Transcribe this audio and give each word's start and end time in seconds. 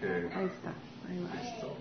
Ok, 0.00 0.06
Ahí 0.06 0.46
está. 0.46 0.72
Ahí 1.06 1.22
va. 1.22 1.42
listo. 1.42 1.76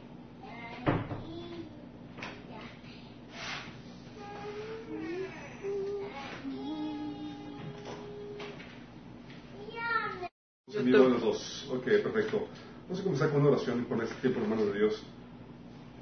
Se 10.68 10.84
vieron 10.84 11.14
los 11.14 11.22
dos. 11.22 11.70
Ok, 11.72 11.86
perfecto. 11.86 12.48
Vamos 12.84 13.00
a 13.00 13.04
comenzar 13.04 13.30
con 13.32 13.40
una 13.40 13.52
oración 13.52 13.82
y 13.84 13.86
con 13.86 14.02
este 14.02 14.16
tiempo, 14.16 14.42
hermanos 14.42 14.66
de 14.66 14.80
Dios. 14.80 15.02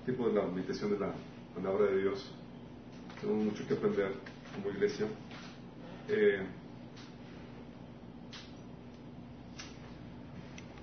Tiempo 0.06 0.28
de 0.28 0.34
la 0.34 0.48
meditación 0.48 0.90
de 0.94 1.00
la 1.00 1.14
palabra 1.54 1.86
de 1.86 2.02
Dios. 2.02 2.32
Tenemos 3.22 3.46
mucho 3.46 3.68
que 3.68 3.76
aprender 3.76 4.14
como 4.56 4.72
iglesia. 4.74 5.06
Eh, 6.08 6.42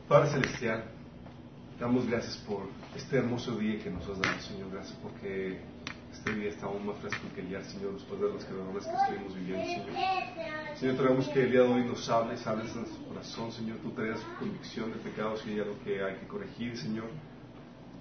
Padre 0.09 0.31
Celestial, 0.31 0.94
damos 1.79 2.07
gracias 2.07 2.37
por 2.39 2.69
este 2.97 3.19
hermoso 3.19 3.57
día 3.57 3.83
que 3.83 3.91
nos 3.91 4.09
has 4.09 4.21
dado, 4.21 4.41
Señor. 4.41 4.71
Gracias 4.73 4.97
porque 5.03 5.61
este 6.13 6.35
día 6.35 6.51
está 6.51 6.67
aún 6.67 6.87
más 6.87 6.97
fresco 6.99 7.27
que 7.35 7.41
ayer, 7.43 7.65
Señor, 7.65 7.95
después 7.95 8.21
de 8.21 8.33
las 8.33 8.45
quebraduras 8.45 8.87
que 8.87 8.95
estuvimos 8.95 9.35
viviendo, 9.35 9.65
Señor. 9.65 10.97
Señor, 10.97 11.25
te 11.27 11.33
que 11.33 11.43
el 11.43 11.51
día 11.51 11.63
de 11.63 11.69
hoy 11.69 11.85
nos 11.85 12.09
hables, 12.09 12.47
hables 12.47 12.71
en 12.73 12.83
nuestro 12.83 13.05
corazón, 13.07 13.53
Señor. 13.53 13.79
Tú 13.79 13.91
traigas 13.91 14.21
convicción 14.39 14.93
de 14.93 14.99
pecados 14.99 15.41
si 15.41 15.51
hay 15.51 15.61
algo 15.61 15.77
que 15.85 16.03
hay 16.03 16.17
que 16.17 16.27
corregir, 16.27 16.77
Señor. 16.77 17.07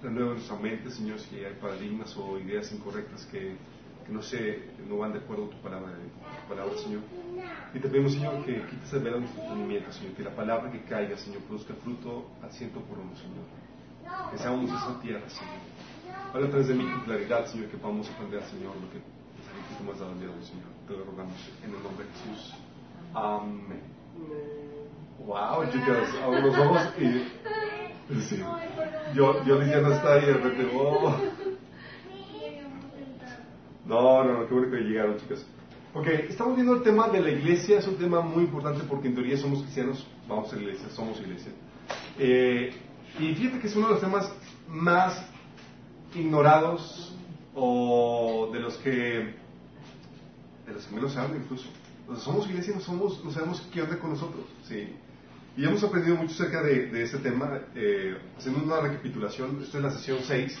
Renueva 0.02 0.34
nuestra 0.34 0.56
mente, 0.56 0.90
Señor, 0.90 1.18
si 1.18 1.36
hay 1.36 1.54
paradigmas 1.60 2.16
o 2.16 2.38
ideas 2.38 2.70
incorrectas 2.72 3.26
que, 3.26 3.56
que 4.04 4.12
no, 4.12 4.22
se, 4.22 4.70
no 4.86 4.98
van 4.98 5.12
de 5.12 5.18
acuerdo 5.18 5.46
a 5.46 5.50
tu 5.50 5.56
palabra, 5.58 5.92
tu 5.92 6.48
palabra, 6.48 6.76
Señor. 6.76 7.02
Y 7.74 7.78
te 7.78 7.88
pedimos, 7.88 8.12
Señor, 8.12 8.44
que 8.44 8.62
quites 8.66 8.92
el 8.92 9.00
velo 9.00 9.16
de 9.16 9.20
nuestro 9.22 9.42
entendimiento, 9.42 9.92
Señor. 9.92 10.12
Que 10.14 10.22
la 10.22 10.34
palabra 10.34 10.70
que 10.70 10.82
caiga, 10.82 11.16
Señor, 11.16 11.42
produzca 11.42 11.74
fruto 11.74 12.30
al 12.42 12.52
ciento 12.52 12.80
por 12.80 12.98
uno, 12.98 13.14
Señor. 13.16 14.30
Que 14.30 14.38
seamos 14.38 14.70
esa 14.70 15.00
tierra, 15.00 15.28
Señor. 15.28 15.54
Habla 16.32 16.46
a 16.46 16.50
través 16.50 16.68
de 16.68 16.74
mí 16.74 16.84
con 16.84 17.00
claridad, 17.02 17.46
Señor, 17.46 17.68
que 17.68 17.76
podamos 17.78 18.10
aprender, 18.10 18.42
Señor, 18.44 18.74
lo 18.76 18.90
que, 18.90 18.98
tú 18.98 19.90
has 19.90 19.98
dado 19.98 20.12
el 20.12 20.18
día 20.18 20.28
de 20.28 20.34
hoy, 20.34 20.44
Señor. 20.44 20.66
Te 20.86 20.92
lo 20.92 21.04
rogamos 21.04 21.34
en 21.64 21.74
el 21.74 21.82
nombre 21.82 22.04
de 22.04 22.12
Jesús. 22.12 22.54
Amén. 23.14 23.82
Wow, 25.24 25.64
chicas, 25.70 26.08
abro 26.22 26.40
los 26.40 26.58
ojos 26.58 26.92
y. 26.98 28.20
Sí. 28.20 28.38
Yo, 29.14 29.42
yo 29.44 29.58
diciendo 29.60 29.92
está 29.92 30.14
ahí, 30.14 30.26
de 30.26 30.34
repente, 30.34 30.70
oh. 30.76 31.16
No, 33.86 34.24
no, 34.24 34.32
no, 34.40 34.48
qué 34.48 34.54
bueno 34.54 34.70
que 34.70 34.78
llegaron, 34.78 35.18
chicas. 35.18 35.44
Ok, 35.92 36.06
estamos 36.28 36.56
viendo 36.56 36.74
el 36.74 36.82
tema 36.82 37.08
de 37.08 37.20
la 37.20 37.30
iglesia, 37.30 37.78
es 37.78 37.86
un 37.86 37.96
tema 37.96 38.20
muy 38.20 38.44
importante 38.44 38.82
porque 38.88 39.08
en 39.08 39.14
teoría 39.14 39.36
somos 39.36 39.62
cristianos, 39.62 40.06
vamos 40.28 40.52
a 40.52 40.56
la 40.56 40.62
iglesia, 40.62 40.88
somos 40.90 41.20
iglesia. 41.20 41.52
Eh, 42.18 42.72
y 43.20 43.34
fíjate 43.34 43.60
que 43.60 43.66
es 43.68 43.76
uno 43.76 43.86
de 43.88 43.92
los 43.92 44.00
temas 44.00 44.32
más 44.68 45.24
ignorados 46.14 47.14
o 47.54 48.50
de 48.52 48.60
los 48.60 48.76
que 48.78 49.34
de 50.66 50.72
los 50.72 50.84
que 50.86 50.94
menos 50.94 51.12
se 51.12 51.20
habla 51.20 51.36
incluso. 51.36 51.68
O 52.08 52.16
somos 52.16 52.48
iglesia 52.48 52.74
no, 52.74 52.80
somos, 52.80 53.24
no 53.24 53.30
sabemos 53.30 53.66
qué 53.72 53.82
onda 53.82 53.98
con 53.98 54.10
nosotros. 54.10 54.44
Sí. 54.66 54.88
Y 55.56 55.64
hemos 55.64 55.84
aprendido 55.84 56.16
mucho 56.16 56.34
acerca 56.34 56.62
de, 56.62 56.86
de 56.88 57.02
este 57.04 57.18
tema, 57.18 57.60
eh, 57.74 58.16
haciendo 58.36 58.64
una 58.64 58.80
recapitulación. 58.80 59.60
Esta 59.62 59.78
es 59.78 59.84
la 59.84 59.90
sesión 59.92 60.18
6. 60.26 60.58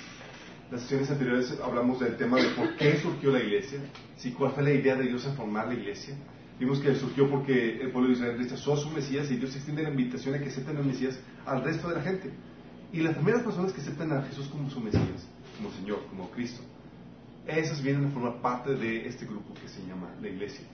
Las 0.70 0.80
sesiones 0.82 1.10
anteriores 1.10 1.58
hablamos 1.62 2.00
del 2.00 2.16
tema 2.16 2.38
de 2.40 2.48
por 2.50 2.74
qué 2.76 2.98
surgió 2.98 3.30
la 3.30 3.40
iglesia, 3.40 3.80
¿sí? 4.16 4.32
cuál 4.32 4.52
fue 4.52 4.62
la 4.62 4.72
idea 4.72 4.96
de 4.96 5.04
Dios 5.04 5.24
en 5.26 5.34
formar 5.34 5.68
la 5.68 5.74
iglesia. 5.74 6.14
Vimos 6.58 6.80
que 6.80 6.94
surgió 6.94 7.28
porque 7.28 7.80
el 7.82 7.90
pueblo 7.90 8.08
de 8.08 8.14
Israel 8.14 8.38
rechazó 8.38 8.74
a 8.74 8.76
su 8.76 8.88
Mesías 8.90 9.30
y 9.30 9.36
Dios 9.36 9.54
extiende 9.54 9.82
la 9.82 9.90
invitación 9.90 10.34
a 10.34 10.38
que 10.38 10.48
acepten 10.48 10.76
al 10.76 10.84
Mesías 10.84 11.18
al 11.44 11.62
resto 11.62 11.88
de 11.88 11.96
la 11.96 12.02
gente. 12.02 12.30
Y 12.92 13.00
las 13.00 13.14
primeras 13.14 13.42
personas 13.42 13.72
que 13.72 13.80
aceptan 13.80 14.12
a 14.12 14.22
Jesús 14.22 14.46
como 14.48 14.70
su 14.70 14.80
Mesías, 14.80 15.28
como 15.56 15.70
Señor, 15.72 16.06
como 16.08 16.30
Cristo, 16.30 16.62
esas 17.46 17.82
vienen 17.82 18.06
a 18.06 18.10
formar 18.10 18.40
parte 18.40 18.74
de 18.74 19.06
este 19.06 19.26
grupo 19.26 19.52
que 19.54 19.68
se 19.68 19.84
llama 19.86 20.14
la 20.20 20.28
iglesia. 20.28 20.64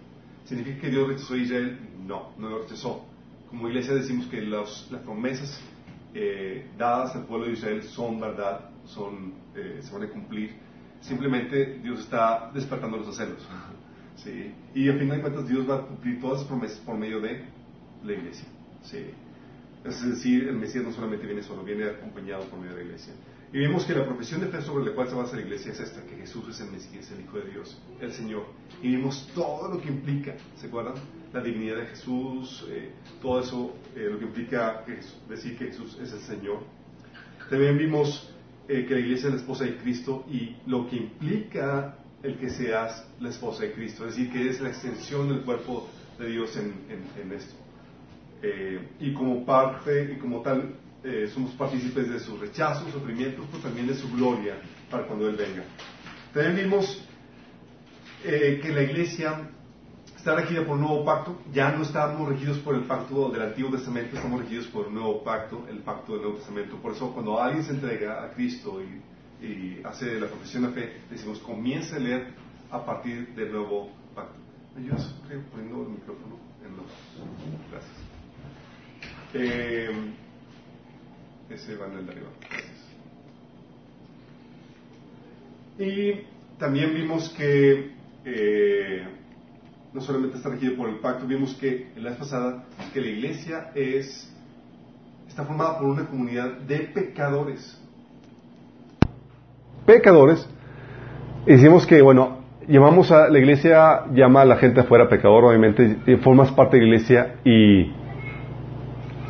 ¿Significa 0.45 0.81
que 0.83 0.91
Dios 0.91 1.09
rechazó 1.09 1.35
a 1.35 1.39
Israel? 1.39 1.79
No, 2.07 2.33
no 2.39 2.49
lo 2.49 2.63
rechazó. 2.63 3.07
Como 3.49 3.69
iglesia 3.69 3.95
decimos 3.95 4.27
que 4.27 4.41
los, 4.41 4.89
las 4.91 5.03
promesas 5.03 5.61
eh, 6.15 6.71
dadas 6.79 7.17
al 7.17 7.27
pueblo 7.27 7.47
de 7.47 7.53
Israel 7.53 7.83
son 7.83 8.21
verdad, 8.21 8.70
son, 8.91 9.33
eh, 9.55 9.81
se 9.83 9.93
van 9.93 10.03
a 10.05 10.09
cumplir. 10.09 10.55
Simplemente 11.01 11.79
Dios 11.83 12.01
está 12.01 12.51
despertando 12.53 12.97
los 12.99 13.17
celos. 13.17 13.47
¿sí? 14.17 14.53
Y 14.75 14.89
al 14.89 14.99
final 14.99 15.17
de 15.17 15.23
cuentas 15.23 15.49
Dios 15.49 15.69
va 15.69 15.77
a 15.77 15.87
cumplir 15.87 16.21
todas 16.21 16.41
las 16.41 16.49
promesas 16.49 16.79
por 16.81 16.97
medio 16.97 17.21
de 17.21 17.45
la 18.05 18.13
iglesia. 18.13 18.47
¿sí? 18.83 19.07
Es 19.85 20.03
decir, 20.03 20.49
el 20.49 20.57
Mesías 20.57 20.85
no 20.85 20.93
solamente 20.93 21.27
viene 21.27 21.43
solo, 21.43 21.65
viene 21.65 21.85
acompañado 21.87 22.45
por 22.45 22.59
medio 22.59 22.73
de 22.75 22.81
la 22.81 22.87
iglesia. 22.87 23.15
Y 23.53 23.59
vimos 23.59 23.85
que 23.85 23.95
la 23.95 24.05
profesión 24.05 24.41
de 24.41 24.47
fe 24.47 24.63
sobre 24.63 24.85
la 24.85 24.95
cual 24.95 25.09
se 25.09 25.15
basa 25.15 25.35
la 25.35 25.43
iglesia 25.43 25.73
es 25.73 25.81
esta, 25.81 26.05
que 26.05 26.17
Jesús 26.17 26.49
es 26.51 26.61
el 26.61 26.71
Mesías, 26.71 27.11
el 27.11 27.23
Hijo 27.23 27.39
de 27.39 27.51
Dios, 27.51 27.83
el 28.01 28.13
Señor. 28.13 28.45
Y 28.81 28.95
vimos 28.95 29.29
todo 29.35 29.75
lo 29.75 29.81
que 29.81 29.89
implica, 29.89 30.37
¿se 30.57 30.69
acuerdan? 30.69 30.95
La 31.33 31.43
dignidad 31.43 31.79
de 31.79 31.87
Jesús, 31.87 32.65
eh, 32.69 32.93
todo 33.21 33.41
eso, 33.41 33.75
eh, 33.97 34.09
lo 34.11 34.19
que 34.21 34.27
implica 34.27 34.85
que 34.85 34.97
Jesús- 34.97 35.29
decir 35.29 35.59
que 35.59 35.67
Jesús 35.67 35.99
es 36.01 36.13
el 36.13 36.21
Señor. 36.21 36.59
También 37.49 37.77
vimos 37.77 38.33
eh, 38.71 38.87
que 38.87 38.95
la 38.95 39.01
iglesia 39.01 39.27
es 39.29 39.35
la 39.35 39.41
esposa 39.41 39.65
de 39.65 39.77
Cristo 39.79 40.25
y 40.31 40.55
lo 40.67 40.89
que 40.89 40.97
implica 40.97 41.97
el 42.23 42.37
que 42.39 42.51
seas 42.51 43.05
la 43.19 43.31
esposa 43.31 43.65
de 43.65 43.73
Cristo, 43.73 44.07
es 44.07 44.15
decir, 44.15 44.31
que 44.33 44.49
es 44.49 44.61
la 44.61 44.69
extensión 44.69 45.29
del 45.29 45.41
cuerpo 45.43 45.89
de 46.19 46.29
Dios 46.31 46.57
en, 46.57 46.75
en- 46.89 47.33
esto. 47.33 47.55
Eh, 48.43 48.79
y 49.01 49.13
como 49.13 49.45
parte 49.45 50.13
y 50.15 50.19
como 50.19 50.41
tal 50.43 50.75
eh, 51.03 51.29
somos 51.35 51.51
partícipes 51.53 52.09
de 52.09 52.21
sus 52.21 52.39
rechazos, 52.39 52.93
sufrimientos, 52.93 53.45
pero 53.51 53.63
también 53.65 53.87
de 53.89 53.95
su 53.95 54.09
gloria 54.11 54.55
para 54.91 55.05
cuando 55.07 55.29
Él 55.29 55.37
venga. 55.37 55.65
También 56.33 56.57
vimos 56.57 57.03
que 58.23 58.71
la 58.73 58.83
iglesia 58.83 59.51
está 60.21 60.35
regida 60.35 60.67
por 60.67 60.77
un 60.77 60.83
nuevo 60.83 61.03
pacto, 61.03 61.41
ya 61.51 61.73
no 61.73 61.83
estamos 61.83 62.29
regidos 62.29 62.59
por 62.59 62.75
el 62.75 62.83
pacto 62.83 63.31
del 63.31 63.41
Antiguo 63.41 63.71
Testamento, 63.71 64.17
estamos 64.17 64.43
regidos 64.43 64.67
por 64.67 64.89
un 64.89 64.95
nuevo 64.95 65.25
pacto, 65.25 65.65
el 65.71 65.79
pacto 65.79 66.13
del 66.13 66.21
Nuevo 66.21 66.37
Testamento. 66.37 66.77
Por 66.77 66.93
eso 66.93 67.11
cuando 67.15 67.41
alguien 67.41 67.65
se 67.65 67.73
entrega 67.73 68.23
a 68.23 68.31
Cristo 68.33 68.83
y, 68.83 69.81
hace 69.83 70.21
la 70.21 70.27
profesión 70.27 70.65
de 70.65 70.69
fe, 70.73 70.93
decimos, 71.11 71.39
comienza 71.39 71.97
a 71.97 71.99
leer 72.01 72.35
a 72.71 72.85
partir 72.85 73.35
del 73.35 73.51
nuevo 73.51 73.91
pacto. 74.15 74.39
¿Me 74.77 74.83
ayudas 74.83 75.15
poniendo 75.51 75.85
el 75.85 75.89
micrófono 75.89 76.37
en 76.67 76.77
los... 76.77 76.87
Gracias. 77.71 77.97
Eh, 79.33 79.91
ese 81.49 81.77
va 81.77 81.87
en 81.87 81.93
el 81.95 82.05
de 82.05 82.13
arriba. 82.13 82.29
Gracias. 82.51 82.81
Y 85.79 86.59
también 86.59 86.95
vimos 86.95 87.31
que 87.31 87.95
eh, 88.27 89.20
no 89.93 90.01
solamente 90.01 90.37
está 90.37 90.51
regido 90.51 90.77
por 90.77 90.89
el 90.89 91.01
pacto, 91.01 91.27
vimos 91.27 91.55
que 91.55 91.89
en 91.97 92.05
la 92.05 92.11
vez 92.11 92.19
pasada 92.19 92.65
que 92.93 93.01
la 93.01 93.09
iglesia 93.09 93.71
es 93.75 94.33
está 95.31 95.45
formada 95.45 95.79
por 95.79 95.89
una 95.89 96.07
comunidad 96.07 96.59
de 96.67 96.79
pecadores. 96.81 97.81
Pecadores. 99.87 100.49
Decimos 101.47 101.87
que, 101.87 102.03
bueno, 102.03 102.39
llamamos 102.69 103.11
a 103.13 103.29
la 103.29 103.39
iglesia, 103.39 104.07
llama 104.13 104.43
a 104.43 104.45
la 104.45 104.57
gente 104.57 104.81
afuera 104.81 105.09
pecador, 105.09 105.45
obviamente, 105.45 106.17
formas 106.19 106.51
parte 106.53 106.77
de 106.77 106.83
la 106.83 106.89
iglesia 106.89 107.35
y 107.45 107.93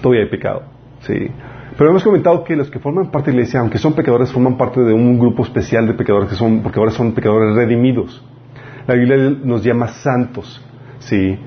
todavía 0.02 0.24
hay 0.24 0.30
pecado. 0.30 0.62
Sí. 1.00 1.30
Pero 1.76 1.90
hemos 1.90 2.02
comentado 2.02 2.44
que 2.44 2.56
los 2.56 2.70
que 2.70 2.78
forman 2.78 3.10
parte 3.10 3.30
de 3.30 3.36
la 3.36 3.42
iglesia, 3.42 3.60
aunque 3.60 3.78
son 3.78 3.94
pecadores, 3.94 4.32
forman 4.32 4.56
parte 4.56 4.80
de 4.80 4.92
un 4.92 5.18
grupo 5.18 5.44
especial 5.44 5.86
de 5.86 5.94
pecadores 5.94 6.28
que 6.28 6.34
son, 6.34 6.62
porque 6.62 6.78
ahora 6.78 6.90
son 6.90 7.12
pecadores 7.12 7.54
redimidos. 7.54 8.22
La 8.86 8.94
Biblia 8.94 9.16
nos 9.44 9.62
llama 9.62 9.88
santos, 9.88 10.62
¿sí? 11.00 11.38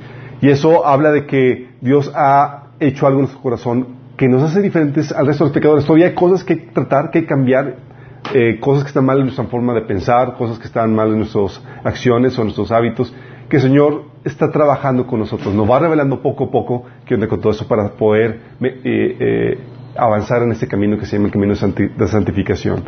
Y 0.42 0.50
eso 0.50 0.86
habla 0.86 1.12
de 1.12 1.26
que 1.26 1.70
Dios 1.82 2.12
ha 2.16 2.64
hecho 2.80 3.08
algo 3.08 3.20
en 3.20 3.24
nuestro 3.24 3.42
corazón 3.42 3.88
que 4.18 4.28
nos 4.28 4.44
hace 4.44 4.62
diferentes 4.62 5.12
al 5.12 5.26
resto 5.26 5.44
de 5.44 5.50
los 5.50 5.54
pecadores. 5.54 5.86
Todavía 5.86 6.08
hay 6.08 6.14
cosas 6.14 6.44
que 6.44 6.56
tratar, 6.56 7.12
que 7.12 7.26
cambiar, 7.26 7.78
eh, 8.34 8.60
cosas 8.60 8.84
que 8.84 8.90
están 8.90 9.06
mal 9.06 9.20
en 9.20 9.26
nuestra 9.26 9.46
forma 9.46 9.74
de 9.74 9.82
pensar, 9.82 10.36
cosas 10.38 10.60
que 10.60 10.68
están 10.68 10.94
mal 10.94 11.10
en 11.10 11.20
nuestras 11.20 11.62
acciones 11.84 12.38
o 12.38 12.42
en 12.42 12.48
nuestros 12.48 12.72
hábitos, 12.72 13.14
que 13.50 13.58
el 13.58 13.62
Señor 13.62 14.04
está 14.24 14.52
trabajando 14.52 15.08
con 15.08 15.20
nosotros. 15.20 15.54
Nos 15.54 15.70
va 15.70 15.80
revelando 15.80 16.22
poco 16.22 16.46
a 16.46 16.52
poco 16.52 16.86
qué 17.06 17.16
onda 17.16 17.28
con 17.28 17.42
todo 17.42 17.52
eso 17.52 17.68
para 17.68 17.90
poder 17.90 18.40
eh, 18.62 18.82
eh, 18.84 19.60
avanzar 19.96 20.44
en 20.44 20.52
este 20.52 20.68
camino 20.68 20.98
que 20.98 21.06
se 21.06 21.16
llama 21.16 21.28
el 21.28 21.34
camino 21.34 21.54
de, 21.54 21.60
santi 21.60 21.88
de 21.88 22.08
santificación. 22.08 22.84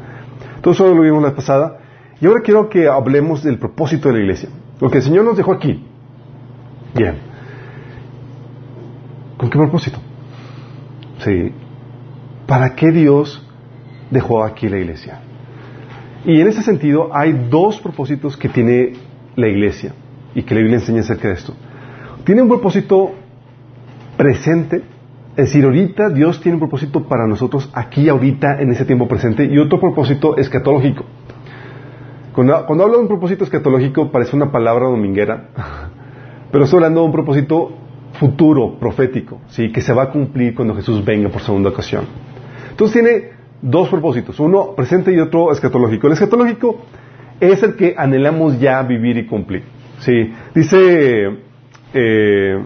Todo 0.61 0.73
eso 0.73 0.93
lo 0.93 1.01
vimos 1.01 1.21
la 1.23 1.35
pasada. 1.35 1.79
Y 2.21 2.25
ahora 2.25 2.41
quiero 2.43 2.69
que 2.69 2.87
hablemos 2.87 3.43
del 3.43 3.57
propósito 3.59 4.09
de 4.09 4.15
la 4.15 4.19
iglesia. 4.21 4.49
Lo 4.79 4.89
que 4.89 4.97
el 4.97 5.03
Señor 5.03 5.25
nos 5.25 5.37
dejó 5.37 5.53
aquí. 5.53 5.83
Bien. 6.95 7.15
¿Con 9.37 9.49
qué 9.49 9.57
propósito? 9.57 9.99
Sí. 11.19 11.51
¿Para 12.47 12.75
qué 12.75 12.91
Dios 12.91 13.45
dejó 14.11 14.43
aquí 14.43 14.69
la 14.69 14.77
iglesia? 14.77 15.19
Y 16.25 16.39
en 16.39 16.47
ese 16.47 16.61
sentido 16.61 17.09
hay 17.13 17.47
dos 17.49 17.79
propósitos 17.79 18.37
que 18.37 18.49
tiene 18.49 18.93
la 19.35 19.47
iglesia 19.47 19.93
y 20.33 20.43
que 20.43 20.55
la 20.55 20.61
Biblia 20.61 20.79
enseña 20.79 21.01
acerca 21.01 21.27
de 21.27 21.33
esto. 21.35 21.53
Tiene 22.23 22.41
un 22.41 22.47
propósito 22.47 23.13
presente 24.17 24.83
Es 25.37 25.47
decir, 25.47 25.65
ahorita 25.65 26.09
Dios 26.09 26.39
tiene 26.39 26.55
un 26.55 26.61
propósito 26.61 27.03
para 27.03 27.27
nosotros 27.27 27.69
aquí, 27.73 28.07
ahorita, 28.07 28.61
en 28.61 28.71
ese 28.71 28.85
tiempo 28.85 29.05
presente, 29.05 29.43
y 29.43 29.57
otro 29.57 29.81
propósito 29.81 30.37
escatológico. 30.37 31.03
Cuando, 32.35 32.65
cuando 32.65 32.83
hablo 32.83 32.97
de 32.97 33.03
un 33.03 33.07
propósito 33.07 33.45
escatológico 33.45 34.11
parece 34.11 34.35
una 34.35 34.51
palabra 34.51 34.87
dominguera, 34.87 35.49
pero 36.51 36.65
estoy 36.65 36.77
hablando 36.77 36.99
de 36.99 37.05
un 37.05 37.11
propósito 37.13 37.71
futuro, 38.19 38.77
profético, 38.77 39.39
¿sí? 39.47 39.71
que 39.71 39.81
se 39.81 39.93
va 39.93 40.03
a 40.03 40.09
cumplir 40.11 40.53
cuando 40.53 40.75
Jesús 40.75 41.03
venga 41.03 41.29
por 41.29 41.41
segunda 41.41 41.69
ocasión. 41.69 42.05
Entonces 42.69 43.01
tiene 43.01 43.29
dos 43.61 43.87
propósitos, 43.89 44.39
uno 44.39 44.75
presente 44.75 45.13
y 45.13 45.19
otro 45.19 45.51
escatológico. 45.51 46.07
El 46.07 46.13
escatológico 46.13 46.81
es 47.39 47.63
el 47.63 47.75
que 47.75 47.95
anhelamos 47.97 48.59
ya 48.59 48.81
vivir 48.83 49.17
y 49.17 49.25
cumplir. 49.25 49.63
¿sí? 49.99 50.33
Dice 50.53 51.39
eh, 51.93 52.65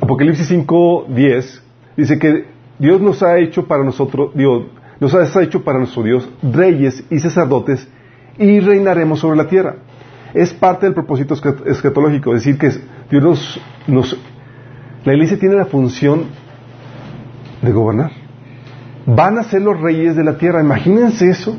Apocalipsis 0.00 0.50
5.10, 0.50 1.60
dice 1.96 2.18
que 2.18 2.46
Dios 2.78 3.00
nos 3.00 3.22
ha 3.22 3.38
hecho 3.38 3.66
para 3.66 3.84
nosotros, 3.84 4.30
Dios 4.34 4.64
nos 5.00 5.14
ha 5.14 5.42
hecho 5.42 5.62
para 5.62 5.78
nuestro 5.78 6.02
Dios 6.02 6.28
reyes 6.42 7.04
y 7.10 7.18
sacerdotes 7.18 7.88
y 8.38 8.60
reinaremos 8.60 9.20
sobre 9.20 9.36
la 9.36 9.46
tierra. 9.46 9.76
Es 10.34 10.52
parte 10.52 10.86
del 10.86 10.94
propósito 10.94 11.34
escatológico, 11.66 12.34
es 12.34 12.44
decir, 12.44 12.58
que 12.58 12.70
Dios 13.10 13.22
nos, 13.22 13.60
nos, 13.86 14.18
la 15.04 15.14
iglesia 15.14 15.38
tiene 15.38 15.56
la 15.56 15.66
función 15.66 16.26
de 17.62 17.72
gobernar. 17.72 18.12
Van 19.06 19.38
a 19.38 19.42
ser 19.42 19.62
los 19.62 19.80
reyes 19.80 20.16
de 20.16 20.24
la 20.24 20.36
tierra. 20.36 20.60
Imagínense 20.60 21.30
eso. 21.30 21.56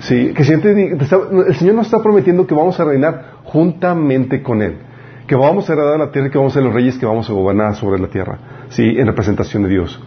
Sí, 0.00 0.32
que 0.34 0.42
el 0.42 1.56
Señor 1.56 1.74
nos 1.74 1.86
está 1.86 2.02
prometiendo 2.02 2.46
que 2.46 2.54
vamos 2.54 2.78
a 2.80 2.84
reinar 2.84 3.36
juntamente 3.44 4.42
con 4.42 4.62
Él. 4.62 4.78
Que 5.26 5.34
vamos 5.34 5.68
a 5.68 5.72
heredar 5.72 5.98
la 5.98 6.10
tierra 6.10 6.28
y 6.28 6.30
que 6.30 6.38
vamos 6.38 6.52
a 6.52 6.54
ser 6.54 6.64
los 6.64 6.74
reyes 6.74 6.98
que 6.98 7.06
vamos 7.06 7.28
a 7.28 7.32
gobernar 7.32 7.74
sobre 7.74 8.00
la 8.00 8.08
tierra. 8.08 8.66
Sí, 8.68 8.82
en 8.82 9.06
representación 9.06 9.62
de 9.62 9.70
Dios. 9.70 10.00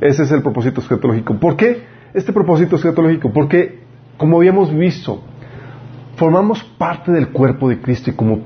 Ese 0.00 0.22
es 0.22 0.32
el 0.32 0.42
propósito 0.42 0.80
escatológico. 0.80 1.38
¿Por 1.38 1.56
qué 1.56 1.82
este 2.14 2.32
propósito 2.32 2.76
escatológico? 2.76 3.32
Porque, 3.32 3.80
como 4.16 4.36
habíamos 4.36 4.74
visto, 4.76 5.22
formamos 6.16 6.62
parte 6.78 7.12
del 7.12 7.28
cuerpo 7.28 7.68
de 7.68 7.80
Cristo 7.80 8.10
y 8.10 8.14
como 8.14 8.40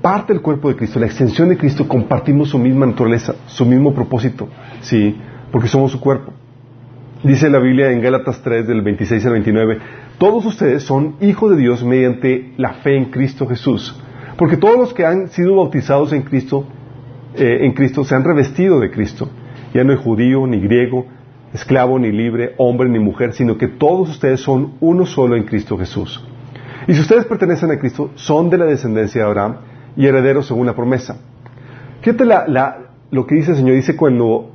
parte 0.00 0.32
del 0.32 0.42
cuerpo 0.42 0.68
de 0.68 0.76
Cristo, 0.76 0.98
la 0.98 1.06
extensión 1.06 1.48
de 1.48 1.56
Cristo, 1.56 1.86
compartimos 1.86 2.50
su 2.50 2.58
misma 2.58 2.86
naturaleza, 2.86 3.34
su 3.46 3.64
mismo 3.64 3.94
propósito. 3.94 4.48
Sí, 4.80 5.16
porque 5.50 5.68
somos 5.68 5.92
su 5.92 6.00
cuerpo. 6.00 6.32
Dice 7.22 7.48
la 7.48 7.60
Biblia 7.60 7.92
en 7.92 8.02
Gálatas 8.02 8.42
3 8.42 8.66
del 8.66 8.82
26 8.82 9.24
al 9.26 9.32
29, 9.32 9.78
todos 10.18 10.44
ustedes 10.44 10.82
son 10.82 11.14
hijos 11.20 11.52
de 11.52 11.56
Dios 11.56 11.84
mediante 11.84 12.52
la 12.56 12.74
fe 12.74 12.96
en 12.96 13.06
Cristo 13.06 13.46
Jesús. 13.46 13.96
Porque 14.36 14.56
todos 14.56 14.76
los 14.76 14.92
que 14.92 15.06
han 15.06 15.28
sido 15.28 15.54
bautizados 15.54 16.12
en 16.12 16.22
Cristo, 16.22 16.66
eh, 17.36 17.58
en 17.60 17.74
Cristo 17.74 18.02
se 18.02 18.16
han 18.16 18.24
revestido 18.24 18.80
de 18.80 18.90
Cristo. 18.90 19.28
Ya 19.72 19.84
no 19.84 19.92
hay 19.92 19.98
judío 19.98 20.46
ni 20.48 20.60
griego, 20.60 21.06
esclavo 21.52 21.98
ni 21.98 22.10
libre, 22.12 22.54
hombre 22.58 22.88
ni 22.88 22.98
mujer, 22.98 23.32
sino 23.32 23.58
que 23.58 23.68
todos 23.68 24.10
ustedes 24.10 24.40
son 24.40 24.74
uno 24.80 25.06
solo 25.06 25.36
en 25.36 25.44
Cristo 25.44 25.76
Jesús. 25.78 26.24
Y 26.86 26.94
si 26.94 27.00
ustedes 27.00 27.24
pertenecen 27.26 27.70
a 27.70 27.78
Cristo, 27.78 28.10
son 28.14 28.50
de 28.50 28.58
la 28.58 28.64
descendencia 28.64 29.22
de 29.22 29.28
Abraham 29.28 29.56
y 29.96 30.06
herederos 30.06 30.46
según 30.46 30.66
la 30.66 30.74
promesa. 30.74 31.16
Fíjate 32.00 32.24
lo 33.10 33.26
que 33.26 33.34
dice 33.34 33.52
el 33.52 33.58
Señor, 33.58 33.76
dice 33.76 33.94
cuando 33.94 34.50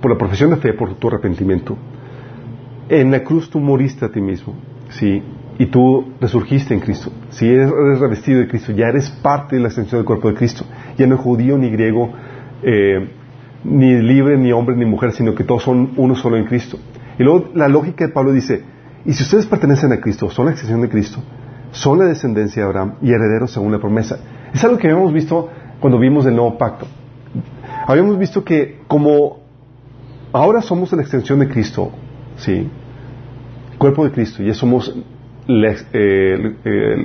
por 0.00 0.10
la 0.10 0.18
profesión 0.18 0.50
de 0.50 0.56
fe, 0.56 0.74
por 0.74 0.94
tu 0.94 1.08
arrepentimiento, 1.08 1.76
en 2.88 3.10
la 3.10 3.24
cruz 3.24 3.50
tú 3.50 3.58
moriste 3.58 4.04
a 4.04 4.10
ti 4.10 4.20
mismo, 4.20 4.54
¿sí? 4.90 5.22
Y 5.58 5.66
tú 5.66 6.12
resurgiste 6.20 6.72
en 6.72 6.80
Cristo. 6.80 7.10
Si 7.30 7.48
eres, 7.48 7.70
revestido 7.70 8.40
de 8.40 8.48
Cristo, 8.48 8.72
ya 8.72 8.86
eres 8.86 9.10
parte 9.10 9.56
de 9.56 9.62
la 9.62 9.68
extensión 9.68 9.98
del 9.98 10.06
cuerpo 10.06 10.28
de 10.28 10.34
Cristo. 10.34 10.64
Ya 10.96 11.06
no 11.06 11.16
es 11.16 11.20
judío 11.20 11.58
ni 11.58 11.68
griego, 11.68 12.12
eh, 12.62 13.10
ni 13.68 14.00
libre, 14.00 14.36
ni 14.38 14.52
hombre, 14.52 14.76
ni 14.76 14.84
mujer, 14.84 15.12
sino 15.12 15.34
que 15.34 15.44
todos 15.44 15.62
son 15.62 15.92
uno 15.96 16.14
solo 16.14 16.36
en 16.36 16.44
Cristo. 16.44 16.78
Y 17.18 17.22
luego 17.22 17.50
la 17.54 17.68
lógica 17.68 18.06
de 18.06 18.12
Pablo 18.12 18.32
dice, 18.32 18.62
y 19.04 19.12
si 19.12 19.22
ustedes 19.22 19.46
pertenecen 19.46 19.92
a 19.92 20.00
Cristo, 20.00 20.30
son 20.30 20.46
la 20.46 20.52
extensión 20.52 20.80
de 20.80 20.88
Cristo, 20.88 21.22
son 21.70 21.98
la 21.98 22.06
descendencia 22.06 22.62
de 22.62 22.68
Abraham 22.68 22.94
y 23.02 23.12
herederos 23.12 23.52
según 23.52 23.72
la 23.72 23.78
promesa. 23.78 24.18
Es 24.52 24.62
algo 24.64 24.78
que 24.78 24.88
habíamos 24.88 25.12
visto 25.12 25.48
cuando 25.80 25.98
vimos 25.98 26.26
el 26.26 26.34
nuevo 26.34 26.56
pacto. 26.56 26.86
Habíamos 27.86 28.18
visto 28.18 28.44
que 28.44 28.80
como 28.86 29.38
ahora 30.32 30.62
somos 30.62 30.92
la 30.92 31.02
extensión 31.02 31.38
de 31.40 31.48
Cristo, 31.48 31.92
¿sí? 32.36 32.68
Cuerpo 33.78 34.04
de 34.04 34.12
Cristo, 34.12 34.42
ya 34.42 34.54
somos 34.54 34.94
eh, 35.48 36.56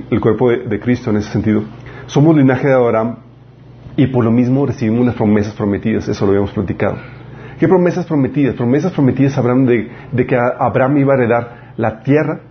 el, 0.10 0.20
cuerpo 0.20 0.50
de, 0.50 0.80
Cristo 0.80 1.10
en 1.12 1.18
ese 1.18 1.32
sentido. 1.32 1.64
Somos 2.08 2.36
linaje 2.36 2.68
de 2.68 2.74
Abraham 2.74 3.18
y 3.96 4.08
por 4.08 4.24
lo 4.24 4.32
mismo 4.32 4.66
recibimos 4.66 5.06
las 5.06 5.16
promesas 5.16 5.54
prometidas, 5.54 6.08
eso 6.08 6.26
lo 6.26 6.32
habíamos 6.32 6.52
platicado. 6.52 6.98
¿Qué 7.60 7.68
promesas 7.68 8.06
prometidas? 8.06 8.56
Promesas 8.56 8.92
prometidas 8.92 9.38
hablan 9.38 9.66
de, 9.66 10.26
que 10.26 10.36
Abraham 10.36 10.98
iba 10.98 11.14
a 11.14 11.18
heredar 11.18 11.74
la 11.78 12.02
tierra, 12.02 12.42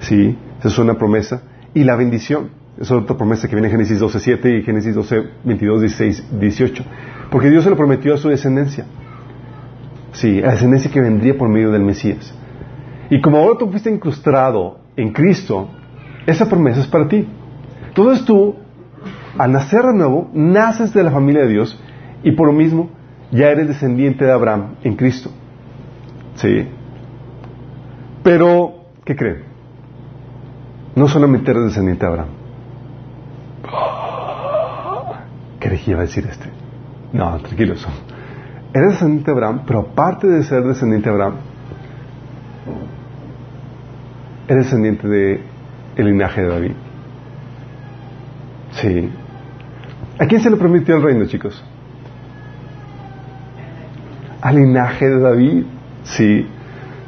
¿sí? 0.00 0.36
Esa 0.58 0.68
es 0.68 0.78
una 0.78 0.94
promesa. 0.94 1.42
Y 1.74 1.84
la 1.84 1.94
bendición, 1.96 2.50
es 2.80 2.90
otra 2.90 3.16
promesa 3.16 3.48
que 3.48 3.54
viene 3.54 3.68
en 3.68 3.72
Génesis 3.72 4.00
12.7 4.00 4.60
y 4.60 4.62
Génesis 4.62 4.94
12, 4.94 5.22
22, 5.44 5.80
16, 5.82 6.40
18. 6.40 6.84
Porque 7.30 7.50
Dios 7.50 7.64
se 7.64 7.70
lo 7.70 7.76
prometió 7.76 8.14
a 8.14 8.16
su 8.16 8.28
descendencia. 8.28 8.86
Sí, 10.12 10.42
a 10.42 10.52
descendencia 10.52 10.90
que 10.90 11.00
vendría 11.00 11.36
por 11.36 11.48
medio 11.48 11.70
del 11.70 11.82
Mesías. 11.82 12.34
Y 13.10 13.20
como 13.20 13.38
ahora 13.38 13.58
tú 13.58 13.70
fuiste 13.70 13.90
incrustado 13.90 14.78
en 14.96 15.12
Cristo, 15.12 15.68
esa 16.26 16.48
promesa 16.48 16.80
es 16.80 16.86
para 16.86 17.08
ti. 17.08 17.26
Entonces 17.88 18.24
tú, 18.24 18.56
al 19.36 19.52
nacer 19.52 19.82
de 19.82 19.94
nuevo, 19.94 20.30
naces 20.32 20.94
de 20.94 21.02
la 21.02 21.10
familia 21.10 21.42
de 21.42 21.48
Dios 21.48 21.78
y 22.22 22.32
por 22.32 22.46
lo 22.46 22.52
mismo 22.52 22.90
ya 23.30 23.48
eres 23.48 23.68
descendiente 23.68 24.24
de 24.24 24.32
Abraham 24.32 24.76
en 24.82 24.96
Cristo. 24.96 25.30
Sí. 26.36 26.68
Pero, 28.22 28.84
¿qué 29.04 29.16
creen? 29.16 29.44
No 30.94 31.08
solamente 31.08 31.50
eres 31.50 31.64
descendiente 31.64 32.06
de 32.06 32.12
Abraham. 32.12 32.28
¿Qué 35.60 35.68
herejía 35.68 35.96
va 35.96 36.02
a 36.02 36.06
decir 36.06 36.26
este? 36.28 36.48
No, 37.12 37.38
tranquilos. 37.38 37.86
Eres 38.72 38.92
descendiente 38.92 39.30
de 39.30 39.36
Abraham, 39.36 39.62
pero 39.66 39.80
aparte 39.80 40.26
de 40.26 40.42
ser 40.42 40.62
descendiente 40.62 41.08
de 41.08 41.14
Abraham, 41.14 41.34
eres 44.46 44.64
descendiente 44.64 45.08
de 45.08 45.40
el 45.96 46.06
linaje 46.06 46.42
de 46.42 46.48
David. 46.48 46.72
Sí. 48.72 49.10
¿A 50.18 50.26
quién 50.26 50.40
se 50.40 50.50
le 50.50 50.56
permitió 50.56 50.96
el 50.96 51.02
reino, 51.02 51.26
chicos? 51.26 51.64
Al 54.40 54.56
linaje 54.56 55.08
de 55.08 55.20
David. 55.20 55.64
Sí. 56.02 56.46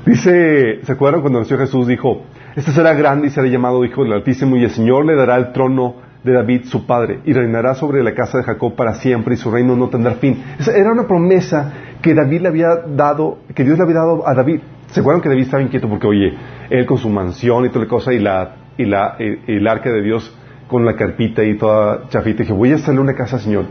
Dice, 0.07 0.81
¿se 0.83 0.93
acuerdan 0.93 1.21
cuando 1.21 1.41
nació 1.41 1.59
Jesús? 1.59 1.87
Dijo, 1.87 2.23
este 2.57 2.73
será 2.73 2.95
grande 2.95 3.29
y 3.29 3.31
será 3.31 3.47
llamado 3.47 3.85
Hijo 3.85 4.03
del 4.03 4.13
Altísimo 4.13 4.57
y 4.57 4.65
el 4.65 4.71
Señor 4.71 5.05
le 5.05 5.15
dará 5.15 5.37
el 5.37 5.53
trono 5.53 5.97
de 6.25 6.33
David 6.33 6.65
su 6.65 6.87
padre 6.87 7.21
y 7.25 7.33
reinará 7.33 7.75
sobre 7.75 8.03
la 8.03 8.15
casa 8.15 8.39
de 8.39 8.45
Jacob 8.45 8.75
para 8.75 8.95
siempre 8.95 9.35
y 9.35 9.37
su 9.37 9.51
reino 9.51 9.77
no 9.77 9.89
tendrá 9.89 10.15
fin. 10.15 10.43
Esa 10.59 10.77
era 10.77 10.93
una 10.93 11.07
promesa 11.07 11.73
que 12.03 12.15
David 12.15 12.43
le 12.43 12.49
había 12.49 12.69
dado, 12.87 13.39
que 13.55 13.65
Dios 13.65 13.79
le 13.79 13.85
había 13.85 13.97
dado 13.97 14.27
a 14.27 14.35
David. 14.35 14.61
¿Se 14.89 15.01
acuerdan 15.01 15.23
que 15.23 15.29
David 15.29 15.43
estaba 15.43 15.63
inquieto 15.63 15.89
porque, 15.89 16.07
oye, 16.07 16.35
él 16.69 16.87
con 16.87 16.99
su 16.99 17.09
mansión 17.09 17.65
y 17.65 17.69
toda 17.69 17.85
la 17.85 17.89
cosa 17.89 18.13
y 18.13 18.19
la, 18.19 18.57
y 18.77 18.85
la, 18.85 19.17
el 19.19 19.67
arca 19.69 19.91
de 19.91 20.03
Dios 20.03 20.37
con 20.71 20.87
la 20.87 20.95
carpita 20.95 21.45
y 21.45 21.59
toda 21.59 22.09
chafita, 22.09 22.45
dije, 22.45 22.53
voy 22.53 22.73
a 22.73 22.77
hacerle 22.77 23.01
una 23.01 23.15
casa, 23.15 23.39
Señor. 23.39 23.65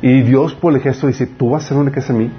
Y 0.00 0.22
Dios 0.22 0.54
por 0.54 0.72
el 0.72 0.80
gesto 0.80 1.08
dice, 1.08 1.26
tú 1.26 1.50
vas 1.50 1.64
a 1.64 1.66
hacer 1.66 1.78
una 1.78 1.90
casa 1.90 2.12
a 2.12 2.16
mí, 2.16 2.30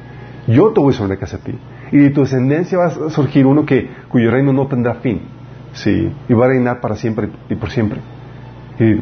yo 0.47 0.71
te 0.71 0.79
voy 0.79 0.93
a 0.93 0.95
hacer 0.95 1.05
una 1.05 1.17
casa 1.17 1.37
a 1.37 1.39
ti. 1.39 1.53
Y 1.91 1.97
de 1.97 2.09
tu 2.09 2.21
descendencia 2.21 2.77
va 2.77 2.85
a 2.85 3.09
surgir 3.09 3.45
uno 3.45 3.65
que, 3.65 3.89
cuyo 4.07 4.31
reino 4.31 4.53
no 4.53 4.67
tendrá 4.67 4.95
fin. 4.95 5.21
Sí, 5.73 6.11
y 6.27 6.33
va 6.33 6.45
a 6.45 6.49
reinar 6.49 6.81
para 6.81 6.95
siempre 6.95 7.29
y 7.49 7.55
por 7.55 7.69
siempre. 7.69 7.99
Y 8.79 9.01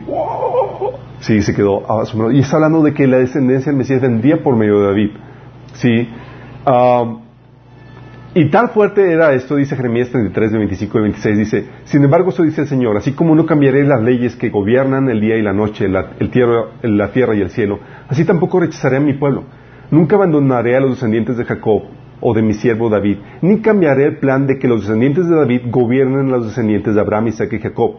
sí, 1.20 1.42
se 1.42 1.54
quedó 1.54 1.90
asombrado. 2.02 2.34
Y 2.34 2.40
está 2.40 2.58
hablando 2.58 2.82
de 2.82 2.94
que 2.94 3.08
la 3.08 3.18
descendencia 3.18 3.72
del 3.72 3.78
Mesías 3.78 4.02
vendría 4.02 4.44
por 4.44 4.56
medio 4.56 4.80
de 4.80 4.88
David. 4.88 5.10
Sí. 5.74 6.10
Um, 6.66 7.29
y 8.36 8.50
tan 8.50 8.70
fuerte 8.70 9.12
era 9.12 9.34
esto, 9.34 9.56
dice 9.56 9.76
Jeremías 9.76 10.10
33, 10.10 10.52
de 10.52 10.58
25 10.60 10.98
y 10.98 11.02
26, 11.02 11.38
dice, 11.38 11.66
sin 11.86 12.04
embargo, 12.04 12.30
esto 12.30 12.44
dice 12.44 12.62
el 12.62 12.68
Señor, 12.68 12.96
así 12.96 13.14
como 13.14 13.34
no 13.34 13.46
cambiaré 13.46 13.84
las 13.84 14.04
leyes 14.04 14.36
que 14.36 14.50
gobiernan 14.50 15.10
el 15.10 15.20
día 15.20 15.36
y 15.38 15.42
la 15.42 15.54
noche, 15.54 15.88
la, 15.88 16.12
el 16.20 16.30
tierra, 16.30 16.66
la 16.84 17.12
tierra 17.12 17.36
y 17.36 17.42
el 17.42 17.50
cielo, 17.50 17.80
así 18.08 18.26
tampoco 18.26 18.60
rechazaré 18.60 18.98
a 18.98 19.00
mi 19.00 19.14
pueblo. 19.14 19.46
Nunca 19.90 20.16
abandonaré 20.16 20.76
a 20.76 20.80
los 20.80 20.92
descendientes 20.92 21.38
de 21.38 21.46
Jacob 21.46 21.84
o 22.22 22.34
de 22.34 22.44
mi 22.44 22.54
siervo 22.54 22.90
David, 22.90 23.18
ni 23.42 23.62
cambiaré 23.62 24.06
el 24.06 24.18
plan 24.18 24.46
de 24.46 24.60
que 24.60 24.68
los 24.68 24.82
descendientes 24.82 25.28
de 25.28 25.36
David 25.36 25.62
gobiernen 25.72 26.28
a 26.28 26.38
los 26.38 26.46
descendientes 26.46 26.94
de 26.94 27.02
Abraham, 27.02 27.28
Isaac 27.28 27.52
y 27.54 27.60
Jacob. 27.60 27.96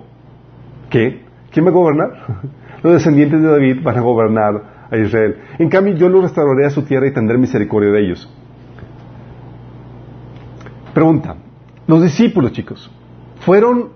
¿Qué? 0.90 1.22
¿Quién 1.50 1.66
va 1.66 1.70
a 1.70 1.72
gobernar? 1.72 2.10
Los 2.82 2.94
descendientes 2.94 3.42
de 3.42 3.48
David 3.48 3.82
van 3.82 3.98
a 3.98 4.00
gobernar 4.00 4.86
a 4.90 4.96
Israel. 4.96 5.36
En 5.58 5.68
cambio, 5.68 5.94
yo 5.96 6.08
los 6.08 6.22
restauraré 6.22 6.64
a 6.64 6.70
su 6.70 6.82
tierra 6.82 7.06
y 7.06 7.12
tendré 7.12 7.36
misericordia 7.36 7.90
de 7.90 8.00
ellos. 8.00 8.32
Pregunta, 11.00 11.34
los 11.86 12.02
discípulos, 12.02 12.52
chicos, 12.52 12.90
¿fueron 13.46 13.88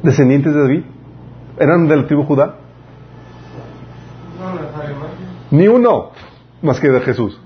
descendientes 0.00 0.54
de 0.54 0.60
David? 0.60 0.84
¿Eran 1.58 1.88
del 1.88 2.06
tribu 2.06 2.22
Judá? 2.22 2.54
Ni 5.50 5.66
uno. 5.66 6.12
más 6.62 6.78
que 6.78 6.88
de 6.88 7.00
Jesús? 7.00 7.40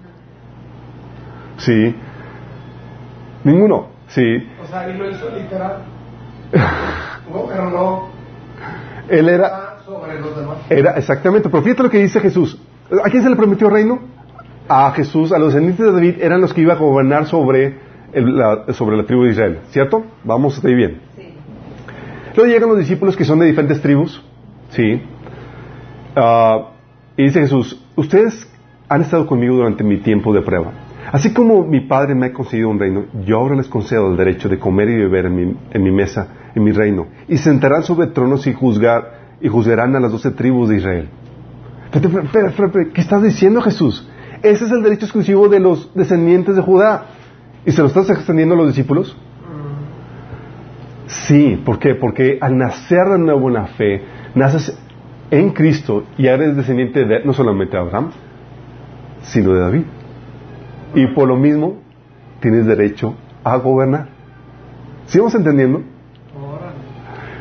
Sí. 1.56 1.96
Ninguno. 3.42 3.88
Sí. 4.08 4.20
O 4.62 4.66
sea, 4.66 4.86
y 4.90 4.98
lo 4.98 5.08
hizo 5.08 5.30
literal. 5.30 5.78
no, 7.32 7.46
pero 7.48 7.70
no. 7.70 8.08
Él 9.08 9.30
era. 9.30 9.78
Sobre 9.86 10.20
los 10.20 10.36
demás. 10.36 10.58
Era, 10.68 10.90
exactamente. 10.98 11.48
Pero 11.48 11.62
fíjate 11.62 11.84
lo 11.84 11.90
que 11.90 12.02
dice 12.02 12.20
Jesús. 12.20 12.60
¿A 13.02 13.08
quién 13.08 13.22
se 13.22 13.30
le 13.30 13.36
prometió 13.36 13.70
reino? 13.70 13.98
A 14.68 14.92
Jesús, 14.92 15.32
a 15.32 15.38
los 15.38 15.54
descendientes 15.54 15.86
de 15.86 15.92
David, 15.92 16.16
eran 16.20 16.42
los 16.42 16.52
que 16.52 16.60
iban 16.60 16.76
a 16.76 16.80
gobernar 16.80 17.24
sobre, 17.24 17.88
la, 18.12 18.72
sobre 18.72 18.96
la 18.96 19.04
tribu 19.04 19.24
de 19.24 19.30
Israel. 19.30 19.58
¿Cierto? 19.70 20.04
Vamos, 20.24 20.56
está 20.56 20.68
bien. 20.68 21.00
Sí. 21.16 21.34
Luego 22.36 22.52
llegan 22.52 22.68
los 22.68 22.78
discípulos 22.78 23.16
que 23.16 23.24
son 23.24 23.38
de 23.38 23.46
diferentes 23.46 23.80
tribus. 23.80 24.22
Sí. 24.70 25.02
Ah, 26.16 26.70
y 27.16 27.24
dice 27.24 27.40
Jesús, 27.40 27.82
ustedes 27.96 28.50
han 28.88 29.02
estado 29.02 29.26
conmigo 29.26 29.56
durante 29.56 29.84
mi 29.84 29.98
tiempo 29.98 30.32
de 30.32 30.42
prueba. 30.42 30.72
Así 31.12 31.32
como 31.32 31.64
mi 31.64 31.80
Padre 31.80 32.14
me 32.14 32.26
ha 32.26 32.32
concedido 32.32 32.68
un 32.68 32.78
reino, 32.78 33.06
yo 33.24 33.38
ahora 33.38 33.56
les 33.56 33.68
concedo 33.68 34.10
el 34.10 34.16
derecho 34.16 34.48
de 34.48 34.58
comer 34.58 34.88
y 34.90 34.96
beber 34.96 35.26
en 35.26 35.34
mi, 35.34 35.56
en 35.72 35.82
mi 35.82 35.90
mesa, 35.90 36.28
en 36.54 36.62
mi 36.62 36.72
reino, 36.72 37.06
y 37.26 37.36
se 37.36 37.44
sentarán 37.44 37.82
sobre 37.82 38.08
tronos 38.08 38.46
y 38.46 38.52
juzgar 38.52 39.20
y 39.40 39.48
juzgarán 39.48 39.96
a 39.96 40.00
las 40.00 40.12
doce 40.12 40.30
tribus 40.30 40.68
de 40.68 40.76
Israel. 40.76 41.08
¿Qué 42.94 43.00
estás 43.00 43.22
diciendo 43.22 43.60
Jesús? 43.60 44.08
Ese 44.42 44.64
es 44.64 44.70
el 44.70 44.82
derecho 44.82 45.06
exclusivo 45.06 45.48
de 45.48 45.60
los 45.60 45.92
descendientes 45.94 46.54
de 46.54 46.62
Judá. 46.62 47.06
¿Y 47.66 47.72
se 47.72 47.80
lo 47.82 47.88
estás 47.88 48.08
extendiendo 48.10 48.54
a 48.54 48.58
los 48.58 48.68
discípulos? 48.68 49.16
Sí, 51.06 51.60
¿por 51.64 51.78
qué? 51.78 51.94
Porque 51.94 52.38
al 52.40 52.56
nacer 52.56 53.08
de 53.08 53.18
nuevo 53.18 53.48
en 53.48 53.54
la 53.54 53.66
fe, 53.66 54.02
naces 54.34 54.76
en 55.30 55.50
Cristo 55.50 56.04
y 56.16 56.26
eres 56.26 56.56
descendiente 56.56 57.04
de 57.04 57.24
no 57.24 57.32
solamente 57.32 57.76
de 57.76 57.82
Abraham, 57.82 58.10
sino 59.22 59.52
de 59.52 59.60
David. 59.60 59.82
Y 60.94 61.06
por 61.08 61.28
lo 61.28 61.36
mismo 61.36 61.78
tienes 62.40 62.66
derecho 62.66 63.14
a 63.44 63.56
gobernar. 63.56 64.08
¿Sí 65.06 65.18
vamos 65.18 65.34
entendiendo? 65.34 65.82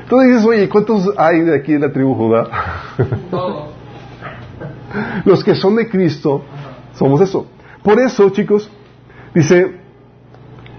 Tú 0.10 0.20
dices, 0.22 0.44
oye, 0.46 0.68
¿cuántos 0.68 1.14
hay 1.18 1.42
de 1.42 1.56
aquí 1.56 1.74
de 1.74 1.80
la 1.80 1.94
tribu 1.94 2.16
Judá? 2.16 2.48
Todos. 3.30 3.70
Los 5.26 5.44
que 5.44 5.54
son 5.54 5.76
de 5.76 5.88
Cristo 5.88 6.44
somos 6.94 7.22
eso. 7.22 7.46
Por 7.84 8.00
eso, 8.00 8.30
chicos, 8.32 8.70
dice 9.36 9.79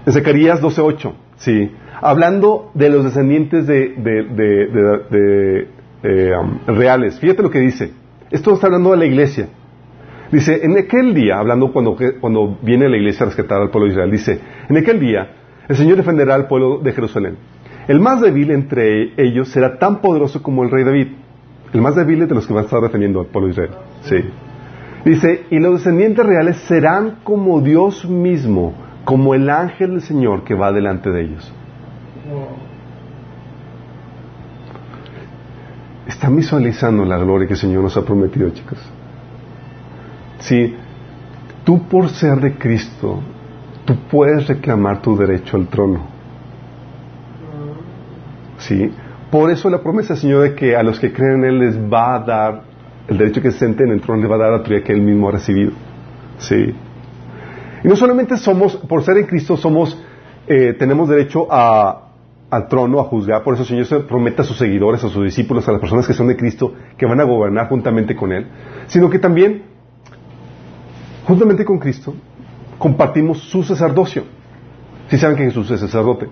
en 0.05 0.13
Zacarías 0.13 0.61
12:8, 0.61 1.13
sí, 1.37 1.71
hablando 2.01 2.71
de 2.73 2.89
los 2.89 3.03
descendientes 3.03 3.67
de, 3.67 3.93
eh, 6.03 6.31
um, 6.35 6.59
reales. 6.75 7.19
Fíjate 7.19 7.43
lo 7.43 7.51
que 7.51 7.59
dice. 7.59 7.91
Esto 8.31 8.53
está 8.53 8.67
hablando 8.67 8.91
de 8.91 8.97
la 8.97 9.05
iglesia. 9.05 9.49
Dice, 10.31 10.61
en 10.63 10.77
aquel 10.77 11.13
día, 11.13 11.37
hablando 11.37 11.73
cuando, 11.73 11.97
cuando 12.21 12.57
viene 12.61 12.87
la 12.87 12.95
iglesia 12.95 13.25
a 13.25 13.29
rescatar 13.29 13.61
al 13.61 13.69
pueblo 13.69 13.87
de 13.87 13.93
Israel, 13.93 14.11
dice, 14.11 14.39
en 14.69 14.77
aquel 14.77 14.99
día 14.99 15.29
el 15.67 15.75
Señor 15.75 15.97
defenderá 15.97 16.35
al 16.35 16.47
pueblo 16.47 16.79
de 16.79 16.93
Jerusalén. 16.93 17.37
El 17.87 17.99
más 17.99 18.21
débil 18.21 18.51
entre 18.51 19.13
ellos 19.17 19.49
será 19.49 19.77
tan 19.77 20.01
poderoso 20.01 20.41
como 20.41 20.63
el 20.63 20.71
rey 20.71 20.83
David. 20.83 21.07
El 21.73 21.81
más 21.81 21.95
débil 21.95 22.27
de 22.27 22.35
los 22.35 22.47
que 22.47 22.53
van 22.53 22.63
a 22.63 22.65
estar 22.65 22.81
defendiendo 22.81 23.19
al 23.19 23.27
pueblo 23.27 23.47
de 23.47 23.51
Israel. 23.51 23.71
Sí. 24.01 24.15
Dice, 25.05 25.45
y 25.49 25.59
los 25.59 25.75
descendientes 25.75 26.25
reales 26.25 26.57
serán 26.67 27.17
como 27.23 27.61
Dios 27.61 28.07
mismo, 28.07 28.73
como 29.03 29.33
el 29.33 29.49
ángel 29.49 29.91
del 29.91 30.01
Señor 30.01 30.43
que 30.43 30.53
va 30.53 30.71
delante 30.71 31.09
de 31.09 31.21
ellos. 31.21 31.51
Están 36.07 36.35
visualizando 36.35 37.05
la 37.05 37.17
gloria 37.17 37.47
que 37.47 37.53
el 37.53 37.59
Señor 37.59 37.83
nos 37.83 37.97
ha 37.97 38.05
prometido, 38.05 38.49
chicos. 38.51 38.77
Sí, 40.39 40.75
tú 41.63 41.87
por 41.87 42.09
ser 42.09 42.39
de 42.39 42.55
Cristo, 42.55 43.19
tú 43.85 43.95
puedes 44.09 44.47
reclamar 44.47 45.01
tu 45.01 45.15
derecho 45.15 45.57
al 45.57 45.67
trono. 45.67 46.01
Sí, 48.57 48.91
por 49.31 49.49
eso 49.49 49.69
la 49.69 49.81
promesa 49.81 50.13
del 50.13 50.21
Señor 50.21 50.41
de 50.43 50.55
que 50.55 50.75
a 50.75 50.83
los 50.83 50.99
que 50.99 51.11
creen 51.11 51.43
en 51.43 51.45
Él 51.45 51.59
les 51.59 51.77
va 51.77 52.15
a 52.15 52.19
dar 52.19 52.61
el 53.07 53.17
derecho 53.17 53.41
que 53.41 53.51
se 53.51 53.59
sienten 53.59 53.87
en 53.87 53.93
el 53.93 54.01
trono, 54.01 54.21
les 54.21 54.29
va 54.29 54.35
a 54.35 54.39
dar 54.39 54.49
la 54.51 54.57
autoridad 54.57 54.83
que 54.83 54.93
Él 54.93 55.01
mismo 55.01 55.29
ha 55.29 55.31
recibido. 55.31 55.71
Sí. 56.37 56.73
Y 57.83 57.87
no 57.87 57.95
solamente 57.95 58.37
somos, 58.37 58.75
por 58.75 59.03
ser 59.03 59.17
en 59.17 59.25
Cristo, 59.25 59.57
somos, 59.57 59.97
eh, 60.47 60.73
tenemos 60.77 61.09
derecho 61.09 61.47
a, 61.49 62.09
al 62.49 62.67
trono, 62.67 62.99
a 62.99 63.05
juzgar, 63.05 63.43
por 63.43 63.53
eso 63.53 63.63
el 63.63 63.69
Señor 63.69 63.85
se 63.85 63.99
promete 64.01 64.41
a 64.41 64.45
sus 64.45 64.57
seguidores, 64.57 65.03
a 65.03 65.09
sus 65.09 65.23
discípulos, 65.23 65.67
a 65.67 65.71
las 65.71 65.81
personas 65.81 66.05
que 66.05 66.13
son 66.13 66.27
de 66.27 66.35
Cristo, 66.35 66.73
que 66.97 67.05
van 67.05 67.19
a 67.19 67.23
gobernar 67.23 67.69
juntamente 67.69 68.15
con 68.15 68.31
Él, 68.31 68.47
sino 68.87 69.09
que 69.09 69.19
también, 69.19 69.63
juntamente 71.25 71.63
con 71.63 71.79
Cristo, 71.79 72.13
compartimos 72.77 73.39
su 73.39 73.63
sacerdocio. 73.63 74.23
Si 75.07 75.17
saben 75.17 75.37
que 75.37 75.43
Jesús 75.43 75.69
es 75.71 75.79
sacerdote. 75.79 76.27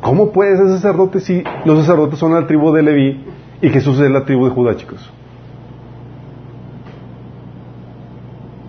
¿Cómo 0.00 0.32
puede 0.32 0.56
ser 0.56 0.68
sacerdote 0.68 1.20
si 1.20 1.42
los 1.64 1.78
sacerdotes 1.78 2.18
son 2.18 2.34
la 2.34 2.46
tribu 2.46 2.72
de 2.72 2.82
Leví 2.82 3.24
y 3.62 3.68
Jesús 3.70 3.98
es 4.00 4.10
la 4.10 4.24
tribu 4.24 4.44
de 4.44 4.50
Judá, 4.50 4.76
chicos? 4.76 5.10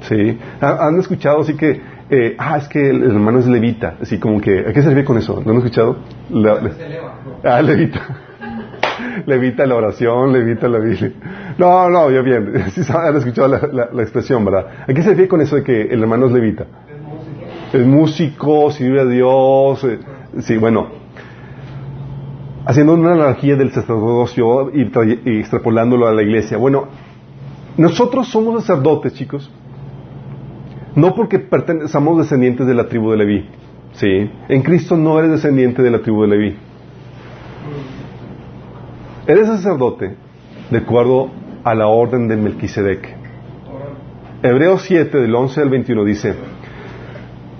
Sí. 0.08 0.38
¿Ha- 0.62 0.88
¿Han 0.88 1.00
escuchado 1.00 1.42
así 1.42 1.56
que, 1.56 1.82
eh, 2.10 2.36
ah, 2.38 2.58
es 2.58 2.68
que 2.68 2.90
el 2.90 3.04
hermano 3.04 3.40
es 3.40 3.48
levita? 3.48 3.96
Así 4.02 4.20
como 4.20 4.40
que, 4.40 4.60
¿a 4.60 4.74
qué 4.74 4.82
se 4.82 4.90
refiere 4.90 5.06
con 5.06 5.18
eso? 5.18 5.42
¿Lo 5.44 5.52
han 5.52 5.58
escuchado? 5.58 5.98
La- 6.30 6.62
la- 6.62 6.72
Se 6.72 6.86
eleva. 6.86 7.16
¿no? 7.44 7.50
ah, 7.50 7.62
levita. 7.62 8.02
levita 9.26 9.66
la 9.66 9.76
oración, 9.76 10.32
levita 10.34 10.68
la 10.68 10.80
Biblia. 10.80 11.12
No, 11.58 11.90
no, 11.90 12.12
ya 12.12 12.22
bien. 12.22 12.54
Sí 12.70 12.82
han 12.94 13.16
escuchado 13.16 13.48
la, 13.48 13.88
la- 13.92 14.02
expresión, 14.04 14.44
¿verdad? 14.46 14.68
¿A 14.88 14.94
qué 14.94 15.02
se 15.02 15.10
refiere 15.10 15.28
con 15.28 15.42
eso 15.42 15.56
de 15.56 15.64
que 15.64 15.82
el 15.84 16.02
hermano 16.02 16.28
es 16.28 16.32
levita? 16.34 16.66
Es 17.74 17.86
músico, 17.86 18.72
sirve 18.72 19.02
a 19.02 19.06
Dios. 19.06 19.84
eh, 19.84 20.00
sí, 20.40 20.58
bueno. 20.58 20.88
Haciendo 22.68 22.94
una 22.96 23.12
analogía 23.14 23.56
del 23.56 23.72
sacerdocio 23.72 24.72
y, 24.74 24.90
y 25.26 25.40
extrapolándolo 25.40 26.08
a 26.08 26.14
la 26.14 26.24
iglesia. 26.24 26.58
Bueno, 26.58 26.88
nosotros 27.78 28.28
somos 28.28 28.64
sacerdotes, 28.66 29.14
chicos. 29.14 29.52
No 30.96 31.14
porque 31.14 31.40
pertene- 31.40 31.88
somos 31.88 32.18
descendientes 32.18 32.66
de 32.68 32.74
la 32.74 32.88
tribu 32.88 33.12
de 33.12 33.18
Leví. 33.18 33.46
Sí. 33.94 34.30
En 34.50 34.62
Cristo 34.62 34.96
no 34.98 35.18
eres 35.20 35.32
descendiente 35.32 35.82
de 35.82 35.92
la 35.92 36.00
tribu 36.00 36.22
de 36.24 36.28
Leví. 36.30 36.56
Eres 39.28 39.48
sacerdote 39.48 40.16
de 40.70 40.78
acuerdo 40.78 41.30
a 41.64 41.74
la 41.74 41.88
orden 41.88 42.28
de 42.28 42.36
Melquisedec. 42.38 43.16
Hebreos 44.44 44.84
7, 44.84 45.20
del 45.20 45.34
11 45.34 45.62
al 45.62 45.70
21 45.70 46.04
dice, 46.06 46.36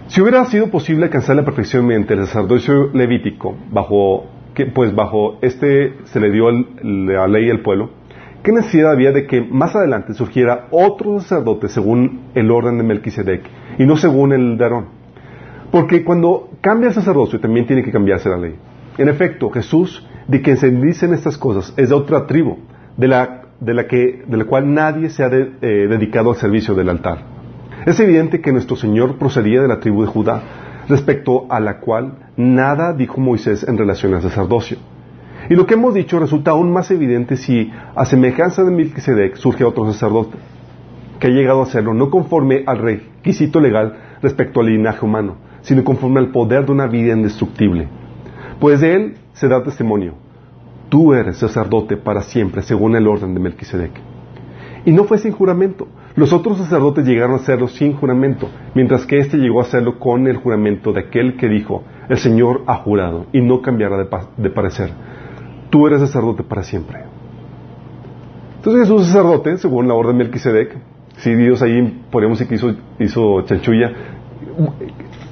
si 0.08 0.22
hubiera 0.22 0.46
sido 0.46 0.68
posible 0.70 1.06
alcanzar 1.06 1.36
la 1.36 1.44
perfección 1.44 1.86
mediante 1.88 2.14
el 2.14 2.26
sacerdocio 2.28 2.92
levítico, 2.94 3.56
bajo 3.72 4.26
que, 4.54 4.68
pues 4.68 4.94
bajo 4.94 5.40
este 5.42 5.96
se 6.06 6.20
le 6.20 6.30
dio 6.32 6.50
el- 6.50 7.08
la 7.08 7.28
ley 7.28 7.50
al 7.50 7.62
pueblo, 7.62 7.90
¿qué 8.46 8.52
necesidad 8.52 8.92
había 8.92 9.12
de 9.12 9.26
que 9.26 9.42
más 9.42 9.76
adelante 9.76 10.14
surgiera 10.14 10.68
otro 10.70 11.20
sacerdote 11.20 11.68
según 11.68 12.30
el 12.36 12.52
orden 12.52 12.78
de 12.78 12.84
Melquisedec 12.84 13.42
y 13.80 13.88
no 13.88 13.98
según 13.98 14.34
el 14.34 14.58
de 14.58 14.64
Aarón? 14.64 14.86
Porque 15.72 16.04
cuando 16.04 16.52
cambia 16.62 16.90
el 16.90 16.94
sacerdocio 16.94 17.40
también 17.40 17.66
tiene 17.66 17.84
que 17.84 17.92
cambiarse 17.92 18.30
la 18.30 18.38
ley. 18.38 18.56
En 19.00 19.10
efecto, 19.10 19.50
Jesús, 19.50 20.08
de 20.28 20.44
quien 20.44 20.58
se 20.58 20.70
dicen 20.70 21.12
estas 21.14 21.40
cosas, 21.40 21.74
es 21.76 21.90
de 21.90 21.96
otra 21.96 22.28
tribu, 22.28 22.60
de 22.96 23.08
la, 23.08 23.42
de 23.60 23.74
la, 23.74 23.88
que, 23.88 24.24
de 24.28 24.38
la 24.38 24.46
cual 24.46 24.72
nadie 24.72 25.10
se 25.10 25.24
ha 25.24 25.28
eh, 25.28 25.88
dedicado 25.90 26.30
al 26.30 26.38
servicio 26.38 26.76
del 26.76 26.90
altar. 26.90 27.24
Es 27.88 28.00
evidente 28.00 28.42
que 28.42 28.54
nuestro 28.54 28.76
Señor 28.76 29.18
procedía 29.18 29.62
de 29.64 29.68
la 29.68 29.80
tribu 29.80 30.04
de 30.04 30.08
Judá, 30.08 30.44
respecto 30.88 31.48
a 31.50 31.60
la 31.60 31.80
cual 31.80 32.30
nada 32.38 32.94
dijo 32.94 33.20
Moisés 33.20 33.68
en 33.68 33.76
relación 33.76 34.14
al 34.14 34.22
sacerdocio. 34.22 34.78
Y 35.50 35.56
lo 35.56 35.66
que 35.66 35.76
hemos 35.76 35.94
dicho 35.94 36.20
resulta 36.20 36.52
aún 36.52 36.72
más 36.72 36.90
evidente 36.92 37.38
si, 37.38 37.72
a 37.96 38.06
semejanza 38.06 38.64
de 38.64 38.72
Melquisedec, 38.72 39.36
surge 39.36 39.64
otro 39.64 39.86
sacerdote, 39.92 40.38
que 41.20 41.28
ha 41.28 41.32
llegado 41.32 41.62
a 41.62 41.66
serlo 41.68 41.94
no 41.94 42.10
conforme 42.10 42.64
al 42.66 42.80
requisito 42.80 43.60
legal 43.60 43.98
respecto 44.22 44.60
al 44.62 44.68
linaje 44.68 45.06
humano, 45.06 45.36
sino 45.62 45.84
conforme 45.84 46.20
al 46.20 46.30
poder 46.32 46.66
de 46.66 46.72
una 46.72 46.88
vida 46.88 47.14
indestructible. 47.14 47.88
Pues 48.60 48.82
de 48.82 48.94
él 48.96 49.14
se 49.34 49.48
da 49.48 49.64
testimonio. 49.64 50.14
Tú 50.90 51.14
eres 51.14 51.38
sacerdote 51.38 51.98
para 51.98 52.22
siempre, 52.22 52.62
según 52.62 52.96
el 52.96 53.08
orden 53.08 53.34
de 53.34 53.40
Melquisedec. 53.40 53.92
Y 54.86 54.92
no 54.92 55.04
fue 55.06 55.18
sin 55.18 55.32
juramento. 55.32 55.88
Los 56.16 56.32
otros 56.32 56.58
sacerdotes 56.60 57.06
llegaron 57.06 57.34
a 57.34 57.38
hacerlo 57.40 57.68
sin 57.68 57.94
juramento, 57.94 58.50
mientras 58.76 59.06
que 59.06 59.18
éste 59.18 59.38
llegó 59.38 59.60
a 59.60 59.64
hacerlo 59.64 60.00
con 60.00 60.28
el 60.28 60.38
juramento 60.38 60.94
de 60.94 61.02
aquel 61.02 61.36
que 61.38 61.50
dijo, 61.50 61.84
el 62.08 62.18
Señor 62.18 62.62
ha 62.68 62.76
jurado 62.76 63.26
y 63.34 63.42
no 63.42 63.62
cambiará 63.62 63.98
de, 63.98 64.06
pa- 64.06 64.30
de 64.38 64.50
parecer. 64.50 64.92
Tú 65.70 65.88
eres 65.88 66.00
sacerdote 66.02 66.44
para 66.44 66.64
siempre. 66.64 67.00
Entonces 68.58 68.84
Jesús 68.84 69.02
es 69.04 69.08
sacerdote, 69.08 69.58
según 69.58 69.88
la 69.88 69.94
orden 69.94 70.18
de 70.18 70.24
Melquisedec. 70.26 70.78
Si 71.18 71.34
Dios 71.36 71.62
ahí, 71.62 72.04
podríamos 72.12 72.40
decir 72.40 72.50
que 72.50 72.56
hizo, 72.56 72.76
hizo 73.00 73.42
chanchulla, 73.44 73.92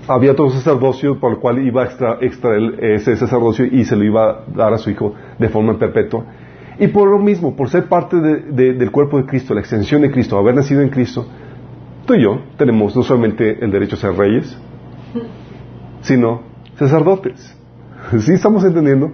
había 0.07 0.31
otro 0.31 0.49
sacerdocio 0.49 1.19
por 1.19 1.31
el 1.33 1.37
cual 1.39 1.65
iba 1.65 1.81
a 1.83 1.85
extra- 1.85 2.17
extraer 2.21 2.83
ese 2.83 3.15
sacerdocio 3.15 3.65
y 3.65 3.83
se 3.85 3.95
lo 3.95 4.03
iba 4.03 4.29
a 4.29 4.43
dar 4.55 4.73
a 4.73 4.77
su 4.77 4.89
hijo 4.89 5.13
de 5.39 5.49
forma 5.49 5.77
perpetua. 5.77 6.25
Y 6.79 6.87
por 6.87 7.09
lo 7.09 7.19
mismo, 7.19 7.55
por 7.55 7.69
ser 7.69 7.87
parte 7.87 8.17
del 8.17 8.91
cuerpo 8.91 9.17
de 9.17 9.25
Cristo, 9.25 9.53
la 9.53 9.59
extensión 9.59 10.01
de 10.01 10.11
Cristo, 10.11 10.37
haber 10.37 10.55
nacido 10.55 10.81
en 10.81 10.89
Cristo, 10.89 11.25
tú 12.05 12.15
y 12.15 12.23
yo 12.23 12.39
tenemos 12.57 12.95
no 12.95 13.03
solamente 13.03 13.63
el 13.63 13.71
derecho 13.71 13.95
a 13.95 13.99
ser 13.99 14.13
reyes, 14.13 14.57
sino 16.01 16.41
sacerdotes. 16.75 17.55
¿Sí 18.19 18.33
estamos 18.33 18.63
entendiendo? 18.63 19.11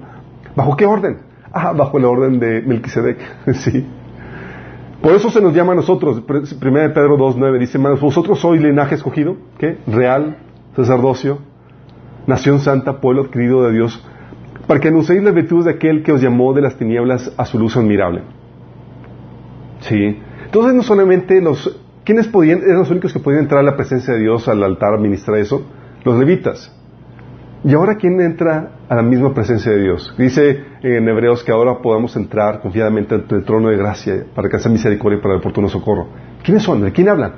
¿Bajo 0.59 0.75
qué 0.75 0.85
orden? 0.85 1.19
Ah, 1.53 1.71
bajo 1.71 1.97
el 1.99 2.03
orden 2.03 2.37
de 2.37 2.61
Melquisedec. 2.61 3.17
sí. 3.53 3.85
Por 5.01 5.13
eso 5.13 5.29
se 5.29 5.39
nos 5.39 5.53
llama 5.53 5.71
a 5.71 5.75
nosotros, 5.75 6.21
1 6.27 6.41
Pedro 6.59 7.17
2.9 7.17 7.59
dice, 7.59 7.77
vosotros 7.77 8.41
sois 8.41 8.61
linaje 8.61 8.95
escogido, 8.95 9.37
¿qué? 9.57 9.77
Real, 9.87 10.35
sacerdocio, 10.75 11.37
nación 12.27 12.59
santa, 12.59 12.99
pueblo 12.99 13.21
adquirido 13.21 13.63
de 13.63 13.71
Dios, 13.71 14.05
para 14.67 14.81
que 14.81 14.89
anunciéis 14.89 15.23
las 15.23 15.33
virtudes 15.33 15.63
de 15.63 15.71
aquel 15.71 16.03
que 16.03 16.11
os 16.11 16.21
llamó 16.21 16.51
de 16.53 16.59
las 16.59 16.75
tinieblas 16.75 17.31
a 17.37 17.45
su 17.45 17.57
luz 17.57 17.77
admirable. 17.77 18.23
Sí. 19.79 20.19
Entonces 20.43 20.73
no 20.73 20.83
solamente 20.83 21.39
los, 21.41 21.79
¿quiénes 22.03 22.27
podían, 22.27 22.63
eran 22.63 22.79
los 22.79 22.91
únicos 22.91 23.13
que 23.13 23.19
podían 23.19 23.43
entrar 23.43 23.61
a 23.61 23.63
la 23.63 23.77
presencia 23.77 24.13
de 24.13 24.19
Dios 24.19 24.49
al 24.49 24.61
altar 24.61 24.91
a 24.91 24.97
administrar 24.97 25.37
eso? 25.37 25.65
Los 26.03 26.19
levitas. 26.19 26.77
¿Y 27.63 27.73
ahora 27.73 27.95
quién 27.95 28.21
entra 28.21 28.71
a 28.87 28.95
la 28.95 29.01
misma 29.01 29.33
presencia 29.33 29.71
de 29.71 29.81
Dios? 29.81 30.15
Dice 30.17 30.63
en 30.81 31.07
Hebreos 31.09 31.43
que 31.43 31.51
ahora 31.51 31.81
podamos 31.81 32.15
entrar 32.15 32.61
confiadamente 32.61 33.15
ante 33.15 33.35
el 33.35 33.43
trono 33.43 33.69
de 33.69 33.77
gracia 33.77 34.25
para 34.33 34.45
alcanzar 34.45 34.71
misericordia 34.71 35.19
y 35.19 35.21
para 35.21 35.33
el 35.33 35.39
oportuno 35.41 35.67
socorro. 35.67 36.07
¿Quiénes 36.41 36.63
son? 36.63 36.81
¿De 36.81 36.93
quién 36.93 37.09
hablan? 37.09 37.33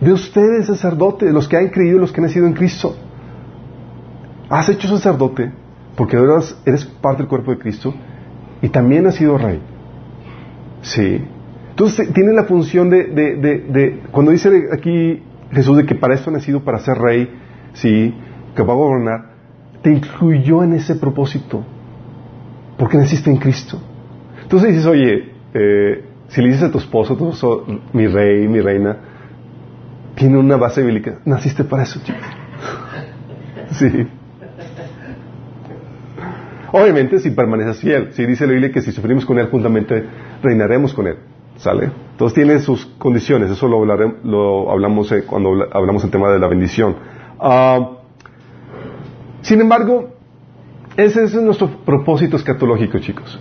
De 0.00 0.12
ustedes, 0.12 0.66
sacerdotes, 0.66 1.32
los 1.32 1.48
que 1.48 1.58
han 1.58 1.68
creído, 1.68 1.98
los 1.98 2.12
que 2.12 2.20
han 2.20 2.26
nacido 2.26 2.46
en 2.46 2.54
Cristo. 2.54 2.96
Has 4.48 4.68
hecho 4.70 4.88
sacerdote 4.88 5.52
porque 5.96 6.16
ahora 6.16 6.40
eres 6.64 6.86
parte 6.86 7.22
del 7.22 7.28
cuerpo 7.28 7.50
de 7.50 7.58
Cristo 7.58 7.94
y 8.62 8.68
también 8.70 9.06
has 9.06 9.16
sido 9.16 9.36
rey. 9.36 9.60
Sí. 10.80 11.22
Entonces 11.70 12.10
tiene 12.14 12.32
la 12.32 12.44
función 12.44 12.88
de, 12.88 13.04
de, 13.04 13.36
de, 13.36 14.02
cuando 14.10 14.32
dice 14.32 14.68
aquí 14.72 15.22
Jesús 15.52 15.76
de 15.76 15.84
que 15.84 15.94
para 15.94 16.14
esto 16.14 16.30
ha 16.30 16.32
nacido 16.32 16.64
para 16.64 16.78
ser 16.78 16.96
rey, 16.96 17.28
sí, 17.74 18.14
que 18.56 18.62
va 18.62 18.72
a 18.72 18.76
gobernar, 18.76 19.36
te 19.82 19.92
incluyó 19.92 20.64
en 20.64 20.72
ese 20.72 20.96
propósito, 20.96 21.62
porque 22.76 22.96
naciste 22.96 23.30
en 23.30 23.36
Cristo. 23.36 23.78
Entonces 24.42 24.70
dices, 24.70 24.86
oye, 24.86 25.32
eh, 25.54 26.04
si 26.28 26.42
le 26.42 26.48
dices 26.48 26.64
a 26.64 26.72
tu 26.72 26.78
esposo, 26.78 27.16
tu 27.16 27.80
mi 27.92 28.06
rey, 28.08 28.48
mi 28.48 28.60
reina, 28.60 28.96
tiene 30.16 30.38
una 30.38 30.56
base 30.56 30.82
bíblica, 30.82 31.18
naciste 31.24 31.62
para 31.64 31.84
eso, 31.84 32.00
chico. 32.02 32.18
Sí. 33.72 34.06
Obviamente 36.72 37.18
si 37.18 37.30
permaneces 37.30 37.80
fiel, 37.80 38.12
si 38.12 38.24
dice 38.24 38.46
la 38.46 38.52
Biblia 38.52 38.72
que 38.72 38.80
si 38.80 38.92
sufrimos 38.92 39.26
con 39.26 39.38
Él 39.38 39.48
juntamente 39.50 40.04
reinaremos 40.42 40.94
con 40.94 41.06
Él, 41.06 41.16
¿sale? 41.56 41.90
Entonces 42.12 42.34
tiene 42.34 42.58
sus 42.60 42.86
condiciones, 42.98 43.50
eso 43.50 43.66
lo, 43.68 43.84
lo 43.84 44.70
hablamos 44.70 45.10
eh, 45.12 45.24
cuando 45.26 45.50
hablamos 45.72 46.04
el 46.04 46.10
tema 46.10 46.30
de 46.30 46.38
la 46.38 46.48
bendición. 46.48 46.96
Ah, 47.40 47.95
sin 49.46 49.60
embargo, 49.60 50.08
ese, 50.96 51.22
es 51.22 51.34
nuestro 51.34 51.68
propósito 51.84 52.36
escatológico, 52.36 52.98
chicos. 52.98 53.40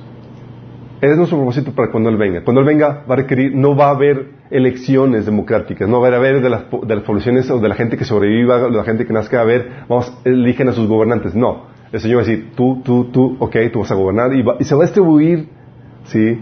Ese 1.01 1.11
es 1.13 1.17
nuestro 1.17 1.39
propósito 1.39 1.71
para 1.71 1.89
cuando 1.89 2.09
Él 2.09 2.17
venga. 2.17 2.43
Cuando 2.43 2.61
Él 2.61 2.67
venga, 2.67 3.03
va 3.09 3.15
a 3.15 3.17
requerir, 3.17 3.55
no 3.55 3.75
va 3.75 3.87
a 3.87 3.89
haber 3.89 4.29
elecciones 4.51 5.25
democráticas, 5.25 5.89
no 5.89 5.99
va 5.99 6.09
a 6.09 6.15
haber 6.15 6.41
de 6.41 6.49
las, 6.51 6.65
de 6.69 6.95
las 6.95 7.03
poblaciones 7.03 7.49
o 7.49 7.57
de 7.57 7.67
la 7.67 7.73
gente 7.73 7.97
que 7.97 8.05
sobreviva, 8.05 8.59
de 8.59 8.69
la 8.69 8.83
gente 8.83 9.07
que 9.07 9.13
nazca, 9.13 9.41
a 9.41 9.45
ver, 9.45 9.83
vamos, 9.89 10.15
eligen 10.25 10.69
a 10.69 10.73
sus 10.73 10.87
gobernantes. 10.87 11.33
No. 11.33 11.63
El 11.91 11.99
Señor 11.99 12.19
va 12.19 12.21
a 12.21 12.25
decir, 12.25 12.51
tú, 12.55 12.83
tú, 12.83 13.05
tú, 13.05 13.37
ok, 13.39 13.55
tú 13.73 13.79
vas 13.79 13.91
a 13.91 13.95
gobernar 13.95 14.31
y, 14.31 14.45
y 14.59 14.63
se 14.63 14.75
va 14.75 14.83
a 14.83 14.85
distribuir, 14.85 15.49
¿sí? 16.03 16.39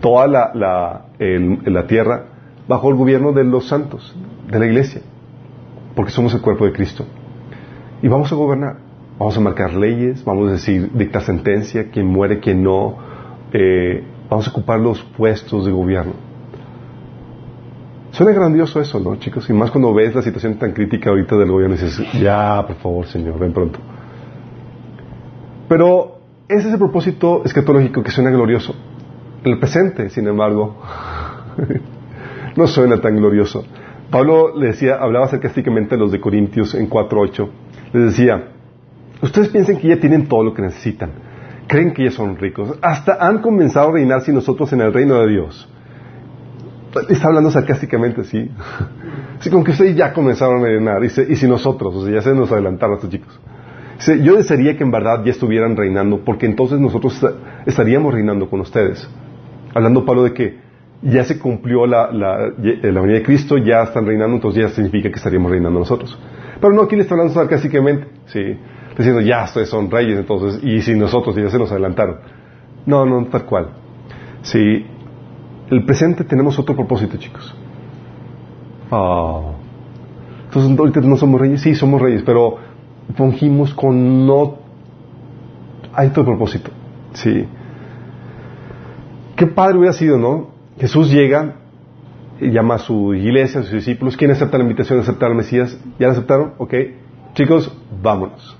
Toda 0.00 0.26
la, 0.26 0.50
la, 0.54 1.04
la 1.18 1.86
tierra 1.86 2.24
bajo 2.66 2.90
el 2.90 2.96
gobierno 2.96 3.30
de 3.32 3.44
los 3.44 3.68
santos, 3.68 4.12
de 4.50 4.58
la 4.58 4.66
iglesia, 4.66 5.02
porque 5.94 6.10
somos 6.10 6.34
el 6.34 6.40
cuerpo 6.40 6.64
de 6.64 6.72
Cristo. 6.72 7.06
Y 8.02 8.08
vamos 8.08 8.30
a 8.32 8.34
gobernar. 8.34 8.76
Vamos 9.18 9.36
a 9.36 9.40
marcar 9.40 9.72
leyes, 9.72 10.24
vamos 10.24 10.48
a 10.48 10.52
decir, 10.52 10.90
dictar 10.92 11.22
sentencia, 11.22 11.90
quién 11.90 12.06
muere, 12.06 12.38
quién 12.40 12.62
no. 12.62 12.96
Eh, 13.52 14.04
vamos 14.28 14.46
a 14.46 14.50
ocupar 14.50 14.78
los 14.78 15.02
puestos 15.02 15.64
de 15.64 15.72
gobierno. 15.72 16.12
Suena 18.10 18.32
grandioso 18.32 18.80
eso, 18.80 19.00
¿no, 19.00 19.16
chicos? 19.16 19.48
Y 19.48 19.52
más 19.52 19.70
cuando 19.70 19.92
ves 19.92 20.14
la 20.14 20.22
situación 20.22 20.54
tan 20.54 20.72
crítica 20.72 21.10
ahorita 21.10 21.36
del 21.36 21.50
gobierno 21.50 21.76
y 21.76 21.78
dices, 21.78 22.12
ya, 22.20 22.64
por 22.66 22.76
favor, 22.76 23.06
Señor, 23.06 23.38
ven 23.38 23.52
pronto. 23.52 23.78
Pero 25.68 26.18
ese 26.48 26.68
es 26.68 26.72
el 26.74 26.78
propósito 26.78 27.42
escatológico 27.44 28.02
que 28.02 28.10
suena 28.10 28.30
glorioso. 28.30 28.74
El 29.44 29.58
presente, 29.58 30.08
sin 30.10 30.26
embargo, 30.28 30.76
no 32.56 32.66
suena 32.66 33.00
tan 33.00 33.16
glorioso. 33.16 33.64
Pablo 34.10 34.56
le 34.56 34.68
decía, 34.68 34.96
hablaba 34.96 35.28
sarcásticamente 35.28 35.94
a 35.94 35.98
los 35.98 36.12
de 36.12 36.20
Corintios 36.20 36.74
en 36.74 36.88
4.8 36.88 37.48
les 37.92 38.04
decía, 38.16 38.48
ustedes 39.22 39.48
piensan 39.48 39.78
que 39.78 39.88
ya 39.88 39.98
tienen 39.98 40.28
todo 40.28 40.44
lo 40.44 40.54
que 40.54 40.62
necesitan, 40.62 41.10
creen 41.66 41.92
que 41.92 42.04
ya 42.04 42.10
son 42.10 42.36
ricos, 42.36 42.78
hasta 42.82 43.16
han 43.26 43.40
comenzado 43.40 43.88
a 43.88 43.92
reinar 43.92 44.22
sin 44.22 44.34
nosotros 44.34 44.72
en 44.72 44.80
el 44.80 44.92
reino 44.92 45.20
de 45.20 45.28
Dios. 45.28 45.68
Está 47.08 47.28
hablando 47.28 47.50
sarcásticamente, 47.50 48.24
sí. 48.24 48.50
Así 49.38 49.50
como 49.50 49.64
que 49.64 49.72
ustedes 49.72 49.96
ya 49.96 50.12
comenzaron 50.12 50.60
a 50.60 50.66
reinar, 50.66 51.04
y, 51.04 51.08
si 51.08 51.46
nosotros, 51.46 51.94
o 51.94 52.04
sea, 52.04 52.14
ya 52.14 52.22
se 52.22 52.34
nos 52.34 52.50
adelantaron 52.50 52.96
estos 52.96 53.10
chicos. 53.10 53.40
yo 54.22 54.36
desearía 54.36 54.76
que 54.76 54.84
en 54.84 54.90
verdad 54.90 55.22
ya 55.24 55.32
estuvieran 55.32 55.76
reinando, 55.76 56.24
porque 56.24 56.46
entonces 56.46 56.80
nosotros 56.80 57.24
estaríamos 57.66 58.14
reinando 58.14 58.48
con 58.48 58.60
ustedes. 58.60 59.08
Hablando 59.74 60.06
Pablo 60.06 60.24
de 60.24 60.32
que 60.32 60.65
ya 61.02 61.24
se 61.24 61.38
cumplió 61.38 61.86
la, 61.86 62.10
la, 62.10 62.38
la 62.58 63.00
venida 63.00 63.18
de 63.18 63.22
Cristo, 63.22 63.58
ya 63.58 63.82
están 63.82 64.06
reinando, 64.06 64.36
entonces 64.36 64.62
ya 64.62 64.68
significa 64.70 65.10
que 65.10 65.16
estaríamos 65.16 65.50
reinando 65.50 65.78
nosotros. 65.78 66.18
Pero 66.60 66.72
no, 66.72 66.82
aquí 66.82 66.96
le 66.96 67.02
está 67.02 67.14
hablando 67.14 67.34
sarcásticamente, 67.34 68.08
sí, 68.26 68.40
diciendo, 68.96 69.20
ya 69.20 69.44
ustedes 69.44 69.68
son 69.68 69.90
reyes 69.90 70.18
entonces, 70.18 70.60
y 70.62 70.80
si 70.80 70.94
nosotros 70.94 71.36
ya 71.36 71.50
se 71.50 71.58
nos 71.58 71.70
adelantaron. 71.70 72.16
No, 72.86 73.04
no, 73.04 73.26
tal 73.26 73.44
cual. 73.44 73.68
Sí, 74.42 74.86
el 75.70 75.84
presente 75.84 76.24
tenemos 76.24 76.58
otro 76.58 76.74
propósito, 76.74 77.16
chicos. 77.18 77.54
Oh. 78.90 79.54
Entonces, 80.46 80.78
ahorita 80.78 81.00
no 81.00 81.16
somos 81.16 81.40
reyes, 81.40 81.60
sí, 81.60 81.74
somos 81.74 82.00
reyes, 82.00 82.22
pero 82.24 82.56
fungimos 83.16 83.74
con 83.74 84.26
no... 84.26 84.58
Hay 85.92 86.08
otro 86.08 86.24
propósito, 86.24 86.70
sí. 87.12 87.46
Qué 89.34 89.46
padre 89.46 89.78
hubiera 89.78 89.92
sido, 89.92 90.18
¿no? 90.18 90.55
Jesús 90.78 91.10
llega, 91.10 91.54
llama 92.38 92.74
a 92.74 92.78
su 92.78 93.14
iglesia, 93.14 93.60
a 93.60 93.62
sus 93.62 93.72
discípulos. 93.72 94.16
¿Quién 94.16 94.30
acepta 94.30 94.58
la 94.58 94.64
invitación 94.64 94.98
de 94.98 95.04
aceptar 95.04 95.30
al 95.30 95.36
Mesías? 95.36 95.78
¿Ya 95.98 96.08
la 96.08 96.12
aceptaron? 96.12 96.52
Ok. 96.58 96.74
Chicos, 97.34 97.74
vámonos. 98.02 98.56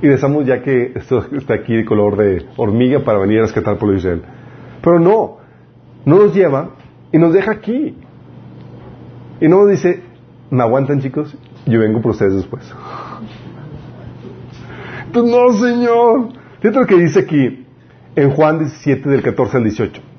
Y 0.00 0.06
deseamos 0.06 0.46
ya 0.46 0.62
que 0.62 0.92
esto 0.94 1.26
está 1.36 1.54
aquí 1.54 1.76
de 1.76 1.84
color 1.84 2.16
de 2.16 2.46
hormiga 2.56 3.00
para 3.00 3.18
venir 3.18 3.40
a 3.40 3.42
rescatar 3.42 3.78
de 3.78 3.96
Israel. 3.96 4.22
Pero 4.82 4.98
no, 4.98 5.36
no 6.06 6.16
nos 6.16 6.34
lleva 6.34 6.70
y 7.12 7.18
nos 7.18 7.34
deja 7.34 7.50
aquí. 7.52 7.94
Y 9.42 9.48
no 9.48 9.58
nos 9.58 9.70
dice, 9.70 10.02
¿me 10.50 10.62
aguantan 10.62 11.00
chicos? 11.00 11.36
Yo 11.66 11.80
vengo 11.80 12.00
por 12.00 12.12
ustedes 12.12 12.34
después. 12.34 12.62
Entonces, 15.04 15.34
no, 15.34 15.52
Señor. 15.52 16.28
Fíjate 16.60 16.80
lo 16.80 16.86
que 16.86 16.96
dice 16.96 17.20
aquí 17.20 17.66
en 18.16 18.30
Juan 18.30 18.58
17 18.58 19.06
del 19.06 19.22
14 19.22 19.58
al 19.58 19.64
18 19.64 20.09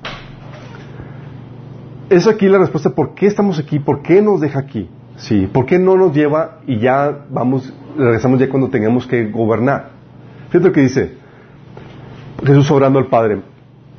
es 2.12 2.28
aquí 2.28 2.48
la 2.50 2.58
respuesta, 2.58 2.90
¿por 2.90 3.16
qué 3.16 3.26
estamos 3.26 3.58
aquí? 3.58 3.80
¿Por 3.80 4.02
qué 4.02 4.22
nos 4.22 4.42
deja 4.42 4.60
aquí? 4.60 4.90
Sí, 5.16 5.48
¿por 5.52 5.66
qué 5.66 5.80
no 5.80 5.96
nos 5.96 6.14
lleva 6.14 6.60
y 6.68 6.80
ya 6.80 7.26
vamos, 7.30 7.74
regresamos 7.98 8.40
ya 8.40 8.50
cuando 8.50 8.70
tengamos 8.70 9.08
que 9.08 9.30
gobernar? 9.30 9.92
Fíjate 10.50 10.68
lo 10.68 10.74
que 10.74 10.82
dice 10.82 11.14
Jesús 12.46 12.70
obrando 12.72 13.00
al 13.00 13.08
Padre. 13.08 13.42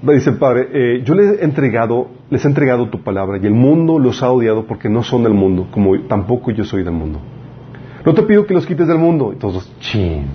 Dice 0.02 0.30
el 0.30 0.36
Padre, 0.36 0.68
eh, 0.72 1.02
yo 1.04 1.14
les 1.14 1.40
he 1.40 1.44
entregado, 1.44 2.08
les 2.28 2.44
he 2.44 2.48
entregado 2.48 2.88
tu 2.88 3.02
palabra 3.02 3.38
y 3.40 3.46
el 3.46 3.54
mundo 3.54 3.98
los 3.98 4.22
ha 4.22 4.30
odiado 4.30 4.66
porque 4.66 4.88
no 4.88 5.02
son 5.02 5.22
del 5.22 5.32
mundo, 5.32 5.68
como 5.70 5.98
tampoco 6.02 6.50
yo 6.50 6.64
soy 6.64 6.82
del 6.82 6.92
mundo. 6.92 7.20
No 8.04 8.12
te 8.12 8.22
pido 8.22 8.44
que 8.44 8.52
los 8.52 8.66
quites 8.66 8.88
del 8.88 8.98
mundo. 8.98 9.32
Y 9.32 9.36
todos, 9.36 9.72
chin. 9.78 10.26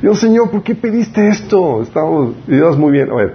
Dios, 0.00 0.18
Señor, 0.18 0.50
¿por 0.50 0.62
qué 0.62 0.74
pediste 0.74 1.28
esto? 1.28 1.82
Estamos, 1.82 2.34
Dios, 2.46 2.76
muy 2.76 2.90
bien. 2.90 3.10
A 3.10 3.14
ver, 3.14 3.34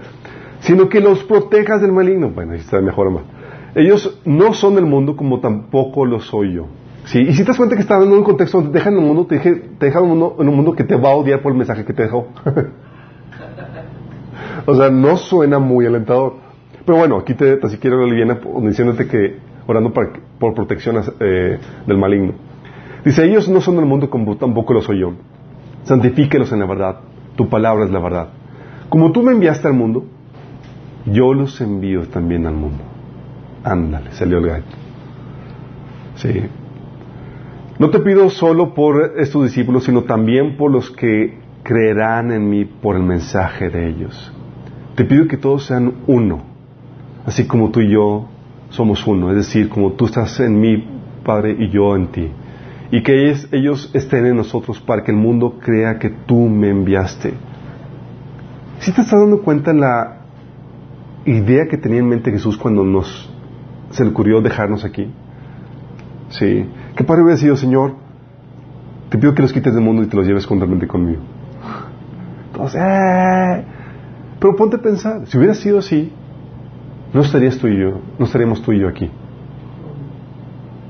sino 0.68 0.90
que 0.90 1.00
los 1.00 1.24
protejas 1.24 1.82
del 1.82 1.94
maligno. 1.94 2.30
Bueno, 2.30 2.52
ahí 2.52 2.60
está 2.60 2.82
mejor 2.82 3.10
más. 3.10 3.24
Ellos 3.74 4.20
no 4.26 4.54
son 4.54 4.76
del 4.76 4.86
mundo 4.86 5.16
como 5.16 5.40
tampoco 5.40 6.06
lo 6.06 6.20
soy 6.20 6.56
yo. 6.56 6.68
¿Sí? 7.06 7.20
Y 7.20 7.32
si 7.32 7.44
te 7.44 7.48
das 7.48 7.58
cuenta 7.58 7.78
que 7.78 7.84
está 7.84 8.04
en 8.04 8.12
un 8.12 8.22
contexto 8.22 8.58
donde 8.58 8.74
te 8.74 8.80
dejan 8.80 8.98
un 8.98 9.06
mundo, 9.06 9.26
te, 9.26 9.38
dejan 9.80 10.04
en 10.04 10.12
un 10.12 10.56
mundo, 10.56 10.74
que 10.74 10.84
te 10.84 10.98
va 10.98 11.12
a 11.12 11.16
odiar 11.16 11.42
por 11.42 11.54
el 11.54 11.58
mensaje 11.58 11.86
que 11.86 11.94
te 11.94 12.04
dejó. 12.04 12.28
o 14.66 14.76
sea, 14.76 14.90
no 14.90 15.16
suena 15.16 15.58
muy 15.58 15.86
alentador. 15.86 16.34
Pero 16.86 16.98
bueno, 16.98 17.18
aquí 17.18 17.34
te, 17.34 17.56
te 17.56 17.80
quiero 17.80 18.04
aliviar 18.04 18.42
diciéndote 18.62 19.08
que 19.08 19.38
orando 19.68 19.94
por 19.94 20.54
protección 20.54 21.02
eh, 21.22 21.60
del 21.86 21.98
maligno. 21.98 22.34
Dice, 23.06 23.24
ellos 23.24 23.48
no 23.48 23.62
son 23.62 23.78
del 23.78 23.86
mundo 23.86 24.10
como 24.10 24.36
tampoco 24.36 24.74
lo 24.74 24.82
soy 24.82 25.00
yo. 25.00 25.14
Santifíquelos 25.84 26.52
en 26.52 26.60
la 26.60 26.66
verdad. 26.66 27.00
Tu 27.38 27.48
palabra 27.48 27.86
es 27.86 27.92
la 27.92 28.00
verdad. 28.00 28.28
Como 28.90 29.14
tú 29.14 29.24
me 29.24 29.32
enviaste 29.32 29.70
al 29.70 29.74
mundo, 29.74 30.04
yo 31.12 31.34
los 31.34 31.60
envío 31.62 32.08
también 32.08 32.46
al 32.46 32.56
mundo. 32.56 32.84
Ándale, 33.64 34.12
salió 34.12 34.38
el 34.40 34.48
gallo. 34.48 34.66
Sí. 36.16 36.30
No 37.80 37.90
te 37.90 38.00
pido 38.00 38.30
solo 38.30 38.74
por 38.74 39.14
estos 39.18 39.44
discípulos, 39.44 39.84
sino 39.84 40.04
también 40.04 40.58
por 40.58 40.72
los 40.72 40.90
que 40.92 41.38
creerán 41.64 42.32
en 42.32 42.50
mí 42.50 42.66
por 42.66 42.96
el 42.96 43.04
mensaje 43.04 43.70
de 43.70 43.90
ellos. 43.90 44.34
Te 44.96 45.06
pido 45.06 45.28
que 45.28 45.38
todos 45.38 45.66
sean 45.66 45.94
uno, 46.08 46.42
así 47.26 47.46
como 47.46 47.70
tú 47.70 47.82
y 47.82 47.92
yo 47.92 48.30
somos 48.70 49.06
uno, 49.06 49.30
es 49.30 49.38
decir, 49.38 49.70
como 49.70 49.94
tú 49.94 50.06
estás 50.06 50.40
en 50.40 50.60
mí, 50.60 50.84
Padre, 51.24 51.56
y 51.60 51.70
yo 51.70 51.96
en 51.96 52.08
ti. 52.08 52.32
Y 52.90 53.04
que 53.04 53.26
ellos, 53.26 53.48
ellos 53.52 53.92
estén 53.94 54.26
en 54.26 54.38
nosotros 54.38 54.80
para 54.80 55.04
que 55.04 55.12
el 55.12 55.18
mundo 55.18 55.60
crea 55.60 56.00
que 56.00 56.10
tú 56.10 56.48
me 56.48 56.70
enviaste. 56.70 57.34
¿Sí 58.80 58.92
te 58.92 59.02
estás 59.02 59.20
dando 59.20 59.42
cuenta 59.42 59.72
en 59.72 59.82
la 59.82 60.17
idea 61.28 61.68
que 61.68 61.78
tenía 61.78 62.00
en 62.00 62.08
mente 62.08 62.32
Jesús 62.32 62.58
cuando 62.58 62.84
nos 62.84 63.30
se 63.92 64.04
le 64.04 64.10
ocurrió 64.10 64.42
dejarnos 64.42 64.84
aquí? 64.84 65.08
Sí. 66.30 66.66
¿Qué 66.96 67.04
padre 67.04 67.24
hubiera 67.24 67.38
sido, 67.38 67.56
Señor? 67.56 67.94
Te 69.10 69.18
pido 69.18 69.34
que 69.34 69.42
los 69.42 69.54
quites 69.54 69.74
del 69.74 69.84
mundo 69.84 70.04
y 70.04 70.08
te 70.08 70.18
los 70.18 70.26
lleves 70.26 70.46
juntamente 70.46 70.88
conmigo. 70.88 71.22
Entonces, 72.52 72.82
eh, 72.84 73.64
pero 74.40 74.56
ponte 74.56 74.76
a 74.78 74.82
pensar, 74.82 75.26
si 75.28 75.38
hubiera 75.38 75.54
sido 75.54 75.80
así, 75.80 76.12
no 77.14 77.22
estarías 77.22 77.58
tú 77.58 77.68
y 77.68 77.80
yo, 77.80 78.00
no 78.20 78.26
estaríamos 78.26 78.62
tú 78.62 78.74
y 78.74 78.80
yo 78.80 78.90
aquí. 78.90 79.10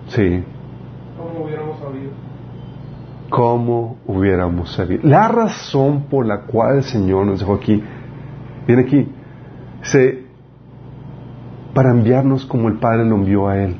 Sí. 0.08 0.43
¿Cómo 1.17 1.45
hubiéramos 1.45 1.80
sabido? 1.80 2.12
¿Cómo 3.30 3.97
hubiéramos 4.08 4.71
sabido? 4.73 5.02
La 5.04 5.28
razón 5.28 6.06
por 6.10 6.26
la 6.26 6.41
cual 6.41 6.78
el 6.78 6.84
Señor 6.84 7.26
nos 7.26 7.39
dejó 7.39 7.54
aquí, 7.54 7.84
viene 8.65 8.84
aquí, 8.84 9.08
se, 9.82 10.27
para 11.78 11.92
enviarnos 11.92 12.44
como 12.48 12.70
el 12.70 12.80
Padre 12.80 13.06
lo 13.06 13.18
envió 13.18 13.48
a 13.48 13.63
Él. 13.63 13.76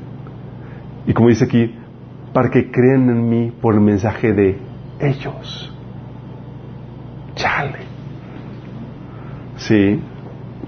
Y 1.08 1.12
como 1.14 1.30
dice 1.30 1.46
aquí, 1.46 1.74
para 2.32 2.48
que 2.48 2.70
crean 2.70 3.10
en 3.10 3.28
mí 3.28 3.52
por 3.60 3.74
el 3.74 3.80
mensaje 3.80 4.32
de 4.32 4.56
ellos. 5.00 5.76
Chale. 7.34 7.78
Sí. 9.56 10.00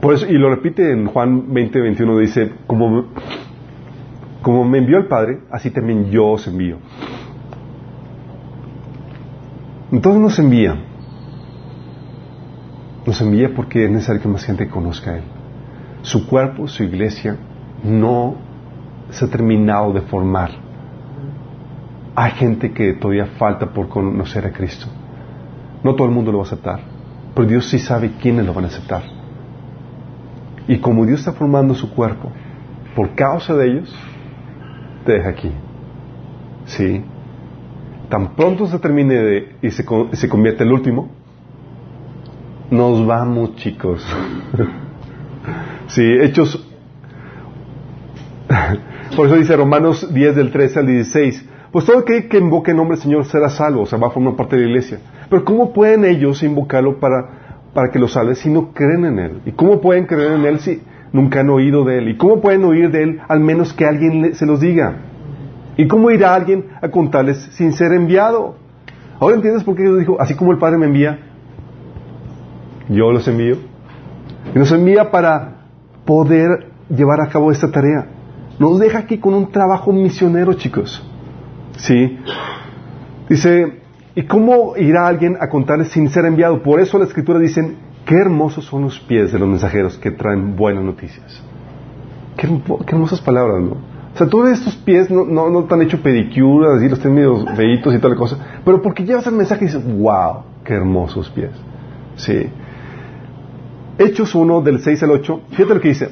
Por 0.01 0.16
y 0.29 0.38
lo 0.38 0.51
repite 0.51 0.90
en 0.90 1.07
Juan 1.07 1.55
20, 1.55 1.81
21, 1.81 2.19
dice, 2.19 2.53
como, 2.66 3.05
como 4.43 4.64
me 4.64 4.79
envió 4.79 4.99
el 4.99 5.07
Padre, 5.07 5.38
así 5.53 5.71
también 5.71 6.11
yo 6.11 6.31
os 6.31 6.49
envío. 6.49 6.79
Entonces 9.93 10.21
nos 10.21 10.37
envía. 10.40 10.75
Nos 13.07 13.21
envía 13.21 13.55
porque 13.55 13.85
es 13.85 13.90
necesario 13.93 14.21
que 14.21 14.29
más 14.29 14.45
gente 14.45 14.69
conozca 14.69 15.12
a 15.12 15.19
Él. 15.19 15.39
Su 16.02 16.26
cuerpo, 16.26 16.66
su 16.66 16.82
iglesia, 16.82 17.36
no 17.82 18.36
se 19.10 19.24
ha 19.24 19.28
terminado 19.28 19.92
de 19.92 20.00
formar. 20.02 20.50
Hay 22.14 22.32
gente 22.32 22.72
que 22.72 22.94
todavía 22.94 23.26
falta 23.38 23.66
por 23.66 23.88
conocer 23.88 24.46
a 24.46 24.52
Cristo. 24.52 24.86
No 25.82 25.94
todo 25.94 26.08
el 26.08 26.14
mundo 26.14 26.32
lo 26.32 26.38
va 26.38 26.44
a 26.44 26.46
aceptar, 26.46 26.80
pero 27.34 27.48
Dios 27.48 27.68
sí 27.68 27.78
sabe 27.78 28.12
quiénes 28.20 28.46
lo 28.46 28.52
van 28.52 28.64
a 28.64 28.68
aceptar. 28.68 29.02
Y 30.68 30.78
como 30.78 31.06
Dios 31.06 31.20
está 31.20 31.32
formando 31.32 31.74
su 31.74 31.92
cuerpo, 31.94 32.30
por 32.94 33.14
causa 33.14 33.54
de 33.54 33.70
ellos, 33.70 33.94
te 35.04 35.12
deja 35.12 35.30
aquí. 35.30 35.50
¿Sí? 36.66 37.02
Tan 38.08 38.34
pronto 38.34 38.66
se 38.66 38.78
termine 38.78 39.14
de, 39.14 39.56
y 39.62 39.70
se, 39.70 39.84
se 40.12 40.28
convierte 40.28 40.64
el 40.64 40.72
último, 40.72 41.10
nos 42.70 43.04
vamos, 43.06 43.56
chicos. 43.56 44.06
sí, 45.90 46.03
hechos. 46.22 46.66
Por 49.16 49.26
eso 49.26 49.37
dice 49.37 49.57
Romanos 49.57 50.12
10 50.12 50.37
del 50.37 50.50
13 50.50 50.79
al 50.81 50.87
16. 50.87 51.48
Pues 51.72 51.85
todo 51.85 51.98
aquel 51.98 52.29
que 52.29 52.38
invoque 52.38 52.72
el 52.72 52.76
nombre 52.76 52.96
del 52.96 53.03
Señor 53.03 53.24
será 53.26 53.48
salvo, 53.48 53.83
o 53.83 53.87
sea, 53.87 53.98
va 53.98 54.09
a 54.09 54.11
formar 54.11 54.35
parte 54.35 54.57
de 54.57 54.62
la 54.62 54.68
iglesia. 54.68 54.98
Pero 55.29 55.44
¿cómo 55.44 55.72
pueden 55.72 56.05
ellos 56.05 56.42
invocarlo 56.42 56.98
para, 56.98 57.62
para 57.72 57.90
que 57.90 57.98
lo 58.00 58.09
salve 58.09 58.35
si 58.35 58.50
no 58.50 58.72
creen 58.72 59.05
en 59.05 59.18
Él? 59.18 59.40
¿Y 59.46 59.53
cómo 59.53 59.81
pueden 59.81 60.07
creer 60.07 60.33
en 60.33 60.44
Él 60.44 60.59
si 60.59 60.83
nunca 61.12 61.40
han 61.40 61.50
oído 61.50 61.85
de 61.85 61.98
Él? 61.98 62.09
¿Y 62.09 62.16
cómo 62.16 62.40
pueden 62.40 62.64
oír 62.64 62.90
de 62.90 63.03
Él 63.05 63.20
al 63.29 63.40
menos 63.40 63.72
que 63.72 63.87
alguien 63.87 64.35
se 64.35 64.46
los 64.46 64.61
diga? 64.61 64.96
¿Y 65.76 65.87
cómo 65.87 66.11
irá 66.11 66.35
alguien 66.35 66.66
a 66.83 66.88
contarles 66.88 67.38
sin 67.53 67.72
ser 67.72 67.92
enviado? 67.92 68.57
Ahora 69.20 69.37
entiendes 69.37 69.62
por 69.62 69.76
qué 69.76 69.83
Dios 69.83 69.98
dijo, 69.98 70.20
así 70.20 70.35
como 70.35 70.50
el 70.50 70.59
Padre 70.59 70.79
me 70.79 70.87
envía, 70.87 71.20
yo 72.88 73.12
los 73.12 73.29
envío. 73.29 73.57
Y 74.55 74.59
nos 74.59 74.72
envía 74.72 75.12
para 75.12 75.60
poder 76.11 76.66
llevar 76.88 77.20
a 77.20 77.29
cabo 77.29 77.53
esta 77.53 77.70
tarea. 77.70 78.05
Nos 78.59 78.81
deja 78.81 78.99
aquí 78.99 79.18
con 79.18 79.33
un 79.33 79.53
trabajo 79.53 79.92
misionero, 79.92 80.55
chicos. 80.55 81.01
¿Sí? 81.77 82.18
Dice, 83.29 83.79
¿y 84.16 84.23
cómo 84.25 84.77
irá 84.77 85.07
alguien 85.07 85.37
a 85.40 85.49
contarles 85.49 85.92
sin 85.92 86.09
ser 86.09 86.25
enviado? 86.25 86.64
Por 86.64 86.81
eso 86.81 86.99
la 86.99 87.05
escritura 87.05 87.38
dicen, 87.38 87.77
qué 88.05 88.16
hermosos 88.16 88.64
son 88.64 88.83
los 88.83 88.99
pies 88.99 89.31
de 89.31 89.38
los 89.38 89.49
mensajeros 89.49 89.99
que 89.99 90.11
traen 90.11 90.57
buenas 90.57 90.83
noticias. 90.83 91.44
Qué, 92.37 92.49
hermosas 92.88 93.20
palabras, 93.20 93.62
¿no? 93.62 93.77
O 94.12 94.18
sea, 94.18 94.27
tú 94.27 94.44
estos 94.46 94.75
pies 94.75 95.12
no, 95.12 95.25
no, 95.25 95.49
no 95.49 95.62
te 95.62 95.75
han 95.75 95.83
hecho 95.83 96.03
pedicuras, 96.03 96.79
así 96.79 96.88
los 96.88 96.99
tienen 96.99 97.14
medio 97.14 97.46
feitos 97.55 97.94
y 97.94 98.01
tal 98.01 98.16
cosa, 98.16 98.37
pero 98.64 98.83
porque 98.83 99.05
llevas 99.05 99.29
el 99.29 99.35
mensaje 99.35 99.64
y 99.64 99.68
dices, 99.68 99.85
wow, 99.96 100.42
qué 100.64 100.75
hermosos 100.75 101.31
pies. 101.31 101.53
Sí. 102.16 102.51
Hechos 104.00 104.34
1 104.34 104.62
del 104.62 104.80
6 104.80 105.02
al 105.02 105.10
8, 105.10 105.40
fíjate 105.50 105.74
lo 105.74 105.80
que 105.80 105.88
dice. 105.88 106.08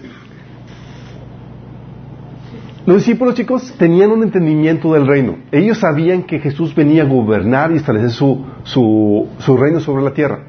Los 2.84 2.98
discípulos, 2.98 3.34
chicos, 3.34 3.74
tenían 3.78 4.10
un 4.10 4.22
entendimiento 4.22 4.92
del 4.92 5.06
reino. 5.06 5.38
Ellos 5.52 5.78
sabían 5.78 6.24
que 6.24 6.38
Jesús 6.38 6.74
venía 6.74 7.02
a 7.02 7.06
gobernar 7.06 7.72
y 7.72 7.76
establecer 7.76 8.10
su, 8.10 8.44
su, 8.64 9.28
su 9.38 9.56
reino 9.56 9.80
sobre 9.80 10.02
la 10.02 10.12
tierra. 10.12 10.40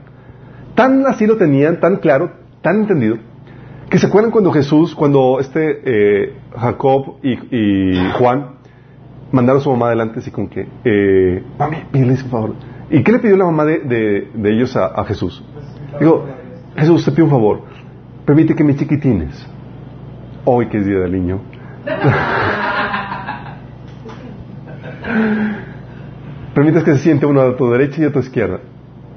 Tan 0.76 1.06
así 1.06 1.26
lo 1.26 1.38
tenían, 1.38 1.80
tan 1.80 1.98
claro, 1.98 2.32
tan 2.62 2.82
entendido, 2.82 3.18
que 3.90 3.98
se 3.98 4.08
acuerdan 4.08 4.32
cuando 4.32 4.52
Jesús, 4.52 4.94
cuando 4.94 5.40
este 5.40 5.82
eh, 5.86 6.34
Jacob 6.58 7.16
y, 7.24 7.34
y, 7.56 8.12
Juan 8.18 8.56
mandaron 9.32 9.62
a 9.62 9.64
su 9.64 9.72
mamá 9.72 9.88
adelante, 9.88 10.20
así 10.20 10.30
como 10.30 10.50
que, 10.50 10.68
eh, 10.84 11.44
mami, 11.58 11.78
pídele 11.90 12.12
un 12.12 12.18
favor. 12.18 12.56
¿Y 12.90 13.02
qué 13.02 13.14
le 13.14 13.20
pidió 13.20 13.38
la 13.38 13.46
mamá 13.46 13.64
de, 13.64 13.80
de, 13.80 14.28
de 14.34 14.54
ellos 14.54 14.76
a, 14.76 14.88
a, 14.88 15.06
Jesús? 15.06 15.42
Digo, 16.00 16.26
Jesús, 16.80 17.04
te 17.04 17.12
pido 17.12 17.26
un 17.26 17.32
favor, 17.32 17.64
permite 18.26 18.56
que 18.56 18.64
mis 18.64 18.78
chiquitines, 18.78 19.46
hoy 20.46 20.70
que 20.70 20.78
es 20.78 20.86
día 20.86 21.00
del 21.00 21.12
niño, 21.12 21.42
permitas 26.54 26.84
que 26.84 26.94
se 26.94 27.00
siente 27.00 27.26
uno 27.26 27.42
a 27.42 27.58
tu 27.58 27.70
derecha 27.70 28.02
y 28.02 28.06
a 28.06 28.12
tu 28.12 28.20
izquierda. 28.20 28.60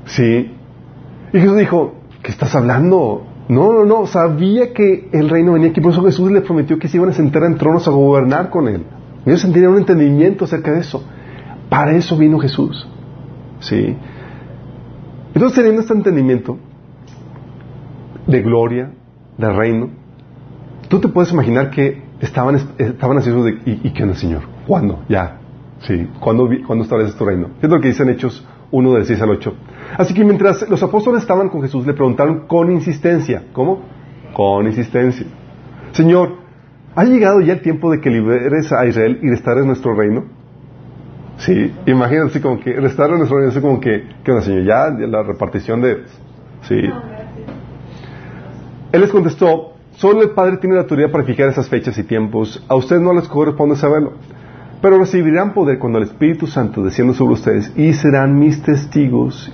Sí. 0.06 0.56
Y 1.32 1.38
Jesús 1.38 1.56
dijo, 1.56 1.94
¿qué 2.22 2.32
estás 2.32 2.54
hablando? 2.54 3.26
No, 3.48 3.72
no, 3.72 3.84
no, 3.84 4.06
sabía 4.06 4.72
que 4.72 5.08
el 5.12 5.28
reino 5.28 5.52
venía 5.52 5.70
aquí, 5.70 5.80
por 5.80 5.92
eso 5.92 6.04
Jesús 6.04 6.32
le 6.32 6.40
prometió 6.40 6.78
que 6.78 6.88
se 6.88 6.96
iban 6.96 7.10
a 7.10 7.12
sentar 7.12 7.44
en 7.44 7.56
tronos 7.56 7.86
a 7.86 7.92
gobernar 7.92 8.50
con 8.50 8.68
él. 8.68 8.84
Ellos 9.24 9.42
tenían 9.42 9.72
un 9.72 9.78
entendimiento 9.78 10.46
acerca 10.46 10.72
de 10.72 10.80
eso. 10.80 11.04
Para 11.68 11.92
eso 11.92 12.16
vino 12.16 12.38
Jesús. 12.38 12.88
¿Sí? 13.60 13.96
Entonces, 15.34 15.56
teniendo 15.56 15.82
este 15.82 15.94
entendimiento 15.94 16.58
de 18.26 18.42
gloria, 18.42 18.90
de 19.38 19.52
reino, 19.52 19.90
tú 20.88 21.00
te 21.00 21.08
puedes 21.08 21.32
imaginar 21.32 21.70
que 21.70 22.02
estaban, 22.20 22.56
estaban 22.78 23.18
haciendo 23.18 23.44
de, 23.44 23.52
¿y, 23.64 23.80
¿y 23.88 23.92
qué 23.92 24.02
onda, 24.02 24.14
Señor? 24.14 24.42
¿Cuándo? 24.66 25.02
Ya. 25.08 25.38
Sí. 25.80 26.08
¿Cuándo, 26.20 26.48
¿cuándo 26.66 26.84
estableces 26.84 27.16
tu 27.16 27.24
reino? 27.24 27.48
Es 27.60 27.68
lo 27.68 27.80
que 27.80 27.88
dicen 27.88 28.08
Hechos 28.08 28.46
1 28.70 28.94
del 28.94 29.04
6 29.04 29.22
al 29.22 29.30
8. 29.30 29.54
Así 29.98 30.14
que 30.14 30.24
mientras 30.24 30.68
los 30.68 30.82
apóstoles 30.82 31.22
estaban 31.22 31.48
con 31.48 31.62
Jesús, 31.62 31.86
le 31.86 31.92
preguntaron 31.92 32.46
con 32.46 32.70
insistencia. 32.70 33.44
¿Cómo? 33.52 33.82
Con 34.32 34.66
insistencia. 34.66 35.26
Señor, 35.92 36.36
¿ha 36.94 37.04
llegado 37.04 37.40
ya 37.40 37.54
el 37.54 37.60
tiempo 37.60 37.90
de 37.90 38.00
que 38.00 38.10
liberes 38.10 38.72
a 38.72 38.86
Israel 38.86 39.18
y 39.22 39.28
restaures 39.28 39.66
nuestro 39.66 39.94
reino? 39.94 40.24
Sí, 41.38 41.72
imagínate 41.86 42.40
como 42.40 42.60
que 42.60 42.72
restaurar 42.72 43.16
nuestro 43.16 43.38
reino, 43.38 43.50
así 43.50 43.60
como 43.60 43.80
que, 43.80 44.04
¿qué 44.22 44.30
onda, 44.30 44.44
Señor? 44.44 44.64
Ya 44.64 44.88
la 45.06 45.22
repartición 45.22 45.80
de... 45.80 46.04
Sí. 46.62 46.80
Él 48.92 49.00
les 49.00 49.10
contestó, 49.10 49.72
solo 49.92 50.22
el 50.22 50.30
Padre 50.30 50.58
tiene 50.58 50.76
la 50.76 50.82
autoridad 50.82 51.10
para 51.10 51.24
fijar 51.24 51.48
esas 51.48 51.68
fechas 51.68 51.96
y 51.96 52.04
tiempos, 52.04 52.62
a 52.68 52.74
ustedes 52.74 53.00
no 53.00 53.14
les 53.14 53.26
corresponde 53.26 53.74
saberlo. 53.74 54.12
Pero 54.82 54.98
recibirán 54.98 55.54
poder 55.54 55.78
cuando 55.78 55.98
el 55.98 56.04
Espíritu 56.04 56.46
Santo 56.46 56.82
descienda 56.82 57.14
sobre 57.14 57.34
ustedes 57.34 57.72
y 57.74 57.94
serán 57.94 58.38
mis 58.38 58.62
testigos 58.62 59.50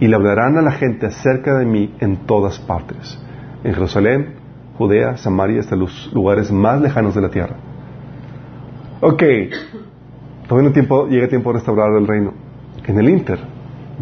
y 0.00 0.06
le 0.06 0.16
hablarán 0.16 0.56
a 0.56 0.62
la 0.62 0.72
gente 0.72 1.06
acerca 1.06 1.58
de 1.58 1.66
mí 1.66 1.94
en 2.00 2.24
todas 2.24 2.58
partes, 2.58 3.18
en 3.64 3.74
Jerusalén, 3.74 4.34
Judea, 4.78 5.18
Samaria, 5.18 5.60
hasta 5.60 5.76
los 5.76 6.10
lugares 6.14 6.50
más 6.50 6.80
lejanos 6.80 7.14
de 7.14 7.20
la 7.20 7.28
tierra. 7.28 7.56
Ok, 9.02 9.22
todavía 10.48 10.68
no 10.68 10.72
tiempo, 10.72 11.06
llega 11.06 11.28
tiempo 11.28 11.50
de 11.50 11.58
restaurar 11.58 11.92
el 11.98 12.06
reino. 12.06 12.32
En 12.86 12.98
el 12.98 13.10
Inter 13.10 13.40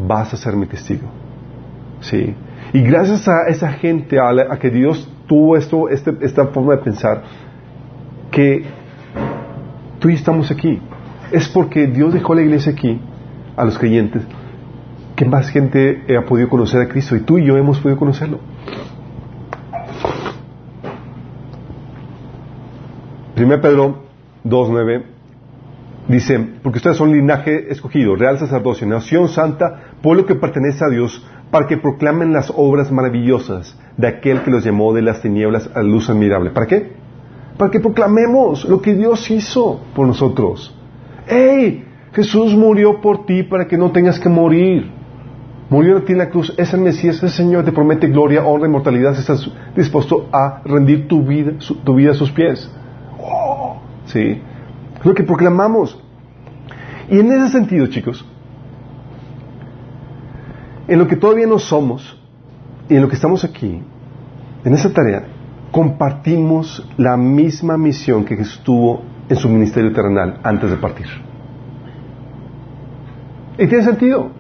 vas 0.07 0.33
a 0.33 0.37
ser 0.37 0.55
mi 0.55 0.67
testigo. 0.67 1.09
Sí. 2.01 2.35
Y 2.73 2.83
gracias 2.83 3.27
a 3.29 3.49
esa 3.49 3.73
gente, 3.73 4.19
a, 4.19 4.33
la- 4.33 4.59
que 4.59 4.71
Dios 4.71 5.09
tuvo 5.27 5.57
esto, 5.57 5.89
este- 5.89 6.17
esta 6.21 6.47
forma 6.49 6.77
de 6.77 6.83
pensar, 6.83 7.23
que 8.31 8.65
tú 9.99 10.09
y 10.11 10.15
estamos 10.15 10.51
aquí. 10.51 10.81
Es 11.33 11.49
porque 11.49 11.87
Dios 11.87 12.13
dejó 12.15 12.35
la 12.35 12.43
iglesia 12.43 12.73
aquí, 12.73 13.01
a 13.57 13.65
los 13.65 13.79
creyentes, 13.79 14.23
que 15.17 15.25
más 15.25 15.49
gente 15.51 16.03
ha 16.17 16.25
podido 16.25 16.49
conocer 16.49 16.81
a 16.83 16.89
Cristo 16.89 17.17
y 17.17 17.21
tú 17.21 17.39
y 17.39 17.45
yo 17.47 17.57
hemos 17.57 17.79
podido 17.81 17.99
conocerlo. 17.99 18.39
1 23.37 23.61
Pedro 23.61 24.03
2.9 24.45 25.03
dice, 26.09 26.39
porque 26.63 26.79
ustedes 26.79 26.97
son 26.97 27.13
linaje 27.13 27.71
escogido, 27.71 28.17
real 28.17 28.39
sacerdocio, 28.39 28.87
nación 28.87 29.29
santa, 29.29 29.81
pueblo 30.03 30.27
que 30.27 30.35
pertenece 30.35 30.85
a 30.85 30.89
Dios, 30.89 31.25
para 31.51 31.67
que 31.67 31.77
proclamen 31.77 32.33
las 32.33 32.53
obras 32.55 32.93
maravillosas 32.93 33.77
de 33.97 34.07
aquel 34.07 34.43
que 34.43 34.51
los 34.51 34.65
llamó 34.65 34.93
de 34.93 35.03
las 35.03 35.23
tinieblas 35.23 35.71
a 35.75 35.83
la 35.83 35.89
luz 35.89 36.11
admirable. 36.11 36.51
¿Para 36.51 36.67
qué? 36.67 36.93
Para 37.57 37.71
que 37.71 37.81
proclamemos 37.81 38.65
lo 38.65 38.81
que 38.81 38.95
Dios 38.95 39.31
hizo 39.31 39.81
por 39.95 40.07
nosotros. 40.07 40.75
¡Ey! 41.27 41.85
Jesús 42.13 42.55
murió 42.55 43.01
por 43.01 43.27
ti 43.27 43.43
para 43.43 43.67
que 43.67 43.77
no 43.77 43.91
tengas 43.91 44.19
que 44.19 44.29
morir. 44.29 44.91
Murió 45.69 46.03
ti 46.03 46.13
en 46.13 46.19
la 46.19 46.31
cruz. 46.31 46.55
Es 46.57 46.73
el 46.73 46.81
Mesías, 46.81 47.17
ese 47.17 47.29
Señor 47.29 47.65
te 47.65 47.73
promete 47.73 48.09
gloria, 48.09 48.45
honra 48.45 48.67
y 48.67 48.71
mortalidad. 48.71 49.15
si 49.15 49.21
Estás 49.21 49.51
dispuesto 49.77 50.29
a 50.33 50.63
rendir 50.65 51.09
tu 51.09 51.23
vida, 51.23 51.53
tu 51.85 51.95
vida 51.95 52.13
a 52.13 52.15
sus 52.15 52.31
pies. 52.31 52.71
Oh, 53.21 53.77
sí. 54.07 54.41
Lo 55.05 55.15
que 55.15 55.25
proclamamos. 55.25 55.99
Y 57.11 57.21
en 57.21 57.33
ese 57.33 57.49
sentido, 57.51 57.87
chicos, 57.89 58.25
en 60.89 60.99
lo 60.99 61.07
que 61.07 61.17
todavía 61.17 61.47
no 61.47 61.59
somos 61.59 62.19
y 62.89 62.95
en 62.97 63.03
lo 63.03 63.09
que 63.09 63.15
estamos 63.15 63.45
aquí, 63.45 63.83
en 64.65 64.75
esa 64.75 64.93
tarea, 64.93 65.27
compartimos 65.71 66.89
la 66.97 67.17
misma 67.17 67.77
misión 67.77 68.25
que 68.25 68.37
Jesús 68.37 68.63
tuvo 68.65 69.03
en 69.29 69.37
su 69.37 69.49
ministerio 69.49 69.93
terrenal 69.93 70.41
antes 70.43 70.71
de 70.71 70.77
partir. 70.79 71.07
Y 73.59 73.67
tiene 73.67 73.85
sentido. 73.85 74.31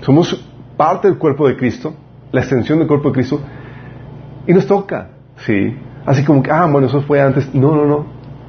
Somos 0.00 0.46
parte 0.76 1.08
del 1.08 1.16
cuerpo 1.16 1.48
de 1.48 1.56
Cristo, 1.56 1.94
la 2.32 2.40
extensión 2.40 2.78
del 2.78 2.88
cuerpo 2.88 3.08
de 3.08 3.14
Cristo, 3.14 3.40
y 4.46 4.52
nos 4.52 4.66
toca, 4.66 5.10
¿sí? 5.38 5.76
Así 6.04 6.24
como 6.24 6.42
que, 6.42 6.50
ah, 6.50 6.66
bueno, 6.66 6.88
eso 6.88 7.00
fue 7.02 7.22
antes. 7.22 7.54
No, 7.54 7.74
no, 7.74 7.86
no, 7.86 8.04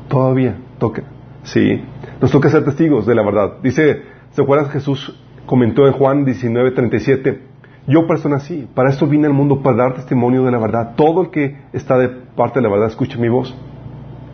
todavía 0.10 0.58
toca, 0.78 1.04
¿sí? 1.44 1.82
Nos 2.20 2.32
toca 2.32 2.50
ser 2.50 2.66
testigos 2.66 3.06
de 3.06 3.16
la 3.16 3.24
verdad. 3.24 3.54
Dice, 3.64 4.02
¿se 4.32 4.42
acuerdan? 4.42 4.70
Jesús 4.72 5.18
comentó 5.46 5.88
en 5.88 5.94
Juan 5.94 6.26
19, 6.26 6.72
37, 6.72 7.42
yo 7.88 8.08
persona 8.08 8.38
así, 8.38 8.68
para 8.74 8.90
esto 8.90 9.06
vine 9.06 9.28
al 9.28 9.34
mundo, 9.34 9.62
para 9.62 9.78
dar 9.78 9.94
testimonio 9.94 10.44
de 10.44 10.52
la 10.52 10.58
verdad. 10.58 10.94
Todo 10.96 11.22
el 11.22 11.30
que 11.30 11.58
está 11.72 11.98
de 11.98 12.10
parte 12.10 12.60
de 12.60 12.64
la 12.64 12.72
verdad, 12.72 12.88
escuche 12.88 13.20
mi 13.20 13.30
voz. 13.30 13.56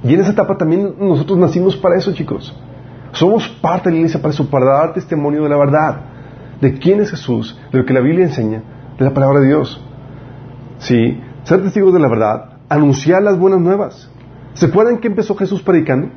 Y 0.04 0.13
en 0.13 0.21
esa 0.21 0.32
etapa 0.32 0.58
también 0.58 0.95
nosotros 1.00 1.38
nacimos 1.38 1.76
para 1.76 1.97
eso, 1.97 2.13
chicos. 2.13 2.58
Somos 3.12 3.47
parte 3.62 3.89
de 3.89 3.93
la 3.93 3.97
iglesia 3.97 4.21
para 4.21 4.34
eso, 4.34 4.50
para 4.50 4.65
dar 4.65 4.93
testimonio 4.93 5.43
de 5.43 5.50
la 5.50 5.58
verdad, 5.58 6.02
de 6.62 6.74
quién 6.76 7.02
es 7.02 7.12
Jesús, 7.12 7.60
de 7.71 7.80
lo 7.80 7.86
que 7.86 7.93
la 7.93 8.00
Biblia 8.00 8.26
enseña, 8.26 8.63
de 8.97 9.04
la 9.04 9.13
palabra 9.13 9.41
de 9.41 9.47
Dios. 9.47 9.84
Sí, 10.78 11.19
ser 11.43 11.62
testigos 11.62 11.93
de 11.93 12.00
la 12.00 12.08
verdad, 12.08 12.58
anunciar 12.69 13.21
las 13.21 13.38
buenas 13.38 13.60
nuevas. 13.60 14.10
¿Se 14.54 14.67
acuerdan 14.67 15.00
que 15.00 15.08
empezó 15.08 15.36
Jesús 15.36 15.62
predicando? 15.62 16.10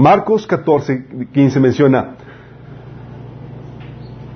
Marcos 0.00 0.46
14, 0.46 1.28
15 1.30 1.60
menciona, 1.60 2.14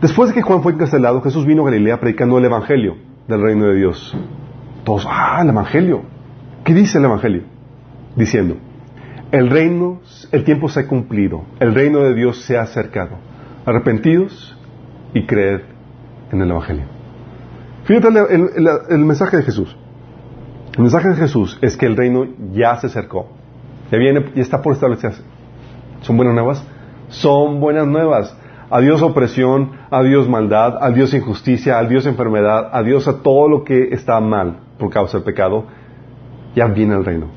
después 0.03 0.29
de 0.29 0.35
que 0.35 0.43
Juan 0.43 0.63
fue 0.63 0.73
encarcelado, 0.73 1.23
Jesús 1.23 1.47
vino 1.47 1.63
a 1.63 1.71
Galilea 1.71 1.99
predicando 2.01 2.37
el 2.37 2.45
Evangelio 2.45 2.97
del 3.27 3.41
reino 3.41 3.65
de 3.69 3.77
Dios. 3.77 4.15
Todos, 4.85 5.07
ah, 5.09 5.39
el 5.41 5.49
Evangelio. 5.49 6.03
¿Qué 6.65 6.75
dice 6.75 6.99
el 6.99 7.07
Evangelio? 7.07 7.45
Diciendo, 8.15 8.59
el 9.33 9.49
reino, 9.49 10.03
el 10.33 10.45
tiempo 10.45 10.69
se 10.69 10.81
ha 10.81 10.87
cumplido, 10.87 11.45
el 11.61 11.75
reino 11.75 12.01
de 12.01 12.15
Dios 12.15 12.45
se 12.45 12.59
ha 12.59 12.61
acercado. 12.61 13.17
Arrepentidos 13.65 14.55
y 15.15 15.25
creed 15.25 15.63
en 16.31 16.43
el 16.43 16.51
Evangelio. 16.51 16.85
Fíjate 17.85 18.09
el, 18.09 18.99
mensaje 18.99 19.39
de 19.39 19.45
Jesús. 19.45 19.75
El 20.77 20.83
mensaje 20.83 21.09
de 21.09 21.15
Jesús 21.15 21.59
es 21.63 21.79
que 21.79 21.87
el 21.87 21.97
reino 21.97 22.27
ya 22.53 22.77
se 22.77 22.89
acercó. 22.89 23.31
Ya 23.91 23.97
viene, 23.97 24.31
ya 24.35 24.43
está 24.43 24.61
por 24.61 24.75
establecerse. 24.75 25.23
¿Son 26.05 26.19
buenas 26.19 26.35
nuevas? 26.35 26.63
Son 27.09 27.61
buenas 27.61 27.87
nuevas. 27.87 28.37
Adiós 28.69 29.01
opresión, 29.01 29.71
adiós 29.91 30.29
maldad, 30.29 30.77
adiós 30.83 31.15
injusticia, 31.15 31.79
adiós 31.79 32.05
enfermedad, 32.05 32.69
adiós 32.73 33.09
a 33.09 33.23
todo 33.23 33.49
lo 33.49 33.65
que 33.65 33.89
está 33.93 34.21
mal 34.21 34.59
por 34.79 34.91
causa 34.91 35.17
del 35.17 35.25
pecado. 35.25 35.65
Ya 36.55 36.67
viene 36.67 36.95
el 36.95 37.07
reino. 37.07 37.29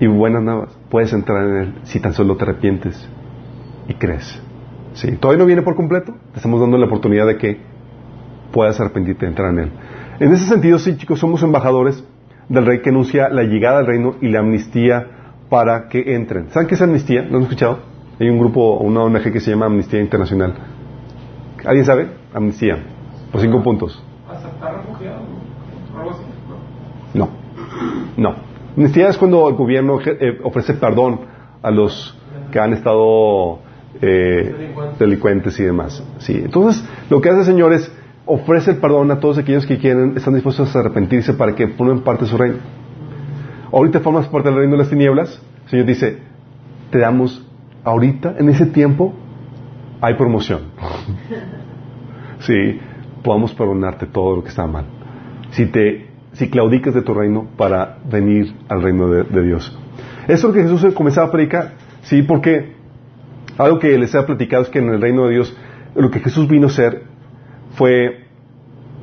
Y 0.00 0.06
buenas 0.06 0.42
nuevas. 0.42 0.70
Puedes 0.88 1.12
entrar 1.12 1.46
en 1.46 1.56
él 1.56 1.74
si 1.82 2.00
tan 2.00 2.14
solo 2.14 2.36
te 2.36 2.44
arrepientes 2.44 3.06
y 3.86 3.94
crees. 3.94 4.42
Sí, 4.94 5.12
todavía 5.18 5.42
no 5.42 5.46
viene 5.46 5.60
por 5.60 5.76
completo. 5.76 6.14
Te 6.32 6.36
estamos 6.36 6.60
dando 6.60 6.78
la 6.78 6.86
oportunidad 6.86 7.26
de 7.26 7.36
que 7.36 7.60
puedas 8.50 8.80
arrepentirte 8.80 9.26
y 9.26 9.28
entrar 9.28 9.52
en 9.52 9.58
él. 9.58 9.72
En 10.20 10.32
ese 10.32 10.46
sentido, 10.46 10.78
sí, 10.78 10.96
chicos, 10.96 11.20
somos 11.20 11.42
embajadores 11.42 12.02
del 12.48 12.64
rey 12.64 12.80
que 12.80 12.88
anuncia 12.88 13.28
la 13.28 13.42
llegada 13.42 13.78
del 13.78 13.86
reino 13.86 14.14
y 14.22 14.28
la 14.28 14.38
amnistía 14.38 15.23
para 15.48 15.88
que 15.88 16.14
entren. 16.14 16.50
¿Saben 16.50 16.68
qué 16.68 16.74
es 16.74 16.82
amnistía? 16.82 17.22
¿Lo 17.22 17.36
han 17.36 17.42
escuchado? 17.42 17.78
Hay 18.18 18.28
un 18.28 18.38
grupo, 18.38 18.78
una 18.78 19.02
ONG 19.02 19.32
que 19.32 19.40
se 19.40 19.50
llama 19.50 19.66
Amnistía 19.66 20.00
Internacional. 20.00 20.54
¿Alguien 21.64 21.84
sabe? 21.84 22.08
Amnistía. 22.32 22.78
Por 23.32 23.40
cinco 23.40 23.62
puntos. 23.62 24.02
Aceptar 24.28 24.76
refugiados, 24.76 25.22
¿no? 25.22 25.98
Algo 25.98 26.10
así, 26.10 26.22
¿no? 28.16 28.34
Amnistía 28.76 29.08
es 29.08 29.18
cuando 29.18 29.48
el 29.48 29.54
gobierno 29.54 29.98
eh, 30.04 30.40
ofrece 30.42 30.74
perdón 30.74 31.20
a 31.62 31.70
los 31.70 32.16
que 32.50 32.58
han 32.58 32.72
estado 32.72 33.60
eh, 34.00 34.72
delincuentes 34.98 35.58
y 35.60 35.64
demás. 35.64 36.02
Sí. 36.18 36.40
Entonces, 36.44 36.84
lo 37.08 37.20
que 37.20 37.28
hace 37.28 37.40
el 37.40 37.44
Señor 37.46 37.72
es 37.72 37.90
ofrece 38.26 38.72
el 38.72 38.76
perdón 38.78 39.10
a 39.10 39.20
todos 39.20 39.38
aquellos 39.38 39.66
que 39.66 39.78
quieren, 39.78 40.16
están 40.16 40.34
dispuestos 40.34 40.74
a 40.74 40.80
arrepentirse 40.80 41.34
para 41.34 41.54
que 41.54 41.68
formen 41.68 42.00
parte 42.00 42.24
de 42.24 42.30
su 42.30 42.36
reino. 42.36 42.58
Ahorita 43.74 44.00
formas 44.00 44.26
parte 44.28 44.48
del 44.48 44.58
reino 44.58 44.72
de 44.72 44.78
las 44.78 44.88
tinieblas. 44.90 45.42
El 45.64 45.70
Señor 45.70 45.86
dice, 45.86 46.18
te 46.90 46.98
damos 46.98 47.44
ahorita, 47.82 48.36
en 48.38 48.48
ese 48.48 48.66
tiempo, 48.66 49.12
hay 50.00 50.14
promoción. 50.14 50.60
sí, 52.40 52.80
podamos 53.22 53.52
perdonarte 53.54 54.06
todo 54.06 54.36
lo 54.36 54.42
que 54.42 54.50
está 54.50 54.66
mal. 54.66 54.84
Si 55.50 55.66
te, 55.66 56.06
si 56.32 56.50
claudicas 56.50 56.94
de 56.94 57.02
tu 57.02 57.14
reino 57.14 57.46
para 57.56 57.98
venir 58.10 58.54
al 58.68 58.82
reino 58.82 59.08
de, 59.08 59.24
de 59.24 59.42
Dios. 59.42 59.76
Eso 60.28 60.32
es 60.34 60.44
lo 60.44 60.52
que 60.52 60.62
Jesús 60.68 60.94
comenzaba 60.94 61.28
a 61.28 61.30
predicar. 61.30 61.72
Sí, 62.02 62.22
porque 62.22 62.74
algo 63.58 63.78
que 63.78 63.96
les 63.98 64.14
he 64.14 64.22
platicado 64.22 64.62
es 64.62 64.68
que 64.68 64.78
en 64.78 64.88
el 64.90 65.00
reino 65.00 65.26
de 65.26 65.34
Dios, 65.34 65.56
lo 65.94 66.10
que 66.10 66.20
Jesús 66.20 66.48
vino 66.48 66.66
a 66.68 66.70
ser 66.70 67.02
fue, 67.74 68.24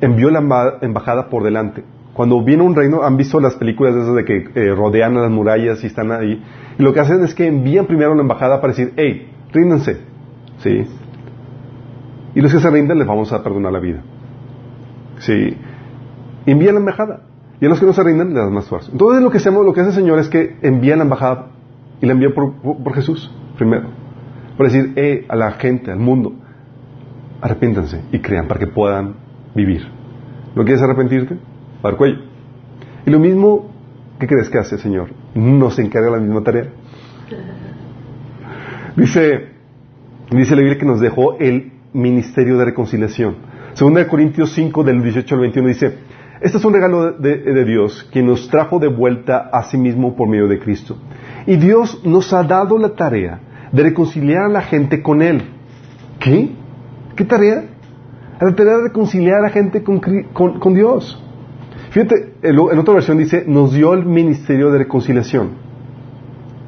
envió 0.00 0.30
la 0.30 0.40
emba- 0.40 0.78
embajada 0.82 1.28
por 1.28 1.42
delante. 1.42 1.84
Cuando 2.14 2.42
viene 2.44 2.62
un 2.62 2.74
reino, 2.74 3.02
han 3.02 3.16
visto 3.16 3.40
las 3.40 3.54
películas 3.54 3.94
de 3.94 4.02
esas 4.02 4.14
de 4.14 4.24
que 4.24 4.36
eh, 4.54 4.74
rodean 4.74 5.16
a 5.16 5.22
las 5.22 5.30
murallas 5.30 5.82
y 5.82 5.86
están 5.86 6.12
ahí. 6.12 6.42
Y 6.78 6.82
lo 6.82 6.92
que 6.92 7.00
hacen 7.00 7.24
es 7.24 7.34
que 7.34 7.46
envían 7.46 7.86
primero 7.86 8.14
la 8.14 8.20
embajada 8.22 8.60
para 8.60 8.72
decir, 8.74 8.92
hey, 8.96 9.30
ríndanse. 9.52 9.98
¿Sí? 10.58 10.84
Y 12.34 12.40
los 12.40 12.52
que 12.52 12.60
se 12.60 12.70
rinden 12.70 12.98
les 12.98 13.06
vamos 13.06 13.32
a 13.32 13.42
perdonar 13.42 13.72
la 13.72 13.78
vida. 13.80 14.02
¿Sí? 15.18 15.56
Envían 16.46 16.74
la 16.74 16.80
embajada. 16.80 17.20
Y 17.60 17.66
a 17.66 17.68
los 17.68 17.78
que 17.80 17.86
no 17.86 17.92
se 17.92 18.02
rinden 18.02 18.28
les 18.28 18.36
dan 18.36 18.52
más 18.52 18.68
fuerza. 18.68 18.90
Entonces 18.92 19.22
lo 19.22 19.30
que 19.30 19.38
hacemos, 19.38 19.64
lo 19.64 19.72
que 19.72 19.80
hace 19.80 19.90
el 19.90 19.96
Señor 19.96 20.18
es 20.18 20.28
que 20.28 20.56
envía 20.62 20.96
la 20.96 21.04
embajada 21.04 21.46
y 22.00 22.06
la 22.06 22.12
envía 22.12 22.34
por, 22.34 22.54
por- 22.56 22.76
por 22.82 22.94
Jesús 22.94 23.32
primero. 23.56 23.88
Para 24.58 24.68
decir, 24.70 24.92
hey, 24.96 25.24
a 25.28 25.36
la 25.36 25.52
gente, 25.52 25.90
al 25.90 25.98
mundo, 25.98 26.32
arrepiéntanse 27.40 28.00
y 28.12 28.18
crean 28.18 28.48
para 28.48 28.60
que 28.60 28.66
puedan 28.66 29.14
vivir. 29.54 29.86
¿No 30.54 30.64
quieres 30.64 30.82
arrepentirte? 30.82 31.38
A 31.82 31.88
dar 31.88 31.96
cuello. 31.96 32.18
Y 33.06 33.10
lo 33.10 33.18
mismo, 33.18 33.70
¿qué 34.18 34.26
crees 34.26 34.48
que 34.48 34.58
hace 34.58 34.76
el 34.76 34.80
Señor? 34.80 35.08
Nos 35.34 35.78
encarga 35.78 36.10
la 36.10 36.18
misma 36.18 36.42
tarea. 36.42 36.66
Dice, 38.96 39.48
dice 40.30 40.54
la 40.54 40.60
Biblia 40.62 40.78
que 40.78 40.86
nos 40.86 41.00
dejó 41.00 41.38
el 41.38 41.72
ministerio 41.92 42.58
de 42.58 42.64
reconciliación. 42.66 43.36
Segunda 43.74 44.00
de 44.00 44.06
Corintios 44.06 44.52
5, 44.52 44.84
del 44.84 45.02
18 45.02 45.34
al 45.34 45.40
21, 45.40 45.68
dice, 45.68 45.94
este 46.40 46.58
es 46.58 46.64
un 46.64 46.74
regalo 46.74 47.12
de, 47.12 47.64
Dios, 47.64 48.06
quien 48.12 48.26
nos 48.26 48.48
trajo 48.48 48.78
de 48.78 48.88
vuelta 48.88 49.48
a 49.52 49.62
sí 49.64 49.78
mismo 49.78 50.14
por 50.14 50.28
medio 50.28 50.46
de 50.48 50.58
Cristo. 50.58 50.96
Y 51.46 51.56
Dios 51.56 52.02
nos 52.04 52.32
ha 52.32 52.42
dado 52.42 52.78
la 52.78 52.90
tarea 52.94 53.40
de 53.72 53.82
reconciliar 53.82 54.44
a 54.44 54.48
la 54.48 54.60
gente 54.62 55.02
con 55.02 55.22
Él. 55.22 55.42
¿Qué? 56.20 56.50
¿Qué 57.16 57.24
tarea? 57.24 57.64
La 58.40 58.54
tarea 58.54 58.76
de 58.76 58.82
reconciliar 58.88 59.38
a 59.38 59.42
la 59.42 59.50
gente 59.50 59.82
con, 59.82 60.00
con- 60.32 60.58
con 60.58 60.74
Dios. 60.74 61.22
Fíjate, 61.92 62.36
en, 62.42 62.58
otra 62.58 62.94
versión 62.94 63.18
dice, 63.18 63.44
nos 63.46 63.74
dio 63.74 63.92
el 63.92 64.06
ministerio 64.06 64.70
de 64.70 64.78
reconciliación. 64.78 65.50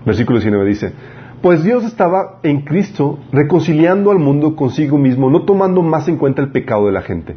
Versículo 0.04 0.38
19 0.38 0.68
dice, 0.68 0.92
Pues 1.40 1.64
Dios 1.64 1.82
estaba 1.82 2.40
en 2.42 2.60
Cristo 2.60 3.20
reconciliando 3.32 4.10
al 4.10 4.18
mundo 4.18 4.54
consigo 4.54 4.98
mismo, 4.98 5.30
no 5.30 5.46
tomando 5.46 5.80
más 5.80 6.08
en 6.08 6.18
cuenta 6.18 6.42
el 6.42 6.52
pecado 6.52 6.84
de 6.86 6.92
la 6.92 7.00
gente. 7.00 7.36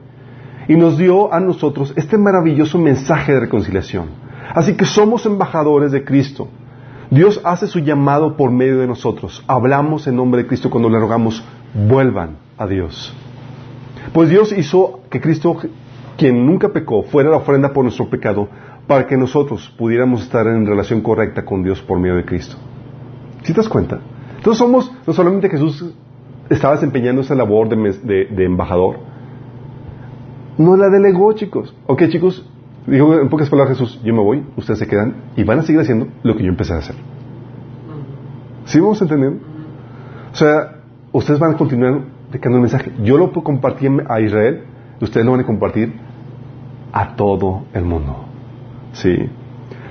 Y 0.68 0.76
nos 0.76 0.98
dio 0.98 1.34
a 1.34 1.40
nosotros 1.40 1.94
este 1.96 2.18
maravilloso 2.18 2.78
mensaje 2.78 3.32
de 3.32 3.40
reconciliación. 3.40 4.08
Así 4.54 4.76
que 4.76 4.84
somos 4.84 5.26
embajadores 5.26 5.94
de 5.94 6.04
Cristo. 6.04 6.50
Dios 7.10 7.40
hace 7.46 7.68
su 7.68 7.80
llamado 7.80 8.36
por 8.36 8.52
medio 8.52 8.80
de 8.80 8.88
nosotros. 8.88 9.46
Hablamos 9.48 10.08
en 10.08 10.18
nombre 10.18 10.42
de 10.42 10.48
Cristo 10.50 10.70
cuando 10.70 10.90
le 10.90 11.00
rogamos, 11.00 11.42
vuelvan 11.74 12.36
a 12.58 12.68
Dios. 12.68 13.16
Pues 14.12 14.28
Dios 14.28 14.52
hizo 14.52 15.04
que 15.10 15.22
Cristo, 15.22 15.58
quien 16.18 16.46
nunca 16.46 16.70
pecó, 16.70 17.04
fuera 17.04 17.30
la 17.30 17.38
ofrenda 17.38 17.72
por 17.72 17.84
nuestro 17.84 18.10
pecado, 18.10 18.50
para 18.88 19.06
que 19.06 19.18
nosotros 19.18 19.74
pudiéramos 19.78 20.24
estar 20.24 20.48
en 20.48 20.66
relación 20.66 21.02
correcta 21.02 21.46
con 21.46 21.62
Dios 21.62 21.82
por 21.82 22.00
medio 22.00 22.16
de 22.16 22.26
Cristo. 22.26 22.56
¿Sí 23.44 23.54
te 23.54 23.62
das 23.62 23.70
cuenta? 23.70 24.00
Entonces 24.38 24.58
somos, 24.58 24.92
no 25.06 25.14
solamente 25.14 25.50
Jesús 25.50 25.94
estaba 26.50 26.76
desempeñando 26.76 27.22
esa 27.22 27.36
labor 27.36 27.70
de, 27.70 28.46
embajador, 28.46 28.98
no 30.58 30.76
la 30.76 30.90
delegó, 30.90 31.34
chicos. 31.34 31.76
Ok, 31.86 32.04
chicos, 32.08 32.50
dijo 32.88 33.20
en 33.20 33.30
pocas 33.30 33.50
palabras 33.50 33.78
Jesús, 33.78 34.02
yo 34.04 34.14
me 34.14 34.22
voy, 34.22 34.44
ustedes 34.56 34.80
se 34.80 34.88
quedan 34.88 35.16
y 35.36 35.44
van 35.44 35.60
a 35.60 35.64
seguir 35.64 35.82
haciendo 35.82 36.08
lo 36.24 36.36
que 36.36 36.44
yo 36.44 36.50
empecé 36.50 36.74
a 36.74 36.78
hacer. 36.78 36.96
¿Sí 38.66 38.80
vamos 38.80 39.02
entendiendo? 39.02 39.40
O 40.32 40.36
sea, 40.36 40.82
ustedes 41.12 41.40
van 41.40 41.52
a 41.52 41.58
continuar 41.58 42.02
dejando 42.32 42.58
el 42.58 42.62
mensaje. 42.62 42.92
Yo 43.04 43.18
lo 43.18 43.32
compartí 43.32 43.88
a 44.08 44.22
Israel, 44.22 44.64
ustedes 45.02 45.26
lo 45.26 45.34
van 45.34 45.42
a 45.42 45.46
compartir 45.46 46.07
a 46.92 47.16
todo 47.16 47.64
el 47.74 47.84
mundo. 47.84 48.26
Sí. 48.94 49.16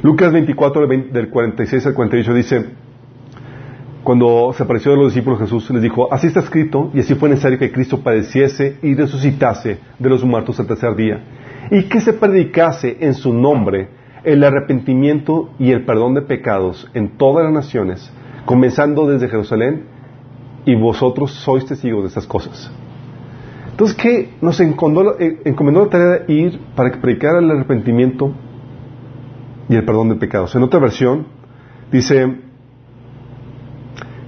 Lucas 0.02 0.32
24, 0.32 0.87
del 0.87 1.30
46 1.30 1.87
al 1.87 1.94
48 1.94 2.35
dice, 2.35 2.66
cuando 4.04 4.52
se 4.52 4.62
apareció 4.62 4.92
a 4.92 4.96
los 4.96 5.12
discípulos 5.12 5.40
Jesús 5.40 5.68
les 5.70 5.82
dijo, 5.82 6.12
así 6.12 6.28
está 6.28 6.40
escrito, 6.40 6.90
y 6.94 7.00
así 7.00 7.14
fue 7.14 7.28
necesario 7.28 7.59
que 7.59 7.72
Cristo 7.72 8.02
padeciese 8.02 8.78
y 8.82 8.94
resucitase 8.94 9.78
de 9.98 10.09
los 10.09 10.22
muertos 10.24 10.61
al 10.61 10.66
tercer 10.66 10.94
día, 10.94 11.24
y 11.70 11.85
que 11.88 12.00
se 12.00 12.12
predicase 12.12 12.98
en 13.00 13.14
su 13.14 13.32
nombre 13.32 13.88
el 14.22 14.44
arrepentimiento 14.44 15.50
y 15.59 15.72
el 15.72 15.85
perdón 15.85 16.14
de 16.14 16.22
pecados 16.22 16.88
en 16.94 17.16
todas 17.16 17.44
las 17.44 17.52
naciones, 17.52 18.12
comenzando 18.44 19.09
desde 19.09 19.28
Jerusalén, 19.28 19.87
y 20.64 20.74
vosotros 20.74 21.32
sois 21.32 21.64
testigos 21.64 22.02
de 22.02 22.09
estas 22.09 22.26
cosas. 22.26 22.72
Entonces, 23.76 23.94
¿qué 23.98 24.30
nos 24.40 24.58
encomendó, 24.58 25.20
eh, 25.20 25.38
encomendó 25.44 25.84
la 25.84 25.90
tarea 25.90 26.06
de 26.20 26.32
ir 26.32 26.58
para 26.74 26.90
que 26.90 26.96
predicara 26.96 27.40
el 27.40 27.50
arrepentimiento 27.50 28.32
y 29.68 29.76
el 29.76 29.84
perdón 29.84 30.08
de 30.08 30.14
pecados. 30.14 30.54
En 30.54 30.62
otra 30.62 30.80
versión 30.80 31.26
dice 31.92 32.38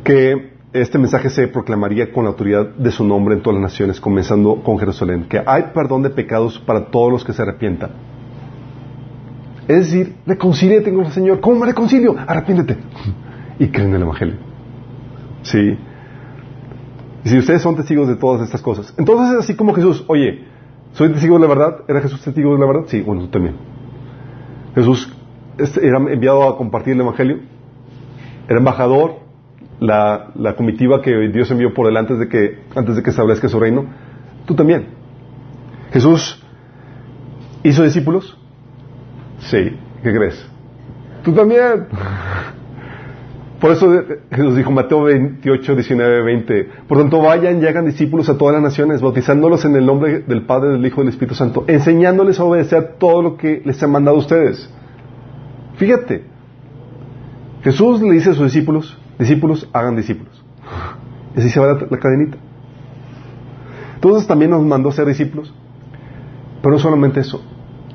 que 0.05 0.53
este 0.75 0.99
mensaje 0.99 1.31
se 1.31 1.49
proclamaría 1.49 2.13
con 2.13 2.25
la 2.25 2.31
autoridad 2.31 2.75
de 2.75 2.91
su 2.91 3.05
nombre 3.05 3.37
en 3.37 3.41
todas 3.41 3.59
las 3.59 3.73
naciones, 3.73 3.99
comenzando 4.03 4.63
con 4.63 4.79
Jerusalén, 4.79 5.25
que 5.31 5.43
hay 5.47 5.65
perdón 5.75 6.03
de 6.03 6.11
pecados 6.11 6.59
para 6.59 6.91
todos 6.91 7.11
los 7.11 7.25
que 7.25 7.33
se 7.33 7.41
arrepientan. 7.41 7.93
Es 9.67 9.87
decir, 9.87 10.17
reconcíliate 10.27 10.93
con 10.93 11.07
el 11.07 11.13
Señor. 11.13 11.41
¿Cómo 11.41 11.61
me 11.61 11.67
reconcilio? 11.69 12.17
Arrepiéntete. 12.19 12.77
Y 13.61 13.69
creen 13.69 13.89
en 13.89 13.97
el 13.97 14.03
Evangelio. 14.03 14.37
Sí. 15.43 15.77
Y 17.25 17.29
si 17.29 17.39
ustedes 17.39 17.63
son 17.63 17.77
testigos 17.77 18.09
de 18.09 18.17
todas 18.17 18.43
estas 18.43 18.63
cosas, 18.63 18.95
entonces 18.97 19.35
es 19.35 19.45
así 19.45 19.57
como 19.57 19.75
Jesús, 19.75 20.05
oye, 20.09 20.45
¿soy 20.93 21.11
testigo 21.11 21.35
de 21.39 21.41
la 21.41 21.49
verdad? 21.49 21.81
¿Era 21.89 22.01
Jesús 22.01 22.23
testigo 22.23 22.55
de 22.55 22.61
la 22.61 22.67
verdad? 22.67 22.83
Sí, 22.87 23.01
bueno, 23.01 23.23
tú 23.23 23.29
también. 23.29 23.57
Jesús 24.75 25.13
este, 25.59 25.87
era 25.87 25.99
enviado 25.99 26.49
a 26.49 26.57
compartir 26.57 26.95
el 26.95 27.01
Evangelio, 27.01 27.41
era 28.49 28.59
embajador, 28.59 29.29
la, 29.81 30.55
comitiva 30.57 31.03
que 31.03 31.29
Dios 31.29 31.51
envió 31.51 31.73
por 31.73 31.89
él 31.89 31.97
antes 31.97 32.19
de 32.19 32.29
que, 32.29 32.65
antes 32.75 32.97
de 32.97 33.03
que 33.03 33.11
establezca 33.11 33.49
su 33.49 33.61
reino, 33.61 33.87
tú 34.47 34.55
también. 34.55 34.89
Jesús 35.93 36.43
hizo 37.63 37.83
discípulos, 37.83 38.37
sí, 39.39 39.77
¿qué 40.03 40.13
crees? 40.13 40.49
Tú 41.23 41.33
también. 41.33 41.87
Por 43.61 43.73
eso 43.73 43.93
Jesús 44.31 44.57
dijo 44.57 44.71
Mateo 44.71 45.03
28, 45.03 45.75
19, 45.75 46.23
20. 46.23 46.69
Por 46.87 46.99
tanto, 46.99 47.21
vayan 47.21 47.61
y 47.61 47.67
hagan 47.67 47.87
discípulos 47.87 48.29
a 48.29 48.39
todas 48.39 48.55
las 48.55 48.63
naciones, 48.63 49.01
bautizándolos 49.01 49.65
en 49.65 49.75
el 49.75 49.85
nombre 49.85 50.21
del 50.21 50.43
Padre, 50.47 50.71
del 50.71 50.87
Hijo 50.87 51.01
y 51.01 51.05
del 51.05 51.13
Espíritu 51.13 51.35
Santo, 51.35 51.65
enseñándoles 51.67 52.39
a 52.39 52.45
obedecer 52.45 52.95
todo 52.99 53.21
lo 53.21 53.37
que 53.37 53.61
les 53.65 53.83
ha 53.83 53.89
mandado 53.89 54.17
a 54.17 54.21
ustedes. 54.21 54.71
Fíjate, 55.77 56.23
Jesús 57.63 58.01
le 58.01 58.13
dice 58.13 58.31
a 58.31 58.35
sus 58.35 58.45
discípulos, 58.45 58.97
discípulos, 59.19 59.69
hagan 59.73 59.97
discípulos. 59.97 60.45
Y 61.35 61.41
así 61.41 61.51
se 61.51 61.59
va 61.59 61.79
la, 61.91 61.99
cadenita. 61.99 62.37
Entonces 63.95 64.29
también 64.29 64.53
nos 64.53 64.63
mandó 64.63 64.91
a 64.91 64.93
ser 64.93 65.07
discípulos. 65.07 65.53
Pero 66.63 66.73
no 66.73 66.79
solamente 66.79 67.21
eso, 67.21 67.43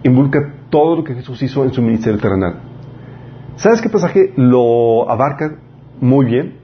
involucra 0.03 0.55
todo 0.69 0.97
lo 0.97 1.03
que 1.05 1.13
Jesús 1.15 1.41
hizo 1.41 1.63
en 1.63 1.71
su 1.71 1.81
ministerio 1.81 2.19
terrenal. 2.19 2.72
¿Sabes 3.55 3.81
qué 3.81 3.89
pasaje 3.89 4.33
lo 4.35 5.09
abarca 5.09 5.57
muy 6.01 6.25
bien? 6.25 6.57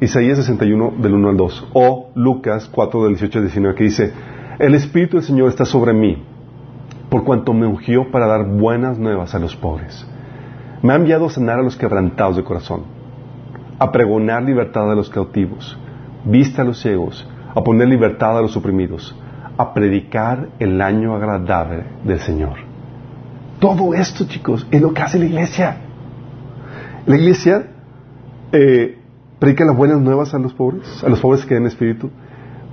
Isaías 0.00 0.38
61 0.38 0.94
del 0.98 1.14
1 1.14 1.28
al 1.28 1.36
2 1.36 1.68
o 1.72 2.10
Lucas 2.14 2.68
4 2.72 3.04
del 3.04 3.12
18 3.14 3.38
al 3.38 3.44
19 3.44 3.76
que 3.76 3.84
dice, 3.84 4.12
el 4.58 4.74
Espíritu 4.74 5.16
del 5.16 5.26
Señor 5.26 5.48
está 5.48 5.64
sobre 5.64 5.92
mí 5.92 6.22
por 7.08 7.24
cuanto 7.24 7.52
me 7.52 7.66
ungió 7.66 8.10
para 8.10 8.26
dar 8.26 8.44
buenas 8.44 8.98
nuevas 8.98 9.34
a 9.34 9.38
los 9.38 9.54
pobres 9.54 10.06
me 10.84 10.92
ha 10.92 10.96
enviado 10.96 11.24
a 11.24 11.30
sanar 11.30 11.58
a 11.58 11.62
los 11.62 11.76
quebrantados 11.76 12.36
de 12.36 12.44
corazón, 12.44 12.82
a 13.78 13.90
pregonar 13.90 14.42
libertad 14.42 14.92
a 14.92 14.94
los 14.94 15.08
cautivos, 15.08 15.78
vista 16.26 16.60
a 16.60 16.64
los 16.66 16.78
ciegos, 16.78 17.26
a 17.54 17.64
poner 17.64 17.88
libertad 17.88 18.36
a 18.36 18.42
los 18.42 18.54
oprimidos, 18.54 19.16
a 19.56 19.72
predicar 19.72 20.50
el 20.58 20.82
año 20.82 21.16
agradable 21.16 21.84
del 22.04 22.20
Señor. 22.20 22.56
Todo 23.60 23.94
esto, 23.94 24.26
chicos, 24.26 24.66
es 24.70 24.82
lo 24.82 24.92
que 24.92 25.00
hace 25.00 25.18
la 25.18 25.24
iglesia. 25.24 25.83
La 27.06 27.16
iglesia 27.16 27.66
eh, 28.52 28.98
predica 29.38 29.64
las 29.64 29.76
buenas 29.76 30.00
nuevas 30.00 30.32
a 30.32 30.38
los 30.38 30.54
pobres, 30.54 31.04
a 31.04 31.08
los 31.08 31.20
pobres 31.20 31.44
que 31.44 31.54
den 31.54 31.66
espíritu, 31.66 32.10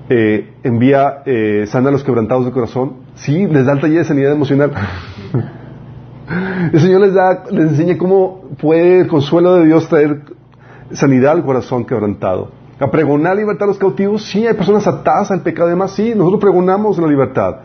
eh, 0.09 0.53
envía, 0.63 1.23
eh, 1.25 1.65
sana 1.67 1.89
a 1.89 1.91
los 1.91 2.03
quebrantados 2.03 2.45
de 2.45 2.51
corazón, 2.51 2.97
sí, 3.15 3.45
les 3.47 3.65
da 3.65 3.73
el 3.73 3.81
taller 3.81 3.99
de 3.99 4.03
sanidad 4.05 4.31
emocional. 4.31 4.71
El 6.71 6.79
Señor 6.79 7.01
les, 7.01 7.13
da, 7.13 7.43
les 7.51 7.71
enseña 7.71 7.97
cómo 7.97 8.43
puede 8.61 9.01
el 9.01 9.07
consuelo 9.07 9.55
de 9.55 9.65
Dios 9.65 9.89
traer 9.89 10.21
sanidad 10.91 11.33
al 11.33 11.43
corazón 11.43 11.83
quebrantado. 11.83 12.51
A 12.79 12.89
pregonar 12.89 13.35
libertad 13.35 13.65
a 13.65 13.67
los 13.67 13.77
cautivos, 13.77 14.23
sí, 14.23 14.47
hay 14.47 14.53
personas 14.53 14.87
atadas 14.87 15.29
al 15.31 15.41
pecado, 15.41 15.67
además, 15.67 15.91
sí, 15.91 16.13
nosotros 16.15 16.39
pregonamos 16.39 16.97
la 16.99 17.07
libertad. 17.07 17.57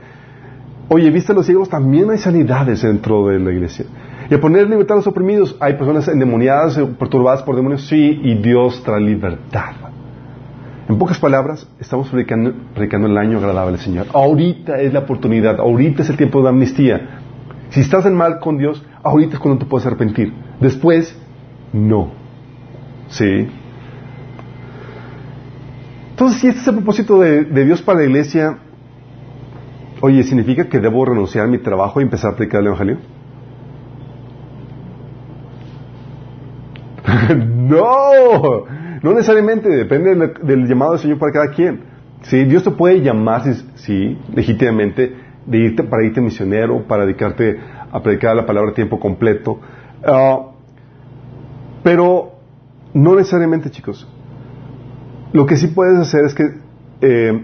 Oye, 0.89 1.11
¿viste 1.11 1.31
a 1.31 1.35
los 1.37 1.47
ciegos? 1.47 1.69
También 1.69 2.11
hay 2.11 2.19
sanidades 2.19 2.83
dentro 2.83 3.29
de 3.29 3.39
la 3.39 3.53
iglesia. 3.53 3.87
Y 4.29 4.35
a 4.35 4.41
poner 4.41 4.69
libertad 4.69 4.95
a 4.95 4.97
los 4.97 5.07
oprimidos, 5.07 5.57
hay 5.61 5.75
personas 5.75 6.09
endemoniadas, 6.09 6.79
perturbadas 6.99 7.43
por 7.43 7.55
demonios, 7.55 7.87
sí, 7.87 8.21
y 8.23 8.35
Dios 8.37 8.83
trae 8.83 9.01
libertad. 9.01 9.75
En 10.89 10.99
pocas 10.99 11.19
palabras, 11.19 11.69
estamos 11.81 12.09
predicando, 12.09 12.53
el 12.77 13.19
año 13.19 13.39
agradable 13.39 13.75
al 13.75 13.81
Señor. 13.81 14.07
Ahorita 14.13 14.81
es 14.81 14.93
la 14.93 15.01
oportunidad, 15.01 15.59
ahorita 15.59 16.03
es 16.03 16.11
el 16.11 16.17
tiempo 16.17 16.43
de 16.43 16.49
amnistía. 16.49 17.21
Si 17.71 17.81
estás 17.81 18.07
en 18.07 18.15
mal 18.15 18.39
con 18.39 18.57
Dios, 18.57 18.85
ahorita 19.03 19.35
es 19.35 19.39
cuando 19.41 19.65
te 19.65 19.69
puedes 19.69 19.87
arrepentir. 19.87 20.33
Después, 20.61 21.17
no. 21.73 22.13
¿Sí? 23.09 23.49
Entonces, 26.11 26.41
si 26.41 26.49
este 26.49 26.61
es 26.61 26.69
el 26.69 26.77
propósito 26.77 27.21
de, 27.21 27.45
Dios 27.65 27.83
para 27.83 27.99
la 27.99 28.05
iglesia, 28.07 28.59
oye, 30.01 30.23
¿significa 30.23 30.69
que 30.69 30.79
debo 30.79 31.05
renunciar 31.05 31.45
a 31.45 31.49
mi 31.49 31.59
trabajo 31.59 32.01
y 32.01 32.05
empezar 32.05 32.33
a 32.33 32.37
predicar 32.37 32.61
el 32.61 32.69
Evangelio? 32.69 32.99
No, 37.69 38.65
no 39.03 39.13
necesariamente, 39.13 39.69
depende 39.69 40.35
del, 40.43 40.67
llamado 40.67 40.93
del 40.93 41.01
Señor 41.01 41.19
para 41.19 41.33
cada 41.33 41.49
quien. 41.49 41.81
Sí, 42.23 42.45
Dios 42.45 42.65
te 42.65 42.71
puede 42.71 43.01
llamar, 43.01 43.43
sí, 43.75 44.19
legítimamente, 44.35 45.15
para 45.89 46.05
irte 46.05 46.21
misionero, 46.21 46.87
para 46.87 47.05
dedicarte 47.05 47.59
a 47.91 48.03
predicar 48.03 48.35
la 48.35 48.47
palabra 48.47 48.71
a 48.71 48.75
tiempo 48.75 48.99
completo. 48.99 49.61
Ah, 50.05 50.51
pero 51.83 52.33
no 52.95 53.15
necesariamente, 53.15 53.71
chicos. 53.71 54.09
Lo 55.33 55.47
que 55.47 55.57
sí 55.57 55.69
puedes 55.69 55.99
hacer 55.99 56.25
es 56.25 56.35
que 56.35 56.45
eh, 57.01 57.43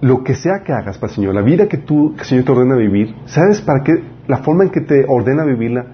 lo 0.00 0.24
que 0.24 0.34
sea 0.34 0.62
que 0.64 0.72
hagas 0.72 0.98
para 0.98 1.10
el 1.10 1.16
Señor, 1.16 1.34
la 1.34 1.42
vida 1.42 1.68
que 1.68 1.78
tú, 1.78 2.14
que 2.14 2.22
el 2.22 2.26
Señor 2.26 2.44
te 2.44 2.52
ordena 2.52 2.76
vivir, 2.76 3.14
¿sabes 3.26 3.60
para 3.60 3.82
qué? 3.84 3.92
La 4.26 4.38
forma 4.38 4.64
en 4.64 4.70
que 4.70 4.80
te 4.80 5.04
ordena 5.06 5.44
vivirla, 5.44 5.86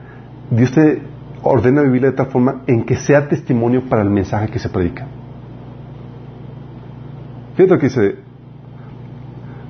Dios 0.50 0.72
te 0.72 1.09
ordena 1.42 1.82
vivirla 1.82 2.10
de 2.10 2.16
tal 2.16 2.26
forma 2.26 2.62
en 2.66 2.84
que 2.84 2.96
sea 2.96 3.28
testimonio 3.28 3.82
para 3.88 4.02
el 4.02 4.10
mensaje 4.10 4.48
que 4.48 4.58
se 4.58 4.68
predica. 4.68 5.06
Fíjate 7.54 7.74
lo 7.74 7.80
que 7.80 7.86
dice 7.86 8.16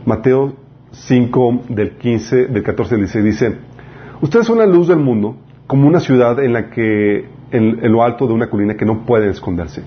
Mateo 0.04 0.54
5 0.92 1.60
del 1.68 1.96
15, 1.96 2.46
del 2.46 2.62
14 2.62 2.94
al 2.94 3.00
16 3.00 3.24
dice, 3.24 3.56
ustedes 4.20 4.46
son 4.46 4.58
la 4.58 4.66
luz 4.66 4.88
del 4.88 4.98
mundo, 4.98 5.36
como 5.66 5.86
una 5.86 6.00
ciudad 6.00 6.42
en 6.42 6.52
la 6.52 6.70
que, 6.70 7.28
en, 7.52 7.92
lo 7.92 8.02
alto 8.02 8.26
de 8.26 8.32
una 8.32 8.50
colina 8.50 8.74
que 8.74 8.84
no 8.84 9.04
puede 9.04 9.28
esconderse. 9.30 9.82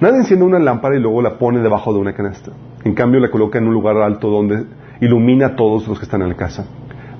Nadie 0.00 0.18
enciende 0.18 0.44
una 0.44 0.58
lámpara 0.58 0.96
y 0.96 1.00
luego 1.00 1.22
la 1.22 1.38
pone 1.38 1.60
debajo 1.60 1.92
de 1.92 2.00
una 2.00 2.12
canasta. 2.12 2.52
En 2.84 2.94
cambio, 2.94 3.20
la 3.20 3.30
coloca 3.30 3.58
en 3.58 3.66
un 3.66 3.74
lugar 3.74 3.96
alto 3.98 4.28
donde 4.28 4.64
ilumina 5.00 5.46
a 5.46 5.56
todos 5.56 5.86
los 5.86 5.98
que 5.98 6.04
están 6.04 6.22
en 6.22 6.28
la 6.28 6.36
casa. 6.36 6.66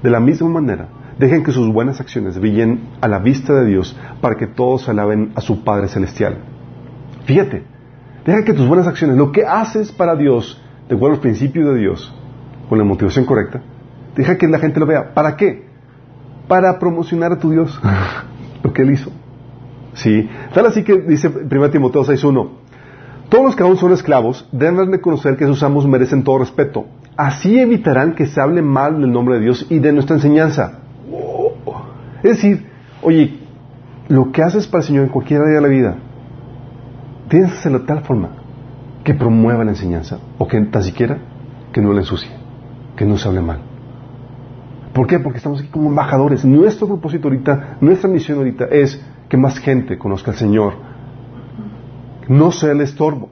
De 0.02 0.10
la 0.10 0.20
misma 0.20 0.48
manera, 0.48 0.88
dejen 1.18 1.42
que 1.42 1.52
sus 1.52 1.72
buenas 1.72 2.00
acciones 2.00 2.38
brillen 2.38 2.88
a 3.00 3.08
la 3.08 3.18
vista 3.18 3.54
de 3.54 3.66
Dios 3.66 3.96
para 4.20 4.36
que 4.36 4.46
todos 4.46 4.88
alaben 4.88 5.32
a 5.34 5.40
su 5.40 5.64
Padre 5.64 5.88
Celestial. 5.88 6.38
Fíjate, 7.24 7.64
deja 8.24 8.44
que 8.44 8.54
tus 8.54 8.66
buenas 8.66 8.86
acciones, 8.86 9.16
lo 9.16 9.32
que 9.32 9.44
haces 9.44 9.92
para 9.92 10.14
Dios, 10.14 10.62
de 10.88 10.94
acuerdo 10.94 11.16
al 11.16 11.20
principio 11.20 11.72
de 11.72 11.80
Dios, 11.80 12.14
con 12.68 12.78
la 12.78 12.84
motivación 12.84 13.24
correcta, 13.24 13.60
deja 14.14 14.38
que 14.38 14.48
la 14.48 14.58
gente 14.58 14.80
lo 14.80 14.86
vea. 14.86 15.12
¿Para 15.14 15.36
qué? 15.36 15.66
Para 16.46 16.78
promocionar 16.78 17.32
a 17.32 17.38
tu 17.38 17.50
Dios, 17.50 17.80
lo 18.62 18.72
que 18.72 18.82
Él 18.82 18.92
hizo. 18.92 19.10
Sí, 19.94 20.28
tal 20.54 20.66
así 20.66 20.84
que 20.84 21.00
dice 21.00 21.28
1 21.28 21.70
Timoteo 21.70 22.04
6.1, 22.04 22.48
todos 23.28 23.44
los 23.44 23.56
que 23.56 23.62
aún 23.62 23.76
son 23.76 23.92
esclavos 23.92 24.48
deben 24.52 24.90
reconocer 24.90 25.36
que 25.36 25.46
sus 25.46 25.62
amos 25.62 25.86
merecen 25.86 26.22
todo 26.22 26.38
respeto. 26.38 26.86
Así 27.16 27.58
evitarán 27.58 28.14
que 28.14 28.26
se 28.26 28.40
hable 28.40 28.62
mal 28.62 29.00
del 29.00 29.12
nombre 29.12 29.34
de 29.34 29.42
Dios 29.42 29.66
y 29.68 29.80
de 29.80 29.92
nuestra 29.92 30.16
enseñanza. 30.16 30.78
Es 32.22 32.36
decir, 32.36 32.66
oye, 33.02 33.38
lo 34.08 34.32
que 34.32 34.42
haces 34.42 34.66
para 34.66 34.82
el 34.82 34.86
Señor 34.86 35.04
en 35.04 35.10
cualquier 35.10 35.42
área 35.42 35.56
de 35.56 35.60
la 35.60 35.68
vida, 35.68 35.96
tienes 37.28 37.52
que 37.52 37.58
hacerlo 37.58 37.80
de 37.80 37.86
tal 37.86 38.00
forma 38.02 38.30
que 39.04 39.14
promueva 39.14 39.64
la 39.64 39.70
enseñanza 39.70 40.18
o 40.38 40.46
que 40.46 40.60
tan 40.62 40.82
siquiera 40.82 41.18
que 41.72 41.80
no 41.80 41.92
la 41.92 42.00
ensucie, 42.00 42.30
que 42.96 43.04
no 43.04 43.16
se 43.16 43.28
hable 43.28 43.40
mal. 43.40 43.60
¿Por 44.92 45.06
qué? 45.06 45.18
Porque 45.18 45.38
estamos 45.38 45.60
aquí 45.60 45.68
como 45.68 45.90
embajadores. 45.90 46.44
Nuestro 46.44 46.88
propósito 46.88 47.28
ahorita, 47.28 47.76
nuestra 47.80 48.10
misión 48.10 48.38
ahorita 48.38 48.64
es 48.66 49.00
que 49.28 49.36
más 49.36 49.58
gente 49.58 49.98
conozca 49.98 50.32
al 50.32 50.36
Señor, 50.36 50.74
no 52.28 52.50
sea 52.50 52.72
el 52.72 52.80
estorbo. 52.80 53.30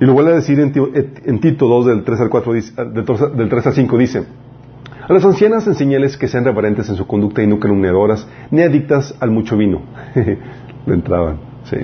Y 0.00 0.04
lo 0.04 0.14
vuelve 0.14 0.32
a 0.32 0.36
decir 0.36 0.58
en, 0.58 1.40
Tito 1.40 1.68
2 1.68 1.86
del 1.86 2.04
3 2.04 2.20
al 2.20 2.30
4, 2.30 2.52
del 2.52 3.48
3 3.48 3.66
al 3.66 3.72
5 3.72 3.98
dice, 3.98 4.26
a 5.10 5.12
las 5.12 5.24
ancianas 5.24 5.66
enseñales 5.66 6.16
que 6.16 6.28
sean 6.28 6.44
reverentes 6.44 6.88
en 6.88 6.94
su 6.94 7.04
conducta 7.04 7.42
y 7.42 7.46
no 7.48 7.58
calumniadoras, 7.58 8.28
ni 8.52 8.62
adictas 8.62 9.12
al 9.18 9.32
mucho 9.32 9.56
vino. 9.56 9.82
Le 10.86 10.94
entraban, 10.94 11.40
sí. 11.64 11.78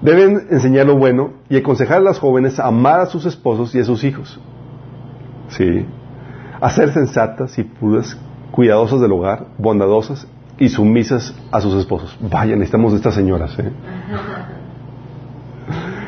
Deben 0.00 0.48
enseñar 0.50 0.86
lo 0.86 0.96
bueno 0.96 1.34
y 1.48 1.56
aconsejar 1.56 1.98
a 1.98 2.00
las 2.00 2.18
jóvenes 2.18 2.58
a 2.58 2.66
amar 2.66 2.98
a 2.98 3.06
sus 3.06 3.24
esposos 3.24 3.72
y 3.76 3.78
a 3.78 3.84
sus 3.84 4.02
hijos. 4.02 4.40
Sí. 5.46 5.86
A 6.60 6.70
ser 6.70 6.92
sensatas 6.92 7.56
y 7.60 7.62
puras, 7.62 8.18
cuidadosas 8.50 9.00
del 9.00 9.12
hogar, 9.12 9.46
bondadosas 9.56 10.26
y 10.58 10.70
sumisas 10.70 11.32
a 11.52 11.60
sus 11.60 11.76
esposos. 11.76 12.18
Vaya, 12.20 12.56
necesitamos 12.56 12.90
de 12.90 12.96
estas 12.96 13.14
señoras. 13.14 13.56
¿eh? 13.60 13.70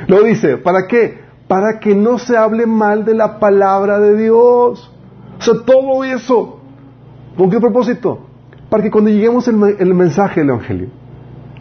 Lo 0.08 0.24
dice, 0.24 0.56
¿para 0.56 0.88
qué? 0.88 1.20
Para 1.46 1.78
que 1.78 1.94
no 1.94 2.18
se 2.18 2.36
hable 2.36 2.66
mal 2.66 3.04
de 3.04 3.14
la 3.14 3.38
palabra 3.38 4.00
de 4.00 4.16
Dios. 4.16 4.90
Sea, 5.44 5.54
todo 5.64 6.04
eso. 6.04 6.60
¿Con 7.36 7.50
qué 7.50 7.60
propósito? 7.60 8.26
Para 8.70 8.82
que 8.82 8.90
cuando 8.90 9.10
lleguemos 9.10 9.46
el, 9.48 9.56
el 9.78 9.94
mensaje 9.94 10.40
del 10.40 10.50
Evangelio 10.50 10.88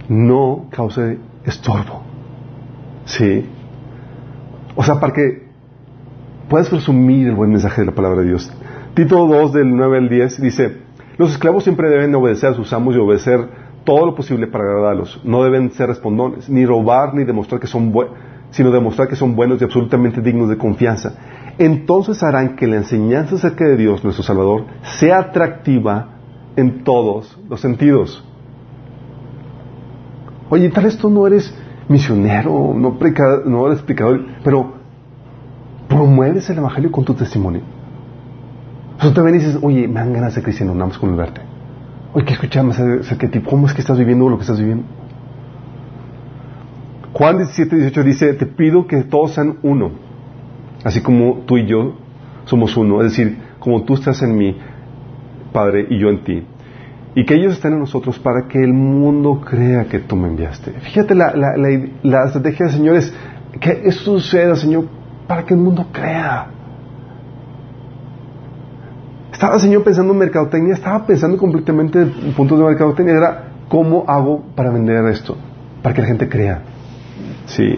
no 0.08 0.68
cause 0.72 1.18
estorbo. 1.46 2.02
¿Sí? 3.06 3.46
O 4.76 4.84
sea, 4.84 5.00
para 5.00 5.14
que 5.14 5.44
puedas 6.50 6.70
presumir 6.70 7.28
el 7.28 7.36
buen 7.36 7.52
mensaje 7.52 7.82
de 7.82 7.88
la 7.88 7.94
palabra 7.94 8.22
de 8.22 8.28
Dios. 8.28 8.52
Tito 8.94 9.28
2 9.28 9.54
del 9.54 9.76
9 9.76 9.98
al 9.98 10.10
10 10.10 10.42
dice, 10.42 10.78
los 11.18 11.32
esclavos 11.32 11.64
siempre 11.64 11.90
deben 11.90 12.14
obedecer 12.16 12.52
a 12.52 12.54
sus 12.54 12.72
amos 12.74 12.96
y 12.96 13.00
obedecer 13.00 13.48
todo 13.84 14.06
lo 14.06 14.16
posible 14.16 14.48
para 14.48 14.64
agradarlos. 14.64 15.22
No 15.24 15.44
deben 15.44 15.72
ser 15.72 15.88
respondones, 15.88 16.50
ni 16.50 16.66
robar, 16.66 17.14
ni 17.14 17.24
demostrar 17.24 17.60
que 17.60 17.68
son 17.68 17.92
buenos, 17.92 18.16
sino 18.52 18.72
demostrar 18.72 19.08
que 19.08 19.16
son 19.16 19.36
buenos 19.36 19.62
y 19.62 19.64
absolutamente 19.64 20.22
dignos 20.22 20.50
de 20.50 20.58
confianza. 20.58 21.14
Entonces 21.58 22.24
harán 22.24 22.56
que 22.56 22.68
la 22.68 22.78
enseñanza 22.78 23.36
acerca 23.36 23.66
de 23.66 23.78
Dios, 23.78 24.04
nuestro 24.04 24.24
Salvador, 24.24 24.66
sea 24.82 25.20
atractiva 25.20 26.10
en 26.56 26.84
todos 26.84 27.40
los 27.50 27.62
sentidos. 27.62 28.24
Oye, 30.50 30.70
tal 30.70 30.86
vez 30.86 30.98
tú 30.98 31.10
no 31.10 31.28
eres 31.28 31.54
misionero, 31.88 32.74
no, 32.76 32.98
no 33.46 33.68
eres 33.68 33.82
predicador, 33.82 34.26
pero 34.44 34.74
promueves 35.88 36.50
el 36.50 36.58
Evangelio 36.58 36.92
con 36.92 37.06
tu 37.06 37.14
testimonio. 37.14 37.62
Tú 39.00 39.12
también 39.12 39.38
dices, 39.38 39.58
oye, 39.62 39.88
me 39.88 39.96
dan 39.96 40.14
ganas 40.14 40.30
de 40.30 40.36
ser 40.36 40.44
cristiano, 40.44 40.74
nada 40.74 40.88
más 40.88 40.98
con 40.98 41.10
el 41.10 41.16
verte. 41.16 41.42
Oye, 42.14 42.26
que 42.26 42.34
escuchamos 42.34 42.80
acerca 42.80 43.28
de 43.28 43.42
¿cómo 43.42 43.68
es 43.68 43.74
que 43.74 43.82
estás 43.82 43.98
viviendo 43.98 44.30
lo 44.30 44.38
que 44.38 44.44
estás 44.44 44.60
viviendo? 44.60 44.86
Juan 47.14 47.38
17, 47.38 47.76
18 47.76 48.04
dice, 48.04 48.34
te 48.34 48.46
pido 48.46 48.88
que 48.88 49.04
todos 49.04 49.34
sean 49.34 49.58
uno, 49.62 49.92
así 50.84 51.02
como 51.02 51.40
tú 51.46 51.58
y 51.58 51.66
yo 51.66 51.96
somos 52.46 52.76
uno, 52.76 53.02
es 53.02 53.12
decir, 53.12 53.38
como 53.60 53.84
tú 53.84 53.94
estás 53.94 54.22
en 54.22 54.36
mí, 54.36 54.58
Padre, 55.52 55.88
y 55.90 56.00
yo 56.00 56.10
en 56.10 56.24
ti. 56.24 56.46
Y 57.16 57.26
que 57.26 57.36
ellos 57.36 57.54
estén 57.54 57.74
en 57.74 57.80
nosotros 57.80 58.18
para 58.20 58.48
que 58.48 58.58
el 58.58 58.74
mundo 58.74 59.42
crea 59.42 59.86
que 59.86 60.00
tú 60.00 60.16
me 60.16 60.28
enviaste. 60.28 60.72
Fíjate 60.72 61.14
la, 61.14 61.34
la, 61.36 61.54
la, 62.02 62.26
estrategia 62.26 62.66
del 62.66 62.76
Señor 62.76 62.96
es 62.96 63.14
que 63.60 63.84
esto 63.86 64.20
suceda, 64.20 64.56
Señor, 64.56 64.86
para 65.28 65.44
que 65.46 65.54
el 65.54 65.60
mundo 65.60 65.86
crea. 65.92 66.48
Estaba 69.32 69.60
Señor 69.60 69.84
pensando 69.84 70.14
en 70.14 70.20
mercadotecnia, 70.20 70.74
estaba 70.74 71.06
pensando 71.06 71.38
completamente 71.38 72.02
en 72.02 72.34
puntos 72.34 72.58
de 72.58 72.66
mercadotecnia. 72.66 73.16
Era, 73.16 73.44
¿cómo 73.70 74.06
hago 74.08 74.44
para 74.56 74.72
vender 74.72 75.06
esto? 75.06 75.38
Para 75.84 75.94
que 75.94 76.02
la 76.02 76.08
gente 76.08 76.28
crea. 76.28 76.62
Sí. 77.46 77.78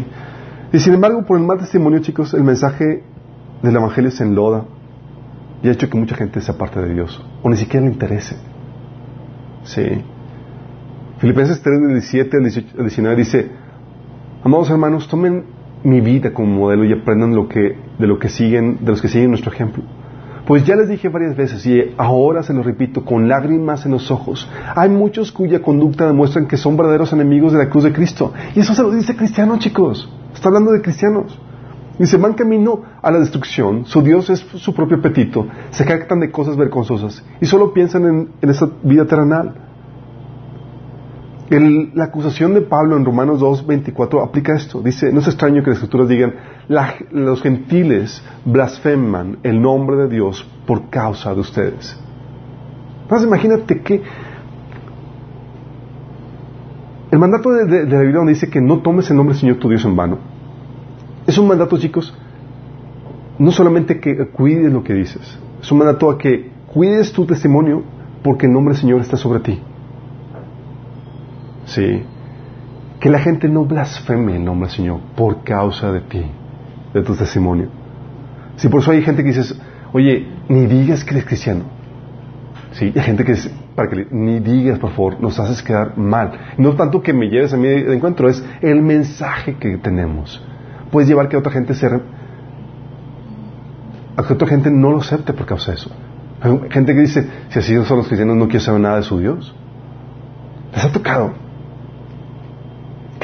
Y 0.72 0.80
sin 0.80 0.94
embargo, 0.94 1.24
por 1.26 1.38
el 1.38 1.46
mal 1.46 1.58
testimonio, 1.58 2.00
chicos, 2.00 2.34
el 2.34 2.44
mensaje 2.44 3.04
del 3.62 3.76
Evangelio 3.76 4.12
se 4.12 4.24
enloda 4.24 4.66
y 5.64 5.68
ha 5.68 5.72
hecho 5.72 5.90
que 5.90 5.98
mucha 5.98 6.16
gente 6.16 6.42
se 6.42 6.52
aparte 6.52 6.80
de 6.80 6.94
Dios 6.94 7.24
o 7.42 7.50
ni 7.50 7.58
siquiera 7.58 7.86
le 7.86 7.92
interese. 7.92 8.36
Sí. 9.64 9.84
Filipenses 11.20 11.62
3, 11.62 11.82
del 11.82 11.92
17 11.94 12.38
al 12.38 12.44
19 12.84 13.16
dice, 13.16 13.50
amados 14.44 14.70
hermanos, 14.70 15.08
tomen 15.08 15.46
mi 15.84 16.02
vida 16.02 16.34
como 16.34 16.56
modelo 16.56 16.84
y 16.84 16.94
aprendan 16.94 17.36
lo 17.36 17.48
que, 17.48 17.78
de 17.98 18.08
lo 18.08 18.20
que 18.20 18.30
siguen, 18.30 18.80
de 18.82 18.92
los 18.92 19.02
que 19.02 19.08
siguen 19.08 19.30
nuestro 19.30 19.52
ejemplo. 19.52 19.84
Pues 20.46 20.64
ya 20.64 20.76
les 20.76 20.90
dije 20.90 21.10
varias 21.10 21.36
veces 21.36 21.66
y 21.66 21.96
ahora 21.98 22.44
se 22.44 22.54
lo 22.54 22.62
repito 22.62 23.04
con 23.04 23.28
lágrimas 23.28 23.86
en 23.86 23.92
los 23.92 24.12
ojos. 24.12 24.48
Hay 24.76 24.90
muchos 24.90 25.32
cuya 25.32 25.62
conducta 25.62 26.06
demuestran 26.06 26.48
que 26.48 26.58
son 26.58 26.78
verdaderos 26.78 27.12
enemigos 27.14 27.52
de 27.52 27.58
la 27.58 27.70
cruz 27.70 27.84
de 27.84 27.94
Cristo. 27.94 28.32
Y 28.56 28.60
eso 28.60 28.76
se 28.76 28.84
lo 28.84 28.92
dice 28.92 29.16
cristiano, 29.16 29.58
chicos. 29.58 30.08
Está 30.34 30.50
hablando 30.50 30.72
de 30.72 30.82
cristianos. 30.82 31.40
Dice, 31.98 32.18
van 32.18 32.34
camino 32.34 32.84
a 33.02 33.10
la 33.10 33.20
destrucción, 33.20 33.86
su 33.86 34.02
Dios 34.02 34.30
es 34.30 34.40
su 34.40 34.74
propio 34.74 34.98
apetito, 34.98 35.48
se 35.70 35.86
jactan 35.86 36.20
de 36.20 36.30
cosas 36.30 36.58
vergonzosas 36.58 37.24
y 37.40 37.46
solo 37.46 37.72
piensan 37.72 38.06
en, 38.06 38.30
en 38.42 38.50
esa 38.50 38.70
vida 38.84 39.06
terrenal. 39.06 39.56
La 41.50 42.06
acusación 42.06 42.54
de 42.56 42.62
Pablo 42.62 42.98
en 42.98 43.06
Romanos 43.06 43.40
2, 43.40 43.68
24 43.68 44.24
aplica 44.24 44.56
esto. 44.56 44.82
Dice, 44.82 45.12
no 45.12 45.20
es 45.20 45.28
extraño 45.28 45.62
que 45.64 45.70
las 45.70 45.78
escrituras 45.78 46.08
digan, 46.08 46.34
los 47.12 47.42
gentiles 47.42 48.24
blasfeman 48.46 49.38
el 49.44 49.62
nombre 49.62 49.96
de 49.98 50.08
Dios 50.08 50.48
por 50.66 50.90
causa 50.90 51.34
de 51.34 51.42
ustedes. 51.42 52.00
Entonces 53.04 53.28
imagínate 53.28 53.82
que 53.82 54.02
el 57.12 57.20
mandato 57.20 57.52
de, 57.52 57.66
de, 57.66 57.86
la 57.86 58.00
Biblia 58.00 58.18
donde 58.18 58.34
dice 58.34 58.50
que 58.50 58.60
no 58.60 58.80
tomes 58.80 59.10
el 59.12 59.18
nombre 59.18 59.34
del 59.34 59.42
Señor 59.42 59.58
tu 59.58 59.70
Dios 59.70 59.86
en 59.86 59.96
vano, 59.96 60.18
es 61.28 61.38
un 61.38 61.48
mandato, 61.48 61.78
chicos, 61.78 62.16
no 63.38 63.52
solamente 63.52 64.00
que 64.00 64.28
cuides 64.30 64.74
lo 64.74 64.84
que 64.84 64.94
dices, 64.94 65.40
es 65.62 65.72
un 65.72 65.78
mandato 65.78 66.10
a 66.10 66.18
que 66.18 66.52
cuides 66.74 67.12
tu 67.14 67.26
testimonio 67.26 67.84
porque 68.24 68.48
el 68.48 68.54
nombre 68.54 68.74
del 68.74 68.82
Señor 68.82 69.02
está 69.02 69.18
sobre 69.18 69.40
ti. 69.42 69.62
Sí. 71.76 72.04
Que 73.02 73.10
la 73.10 73.20
gente 73.20 73.50
no 73.50 73.66
blasfeme 73.66 74.38
el 74.38 74.46
nombre 74.46 74.70
del 74.70 74.78
Señor 74.78 75.02
por 75.16 75.44
causa 75.44 75.92
de 75.92 76.00
ti 76.02 76.24
de 76.94 77.02
tu 77.02 77.14
testimonio. 77.16 77.68
Si 78.56 78.70
por 78.70 78.80
eso 78.82 78.92
hay 78.92 79.02
gente 79.02 79.22
que 79.22 79.28
dices, 79.28 79.60
oye, 79.92 80.26
ni 80.48 80.66
digas 80.66 81.04
que 81.04 81.12
eres 81.12 81.26
cristiano. 81.26 81.66
Sí, 82.72 82.94
hay 82.96 83.02
gente 83.02 83.26
que 83.26 83.34
dice, 83.34 83.52
para 83.76 83.90
que 83.90 84.08
ni 84.10 84.40
digas, 84.40 84.80
por 84.80 84.92
favor, 84.92 85.20
nos 85.20 85.38
haces 85.40 85.62
quedar 85.62 85.98
mal. 85.98 86.32
No 86.58 86.76
tanto 86.76 87.02
que 87.02 87.12
me 87.12 87.28
lleves 87.28 87.54
a 87.54 87.58
mí 87.58 87.68
de 87.68 87.94
encuentro, 87.94 88.30
es 88.30 88.44
el 88.62 88.82
mensaje 88.82 89.56
que 89.56 89.78
tenemos. 89.78 90.42
Puedes 90.92 91.10
llevar 91.10 91.28
que 91.28 91.36
otra 91.36 91.52
gente 91.52 91.74
se... 91.74 91.90
que 94.26 94.34
otra 94.34 94.48
gente 94.48 94.72
no 94.72 94.92
lo 94.92 95.00
acepte 95.00 95.34
por 95.34 95.46
causa 95.46 95.72
de 95.72 95.78
eso. 95.78 95.92
Hay 96.42 96.70
gente 96.70 96.94
que 96.94 97.02
dice, 97.02 97.28
si 97.50 97.60
así 97.60 97.76
son 97.84 97.98
los 97.98 98.08
cristianos, 98.08 98.38
no 98.38 98.46
quiero 98.46 98.62
saber 98.62 98.80
nada 98.80 98.98
de 98.98 99.04
su 99.04 99.20
Dios. 99.20 99.54
Les 100.74 100.86
ha 100.86 100.92
tocado. 100.92 101.45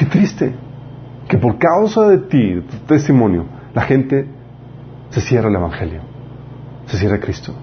Qué 0.02 0.08
triste. 0.08 0.52
Que 1.28 1.38
por 1.38 1.58
causa 1.58 2.08
de 2.08 2.18
ti, 2.18 2.54
de 2.54 2.62
tu 2.62 2.76
testimonio, 2.88 3.44
la 3.72 3.82
gente 3.82 4.26
se 5.10 5.20
cierra 5.20 5.48
el 5.48 5.54
Evangelio, 5.54 6.00
se 6.86 6.96
cierra 6.96 7.20
Cristo. 7.20 7.54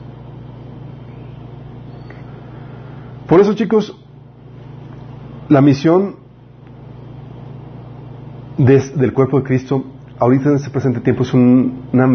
Por 3.27 3.41
eso, 3.41 3.53
chicos, 3.55 3.93
la 5.49 5.59
misión 5.61 6.15
del 8.57 9.11
cuerpo 9.13 9.39
de 9.39 9.43
Cristo, 9.43 9.83
ahorita 10.17 10.49
en 10.49 10.55
este 10.55 10.69
presente 10.69 11.01
tiempo 11.01 11.23
es 11.23 11.33
un- 11.33 11.89
una 11.91 12.07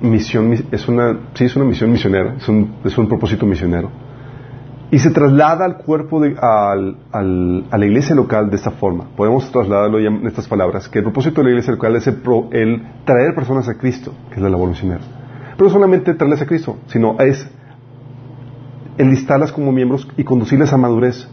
misión, 0.00 0.52
es 0.70 0.86
una, 0.88 1.18
sí, 1.34 1.44
es 1.46 1.56
una 1.56 1.64
misión 1.64 1.90
misionera, 1.90 2.36
es 2.36 2.48
un, 2.48 2.76
es 2.84 2.96
un 2.96 3.08
propósito 3.08 3.44
misionero. 3.44 3.90
Y 4.92 4.98
se 4.98 5.10
traslada 5.10 5.64
al 5.64 5.76
cuerpo, 5.76 6.20
de, 6.20 6.36
al, 6.40 6.96
al- 7.12 7.64
a 7.70 7.78
la 7.78 7.86
iglesia 7.86 8.16
local 8.16 8.50
de 8.50 8.56
esta 8.56 8.72
forma. 8.72 9.04
Podemos 9.16 9.50
trasladarlo 9.52 10.00
en 10.00 10.26
estas 10.26 10.48
palabras, 10.48 10.88
que 10.88 10.98
el 10.98 11.04
propósito 11.04 11.40
de 11.40 11.44
la 11.44 11.50
iglesia 11.50 11.72
local 11.72 11.94
es 11.94 12.06
el, 12.08 12.18
el 12.50 12.82
traer 13.04 13.34
personas 13.34 13.68
a 13.68 13.74
Cristo, 13.78 14.12
que 14.30 14.36
es 14.36 14.42
la 14.42 14.48
labor 14.48 14.68
misionera. 14.68 15.00
Pero 15.56 15.68
no 15.68 15.70
solamente 15.70 16.14
traerles 16.14 16.42
a 16.42 16.46
Cristo, 16.46 16.76
sino 16.86 17.16
es 17.20 17.48
enlistarlas 18.98 19.52
como 19.52 19.70
miembros 19.70 20.08
y 20.16 20.24
conducirles 20.24 20.72
a 20.72 20.76
madurez, 20.76 21.28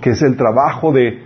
que 0.00 0.10
es 0.10 0.22
el 0.22 0.36
trabajo 0.36 0.90
de, 0.92 1.22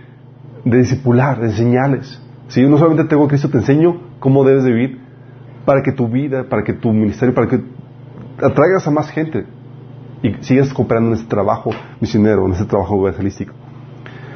de 0.65 0.77
discipular, 0.77 1.39
de 1.39 1.47
enseñarles. 1.47 2.21
Si 2.47 2.61
yo 2.61 2.69
no 2.69 2.77
solamente 2.77 3.05
tengo 3.05 3.25
a 3.25 3.27
Cristo, 3.27 3.49
te 3.49 3.57
enseño 3.57 3.99
cómo 4.19 4.43
debes 4.43 4.63
de 4.63 4.71
vivir 4.71 4.99
para 5.65 5.81
que 5.81 5.93
tu 5.93 6.07
vida, 6.09 6.43
para 6.47 6.63
que 6.63 6.73
tu 6.73 6.91
ministerio, 6.91 7.33
para 7.33 7.47
que 7.47 7.59
atraigas 8.37 8.87
a 8.87 8.91
más 8.91 9.09
gente 9.09 9.45
y 10.23 10.33
sigas 10.41 10.73
cooperando 10.73 11.09
en 11.09 11.15
este 11.17 11.27
trabajo 11.27 11.71
misionero, 11.99 12.45
en 12.47 12.53
este 12.53 12.65
trabajo 12.65 12.97
evangelístico. 12.97 13.53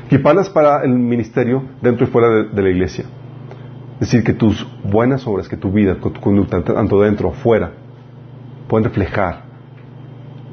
Equiparlas 0.06 0.50
para 0.50 0.84
el 0.84 0.92
ministerio 0.92 1.64
dentro 1.82 2.06
y 2.06 2.10
fuera 2.10 2.44
de, 2.44 2.62
la 2.62 2.70
iglesia. 2.70 3.06
Es 3.94 4.12
decir, 4.12 4.24
que 4.24 4.34
tus 4.34 4.68
buenas 4.84 5.26
obras, 5.26 5.48
que 5.48 5.58
tu 5.58 5.72
vida, 5.72 5.96
tu 5.96 6.14
conducta, 6.14 6.62
tanto 6.62 7.02
dentro 7.02 7.30
o 7.30 7.32
fuera, 7.32 7.72
pueden 8.68 8.84
reflejar 8.84 9.46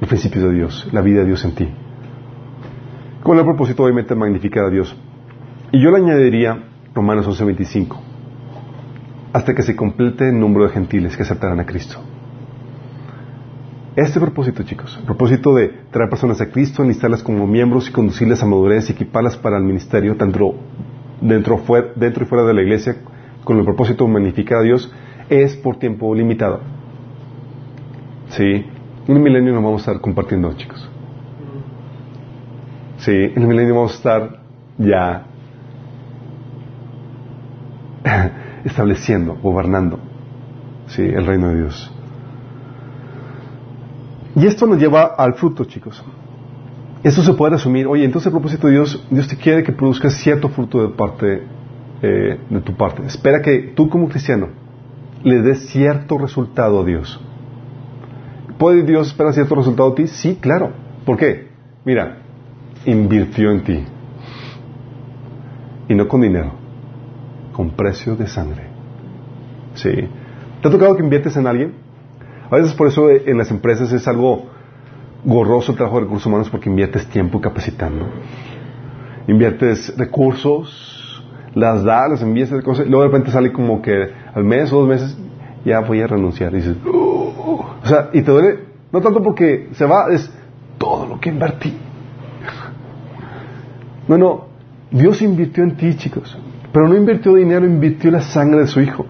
los 0.00 0.08
principios 0.08 0.44
de 0.44 0.54
Dios, 0.54 0.88
la 0.92 1.02
vida 1.02 1.20
de 1.20 1.26
Dios 1.26 1.44
en 1.44 1.54
ti. 1.54 1.68
Con 3.22 3.36
el 3.38 3.44
propósito, 3.44 3.82
obviamente, 3.82 4.14
de 4.14 4.20
magnificar 4.20 4.64
a 4.64 4.70
Dios. 4.70 4.96
Y 5.72 5.82
yo 5.82 5.90
le 5.90 5.96
añadiría 5.98 6.64
Romanos 6.94 7.26
11:25, 7.26 7.96
hasta 9.32 9.54
que 9.54 9.62
se 9.62 9.74
complete 9.74 10.28
el 10.28 10.38
número 10.38 10.66
de 10.66 10.72
gentiles 10.72 11.16
que 11.16 11.24
aceptarán 11.24 11.58
a 11.58 11.66
Cristo. 11.66 11.98
Este 13.96 14.18
propósito, 14.18 14.64
chicos, 14.64 14.96
el 14.98 15.04
propósito 15.04 15.54
de 15.54 15.68
traer 15.92 16.10
personas 16.10 16.40
a 16.40 16.50
Cristo, 16.50 16.82
enlistarlas 16.82 17.22
como 17.22 17.46
miembros 17.46 17.88
y 17.88 17.92
conducirles 17.92 18.42
a 18.42 18.46
madurez 18.46 18.88
y 18.90 18.92
equiparlas 18.92 19.36
para 19.36 19.56
el 19.56 19.62
ministerio, 19.62 20.16
tanto 20.16 20.56
dentro, 21.20 21.58
fuera- 21.58 21.92
dentro 21.94 22.24
y 22.24 22.26
fuera 22.26 22.44
de 22.44 22.54
la 22.54 22.62
iglesia, 22.62 22.96
con 23.44 23.56
el 23.58 23.64
propósito 23.64 24.04
de 24.04 24.10
magnificar 24.12 24.58
a 24.58 24.62
Dios, 24.62 24.92
es 25.28 25.54
por 25.56 25.76
tiempo 25.78 26.12
limitado. 26.12 26.60
Sí, 28.30 28.66
en 29.06 29.16
el 29.16 29.20
milenio 29.22 29.52
nos 29.52 29.62
vamos 29.62 29.82
a 29.86 29.90
estar 29.92 30.00
compartiendo, 30.02 30.52
chicos. 30.54 30.90
Sí, 32.96 33.12
en 33.12 33.42
el 33.42 33.46
milenio 33.46 33.76
vamos 33.76 33.92
a 33.92 33.96
estar 33.96 34.40
ya 34.78 35.26
estableciendo, 38.64 39.36
gobernando, 39.40 40.00
sí, 40.88 41.02
el 41.02 41.24
reino 41.26 41.48
de 41.50 41.56
Dios. 41.60 41.92
Y 44.36 44.46
esto 44.46 44.66
nos 44.66 44.78
lleva 44.78 45.14
al 45.16 45.34
fruto, 45.34 45.64
chicos. 45.64 46.02
Esto 47.02 47.22
se 47.22 47.34
puede 47.34 47.52
resumir, 47.52 47.86
oye, 47.86 48.04
entonces 48.04 48.26
el 48.26 48.32
propósito 48.32 48.66
de 48.66 48.74
Dios, 48.74 49.06
Dios 49.10 49.28
te 49.28 49.36
quiere 49.36 49.62
que 49.62 49.72
produzcas 49.72 50.14
cierto 50.14 50.48
fruto 50.48 50.82
de 50.82 50.88
parte 50.88 51.42
eh, 52.02 52.40
de 52.48 52.60
tu 52.62 52.74
parte. 52.74 53.04
Espera 53.06 53.42
que 53.42 53.72
tú 53.76 53.88
como 53.88 54.08
cristiano 54.08 54.48
le 55.22 55.42
des 55.42 55.68
cierto 55.68 56.18
resultado 56.18 56.80
a 56.80 56.84
Dios. 56.84 57.20
¿Puede 58.58 58.82
Dios 58.82 59.08
esperar 59.08 59.34
cierto 59.34 59.54
resultado 59.54 59.92
a 59.92 59.94
ti? 59.94 60.06
Sí, 60.06 60.38
claro. 60.40 60.72
¿Por 61.04 61.16
qué? 61.16 61.48
Mira, 61.84 62.18
invirtió 62.86 63.50
en 63.50 63.64
ti. 63.64 63.84
Y 65.88 65.94
no 65.94 66.08
con 66.08 66.22
dinero, 66.22 66.52
con 67.52 67.70
precio 67.70 68.16
de 68.16 68.26
sangre. 68.26 68.64
Sí. 69.74 69.90
¿Te 70.62 70.68
ha 70.68 70.70
tocado 70.70 70.96
que 70.96 71.02
inviertes 71.02 71.36
en 71.36 71.46
alguien? 71.46 71.83
A 72.50 72.56
veces 72.56 72.74
por 72.74 72.88
eso 72.88 73.10
en 73.10 73.38
las 73.38 73.50
empresas 73.50 73.92
es 73.92 74.06
algo 74.06 74.46
gorroso 75.24 75.72
el 75.72 75.76
trabajo 75.76 75.98
de 75.98 76.04
recursos 76.04 76.26
humanos 76.26 76.50
porque 76.50 76.68
inviertes 76.68 77.06
tiempo 77.06 77.40
capacitando. 77.40 78.06
Inviertes 79.26 79.94
recursos, 79.96 81.22
las 81.54 81.82
das, 81.84 82.10
las 82.10 82.22
envías, 82.22 82.50
cosas, 82.62 82.86
y 82.86 82.90
luego 82.90 83.04
de 83.04 83.08
repente 83.08 83.30
sale 83.30 83.52
como 83.52 83.80
que 83.80 84.10
al 84.34 84.44
mes 84.44 84.72
o 84.72 84.80
dos 84.80 84.88
meses 84.88 85.16
ya 85.64 85.80
voy 85.80 86.02
a 86.02 86.06
renunciar. 86.06 86.52
Dices, 86.52 86.76
"Oh". 86.86 87.64
o 87.82 87.86
sea, 87.86 88.10
y 88.12 88.22
te 88.22 88.30
duele, 88.30 88.58
no 88.92 89.00
tanto 89.00 89.22
porque 89.22 89.68
se 89.72 89.86
va, 89.86 90.10
es 90.10 90.30
todo 90.78 91.06
lo 91.06 91.20
que 91.20 91.30
invertí. 91.30 91.74
No, 94.06 94.18
no, 94.18 94.46
Dios 94.90 95.22
invirtió 95.22 95.64
en 95.64 95.76
ti, 95.76 95.96
chicos, 95.96 96.36
pero 96.72 96.88
no 96.88 96.96
invirtió 96.96 97.34
dinero, 97.34 97.64
invirtió 97.64 98.10
la 98.10 98.20
sangre 98.20 98.60
de 98.60 98.66
su 98.66 98.80
Hijo. 98.80 99.06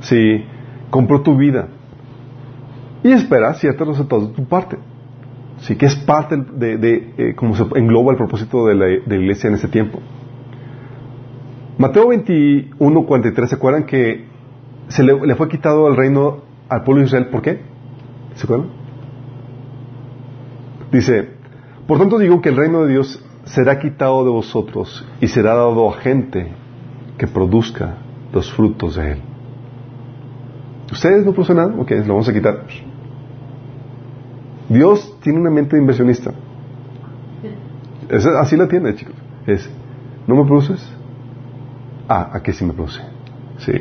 Sí, 0.00 0.44
compró 0.90 1.22
tu 1.22 1.36
vida 1.36 1.68
y 3.02 3.12
espera 3.12 3.54
ciertos 3.54 3.86
resultados 3.88 4.28
de 4.28 4.34
tu 4.34 4.44
parte. 4.44 4.78
Sí, 5.58 5.76
que 5.76 5.86
es 5.86 5.96
parte 5.96 6.36
de, 6.36 6.76
de 6.76 7.14
eh, 7.16 7.34
como 7.34 7.56
se 7.56 7.64
engloba 7.76 8.12
el 8.12 8.18
propósito 8.18 8.66
de 8.66 8.74
la, 8.74 8.86
de 8.86 9.02
la 9.06 9.16
iglesia 9.16 9.48
en 9.48 9.54
este 9.54 9.68
tiempo. 9.68 10.00
Mateo 11.78 12.08
21, 12.08 13.06
43, 13.06 13.50
¿se 13.50 13.56
acuerdan 13.56 13.84
que 13.84 14.26
se 14.88 15.02
le, 15.02 15.14
le 15.26 15.34
fue 15.34 15.48
quitado 15.48 15.88
el 15.88 15.96
reino 15.96 16.42
al 16.68 16.82
pueblo 16.84 17.00
de 17.00 17.06
Israel? 17.06 17.28
¿Por 17.28 17.42
qué? 17.42 17.60
¿Se 18.34 18.44
acuerdan? 18.44 18.68
Dice, 20.92 21.30
por 21.86 21.98
tanto 21.98 22.18
digo 22.18 22.40
que 22.40 22.48
el 22.48 22.56
reino 22.56 22.84
de 22.84 22.92
Dios 22.92 23.24
será 23.44 23.78
quitado 23.78 24.24
de 24.24 24.30
vosotros 24.30 25.06
y 25.20 25.28
será 25.28 25.54
dado 25.54 25.88
a 25.90 25.98
gente 26.00 26.48
que 27.18 27.26
produzca 27.26 27.98
los 28.32 28.52
frutos 28.52 28.96
de 28.96 29.12
él. 29.12 29.22
¿Ustedes 30.90 31.24
no 31.24 31.32
producen 31.32 31.56
nada? 31.56 31.74
Ok, 31.78 31.90
lo 31.90 32.14
vamos 32.14 32.28
a 32.28 32.32
quitar. 32.32 32.64
Dios 34.68 35.16
tiene 35.22 35.40
una 35.40 35.50
mente 35.50 35.76
inversionista. 35.76 36.32
Así 38.40 38.56
la 38.56 38.68
tiene, 38.68 38.94
chicos. 38.94 39.14
Es, 39.46 39.68
¿no 40.26 40.36
me 40.36 40.44
produces? 40.44 40.92
Ah, 42.08 42.30
aquí 42.32 42.52
sí 42.52 42.64
me 42.64 42.72
produce. 42.72 43.00
Sí. 43.58 43.72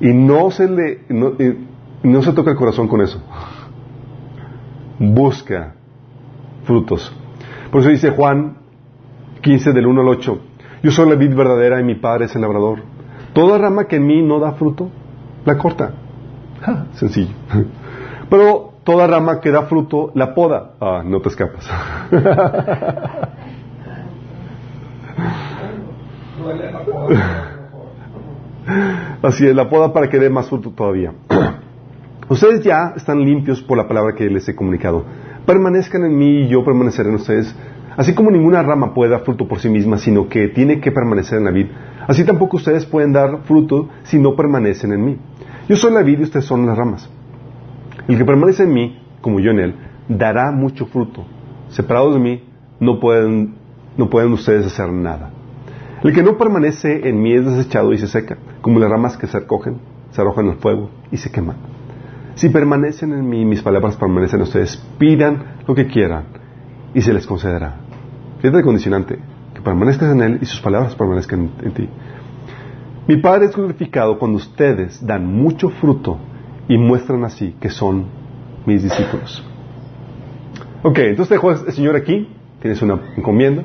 Y 0.00 0.12
no 0.12 0.50
se 0.50 0.68
le, 0.68 1.04
no 2.02 2.22
se 2.22 2.32
toca 2.32 2.50
el 2.50 2.56
corazón 2.56 2.88
con 2.88 3.00
eso. 3.00 3.22
Busca 4.98 5.74
frutos. 6.64 7.14
Por 7.70 7.80
eso 7.80 7.90
dice 7.90 8.10
Juan 8.10 8.58
15 9.40 9.72
del 9.72 9.86
1 9.86 10.00
al 10.00 10.08
8. 10.08 10.40
Yo 10.82 10.90
soy 10.90 11.08
la 11.08 11.14
vid 11.14 11.34
verdadera 11.34 11.80
y 11.80 11.84
mi 11.84 11.94
padre 11.94 12.26
es 12.26 12.34
el 12.34 12.42
labrador. 12.42 12.80
Toda 13.32 13.58
rama 13.58 13.86
que 13.86 13.96
en 13.96 14.06
mí 14.06 14.22
no 14.22 14.38
da 14.40 14.52
fruto, 14.52 14.90
la 15.46 15.56
corta. 15.56 15.92
Sencillo. 16.94 17.32
Pero 18.28 18.74
toda 18.84 19.06
rama 19.06 19.40
que 19.40 19.50
da 19.50 19.62
fruto, 19.62 20.10
la 20.14 20.34
poda. 20.34 20.72
Ah, 20.80 21.02
no 21.04 21.20
te 21.20 21.28
escapas. 21.28 21.66
Así 29.22 29.46
es, 29.46 29.54
la 29.54 29.68
poda 29.68 29.92
para 29.92 30.08
que 30.08 30.18
dé 30.18 30.28
más 30.28 30.48
fruto 30.48 30.70
todavía. 30.70 31.12
ustedes 32.28 32.64
ya 32.64 32.92
están 32.96 33.20
limpios 33.20 33.62
por 33.62 33.78
la 33.78 33.86
palabra 33.86 34.14
que 34.14 34.28
les 34.28 34.48
he 34.48 34.56
comunicado. 34.56 35.04
Permanezcan 35.46 36.04
en 36.04 36.18
mí 36.18 36.42
y 36.42 36.48
yo 36.48 36.64
permaneceré 36.64 37.08
en 37.08 37.14
ustedes. 37.14 37.54
Así 37.96 38.14
como 38.14 38.30
ninguna 38.30 38.62
rama 38.62 38.92
puede 38.92 39.12
dar 39.12 39.20
fruto 39.20 39.46
por 39.48 39.60
sí 39.60 39.68
misma, 39.70 39.98
sino 39.98 40.28
que 40.28 40.48
tiene 40.48 40.80
que 40.80 40.90
permanecer 40.90 41.38
en 41.38 41.44
la 41.44 41.50
vid, 41.52 41.68
así 42.06 42.24
tampoco 42.24 42.56
ustedes 42.56 42.86
pueden 42.86 43.12
dar 43.12 43.42
fruto 43.44 43.88
si 44.04 44.18
no 44.18 44.34
permanecen 44.34 44.92
en 44.92 45.04
mí. 45.04 45.16
Yo 45.68 45.76
soy 45.76 45.92
la 45.92 46.02
vid 46.02 46.20
y 46.20 46.22
ustedes 46.22 46.44
son 46.44 46.66
las 46.66 46.76
ramas. 46.76 47.10
El 48.08 48.18
que 48.18 48.24
permanece 48.24 48.62
en 48.62 48.72
mí, 48.72 48.98
como 49.20 49.40
yo 49.40 49.50
en 49.50 49.58
él, 49.58 49.74
dará 50.08 50.52
mucho 50.52 50.86
fruto. 50.86 51.24
Separados 51.68 52.14
de 52.14 52.20
mí, 52.20 52.44
no 52.78 53.00
pueden, 53.00 53.54
no 53.96 54.08
pueden 54.08 54.32
ustedes 54.32 54.66
hacer 54.66 54.92
nada. 54.92 55.30
El 56.02 56.12
que 56.12 56.22
no 56.22 56.38
permanece 56.38 57.08
en 57.08 57.20
mí 57.20 57.32
es 57.32 57.44
desechado 57.44 57.92
y 57.92 57.98
se 57.98 58.06
seca, 58.06 58.36
como 58.60 58.78
las 58.78 58.90
ramas 58.90 59.16
que 59.16 59.26
se 59.26 59.40
recogen, 59.40 59.78
se 60.10 60.20
arrojan 60.20 60.48
al 60.50 60.56
fuego 60.56 60.90
y 61.10 61.16
se 61.16 61.30
queman. 61.30 61.56
Si 62.34 62.50
permanecen 62.50 63.12
en 63.12 63.28
mí, 63.28 63.44
mis 63.44 63.62
palabras 63.62 63.96
permanecen 63.96 64.40
en 64.40 64.42
ustedes, 64.44 64.76
pidan 64.98 65.56
lo 65.66 65.74
que 65.74 65.86
quieran 65.86 66.24
y 66.94 67.00
se 67.00 67.12
les 67.12 67.26
concederá. 67.26 67.76
Fíjate 68.40 68.62
condicionante, 68.62 69.18
permanezcas 69.66 70.12
en 70.12 70.22
él 70.22 70.38
y 70.40 70.46
sus 70.46 70.60
palabras 70.60 70.94
permanezcan 70.94 71.50
en, 71.60 71.72
ti. 71.72 71.88
Mi 73.08 73.16
Padre 73.16 73.46
es 73.46 73.56
glorificado 73.56 74.16
cuando 74.16 74.36
ustedes 74.36 75.04
dan 75.04 75.26
mucho 75.26 75.70
fruto 75.70 76.18
y 76.68 76.78
muestran 76.78 77.24
así 77.24 77.56
que 77.60 77.68
son 77.68 78.06
mis 78.64 78.84
discípulos. 78.84 79.44
Ok, 80.84 80.98
entonces 80.98 81.30
dejó 81.30 81.50
el 81.50 81.72
Señor 81.72 81.96
aquí, 81.96 82.28
tienes 82.60 82.80
una 82.80 83.00
encomienda. 83.16 83.64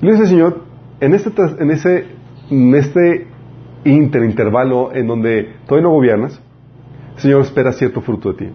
Y 0.00 0.06
le 0.06 0.12
dice 0.12 0.22
el 0.22 0.28
Señor, 0.30 0.62
en 1.00 1.14
este, 1.14 1.30
en 1.58 1.70
ese, 1.70 2.06
en 2.48 2.74
este 2.74 3.26
en 3.84 5.06
donde 5.06 5.56
todavía 5.66 5.86
no 5.86 5.94
gobiernas, 5.94 6.40
el 7.16 7.20
Señor 7.20 7.42
espera 7.42 7.72
cierto 7.72 8.00
fruto 8.00 8.32
de 8.32 8.38
ti. 8.38 8.50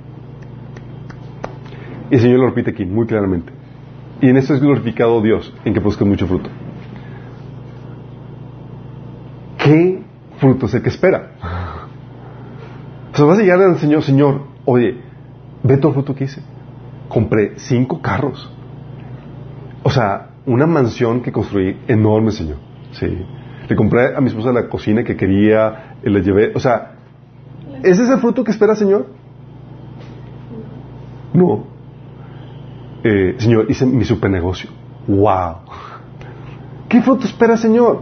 Y 2.09 2.15
el 2.15 2.21
Señor 2.21 2.39
lo 2.39 2.47
repite 2.47 2.71
aquí 2.71 2.85
muy 2.85 3.05
claramente. 3.05 3.58
Y 4.21 4.29
en 4.29 4.37
esto 4.37 4.53
es 4.53 4.61
glorificado 4.61 5.21
Dios, 5.21 5.53
en 5.63 5.73
que 5.73 5.79
produzca 5.79 6.05
mucho 6.05 6.27
fruto. 6.27 6.49
¿Qué 9.57 10.03
fruto 10.37 10.65
es 10.65 10.73
el 10.73 10.81
que 10.81 10.89
espera? 10.89 11.31
O 13.13 13.15
sea, 13.15 13.25
vas 13.25 13.39
a 13.39 13.41
llegar 13.41 13.61
al 13.61 13.77
Señor, 13.77 14.03
Señor, 14.03 14.41
oye, 14.65 15.01
ve 15.63 15.77
todo 15.77 15.89
el 15.89 15.93
fruto 15.95 16.15
que 16.15 16.25
hice. 16.25 16.41
Compré 17.07 17.53
cinco 17.57 18.01
carros. 18.01 18.51
O 19.83 19.89
sea, 19.89 20.29
una 20.45 20.67
mansión 20.67 21.21
que 21.21 21.31
construí 21.31 21.77
enorme, 21.87 22.31
Señor. 22.31 22.57
Sí. 22.91 23.25
Le 23.67 23.75
compré 23.75 24.15
a 24.15 24.21
mi 24.21 24.27
esposa 24.27 24.51
la 24.51 24.67
cocina 24.67 25.03
que 25.03 25.15
quería, 25.15 25.95
y 26.03 26.09
le 26.09 26.21
llevé, 26.21 26.51
o 26.55 26.59
sea, 26.59 26.93
¿ese 27.83 28.03
es 28.03 28.09
el 28.09 28.19
fruto 28.19 28.43
que 28.43 28.51
espera, 28.51 28.75
Señor? 28.75 29.07
No. 31.33 31.78
Eh, 33.03 33.35
señor, 33.37 33.65
hice 33.69 33.85
mi 33.85 34.03
super 34.03 34.29
negocio. 34.29 34.69
¡Wow! 35.07 35.55
¿Qué 36.89 37.01
fruto 37.01 37.25
espera, 37.25 37.55
Señor? 37.55 38.01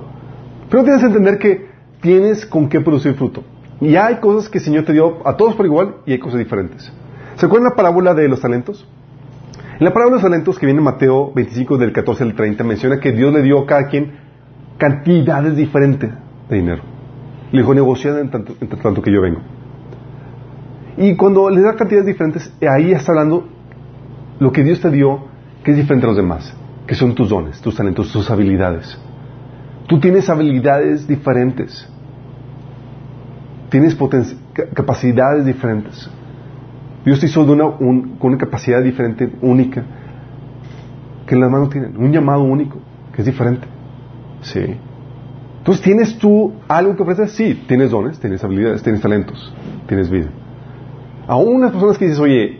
Pero 0.69 0.83
tienes 0.83 1.01
que 1.01 1.07
entender 1.07 1.37
que 1.37 1.67
tienes 2.01 2.45
con 2.45 2.69
qué 2.69 2.81
producir 2.81 3.13
fruto. 3.13 3.43
Y 3.79 3.95
hay 3.95 4.15
cosas 4.15 4.49
que 4.49 4.57
el 4.57 4.63
Señor 4.63 4.85
te 4.85 4.93
dio 4.93 5.27
a 5.27 5.37
todos 5.37 5.55
por 5.55 5.65
igual 5.65 5.97
y 6.05 6.13
hay 6.13 6.19
cosas 6.19 6.39
diferentes. 6.39 6.91
¿Se 7.35 7.45
acuerdan 7.45 7.69
la 7.69 7.75
parábola 7.75 8.13
de 8.13 8.27
los 8.27 8.41
talentos? 8.41 8.87
En 9.79 9.85
la 9.85 9.93
parábola 9.93 10.17
de 10.17 10.23
los 10.23 10.31
talentos 10.31 10.57
que 10.57 10.65
viene 10.65 10.79
en 10.79 10.85
Mateo 10.85 11.31
25 11.33 11.77
del 11.77 11.91
14 11.91 12.23
al 12.23 12.33
30 12.33 12.63
menciona 12.63 12.99
que 12.99 13.11
Dios 13.11 13.31
le 13.33 13.43
dio 13.43 13.59
a 13.59 13.65
cada 13.67 13.87
quien 13.87 14.13
cantidades 14.77 15.55
diferentes 15.55 16.11
de 16.49 16.55
dinero. 16.55 16.81
Le 17.51 17.59
dijo, 17.59 17.73
negociad 17.73 18.19
entre 18.19 18.41
tanto, 18.41 18.77
tanto 18.77 19.01
que 19.01 19.11
yo 19.11 19.21
vengo. 19.21 19.41
Y 20.97 21.15
cuando 21.15 21.49
le 21.49 21.61
da 21.61 21.75
cantidades 21.75 22.07
diferentes, 22.07 22.51
ahí 22.67 22.91
está 22.91 23.11
hablando 23.11 23.47
lo 24.39 24.51
que 24.51 24.63
Dios 24.63 24.79
te 24.81 24.91
dio, 24.91 25.25
que 25.63 25.71
es 25.71 25.77
diferente 25.77 26.05
a 26.05 26.09
los 26.09 26.17
demás, 26.17 26.55
que 26.85 26.95
son 26.95 27.15
tus 27.15 27.29
dones, 27.29 27.59
tus 27.61 27.75
talentos, 27.75 28.11
tus 28.11 28.29
habilidades. 28.29 28.97
Tú 29.87 29.99
tienes 29.99 30.29
habilidades 30.29 31.07
diferentes, 31.07 31.87
tienes 33.69 33.97
capacidades 34.73 35.45
diferentes. 35.45 36.09
Dios 37.05 37.19
te 37.19 37.27
hizo 37.27 37.45
de 37.45 37.53
una, 37.53 37.71
con 37.71 38.17
una 38.21 38.37
capacidad 38.37 38.83
diferente, 38.83 39.31
única, 39.41 39.83
que 41.25 41.35
las 41.35 41.49
manos 41.49 41.69
tienen, 41.69 41.95
un 41.97 42.11
llamado 42.11 42.43
único, 42.43 42.79
que 43.13 43.21
es 43.21 43.25
diferente. 43.25 43.67
Sí. 44.41 44.77
Entonces, 45.59 45.83
¿tienes 45.83 46.17
tú 46.17 46.53
algo 46.67 46.95
que 46.95 47.03
ofrecer? 47.03 47.29
Sí, 47.29 47.63
tienes 47.67 47.91
dones, 47.91 48.19
tienes 48.19 48.43
habilidades, 48.43 48.83
tienes 48.83 49.01
talentos, 49.01 49.53
tienes 49.87 50.09
vida. 50.09 50.29
Aún 51.27 51.57
unas 51.57 51.71
personas 51.71 51.97
que 51.97 52.05
dices, 52.05 52.19
oye, 52.19 52.56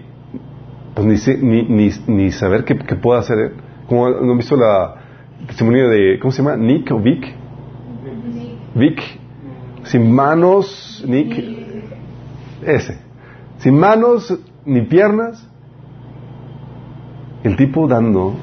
pues 0.98 1.28
ni, 1.28 1.62
ni, 1.62 1.92
ni, 2.08 2.32
saber 2.32 2.66
qué, 2.66 2.76
qué 2.76 2.96
puede 2.96 3.20
hacer. 3.20 3.54
Como 3.88 4.10
no 4.10 4.32
han 4.32 4.38
visto 4.38 4.58
la 4.58 4.96
testimonio 5.46 5.90
de, 5.90 6.18
¿cómo 6.20 6.32
se 6.32 6.42
llama? 6.42 6.58
Nick 6.58 6.92
o 6.92 7.00
Vic. 7.00 7.36
Vic. 8.74 9.00
Sin 9.84 10.12
manos, 10.12 11.06
Nick. 11.08 11.38
Ese. 12.64 12.98
Sin 13.60 13.78
manos 13.78 14.40
ni 14.66 14.82
piernas. 14.82 15.48
El 17.44 17.56
tipo 17.58 17.88
dando 17.88 18.34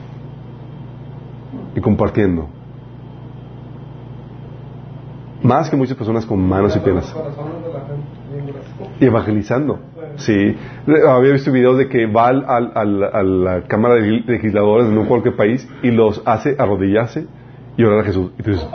y 1.74 1.80
compartiendo. 1.80 2.50
Más 5.44 5.68
que 5.68 5.76
muchas 5.76 5.94
personas 5.94 6.24
con 6.24 6.40
manos 6.40 6.74
y 6.74 6.78
piernas. 6.80 7.14
Y 8.98 9.04
evangelizando. 9.04 9.78
Sí. 10.16 10.56
Había 11.06 11.32
visto 11.34 11.52
videos 11.52 11.76
de 11.76 11.86
que 11.86 12.06
va 12.06 12.28
al, 12.28 12.44
al, 12.74 13.04
a 13.04 13.22
la 13.22 13.62
Cámara 13.64 13.96
de 13.96 14.22
Legisladores 14.26 14.88
de 14.88 14.94
no 14.94 15.06
cualquier 15.06 15.36
país 15.36 15.68
y 15.82 15.90
los 15.90 16.22
hace 16.24 16.56
arrodillarse 16.58 17.26
y 17.76 17.84
orar 17.84 18.00
a 18.00 18.04
Jesús. 18.04 18.32
Y 18.38 18.42
tú 18.42 18.52
dices, 18.52 18.66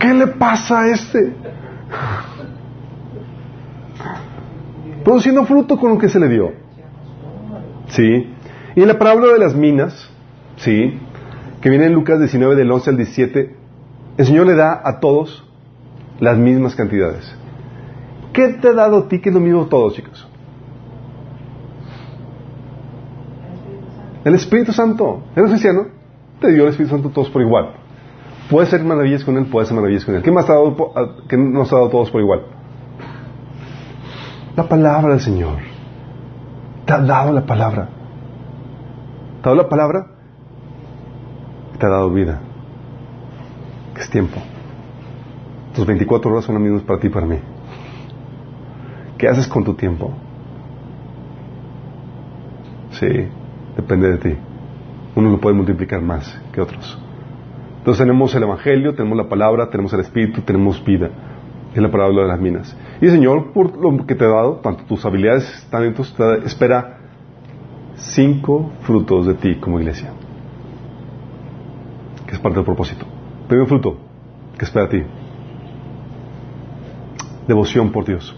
¿qué 0.00 0.12
le 0.12 0.26
pasa 0.26 0.80
a 0.80 0.88
este? 0.88 1.34
Produciendo 5.04 5.44
fruto 5.44 5.78
con 5.78 5.92
lo 5.92 5.98
que 5.98 6.08
se 6.08 6.18
le 6.18 6.28
dio. 6.28 6.50
Sí. 7.90 8.34
Y 8.74 8.82
en 8.82 8.88
la 8.88 8.98
parábola 8.98 9.34
de 9.34 9.38
las 9.38 9.54
minas, 9.54 10.10
sí, 10.56 10.98
que 11.60 11.70
viene 11.70 11.86
en 11.86 11.92
Lucas 11.92 12.18
19 12.18 12.56
del 12.56 12.72
11 12.72 12.90
al 12.90 12.96
17, 12.96 13.57
el 14.18 14.26
Señor 14.26 14.48
le 14.48 14.56
da 14.56 14.82
a 14.84 14.98
todos 14.98 15.44
las 16.18 16.36
mismas 16.36 16.74
cantidades. 16.74 17.32
¿Qué 18.32 18.48
te 18.48 18.68
ha 18.68 18.72
dado 18.72 18.98
a 18.98 19.08
ti 19.08 19.20
que 19.20 19.28
es 19.28 19.34
lo 19.34 19.40
mismo 19.40 19.66
todos, 19.66 19.94
chicos? 19.94 20.28
El 24.24 24.34
Espíritu 24.34 24.72
Santo. 24.72 25.22
¿Eres 25.36 25.50
cristiano? 25.50 25.86
Te 26.40 26.52
dio 26.52 26.64
el 26.64 26.70
Espíritu 26.70 26.96
Santo 26.96 27.08
a 27.10 27.12
todos 27.12 27.30
por 27.30 27.42
igual. 27.42 27.70
Puedes 28.50 28.68
hacer 28.68 28.84
maravillas 28.84 29.22
con 29.22 29.36
Él, 29.36 29.46
puedes 29.46 29.68
hacer 29.68 29.76
maravillas 29.76 30.04
con 30.04 30.16
Él. 30.16 30.22
¿Qué, 30.22 30.32
más 30.32 30.50
ha 30.50 30.54
dado, 30.54 30.76
qué 31.28 31.36
nos 31.36 31.72
ha 31.72 31.76
dado 31.76 31.88
a 31.88 31.90
todos 31.90 32.10
por 32.10 32.20
igual? 32.20 32.42
La 34.56 34.68
palabra 34.68 35.12
del 35.12 35.20
Señor. 35.20 35.58
Te 36.86 36.92
ha 36.92 36.98
dado 36.98 37.32
la 37.32 37.46
palabra. 37.46 37.88
¿Te 39.42 39.48
ha 39.48 39.52
dado 39.52 39.62
la 39.62 39.68
palabra? 39.68 40.06
Te 41.78 41.86
ha 41.86 41.88
dado 41.88 42.10
vida. 42.10 42.40
¿Qué 43.98 44.04
es 44.04 44.10
tiempo? 44.10 44.40
Tus 45.74 45.84
24 45.84 46.30
horas 46.30 46.44
son 46.44 46.54
las 46.54 46.62
mismas 46.62 46.82
para 46.82 47.00
ti 47.00 47.08
y 47.08 47.10
para 47.10 47.26
mí. 47.26 47.36
¿Qué 49.18 49.26
haces 49.26 49.48
con 49.48 49.64
tu 49.64 49.74
tiempo? 49.74 50.12
Sí, 52.92 53.08
depende 53.74 54.12
de 54.12 54.18
ti. 54.18 54.36
Uno 55.16 55.30
lo 55.30 55.40
puede 55.40 55.56
multiplicar 55.56 56.00
más 56.00 56.40
que 56.52 56.60
otros. 56.60 56.96
Entonces 57.78 58.00
tenemos 58.00 58.32
el 58.36 58.44
Evangelio, 58.44 58.94
tenemos 58.94 59.18
la 59.18 59.28
palabra, 59.28 59.68
tenemos 59.68 59.92
el 59.92 59.98
Espíritu, 59.98 60.42
tenemos 60.42 60.84
vida. 60.84 61.10
Es 61.74 61.82
la 61.82 61.90
palabra 61.90 62.22
de 62.22 62.28
las 62.28 62.40
minas. 62.40 62.76
Y 63.00 63.08
Señor, 63.08 63.52
por 63.52 63.76
lo 63.78 64.06
que 64.06 64.14
te 64.14 64.24
ha 64.24 64.28
dado, 64.28 64.60
tanto 64.62 64.84
tus 64.84 65.04
habilidades, 65.04 65.66
talentos, 65.72 66.14
te 66.14 66.46
espera 66.46 66.98
cinco 67.96 68.70
frutos 68.82 69.26
de 69.26 69.34
ti 69.34 69.56
como 69.56 69.80
iglesia. 69.80 70.12
Que 72.28 72.36
es 72.36 72.38
parte 72.38 72.58
del 72.58 72.64
propósito. 72.64 73.17
Primer 73.48 73.66
fruto 73.66 73.96
que 74.58 74.64
espera 74.64 74.86
a 74.86 74.88
ti. 74.88 75.02
Devoción 77.46 77.90
por 77.90 78.04
Dios. 78.04 78.36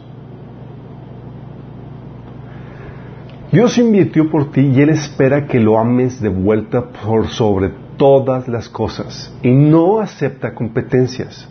Dios 3.50 3.76
invirtió 3.78 4.30
por 4.30 4.52
ti 4.52 4.60
y 4.60 4.80
Él 4.80 4.90
espera 4.90 5.46
que 5.48 5.58
lo 5.58 5.78
ames 5.78 6.20
de 6.20 6.28
vuelta 6.28 6.90
por 6.90 7.26
sobre 7.26 7.72
todas 7.96 8.46
las 8.46 8.68
cosas 8.68 9.36
y 9.42 9.50
no 9.50 9.98
acepta 9.98 10.54
competencias. 10.54 11.48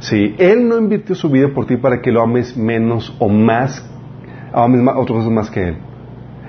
Sí, 0.00 0.34
Él 0.38 0.68
no 0.68 0.76
invirtió 0.76 1.14
su 1.14 1.30
vida 1.30 1.48
por 1.54 1.66
ti 1.66 1.78
para 1.78 2.02
que 2.02 2.12
lo 2.12 2.20
ames 2.20 2.54
menos 2.54 3.16
o 3.18 3.30
más, 3.30 3.88
ames 4.52 4.82
más, 4.82 4.96
otras 4.96 5.18
cosas 5.18 5.32
más 5.32 5.50
que 5.50 5.68
Él. 5.68 5.76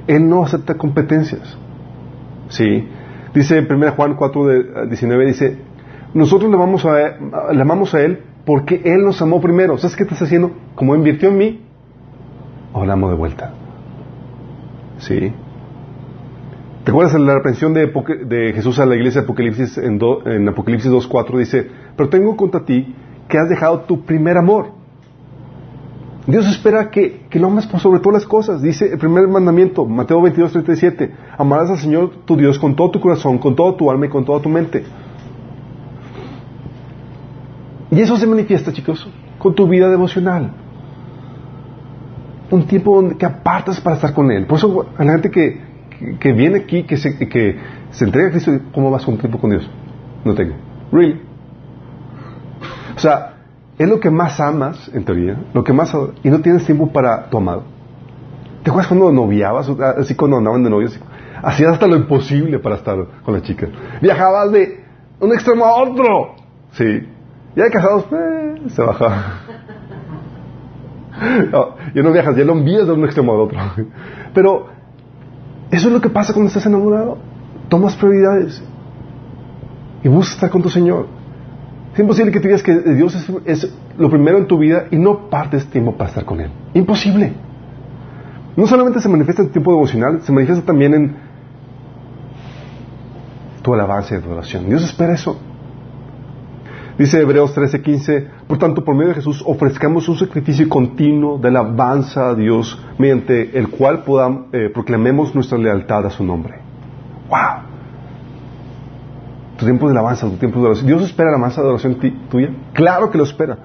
Él 0.08 0.28
no 0.28 0.44
acepta 0.44 0.76
competencias. 0.76 1.58
Sí, 2.50 2.88
dice 3.34 3.58
en 3.58 3.72
1 3.72 3.92
Juan 3.94 4.16
4, 4.16 4.88
19, 4.88 5.26
dice, 5.26 5.60
nosotros 6.16 6.50
le 6.50 6.56
amamos, 6.56 6.86
a 6.86 7.02
él, 7.02 7.14
le 7.52 7.62
amamos 7.62 7.94
a 7.94 8.02
Él 8.02 8.24
porque 8.46 8.82
Él 8.86 9.04
nos 9.04 9.22
amó 9.22 9.42
primero. 9.42 9.78
¿Sabes 9.78 9.98
qué 9.98 10.04
estás 10.04 10.22
haciendo? 10.22 10.52
Como 10.74 10.96
invirtió 10.96 11.28
en 11.28 11.38
mí, 11.38 11.62
ahora 12.74 12.94
amo 12.94 13.10
de 13.10 13.16
vuelta. 13.16 13.52
¿Sí? 14.98 15.34
¿Te 16.86 16.92
acuerdas 16.92 17.14
de 17.14 17.20
la 17.20 17.34
reprensión 17.34 17.74
de, 17.74 18.54
Jesús 18.56 18.80
a 18.80 18.86
la 18.86 18.96
iglesia 18.96 19.22
de 19.22 19.26
Apocalipsis 19.26 19.78
en, 19.78 20.00
en 20.26 20.48
Apocalipsis 20.48 20.90
2.4? 20.90 21.38
Dice, 21.38 21.70
pero 21.98 22.08
tengo 22.08 22.38
contra 22.38 22.64
ti 22.64 22.96
que 23.28 23.38
has 23.38 23.50
dejado 23.50 23.82
tu 23.82 24.06
primer 24.06 24.38
amor. 24.38 24.68
Dios 26.28 26.48
espera 26.48 26.90
que, 26.92 27.26
que 27.30 27.40
lo 27.40 27.48
ames 27.48 27.68
por 27.68 27.82
sobre 27.82 28.00
todas 28.00 28.22
las 28.22 28.26
cosas. 28.26 28.62
Dice 28.62 28.90
el 28.90 28.98
primer 28.98 29.28
mandamiento, 29.28 29.86
Mateo 29.86 30.22
22.37, 30.22 31.12
amarás 31.38 31.72
al 31.72 31.78
Señor 31.78 32.12
tu 32.24 32.38
Dios 32.38 32.58
con 32.58 32.74
todo 32.74 32.92
tu 32.92 33.02
corazón, 33.02 33.38
con 33.38 33.54
toda 33.54 33.76
tu 33.76 33.92
alma 33.92 34.06
y 34.06 34.10
con 34.10 34.24
toda 34.24 34.40
tu 34.40 34.48
mente. 34.48 34.86
Y 37.92 38.02
eso 38.02 38.18
se 38.18 38.28
manifiesta, 38.28 38.74
chicos, 38.74 39.08
con 39.38 39.54
tu 39.56 39.68
vida 39.68 39.90
devocional 39.90 40.52
un 42.52 42.68
tiempo 42.68 42.96
donde, 42.96 43.18
que 43.18 43.26
apartas 43.26 43.80
para 43.82 43.96
estar 43.96 44.14
con 44.14 44.32
Él. 44.32 44.46
Por 44.46 44.58
eso 44.58 44.86
a 44.98 45.04
la 45.04 45.14
gente 45.14 45.32
que, 45.32 45.62
que, 46.20 46.34
viene 46.34 46.60
aquí, 46.60 46.84
que 46.84 46.98
se, 46.98 47.18
que 47.18 47.58
se 47.92 48.06
entrega 48.06 48.30
a 48.30 48.32
Cristo, 48.32 48.52
¿cómo 48.74 48.92
vas 48.92 49.06
con 49.06 49.18
tiempo 49.18 49.40
con 49.40 49.52
Dios? 49.52 49.70
No 50.24 50.34
tengo. 50.34 50.56
Really. 50.92 51.22
O 52.96 53.00
sea, 53.00 53.34
es 53.78 53.90
lo 53.90 54.00
que 54.00 54.10
más 54.10 54.40
amas, 54.40 54.90
en 54.94 55.04
teoría, 55.04 55.38
lo 55.54 55.64
que 55.64 55.74
más 55.74 55.96
y 56.24 56.30
no 56.30 56.40
tienes 56.42 56.66
tiempo 56.66 56.92
para 56.92 57.30
tu 57.30 57.38
amado. 57.38 57.64
¿Te 58.64 58.70
acuerdas 58.70 58.88
cuando 58.88 59.12
noviabas, 59.12 59.70
así 59.98 60.16
cuando 60.16 60.38
andaban 60.38 60.64
de 60.64 60.70
novios? 60.70 61.00
Hacías 61.44 61.74
hasta 61.74 61.86
lo 61.86 61.96
imposible 61.96 62.58
para 62.60 62.76
estar 62.76 62.98
con 63.24 63.34
la 63.34 63.42
chica. 63.42 63.68
Viajabas 64.02 64.52
de 64.52 64.84
un 65.20 65.34
extremo 65.34 65.66
a 65.66 65.84
otro. 65.84 66.36
Sí. 66.72 67.08
Ya 67.56 67.70
casados, 67.70 68.06
eh, 68.12 68.62
se 68.70 68.82
bajaba. 68.82 69.24
No, 71.50 71.76
ya 71.94 72.04
no 72.04 72.12
viajas, 72.12 72.36
ya 72.36 72.44
lo 72.44 72.54
envías 72.54 72.86
de 72.88 72.92
un 72.92 73.06
extremo 73.06 73.34
al 73.34 73.40
otro. 73.40 73.58
Pero 74.34 74.68
Eso 75.72 75.88
es 75.88 75.94
lo 75.94 76.02
que 76.02 76.10
pasa 76.10 76.34
cuando 76.34 76.50
estás 76.50 76.66
enamorado. 76.66 77.18
Tomas 77.70 77.96
prioridades 77.96 78.62
y 80.04 80.08
buscas 80.08 80.36
estar 80.36 80.50
con 80.50 80.62
tu 80.62 80.70
Señor. 80.70 81.08
Es 81.94 82.00
imposible 82.00 82.32
que 82.32 82.40
tú 82.40 82.48
digas 82.48 82.62
que 82.62 82.74
Dios 82.94 83.16
es, 83.46 83.74
lo 83.98 84.10
primero 84.10 84.38
en 84.38 84.48
tu 84.48 84.58
vida 84.58 84.86
y 84.92 84.98
no 84.98 85.30
partes 85.30 85.66
tiempo 85.68 85.94
para 85.94 86.10
estar 86.10 86.26
con 86.26 86.42
Él. 86.42 86.52
Imposible. 86.74 87.34
No 88.56 88.68
solamente 88.68 89.00
se 89.00 89.10
manifiesta 89.10 89.42
en 89.42 89.50
tiempo 89.50 89.72
devocional, 89.72 90.22
se 90.22 90.32
manifiesta 90.32 90.66
también 90.66 90.94
en 90.94 91.16
tu 93.62 93.74
alabanza 93.74 94.16
y 94.16 94.20
tu. 94.20 94.30
Dios 94.68 94.84
espera 94.84 95.14
eso. 95.14 95.40
Dice 96.98 97.20
Hebreos 97.20 97.54
13:15, 97.54 98.28
por 98.48 98.58
tanto, 98.58 98.86
por 98.86 98.96
medio 98.96 99.10
de 99.10 99.16
Jesús 99.16 99.44
ofrezcamos 99.46 100.08
un 100.08 100.16
sacrificio 100.16 100.68
continuo 100.70 101.38
de 101.38 101.50
alabanza 101.50 102.30
a 102.30 102.36
Dios, 102.36 102.82
mediante 102.98 103.58
el 103.58 103.70
cual 103.70 104.04
podamos, 104.04 104.46
eh, 104.54 104.70
proclamemos 104.74 105.36
nuestra 105.36 105.58
lealtad 105.58 106.06
a 106.06 106.10
su 106.10 106.24
nombre. 106.24 106.56
¡Wow! 107.30 107.66
Tu 109.58 109.66
tiempo 109.66 109.88
de 109.88 109.92
alabanza, 109.92 110.30
tu 110.30 110.38
tiempo 110.38 110.60
de 110.62 110.68
oración. 110.68 110.88
¿Dios 110.88 111.04
espera 111.04 111.32
la 111.32 111.36
alabanza 111.36 111.62
de 111.62 111.68
oración 111.68 111.98
tuya? 112.30 112.50
Claro 112.72 113.12
que 113.12 113.18
lo 113.18 113.26
espera. 113.26 113.58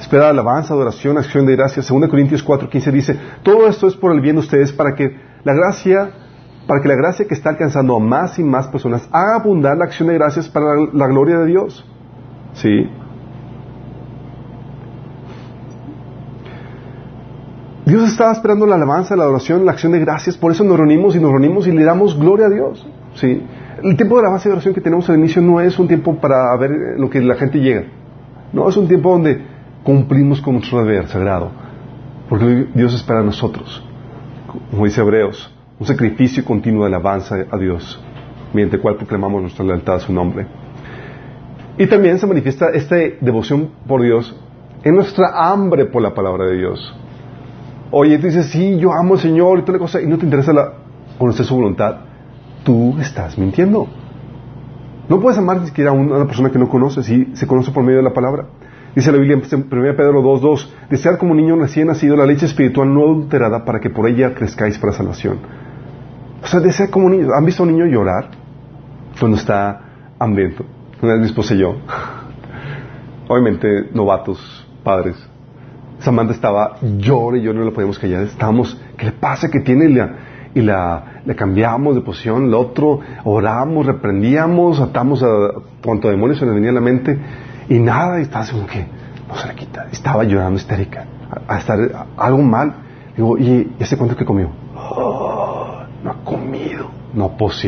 Espera 0.00 0.28
alabanza, 0.28 0.74
adoración, 0.74 1.18
acción 1.18 1.46
de 1.46 1.54
gracias. 1.54 1.88
2 1.88 2.08
Corintios 2.08 2.44
4:15 2.44 2.90
dice, 2.90 3.20
todo 3.44 3.68
esto 3.68 3.86
es 3.86 3.94
por 3.94 4.12
el 4.12 4.20
bien 4.20 4.34
de 4.34 4.40
ustedes 4.40 4.72
para 4.72 4.96
que 4.96 5.16
la 5.44 5.54
gracia, 5.54 6.10
para 6.66 6.82
que 6.82 6.88
la 6.88 6.96
gracia 6.96 7.28
que 7.28 7.34
está 7.34 7.50
alcanzando 7.50 7.94
a 7.94 8.00
más 8.00 8.40
y 8.40 8.42
más 8.42 8.66
personas 8.66 9.08
haga 9.12 9.36
abundar 9.36 9.76
la 9.76 9.84
acción 9.84 10.08
de 10.08 10.14
gracias 10.14 10.48
para 10.48 10.66
la 10.92 11.06
gloria 11.06 11.38
de 11.38 11.46
Dios. 11.46 11.84
¿Sí? 12.56 12.88
Dios 17.86 18.10
estaba 18.10 18.32
esperando 18.32 18.66
la 18.66 18.74
alabanza, 18.74 19.14
la 19.14 19.22
adoración, 19.22 19.64
la 19.64 19.72
acción 19.72 19.92
de 19.92 20.00
gracias, 20.00 20.36
por 20.36 20.50
eso 20.50 20.64
nos 20.64 20.76
reunimos 20.76 21.14
y 21.14 21.20
nos 21.20 21.30
reunimos 21.30 21.68
y 21.68 21.72
le 21.72 21.84
damos 21.84 22.18
gloria 22.18 22.46
a 22.46 22.50
Dios. 22.50 22.86
¿Sí? 23.14 23.42
El 23.82 23.96
tiempo 23.96 24.16
de 24.16 24.22
alabanza 24.22 24.48
y 24.48 24.50
adoración 24.50 24.74
que 24.74 24.80
tenemos 24.80 25.08
al 25.08 25.18
inicio 25.18 25.40
no 25.40 25.60
es 25.60 25.78
un 25.78 25.86
tiempo 25.86 26.16
para 26.16 26.56
ver 26.56 26.70
lo 26.98 27.08
que 27.08 27.20
la 27.20 27.36
gente 27.36 27.60
llega. 27.60 27.84
No, 28.52 28.68
es 28.68 28.76
un 28.76 28.88
tiempo 28.88 29.12
donde 29.12 29.40
cumplimos 29.84 30.40
con 30.40 30.54
nuestro 30.54 30.84
deber 30.84 31.06
sagrado. 31.06 31.50
Porque 32.28 32.66
Dios 32.74 32.92
espera 32.94 33.20
a 33.20 33.22
nosotros, 33.22 33.84
como 34.70 34.84
dice 34.84 35.00
Hebreos, 35.00 35.54
un 35.78 35.86
sacrificio 35.86 36.44
continuo 36.44 36.82
de 36.82 36.88
alabanza 36.88 37.36
a 37.50 37.56
Dios, 37.56 38.02
mediante 38.52 38.76
el 38.76 38.82
cual 38.82 38.96
proclamamos 38.96 39.42
nuestra 39.42 39.64
lealtad 39.64 39.96
a 39.96 40.00
su 40.00 40.12
nombre. 40.12 40.46
Y 41.78 41.86
también 41.86 42.18
se 42.18 42.26
manifiesta 42.26 42.70
esta 42.70 42.96
devoción 43.20 43.70
por 43.86 44.02
Dios 44.02 44.34
en 44.82 44.94
nuestra 44.94 45.50
hambre 45.50 45.86
por 45.86 46.00
la 46.00 46.14
palabra 46.14 46.46
de 46.46 46.56
Dios. 46.56 46.94
Oye, 47.90 48.18
tú 48.18 48.26
dices, 48.26 48.46
sí, 48.46 48.78
yo 48.78 48.92
amo 48.92 49.14
al 49.14 49.20
Señor 49.20 49.58
y 49.58 49.62
toda 49.62 49.74
la 49.74 49.78
cosa, 49.78 50.00
y 50.00 50.06
no 50.06 50.16
te 50.16 50.24
interesa 50.24 50.52
conocer 51.18 51.44
su 51.44 51.54
voluntad. 51.54 51.96
Tú 52.64 52.96
estás 52.98 53.36
mintiendo. 53.36 53.86
No 55.08 55.20
puedes 55.20 55.38
amar 55.38 55.60
ni 55.60 55.66
siquiera 55.66 55.90
a 55.90 55.92
una 55.92 56.24
persona 56.26 56.50
que 56.50 56.58
no 56.58 56.68
conoces 56.68 57.08
y 57.08 57.36
se 57.36 57.46
conoce 57.46 57.70
por 57.70 57.84
medio 57.84 57.98
de 57.98 58.04
la 58.04 58.12
palabra. 58.12 58.46
Dice 58.94 59.12
la 59.12 59.18
Biblia 59.18 59.36
en 59.36 59.66
1 59.70 59.96
Pedro 59.96 60.22
2.2, 60.22 60.68
desear 60.88 61.18
como 61.18 61.34
niño 61.34 61.56
recién 61.56 61.88
nacido 61.88 62.16
la 62.16 62.24
leche 62.24 62.46
espiritual 62.46 62.92
no 62.92 63.02
adulterada 63.02 63.64
para 63.64 63.78
que 63.78 63.90
por 63.90 64.08
ella 64.08 64.34
crezcáis 64.34 64.78
para 64.78 64.92
salvación. 64.92 65.38
O 66.42 66.46
sea, 66.46 66.60
desear 66.60 66.90
como 66.90 67.10
niño. 67.10 67.28
¿Han 67.36 67.44
visto 67.44 67.62
a 67.62 67.66
un 67.66 67.72
niño 67.72 67.86
llorar 67.86 68.30
cuando 69.18 69.36
está 69.36 69.80
hambriento? 70.18 70.64
Una 71.02 71.12
vez 71.12 71.20
mi 71.20 71.26
esposa 71.26 71.54
y 71.54 71.58
yo, 71.58 71.76
obviamente 73.28 73.90
novatos, 73.92 74.66
padres, 74.82 75.16
Samantha 75.98 76.32
estaba 76.32 76.76
llore 76.80 77.38
y 77.38 77.42
yo 77.42 77.52
no 77.52 77.64
la 77.64 77.70
podíamos 77.70 77.98
callar. 77.98 78.22
Estábamos, 78.22 78.80
¿qué 78.96 79.06
le 79.06 79.12
pasa? 79.12 79.50
¿Qué 79.50 79.60
tiene? 79.60 79.86
Y 79.86 79.94
la, 79.94 80.14
y 80.54 80.60
la, 80.62 81.20
le 81.24 81.34
cambiamos 81.34 81.94
de 81.94 82.00
posición, 82.00 82.46
el 82.46 82.54
otro, 82.54 83.00
oramos, 83.24 83.84
reprendíamos, 83.84 84.80
atamos 84.80 85.22
a 85.22 85.26
cuanto 85.84 86.08
demonios 86.08 86.38
se 86.38 86.46
le 86.46 86.52
venía 86.52 86.70
a 86.70 86.74
la 86.74 86.80
mente 86.80 87.18
y 87.68 87.78
nada, 87.78 88.18
y 88.18 88.22
estaba 88.22 88.44
así 88.44 88.52
como 88.52 88.66
que 88.66 88.86
no 89.28 89.36
se 89.36 89.48
le 89.48 89.54
quita. 89.54 89.86
Estaba 89.90 90.24
llorando 90.24 90.58
histérica, 90.58 91.04
a, 91.48 92.06
algo 92.16 92.42
mal. 92.42 92.74
Digo, 93.16 93.36
¿y 93.38 93.72
ese 93.78 93.96
cuánto 93.96 94.16
que 94.16 94.24
comió? 94.24 94.50
Oh, 94.74 95.82
no 96.02 96.10
ha 96.10 96.24
comido. 96.24 96.88
No, 97.12 97.36
pues. 97.36 97.66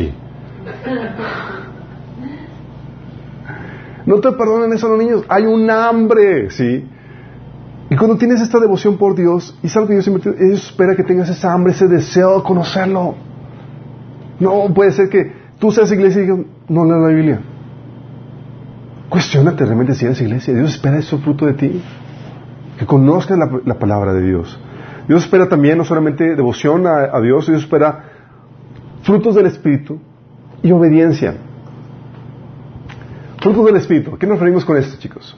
No 4.09 4.19
te 4.19 4.31
perdonan 4.31 4.73
eso 4.73 4.89
los 4.89 4.97
niños. 4.97 5.23
Hay 5.29 5.45
un 5.45 5.69
hambre, 5.69 6.49
¿sí? 6.49 6.83
Y 7.91 7.95
cuando 7.95 8.17
tienes 8.17 8.41
esta 8.41 8.59
devoción 8.59 8.97
por 8.97 9.13
Dios, 9.13 9.55
y 9.61 9.69
sabes 9.69 9.87
que 9.87 9.93
Dios 9.93 10.05
siempre 10.05 10.31
Dios 10.31 10.65
espera 10.65 10.95
que 10.95 11.03
tengas 11.03 11.29
esa 11.29 11.53
hambre, 11.53 11.73
ese 11.73 11.87
deseo 11.87 12.37
de 12.37 12.43
conocerlo. 12.43 13.13
No 14.39 14.73
puede 14.73 14.93
ser 14.93 15.09
que 15.09 15.31
tú 15.59 15.71
seas 15.71 15.91
iglesia 15.91 16.23
y 16.23 16.25
digas, 16.25 16.39
no 16.69 16.85
leas 16.85 17.01
la 17.01 17.07
Biblia. 17.09 17.39
Cuestiónate 19.09 19.63
realmente 19.63 19.93
si 19.93 20.05
eres 20.05 20.19
iglesia. 20.21 20.55
Dios 20.55 20.71
espera 20.73 20.97
eso 20.97 21.19
fruto 21.19 21.45
de 21.45 21.53
ti. 21.53 21.79
Que 22.79 22.87
conozcas 22.87 23.37
la, 23.37 23.77
palabra 23.77 24.11
de 24.13 24.23
Dios. 24.23 24.59
Dios 25.07 25.23
espera 25.23 25.47
también 25.47 25.77
no 25.77 25.85
solamente 25.85 26.35
devoción 26.35 26.87
a, 26.87 27.15
a 27.15 27.21
Dios, 27.21 27.45
Dios 27.45 27.61
espera 27.61 28.05
frutos 29.03 29.35
del 29.35 29.45
Espíritu 29.45 29.99
y 30.63 30.71
obediencia. 30.71 31.35
Frutos 33.41 33.65
del 33.65 33.77
Espíritu. 33.77 34.15
¿A 34.15 34.19
qué 34.19 34.27
nos 34.27 34.37
referimos 34.37 34.65
con 34.65 34.77
esto, 34.77 34.99
chicos? 34.99 35.37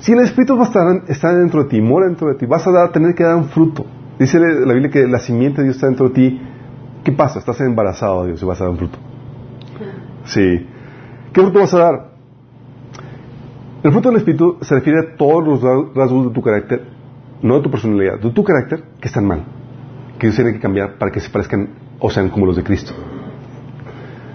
Si 0.00 0.12
el 0.12 0.20
Espíritu 0.20 0.60
está 1.08 1.34
dentro 1.34 1.64
de 1.64 1.68
ti, 1.68 1.80
mora 1.80 2.06
dentro 2.06 2.28
de 2.28 2.34
ti, 2.34 2.46
vas 2.46 2.66
a 2.66 2.70
dar, 2.70 2.92
tener 2.92 3.14
que 3.14 3.24
dar 3.24 3.36
un 3.36 3.48
fruto. 3.48 3.86
Dice 4.18 4.38
la 4.38 4.72
Biblia 4.72 4.90
que 4.90 5.06
la 5.06 5.18
simiente 5.18 5.58
de 5.58 5.64
Dios 5.64 5.76
está 5.76 5.86
dentro 5.86 6.08
de 6.08 6.14
ti. 6.14 6.40
¿Qué 7.04 7.12
pasa? 7.12 7.38
Estás 7.38 7.60
embarazado 7.60 8.22
de 8.22 8.28
Dios 8.28 8.42
y 8.42 8.46
vas 8.46 8.60
a 8.60 8.64
dar 8.64 8.72
un 8.72 8.78
fruto. 8.78 8.98
Sí. 10.24 10.66
¿Qué 11.32 11.40
fruto 11.40 11.60
vas 11.60 11.74
a 11.74 11.78
dar? 11.78 12.10
El 13.82 13.92
fruto 13.92 14.08
del 14.08 14.18
Espíritu 14.18 14.58
se 14.62 14.74
refiere 14.74 15.00
a 15.00 15.16
todos 15.16 15.44
los 15.44 15.94
rasgos 15.94 16.26
de 16.28 16.34
tu 16.34 16.42
carácter, 16.42 16.82
no 17.42 17.56
de 17.56 17.62
tu 17.62 17.70
personalidad, 17.70 18.18
de 18.18 18.30
tu 18.30 18.42
carácter 18.42 18.82
que 19.00 19.06
están 19.06 19.24
mal, 19.24 19.44
que 20.18 20.26
Dios 20.26 20.34
tiene 20.34 20.52
que 20.52 20.60
cambiar 20.60 20.98
para 20.98 21.12
que 21.12 21.20
se 21.20 21.30
parezcan 21.30 21.68
o 22.00 22.10
sean 22.10 22.28
como 22.28 22.46
los 22.46 22.56
de 22.56 22.64
Cristo. 22.64 22.92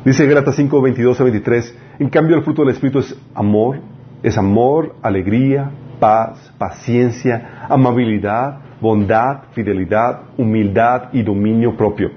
Dice 0.04 0.26
Gálatas 0.26 0.56
5, 0.56 0.82
22 0.82 1.22
a 1.22 1.24
23, 1.24 1.78
en 2.00 2.10
cambio 2.10 2.36
el 2.36 2.44
fruto 2.44 2.64
del 2.64 2.72
Espíritu 2.72 3.00
es 3.00 3.16
amor, 3.36 3.80
es 4.24 4.36
amor, 4.36 4.96
alegría, 5.04 5.70
paz, 6.00 6.52
paciencia, 6.58 7.68
amabilidad, 7.70 8.62
bondad, 8.82 9.44
fidelidad, 9.52 10.22
humildad 10.38 11.10
y 11.14 11.22
dominio 11.22 11.78
propio. 11.78 12.10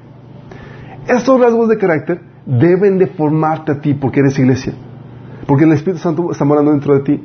Estos 1.07 1.39
rasgos 1.39 1.68
de 1.68 1.76
carácter 1.76 2.22
deben 2.47 2.97
de 2.97 3.07
formarte 3.09 3.72
a 3.72 3.80
ti 3.82 3.93
porque 3.93 4.20
eres 4.20 4.39
iglesia, 4.39 4.72
porque 5.47 5.64
el 5.64 5.72
Espíritu 5.72 6.01
Santo 6.01 6.30
está 6.30 6.47
morando 6.47 6.70
dentro 6.70 6.95
de 6.95 7.01
ti. 7.01 7.24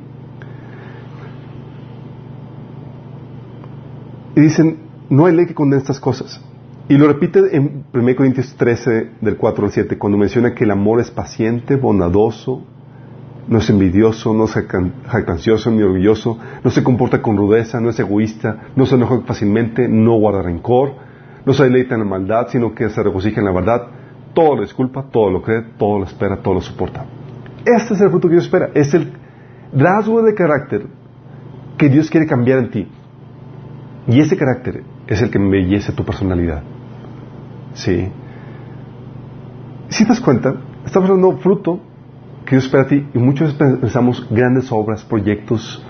Y 4.36 4.42
dicen, 4.42 4.78
no 5.10 5.26
hay 5.26 5.36
ley 5.36 5.46
que 5.46 5.54
condene 5.56 5.82
estas 5.82 6.02
cosas. 6.02 6.44
Y 6.90 6.98
lo 6.98 7.08
repite 7.08 7.56
en 7.56 7.86
1 7.94 8.16
Corintios 8.16 8.56
13, 8.58 9.12
del 9.22 9.38
4 9.38 9.66
al 9.66 9.72
7, 9.72 10.00
cuando 10.00 10.18
menciona 10.18 10.56
que 10.56 10.64
el 10.64 10.72
amor 10.72 11.00
es 11.00 11.12
paciente, 11.12 11.76
bondadoso, 11.76 12.64
no 13.48 13.60
es 13.60 13.70
envidioso, 13.70 14.34
no 14.34 14.46
es 14.46 14.54
jactancioso 14.54 15.70
ni 15.70 15.84
orgulloso, 15.84 16.40
no 16.64 16.72
se 16.72 16.84
comporta 16.84 17.22
con 17.22 17.38
rudeza, 17.38 17.80
no 17.80 17.92
es 17.92 18.00
egoísta, 18.00 18.70
no 18.76 18.88
se 18.88 18.96
enoja 18.96 19.22
fácilmente, 19.22 19.88
no 19.88 20.18
guarda 20.18 20.42
rencor, 20.42 20.94
no 21.46 21.54
se 21.54 21.66
deleita 21.66 21.94
en 21.94 22.02
la 22.02 22.08
maldad, 22.08 22.48
sino 22.50 22.74
que 22.74 22.90
se 22.90 23.04
regocija 23.04 23.40
en 23.40 23.46
la 23.46 23.54
verdad, 23.54 23.84
todo 24.34 24.56
lo 24.56 24.64
disculpa, 24.64 25.06
todo 25.12 25.30
lo 25.30 25.44
cree, 25.44 25.62
todo 25.78 26.00
lo 26.00 26.06
espera, 26.06 26.38
todo 26.38 26.56
lo 26.56 26.62
soporta. 26.62 27.06
Este 27.66 27.94
es 27.94 28.02
el 28.02 28.10
fruto 28.10 28.28
que 28.28 28.34
Dios 28.34 28.46
espera, 28.46 28.72
es 28.74 28.92
el 28.96 29.14
rasgo 29.74 30.24
de 30.24 30.34
carácter 30.34 30.88
que 31.78 31.88
Dios 31.88 32.10
quiere 32.10 32.26
cambiar 32.26 32.58
en 32.58 32.72
ti. 32.72 32.88
Y 34.08 34.20
ese 34.20 34.36
carácter 34.36 34.84
es 35.06 35.22
el 35.22 35.30
que 35.30 35.38
embellece 35.38 35.92
tu 35.92 36.04
personalidad. 36.04 36.64
Sí. 37.74 38.10
Si 39.90 40.04
te 40.04 40.10
das 40.10 40.22
cuenta, 40.22 40.56
estamos 40.86 41.10
hablando 41.10 41.38
fruto 41.38 41.80
que 42.46 42.56
Dios 42.56 42.66
espera 42.66 42.84
a 42.84 42.88
ti 42.88 43.06
y 43.14 43.18
muchos 43.18 43.54
pensamos 43.54 44.28
grandes 44.30 44.72
obras, 44.72 45.04
proyectos, 45.04 45.84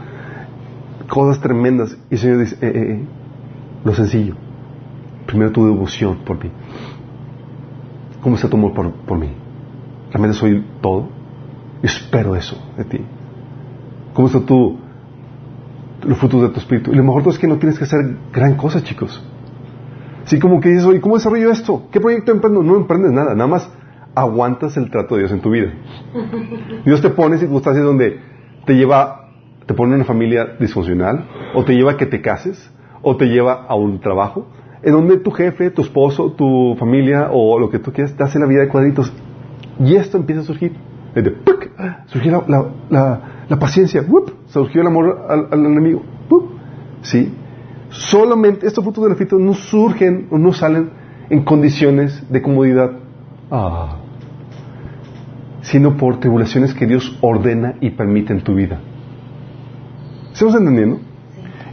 cosas 1.07 1.41
tremendas 1.41 1.97
y 2.09 2.13
el 2.15 2.19
Señor 2.19 2.39
dice, 2.39 2.55
eh, 2.61 2.67
eh, 2.67 2.91
eh, 2.91 3.05
lo 3.83 3.93
sencillo, 3.93 4.35
primero 5.25 5.51
tu 5.51 5.65
devoción 5.65 6.19
por 6.25 6.43
mí. 6.43 6.51
¿Cómo 8.21 8.35
está 8.35 8.49
tu 8.49 8.57
amor 8.57 8.73
por, 8.73 8.91
por 8.91 9.17
mí? 9.17 9.29
¿Realmente 10.11 10.37
soy 10.37 10.65
todo? 10.81 11.09
Yo 11.81 11.85
espero 11.85 12.35
eso 12.35 12.57
de 12.77 12.83
ti. 12.83 12.99
¿Cómo 14.13 14.27
está 14.27 14.41
tu, 14.41 14.77
los 16.03 16.17
frutos 16.17 16.41
de 16.41 16.49
tu 16.49 16.59
espíritu? 16.59 16.91
Y 16.91 16.95
lo 16.95 17.03
mejor 17.03 17.25
es 17.27 17.39
que 17.39 17.47
no 17.47 17.57
tienes 17.57 17.77
que 17.77 17.85
hacer 17.85 17.99
gran 18.33 18.55
cosa, 18.55 18.83
chicos. 18.83 19.23
Así 20.25 20.39
como 20.39 20.59
que 20.59 20.69
dices, 20.69 20.85
oye, 20.85 21.01
¿cómo 21.01 21.15
desarrollo 21.15 21.51
esto? 21.51 21.87
¿Qué 21.91 21.99
proyecto 21.99 22.31
emprendo? 22.31 22.61
No 22.63 22.75
emprendes 22.75 23.11
nada, 23.11 23.33
nada 23.33 23.47
más 23.47 23.71
aguantas 24.15 24.75
el 24.77 24.89
trato 24.89 25.15
de 25.15 25.21
Dios 25.21 25.31
en 25.31 25.41
tu 25.41 25.51
vida. 25.51 25.73
Dios 26.85 27.01
te 27.01 27.09
pone 27.09 27.37
circunstancias 27.37 27.85
donde 27.85 28.19
te 28.65 28.73
lleva, 28.73 29.29
te 29.65 29.73
pone 29.73 29.91
en 29.91 29.95
una 29.97 30.05
familia 30.05 30.55
disfuncional, 30.59 31.25
o 31.53 31.63
te 31.63 31.73
lleva 31.73 31.93
a 31.93 31.97
que 31.97 32.05
te 32.05 32.21
cases, 32.21 32.71
o 33.01 33.15
te 33.17 33.25
lleva 33.25 33.65
a 33.67 33.75
un 33.75 33.99
trabajo, 33.99 34.47
en 34.81 34.93
donde 34.93 35.17
tu 35.17 35.31
jefe, 35.31 35.71
tu 35.71 35.81
esposo, 35.81 36.31
tu 36.31 36.75
familia 36.79 37.29
o 37.31 37.59
lo 37.59 37.69
que 37.69 37.79
tú 37.79 37.91
quieras 37.91 38.15
te 38.15 38.23
hace 38.23 38.39
la 38.39 38.45
vida 38.45 38.61
de 38.61 38.69
cuadritos. 38.69 39.11
Y 39.79 39.95
esto 39.95 40.17
empieza 40.17 40.41
a 40.41 40.45
surgir. 40.45 40.73
De, 41.15 41.35
surgió 42.07 42.43
la, 42.47 42.65
la, 42.89 43.21
la, 43.49 43.59
paciencia, 43.59 44.05
surgió 44.47 44.81
el 44.81 44.87
amor 44.87 45.25
al, 45.27 45.47
al 45.51 45.65
enemigo. 45.65 46.03
¿Sí? 47.01 47.33
Solamente 47.89 48.67
estos 48.67 48.83
frutos 48.83 49.03
del 49.03 49.13
Espíritu 49.13 49.39
no 49.39 49.53
surgen 49.53 50.27
o 50.29 50.37
no 50.37 50.53
salen 50.53 50.91
en 51.29 51.43
condiciones 51.43 52.23
de 52.29 52.41
comodidad, 52.41 52.91
ah. 53.51 53.97
sino 55.61 55.97
por 55.97 56.19
tribulaciones 56.19 56.73
que 56.73 56.85
Dios 56.85 57.17
ordena 57.21 57.75
y 57.81 57.91
permite 57.91 58.33
en 58.33 58.41
tu 58.41 58.55
vida. 58.55 58.79
¿Estamos 60.31 60.55
entendiendo? 60.55 60.99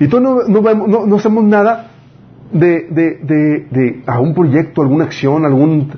Y 0.01 0.09
tú 0.09 0.21
no, 0.21 0.43
no, 0.47 1.07
no, 1.07 1.17
hacemos 1.17 1.45
nada 1.45 1.91
de, 2.53 2.89
de, 2.91 3.19
de, 3.23 3.67
de, 3.71 4.03
a 4.07 4.21
un 4.21 4.35
proyecto, 4.35 4.83
alguna 4.83 5.05
acción, 5.05 5.45
algún 5.45 5.91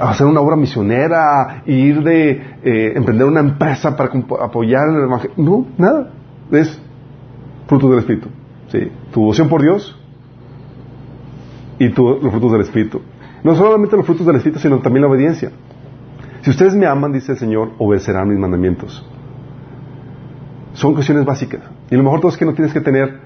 hacer 0.00 0.26
una 0.26 0.40
obra 0.40 0.56
misionera, 0.56 1.62
ir 1.66 2.02
de 2.02 2.30
eh, 2.62 2.92
emprender 2.94 3.26
una 3.26 3.40
empresa 3.40 3.96
para 3.96 4.10
apoyar 4.42 4.88
el 4.88 5.04
evangelio. 5.04 5.34
No, 5.36 5.66
nada. 5.78 6.10
Es 6.50 6.80
fruto 7.66 7.88
del 7.90 8.00
Espíritu. 8.00 8.28
¿Sí? 8.70 8.90
Tu 9.12 9.20
devoción 9.20 9.48
por 9.48 9.62
Dios 9.62 9.98
y 11.78 11.88
los 11.88 12.30
frutos 12.30 12.52
del 12.52 12.60
Espíritu. 12.62 13.00
No 13.42 13.54
solamente 13.56 13.96
los 13.96 14.06
frutos 14.06 14.26
del 14.26 14.36
Espíritu, 14.36 14.60
sino 14.60 14.78
también 14.80 15.02
la 15.02 15.08
obediencia. 15.08 15.50
Si 16.42 16.50
ustedes 16.50 16.74
me 16.74 16.86
aman, 16.86 17.12
dice 17.12 17.32
el 17.32 17.38
Señor, 17.38 17.72
obedecerán 17.78 18.28
mis 18.28 18.38
mandamientos. 18.38 19.04
Son 20.74 20.94
cuestiones 20.94 21.24
básicas. 21.24 21.62
Y 21.90 21.96
lo 21.96 22.02
mejor 22.02 22.20
todo 22.20 22.30
es 22.30 22.36
que 22.36 22.44
no 22.44 22.54
tienes 22.54 22.72
que 22.72 22.80
tener 22.80 23.18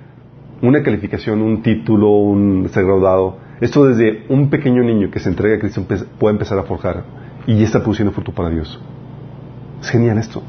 una 0.62 0.82
calificación, 0.82 1.42
un 1.42 1.62
título, 1.62 2.08
un 2.10 2.68
ser 2.70 2.84
graduado. 2.84 3.38
Esto 3.60 3.84
desde 3.86 4.24
un 4.28 4.50
pequeño 4.50 4.82
niño 4.82 5.10
que 5.10 5.20
se 5.20 5.28
entrega 5.28 5.56
a 5.56 5.58
Cristo 5.58 5.84
puede 6.18 6.32
empezar 6.32 6.58
a 6.58 6.62
forjar 6.62 7.04
y 7.46 7.56
ya 7.56 7.64
está 7.64 7.80
produciendo 7.80 8.12
fruto 8.12 8.32
para 8.32 8.50
Dios. 8.50 8.80
Es 9.80 9.90
genial 9.90 10.18
esto. 10.18 10.42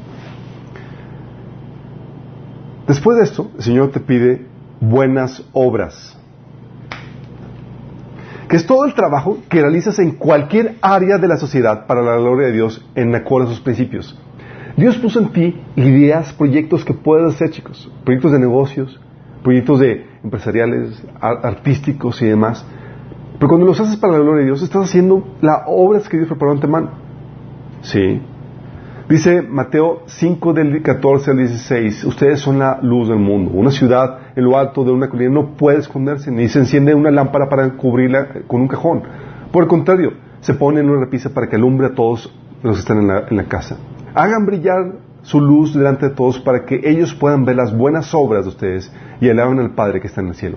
Después 2.86 3.18
de 3.18 3.24
esto, 3.24 3.50
el 3.56 3.62
Señor 3.62 3.90
te 3.90 4.00
pide 4.00 4.46
buenas 4.80 5.42
obras. 5.52 6.18
Que 8.48 8.56
es 8.56 8.66
todo 8.66 8.84
el 8.84 8.94
trabajo 8.94 9.38
que 9.48 9.60
realizas 9.60 9.98
en 9.98 10.12
cualquier 10.12 10.76
área 10.80 11.18
de 11.18 11.26
la 11.26 11.36
sociedad 11.36 11.86
para 11.86 12.02
la 12.02 12.16
gloria 12.16 12.46
de 12.46 12.52
Dios 12.52 12.84
en 12.94 13.14
acuerdo 13.14 13.48
a 13.48 13.50
sus 13.50 13.60
principios. 13.60 14.16
Dios 14.76 14.98
puso 14.98 15.18
en 15.20 15.32
ti 15.32 15.60
ideas, 15.74 16.32
proyectos 16.34 16.84
que 16.84 16.92
puedes 16.92 17.34
hacer, 17.34 17.50
chicos. 17.50 17.90
Proyectos 18.04 18.32
de 18.32 18.38
negocios, 18.38 19.00
proyectos 19.42 19.80
de 19.80 20.06
empresariales, 20.22 21.02
artísticos 21.20 22.20
y 22.22 22.26
demás. 22.26 22.64
Pero 23.38 23.48
cuando 23.48 23.66
los 23.66 23.80
haces 23.80 23.96
para 23.96 24.14
la 24.14 24.18
gloria 24.20 24.40
de 24.40 24.46
Dios, 24.46 24.62
estás 24.62 24.84
haciendo 24.84 25.26
la 25.40 25.64
obra 25.66 26.00
que 26.00 26.16
Dios 26.16 26.28
preparó 26.28 26.52
antemano. 26.52 26.90
Sí. 27.82 28.20
Dice 29.08 29.40
Mateo 29.42 30.02
5 30.06 30.52
del 30.52 30.82
14 30.82 31.30
al 31.30 31.36
16, 31.38 32.04
ustedes 32.04 32.40
son 32.40 32.58
la 32.58 32.80
luz 32.82 33.08
del 33.08 33.18
mundo. 33.18 33.52
Una 33.54 33.70
ciudad 33.70 34.18
en 34.36 34.44
lo 34.44 34.56
alto 34.56 34.84
de 34.84 34.92
una 34.92 35.08
colina 35.08 35.32
no 35.32 35.56
puede 35.56 35.78
esconderse, 35.78 36.30
ni 36.30 36.48
se 36.48 36.60
enciende 36.60 36.94
una 36.94 37.10
lámpara 37.10 37.48
para 37.48 37.68
cubrirla 37.70 38.28
con 38.46 38.60
un 38.60 38.68
cajón. 38.68 39.02
Por 39.50 39.64
el 39.64 39.68
contrario, 39.68 40.12
se 40.40 40.54
pone 40.54 40.80
en 40.80 40.90
una 40.90 41.00
repisa 41.00 41.30
para 41.30 41.48
que 41.48 41.56
alumbre 41.56 41.88
a 41.88 41.94
todos 41.94 42.32
los 42.62 42.76
que 42.76 42.80
están 42.80 42.98
en 42.98 43.08
la, 43.08 43.24
en 43.28 43.36
la 43.36 43.44
casa. 43.44 43.76
Hagan 44.14 44.46
brillar 44.46 44.92
su 45.22 45.40
luz 45.40 45.74
delante 45.74 46.10
de 46.10 46.14
todos 46.14 46.38
para 46.38 46.64
que 46.64 46.80
ellos 46.84 47.14
puedan 47.14 47.44
ver 47.44 47.56
las 47.56 47.76
buenas 47.76 48.14
obras 48.14 48.44
de 48.44 48.50
ustedes 48.50 48.92
y 49.20 49.28
alaben 49.28 49.58
al 49.58 49.74
Padre 49.74 50.00
que 50.00 50.06
está 50.06 50.20
en 50.20 50.28
el 50.28 50.34
cielo. 50.34 50.56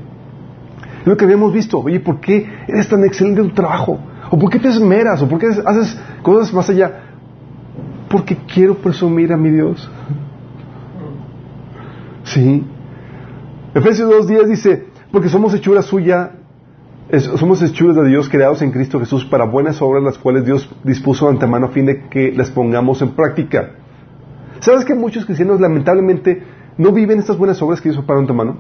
Lo 1.06 1.18
que 1.18 1.26
habíamos 1.26 1.54
visto. 1.54 1.80
Oye, 1.80 2.00
¿por 2.00 2.20
qué 2.20 2.48
eres 2.68 2.88
tan 2.88 3.04
excelente 3.04 3.42
en 3.42 3.48
tu 3.50 3.56
trabajo? 3.56 4.00
¿O 4.30 4.38
por 4.38 4.50
qué 4.52 4.60
te 4.60 4.68
esmeras? 4.68 5.22
¿O 5.24 5.28
por 5.28 5.40
qué 5.40 5.48
haces 5.48 6.00
cosas 6.22 6.54
más 6.54 6.70
allá? 6.70 7.10
porque 8.10 8.36
quiero 8.52 8.76
presumir 8.76 9.32
a 9.32 9.38
mi 9.38 9.52
Dios. 9.52 9.90
Sí. 12.24 12.66
Efesios 13.74 14.10
2.10 14.10 14.46
dice, 14.48 14.86
porque 15.12 15.30
somos 15.30 15.54
hechura 15.54 15.82
suya, 15.82 16.32
somos 17.38 17.62
hechuras 17.62 17.96
de 17.96 18.08
Dios 18.08 18.30
creados 18.30 18.62
en 18.62 18.72
Cristo 18.72 19.00
Jesús 19.00 19.26
para 19.26 19.46
buenas 19.46 19.82
obras, 19.82 20.04
las 20.04 20.18
cuales 20.18 20.46
Dios 20.46 20.70
dispuso 20.84 21.26
de 21.26 21.34
antemano 21.34 21.68
a 21.68 21.70
fin 21.70 21.86
de 21.86 22.08
que 22.10 22.32
las 22.32 22.50
pongamos 22.52 23.02
en 23.02 23.12
práctica. 23.12 23.72
¿Sabes 24.60 24.86
que 24.86 24.96
muchos 24.96 25.26
cristianos 25.26 25.60
lamentablemente 25.60 26.44
no 26.78 26.92
viven 26.92 27.20
estas 27.20 27.38
buenas 27.38 27.62
obras 27.62 27.80
que 27.80 27.90
Dios 27.90 27.98
preparó 27.98 28.20
de 28.20 28.24
antemano? 28.24 28.58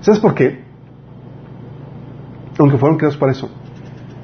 ¿Sabes 0.00 0.20
por 0.20 0.34
qué? 0.34 0.64
Aunque 2.58 2.78
fueron 2.78 2.98
creados 2.98 3.16
para 3.16 3.32
eso. 3.32 3.48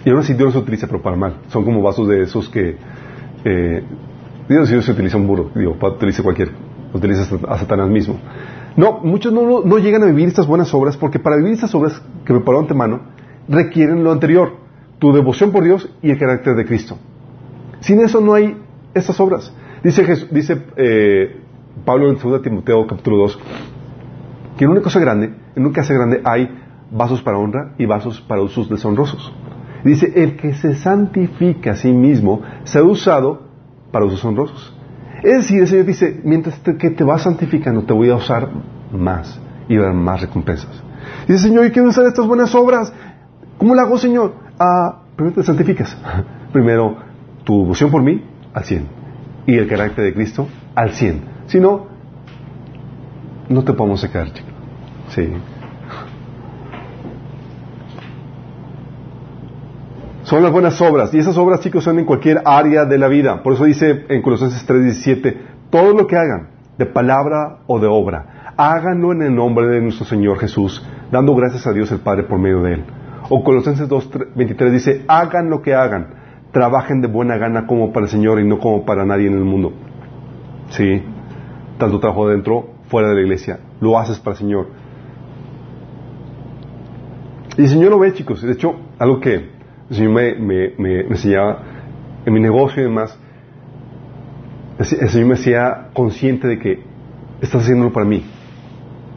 Y 0.05 0.11
ahora 0.11 0.23
sí 0.23 0.35
Dios 0.35 0.55
los 0.55 0.63
utiliza, 0.63 0.87
pero 0.87 1.01
para 1.01 1.17
mal. 1.17 1.37
Son 1.49 1.65
como 1.65 1.83
vasos 1.83 2.09
de 2.09 2.23
esos 2.23 2.49
que 2.49 2.77
eh, 3.45 3.83
Dios, 4.49 4.69
Dios 4.69 4.89
utiliza 4.89 5.17
un 5.17 5.27
burro, 5.27 5.51
digo, 5.55 5.77
utiliza 5.81 6.23
cualquier, 6.23 6.51
utiliza 6.93 7.27
a 7.49 7.59
Satanás 7.59 7.89
mismo. 7.89 8.19
No, 8.77 9.01
muchos 9.01 9.33
no, 9.33 9.63
no, 9.63 9.79
llegan 9.79 10.03
a 10.03 10.07
vivir 10.07 10.29
estas 10.29 10.47
buenas 10.47 10.73
obras 10.75 10.97
porque 10.97 11.19
para 11.19 11.37
vivir 11.37 11.53
estas 11.53 11.75
obras 11.75 12.01
que 12.25 12.33
preparó 12.33 12.61
antemano 12.61 13.03
requieren 13.49 14.03
lo 14.03 14.11
anterior, 14.11 14.57
tu 14.99 15.13
devoción 15.13 15.53
por 15.53 15.65
Dios 15.65 15.89
y 16.03 16.11
el 16.11 16.19
carácter 16.19 16.57
de 16.57 16.65
Cristo. 16.65 16.99
Sin 17.81 18.01
eso 18.01 18.21
no 18.21 18.35
hay 18.35 18.57
estas 18.95 19.21
obras. 19.21 19.53
Dice, 19.83 20.05
dice 20.31 20.63
eh, 20.77 21.41
Pablo 21.85 22.09
en 22.09 22.19
2 22.19 22.43
Timoteo 22.43 22.87
capítulo 22.87 23.19
2 23.19 23.39
que 24.57 24.65
en 24.65 24.71
una 24.71 24.81
cosa 24.81 25.01
grande, 25.01 25.35
en 25.55 25.65
una 25.65 25.75
casa 25.75 25.95
grande 25.95 26.21
hay 26.25 26.49
vasos 26.91 27.23
para 27.23 27.39
honra 27.39 27.75
y 27.79 27.87
vasos 27.87 28.21
para 28.21 28.43
usos 28.43 28.69
deshonrosos. 28.69 29.33
Dice, 29.85 30.13
el 30.17 30.37
que 30.37 30.55
se 30.55 30.75
santifica 30.77 31.73
a 31.73 31.77
sí 31.77 31.93
mismo 31.93 32.43
se 32.65 32.79
ha 32.79 32.83
usado 32.83 33.43
para 33.91 34.07
usos 34.07 34.25
honrosos. 34.25 34.75
Es 35.25 35.39
decir, 35.39 35.61
el 35.63 35.69
Señor 35.69 35.87
dice, 35.87 36.21
mientras 36.23 36.59
que 36.59 36.91
te 36.91 37.03
vas 37.03 37.23
santificando, 37.23 37.83
te 37.83 37.95
voy 37.95 38.11
a 38.11 38.17
usar 38.17 38.47
más 38.93 39.41
y 39.69 39.77
dar 39.79 39.95
más 39.95 40.21
recompensas. 40.21 40.83
Dice, 41.27 41.49
Señor, 41.49 41.65
yo 41.65 41.73
quiero 41.73 41.89
usar 41.89 42.05
estas 42.05 42.27
buenas 42.27 42.55
obras. 42.55 42.93
¿Cómo 43.57 43.75
lo 43.75 43.81
hago, 43.81 43.97
Señor? 43.97 44.35
Ah, 44.59 45.01
primero 45.17 45.37
te 45.37 45.43
santificas. 45.43 45.97
primero, 46.53 46.99
tu 47.43 47.63
devoción 47.63 47.91
por 47.91 48.03
mí, 48.03 48.23
al 48.53 48.65
100. 48.65 48.87
Y 49.47 49.57
el 49.57 49.67
carácter 49.67 50.05
de 50.05 50.13
Cristo, 50.13 50.47
al 50.75 50.91
100. 50.91 51.23
Si 51.47 51.59
no, 51.59 51.87
no 53.49 53.65
te 53.65 53.73
podemos 53.73 54.03
sacar, 54.03 54.31
chico. 54.31 54.49
Sí. 55.09 55.33
Son 60.25 60.43
las 60.43 60.53
buenas 60.53 60.81
obras. 60.81 61.13
Y 61.13 61.19
esas 61.19 61.37
obras, 61.37 61.61
chicos, 61.61 61.85
son 61.85 61.99
en 61.99 62.07
cualquier 62.07 62.41
área 62.47 62.87
de 62.87 62.97
la 62.97 63.09
vida. 63.09 63.43
Por 63.43 63.53
eso 63.53 63.65
dice 63.65 64.07
en 64.09 64.23
Colosenses 64.23 64.67
3:17, 64.67 65.37
todo 65.71 65.93
lo 65.93 66.07
que 66.07 66.17
hagan, 66.17 66.49
de 66.79 66.87
palabra 66.87 67.59
o 67.67 67.79
de 67.79 67.87
obra, 67.87 68.55
háganlo 68.57 69.13
en 69.13 69.23
el 69.23 69.35
nombre 69.35 69.69
de 69.69 69.81
nuestro 69.81 70.07
Señor 70.07 70.39
Jesús, 70.39 70.85
dando 71.13 71.35
gracias 71.35 71.67
a 71.67 71.73
Dios 71.73 71.93
el 71.93 72.01
Padre 72.01 72.25
por 72.25 72.39
medio 72.39 72.63
de 72.63 72.75
Él. 72.75 72.85
O 73.29 73.45
Colosenses 73.45 73.87
2:23 73.89 74.71
dice, 74.71 75.05
hagan 75.09 75.51
lo 75.51 75.61
que 75.61 75.75
hagan, 75.75 76.15
trabajen 76.53 77.03
de 77.03 77.09
buena 77.09 77.37
gana 77.37 77.67
como 77.67 77.93
para 77.93 78.07
el 78.07 78.11
Señor 78.11 78.41
y 78.41 78.49
no 78.49 78.59
como 78.59 78.87
para 78.87 79.05
nadie 79.05 79.27
en 79.27 79.35
el 79.35 79.45
mundo. 79.45 79.75
Sí, 80.71 81.03
tanto 81.77 82.01
trabajo 82.01 82.29
dentro, 82.29 82.71
fuera 82.89 83.09
de 83.09 83.15
la 83.17 83.21
iglesia, 83.21 83.61
lo 83.81 83.99
haces 83.99 84.19
para 84.21 84.33
el 84.33 84.39
Señor. 84.39 84.69
Y 87.59 87.63
el 87.63 87.69
Señor 87.69 87.91
lo 87.91 87.99
ve, 87.99 88.15
chicos. 88.15 88.43
De 88.43 88.53
hecho, 88.53 88.75
algo 88.99 89.21
que 89.21 89.54
el 89.91 89.97
Señor 89.97 90.13
me, 90.13 91.01
enseñaba 91.11 91.63
en 92.25 92.33
mi 92.33 92.41
negocio 92.41 92.83
y 92.83 92.87
demás. 92.87 93.19
El 94.79 95.09
Señor 95.09 95.29
me 95.29 95.35
hacía 95.35 95.89
consciente 95.93 96.49
de 96.49 96.59
que 96.59 96.83
estás 97.41 97.63
haciéndolo 97.63 97.93
para 97.93 98.07
mí. 98.07 98.25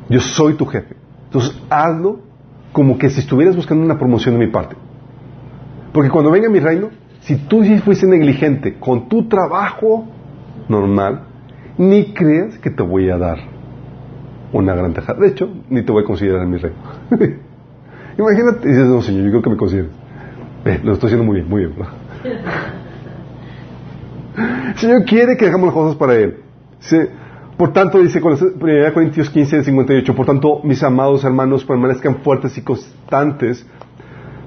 Yo 0.10 0.20
soy 0.20 0.54
tu 0.54 0.66
jefe. 0.66 0.96
Entonces 1.26 1.62
hazlo 1.70 2.20
como 2.72 2.98
que 2.98 3.10
si 3.10 3.22
estuvieras 3.22 3.56
buscando 3.56 3.84
una 3.84 3.98
promoción 3.98 4.38
de 4.38 4.46
mi 4.46 4.52
parte. 4.52 4.76
Porque 5.94 6.10
cuando 6.10 6.32
venga 6.32 6.50
mi 6.50 6.60
reino, 6.60 6.90
si 7.22 7.36
tú 7.36 7.64
fuiste 7.84 8.06
negligente 8.06 8.76
con 8.80 9.10
tu 9.10 9.28
trabajo 9.28 10.06
normal, 10.70 11.24
ni 11.78 12.14
creas 12.14 12.58
que 12.60 12.70
te 12.70 12.84
voy 12.84 13.10
a 13.10 13.18
dar 13.18 13.38
una 14.54 14.76
gran 14.76 14.94
tajada. 14.94 15.20
De 15.20 15.28
hecho, 15.28 15.50
ni 15.70 15.82
te 15.82 15.92
voy 15.92 16.04
a 16.04 16.06
considerar 16.06 16.46
mi 16.46 16.58
reino. 16.58 16.78
Imagínate, 18.18 18.68
dices, 18.68 18.86
no, 18.86 19.02
Señor, 19.02 19.26
yo 19.26 19.30
creo 19.32 19.42
que 19.42 19.50
me 19.50 19.58
consideres. 19.58 19.92
Eh, 20.68 20.82
lo 20.84 20.94
estoy 20.94 21.08
haciendo 21.08 21.26
muy 21.26 21.36
bien, 21.36 21.50
muy 21.50 21.66
bien. 21.66 21.74
El 24.68 24.78
Señor 24.78 25.06
quiere 25.06 25.38
que 25.38 25.46
hagamos 25.46 25.68
las 25.68 25.74
cosas 25.74 25.96
para 25.96 26.16
Él. 26.16 26.40
Por 27.58 27.74
tanto, 27.74 28.00
dice 28.00 28.22
1 28.22 28.94
Corintios 28.94 29.30
15, 29.30 29.64
58, 29.64 30.16
por 30.16 30.26
tanto, 30.26 30.62
mis 30.64 30.84
amados 30.84 31.24
hermanos, 31.24 31.64
permanezcan 31.64 32.18
fuertes 32.18 32.58
y 32.58 32.62
constantes. 32.62 33.66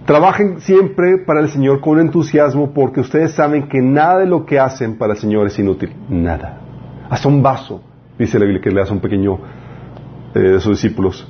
Trabajen 0.04 0.60
siempre 0.60 1.18
para 1.18 1.40
el 1.40 1.48
Señor 1.48 1.80
con 1.80 1.98
entusiasmo 1.98 2.72
porque 2.72 3.00
ustedes 3.00 3.32
saben 3.32 3.68
que 3.68 3.80
nada 3.80 4.18
de 4.18 4.26
lo 4.26 4.44
que 4.44 4.58
hacen 4.58 4.98
para 4.98 5.14
el 5.14 5.18
Señor 5.18 5.46
es 5.46 5.58
inútil. 5.58 5.94
Nada. 6.08 6.60
Hasta 7.08 7.28
un 7.28 7.42
vaso, 7.42 7.82
dice 8.18 8.38
la 8.38 8.44
Biblia, 8.44 8.62
que 8.62 8.70
le 8.70 8.80
hace 8.80 8.92
un 8.92 9.00
pequeño 9.00 9.38
eh, 10.34 10.38
de 10.38 10.60
sus 10.60 10.80
discípulos, 10.80 11.26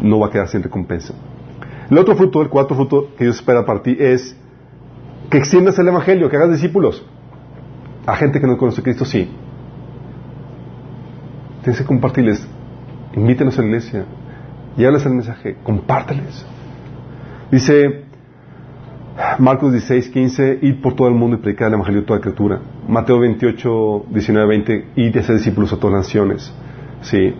no 0.00 0.18
va 0.18 0.28
a 0.28 0.30
quedar 0.30 0.48
sin 0.48 0.62
recompensa. 0.62 1.14
El 1.90 1.98
otro 1.98 2.16
fruto, 2.16 2.42
el 2.42 2.48
cuarto 2.48 2.74
fruto 2.74 3.08
que 3.16 3.24
Dios 3.24 3.36
espera 3.36 3.64
para 3.64 3.82
ti 3.82 3.96
es 3.98 4.36
que 5.30 5.38
extiendas 5.38 5.78
el 5.78 5.88
Evangelio, 5.88 6.28
que 6.28 6.36
hagas 6.36 6.52
discípulos. 6.52 7.04
A 8.06 8.16
gente 8.16 8.40
que 8.40 8.46
no 8.46 8.56
conoce 8.56 8.80
a 8.80 8.84
Cristo, 8.84 9.04
sí. 9.04 9.30
Tienes 11.62 11.80
que 11.80 11.86
compartirles. 11.86 12.46
Invítenos 13.14 13.58
a 13.58 13.62
la 13.62 13.68
iglesia. 13.68 14.04
Llévales 14.76 15.04
el 15.04 15.12
mensaje. 15.12 15.56
Compárteles. 15.62 16.46
Dice 17.50 18.04
Marcos 19.38 19.72
16, 19.72 20.10
15, 20.10 20.58
ir 20.62 20.80
por 20.80 20.94
todo 20.94 21.08
el 21.08 21.14
mundo 21.14 21.36
y 21.36 21.40
predicar 21.40 21.68
el 21.68 21.74
Evangelio 21.74 22.02
a 22.02 22.06
toda 22.06 22.20
criatura. 22.20 22.60
Mateo 22.86 23.18
28, 23.18 24.06
19, 24.10 24.48
20, 24.48 24.84
y 24.96 25.10
de 25.10 25.20
hacer 25.20 25.36
discípulos 25.36 25.72
a 25.72 25.76
todas 25.76 25.94
las 25.94 26.06
naciones. 26.06 26.52
Sí. 27.02 27.34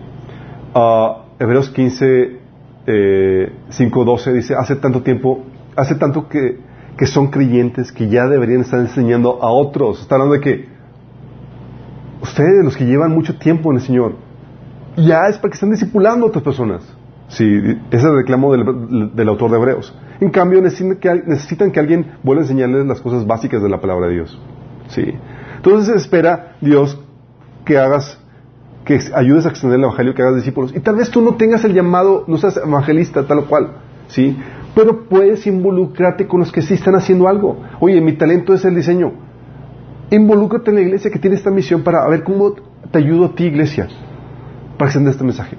Uh, 0.73 1.29
Hebreos 1.39 1.69
15, 1.69 2.38
eh, 2.87 3.51
5, 3.69 4.05
12 4.05 4.33
dice, 4.33 4.55
hace 4.55 4.75
tanto 4.75 5.01
tiempo, 5.01 5.43
hace 5.75 5.95
tanto 5.95 6.27
que, 6.27 6.59
que 6.97 7.05
son 7.05 7.27
creyentes 7.27 7.91
que 7.91 8.09
ya 8.09 8.27
deberían 8.27 8.61
estar 8.61 8.79
enseñando 8.79 9.39
a 9.41 9.51
otros. 9.51 10.01
Está 10.01 10.15
hablando 10.15 10.35
de 10.35 10.41
que 10.41 10.69
ustedes, 12.21 12.63
los 12.63 12.75
que 12.75 12.85
llevan 12.85 13.11
mucho 13.11 13.37
tiempo 13.37 13.71
en 13.71 13.77
el 13.77 13.83
Señor, 13.83 14.15
ya 14.97 15.27
es 15.27 15.37
para 15.37 15.51
que 15.51 15.55
estén 15.55 15.71
discipulando 15.71 16.25
a 16.25 16.29
otras 16.29 16.43
personas. 16.43 16.83
Sí, 17.29 17.45
ese 17.45 17.97
es 17.97 18.03
el 18.03 18.15
reclamo 18.15 18.51
del, 18.51 19.29
autor 19.29 19.51
de 19.51 19.57
Hebreos. 19.57 19.95
En 20.19 20.31
cambio, 20.31 20.61
necesitan 20.61 20.97
que, 20.97 21.23
necesitan 21.27 21.71
que 21.71 21.79
alguien 21.79 22.13
vuelva 22.23 22.41
a 22.41 22.45
enseñarles 22.45 22.85
las 22.87 23.01
cosas 23.01 23.25
básicas 23.25 23.61
de 23.61 23.69
la 23.69 23.79
palabra 23.79 24.07
de 24.07 24.15
Dios. 24.15 24.41
Sí. 24.87 25.13
Entonces 25.57 25.95
espera 25.95 26.55
Dios 26.59 26.99
que 27.65 27.77
hagas, 27.77 28.19
que 28.89 28.99
ayudes 29.13 29.45
a 29.45 29.49
extender 29.49 29.77
el 29.77 29.83
evangelio, 29.83 30.15
que 30.15 30.23
hagas 30.23 30.37
discípulos. 30.37 30.73
Y 30.75 30.79
tal 30.79 30.95
vez 30.95 31.11
tú 31.11 31.21
no 31.21 31.35
tengas 31.35 31.63
el 31.63 31.75
llamado, 31.75 32.23
no 32.25 32.39
seas 32.39 32.57
evangelista, 32.57 33.27
tal 33.27 33.37
o 33.37 33.45
cual. 33.45 33.73
Sí. 34.07 34.35
Pero 34.73 35.07
puedes 35.07 35.45
involucrarte 35.45 36.25
con 36.25 36.39
los 36.39 36.51
que 36.51 36.63
sí 36.63 36.73
están 36.73 36.95
haciendo 36.95 37.27
algo. 37.27 37.61
Oye, 37.79 38.01
mi 38.01 38.13
talento 38.13 38.51
es 38.51 38.65
el 38.65 38.73
diseño. 38.73 39.11
Involúcrate 40.09 40.71
en 40.71 40.77
la 40.77 40.81
iglesia 40.81 41.11
que 41.11 41.19
tiene 41.19 41.35
esta 41.35 41.51
misión 41.51 41.83
para 41.83 42.07
ver 42.09 42.23
cómo 42.23 42.55
te 42.89 42.97
ayudo 42.97 43.25
a 43.25 43.35
ti, 43.35 43.43
iglesia, 43.43 43.87
para 44.75 44.89
extender 44.89 45.11
este 45.11 45.23
mensaje. 45.23 45.55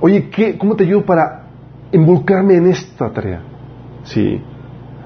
Oye, 0.00 0.28
¿qué, 0.28 0.58
¿cómo 0.58 0.74
te 0.74 0.82
ayudo 0.82 1.04
para 1.04 1.50
involucrarme 1.92 2.56
en 2.56 2.66
esta 2.66 3.12
tarea? 3.12 3.42
Sí. 4.02 4.42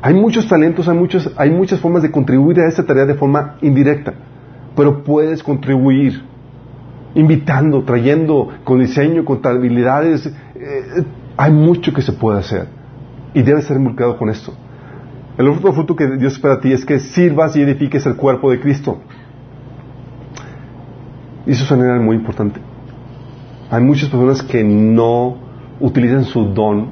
Hay 0.00 0.14
muchos 0.14 0.48
talentos, 0.48 0.88
hay, 0.88 0.98
hay 1.36 1.50
muchas 1.50 1.78
formas 1.78 2.00
de 2.00 2.10
contribuir 2.10 2.58
a 2.60 2.68
esta 2.68 2.86
tarea 2.86 3.04
de 3.04 3.16
forma 3.16 3.58
indirecta, 3.60 4.14
pero 4.74 5.04
puedes 5.04 5.42
contribuir 5.42 6.22
invitando, 7.16 7.82
trayendo, 7.82 8.48
con 8.62 8.78
diseño, 8.78 9.24
con 9.24 9.40
habilidades. 9.44 10.26
Eh, 10.26 11.04
hay 11.36 11.52
mucho 11.52 11.92
que 11.92 12.02
se 12.02 12.12
puede 12.12 12.38
hacer 12.38 12.68
y 13.34 13.42
debes 13.42 13.64
ser 13.64 13.78
involucrado 13.78 14.16
con 14.16 14.30
esto. 14.30 14.54
El 15.36 15.48
otro 15.48 15.72
fruto 15.72 15.96
que 15.96 16.16
Dios 16.16 16.34
espera 16.34 16.54
a 16.54 16.60
ti 16.60 16.72
es 16.72 16.84
que 16.84 16.98
sirvas 16.98 17.56
y 17.56 17.62
edifiques 17.62 18.06
el 18.06 18.16
cuerpo 18.16 18.50
de 18.50 18.60
Cristo. 18.60 18.98
Y 21.46 21.52
eso 21.52 21.74
es 21.74 22.00
muy 22.00 22.16
importante. 22.16 22.60
Hay 23.70 23.82
muchas 23.82 24.08
personas 24.08 24.42
que 24.42 24.62
no 24.62 25.36
utilizan 25.80 26.24
su 26.24 26.46
don 26.46 26.88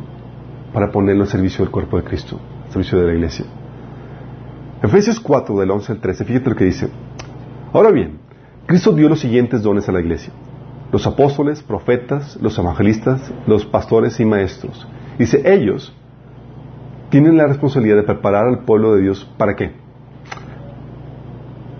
para 0.73 0.91
ponerlo 0.91 1.23
al 1.23 1.29
servicio 1.29 1.65
del 1.65 1.71
cuerpo 1.71 1.97
de 1.99 2.05
Cristo, 2.05 2.39
al 2.67 2.73
servicio 2.73 2.99
de 2.99 3.07
la 3.07 3.13
iglesia. 3.13 3.47
Efesios 4.83 5.21
4, 5.21 5.59
del 5.59 5.71
11 5.71 5.93
al 5.93 5.99
13, 5.99 6.25
fíjate 6.25 6.51
lo 6.51 6.57
que 6.57 6.65
dice. 6.65 6.89
Ahora 7.73 7.91
bien, 7.91 8.19
Cristo 8.67 8.93
dio 8.93 9.09
los 9.09 9.21
siguientes 9.21 9.63
dones 9.63 9.89
a 9.89 9.93
la 9.93 10.01
iglesia. 10.01 10.33
Los 10.91 11.07
apóstoles, 11.07 11.63
profetas, 11.63 12.39
los 12.41 12.59
evangelistas, 12.59 13.33
los 13.47 13.67
pastores 13.67 14.19
y 14.21 14.25
maestros. 14.25 14.87
Dice, 15.19 15.43
ellos 15.45 15.95
tienen 17.11 17.37
la 17.37 17.47
responsabilidad 17.47 17.97
de 17.97 18.03
preparar 18.05 18.47
al 18.47 18.65
pueblo 18.65 18.95
de 18.95 19.03
Dios 19.03 19.31
para 19.37 19.55
qué? 19.55 19.73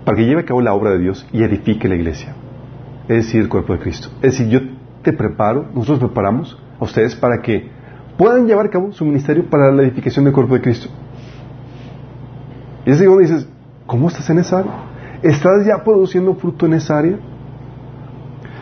Para 0.05 0.17
que 0.17 0.25
lleve 0.25 0.41
a 0.41 0.45
cabo 0.45 0.61
la 0.61 0.73
obra 0.73 0.91
de 0.91 0.99
Dios 0.99 1.25
y 1.31 1.43
edifique 1.43 1.87
la 1.87 1.95
iglesia. 1.95 2.35
Es 3.07 3.25
decir, 3.25 3.41
el 3.41 3.49
cuerpo 3.49 3.73
de 3.73 3.79
Cristo. 3.79 4.09
Es 4.21 4.37
decir, 4.37 4.47
yo 4.49 4.59
te 5.01 5.13
preparo, 5.13 5.65
nosotros 5.73 5.99
preparamos 5.99 6.57
a 6.79 6.83
ustedes 6.83 7.15
para 7.15 7.41
que 7.41 7.69
puedan 8.17 8.47
llevar 8.47 8.67
a 8.67 8.69
cabo 8.69 8.91
su 8.91 9.05
ministerio 9.05 9.49
para 9.49 9.71
la 9.71 9.83
edificación 9.83 10.25
del 10.25 10.33
cuerpo 10.33 10.53
de 10.53 10.61
Cristo. 10.61 10.89
Y 12.85 12.91
es 12.91 13.03
donde 13.03 13.23
dices, 13.23 13.47
¿cómo 13.87 14.07
estás 14.07 14.29
en 14.29 14.39
esa 14.39 14.59
área? 14.59 14.94
¿Estás 15.21 15.65
ya 15.65 15.83
produciendo 15.83 16.35
fruto 16.35 16.65
en 16.65 16.73
esa 16.73 16.97
área? 16.97 17.17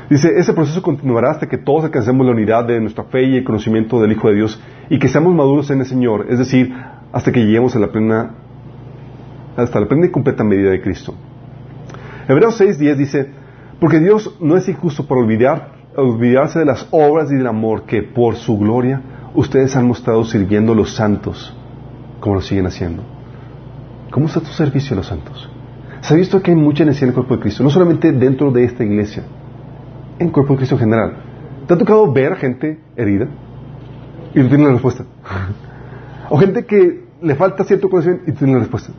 Dice, 0.10 0.30
ese 0.38 0.54
proceso 0.54 0.82
continuará 0.82 1.32
hasta 1.32 1.47
que 1.47 1.58
todos 1.58 1.86
alcancemos 1.86 2.26
la 2.26 2.34
unidad 2.34 2.66
de 2.66 2.80
nuestra 2.80 3.04
fe 3.06 3.24
y 3.24 3.38
el 3.38 3.43
conocimiento 3.43 4.01
del 4.01 4.12
Hijo 4.12 4.28
de 4.30 4.36
Dios 4.36 4.62
y 4.89 4.99
que 4.99 5.08
seamos 5.08 5.34
maduros 5.34 5.72
en 5.72 5.80
el 5.80 5.86
Señor, 5.86 6.28
es 6.30 6.38
decir, 6.38 6.74
hasta 7.12 7.32
que 7.32 7.39
lleguemos 7.39 7.76
a 7.76 7.80
la 7.80 7.91
plena, 7.91 8.36
hasta 9.56 9.80
la 9.80 9.88
plena 9.88 10.08
y 10.08 10.12
completa 10.12 10.43
medida 10.43 10.70
de 10.70 10.82
Cristo. 10.82 11.16
Hebreos 12.28 12.60
6.10 12.60 12.95
dice, 12.95 13.32
porque 13.80 13.99
Dios 13.99 14.38
no 14.39 14.56
es 14.56 14.68
injusto 14.68 15.06
por 15.08 15.18
olvidar 15.18 15.74
olvidarse 15.95 16.60
de 16.60 16.66
las 16.66 16.88
obras 16.91 17.32
y 17.32 17.36
del 17.36 17.47
amor 17.47 17.84
que 17.84 18.01
por 18.01 18.36
su 18.36 18.58
gloria 18.58 19.01
ustedes 19.36 19.76
han 19.76 19.88
mostrado 19.88 20.24
sirviendo 20.26 20.74
a 20.74 20.76
los 20.76 20.95
santos, 20.95 21.56
como 22.20 22.36
lo 22.36 22.41
siguen 22.41 22.68
haciendo. 22.68 23.04
¿Cómo 24.12 24.28
está 24.28 24.39
tu 24.39 24.47
servicio 24.47 24.93
a 24.93 24.97
los 24.97 25.08
santos? 25.08 25.49
Se 26.04 26.14
ha 26.14 26.18
visto 26.18 26.41
que 26.41 26.51
hay 26.51 26.58
mucha 26.58 26.84
necesidad 26.84 27.04
en 27.04 27.10
el 27.10 27.16
cuerpo 27.16 27.36
de 27.36 27.41
Cristo, 27.43 27.64
no 27.64 27.70
solamente 27.70 28.12
dentro 28.12 28.51
de 28.51 28.66
esta 28.66 28.84
iglesia, 28.84 29.24
en 30.20 30.28
el 30.28 30.34
cuerpo 30.34 30.54
de 30.54 30.58
Cristo 30.58 30.76
en 30.76 30.80
general. 30.80 31.14
¿Te 31.66 31.74
ha 31.74 31.78
tocado 31.78 32.12
ver 32.12 32.36
gente 32.36 32.78
herida 32.97 33.30
y 34.36 34.39
no 34.39 34.49
tiene 34.49 34.66
la 34.66 34.72
respuesta? 34.74 35.06
o 36.30 36.38
gente 36.38 36.66
que 36.66 37.06
le 37.22 37.36
falta 37.36 37.64
cierto 37.64 37.89
conocimiento 37.89 38.30
y 38.30 38.34
tiene 38.34 38.51
la 38.51 38.60
respuesta. 38.60 38.91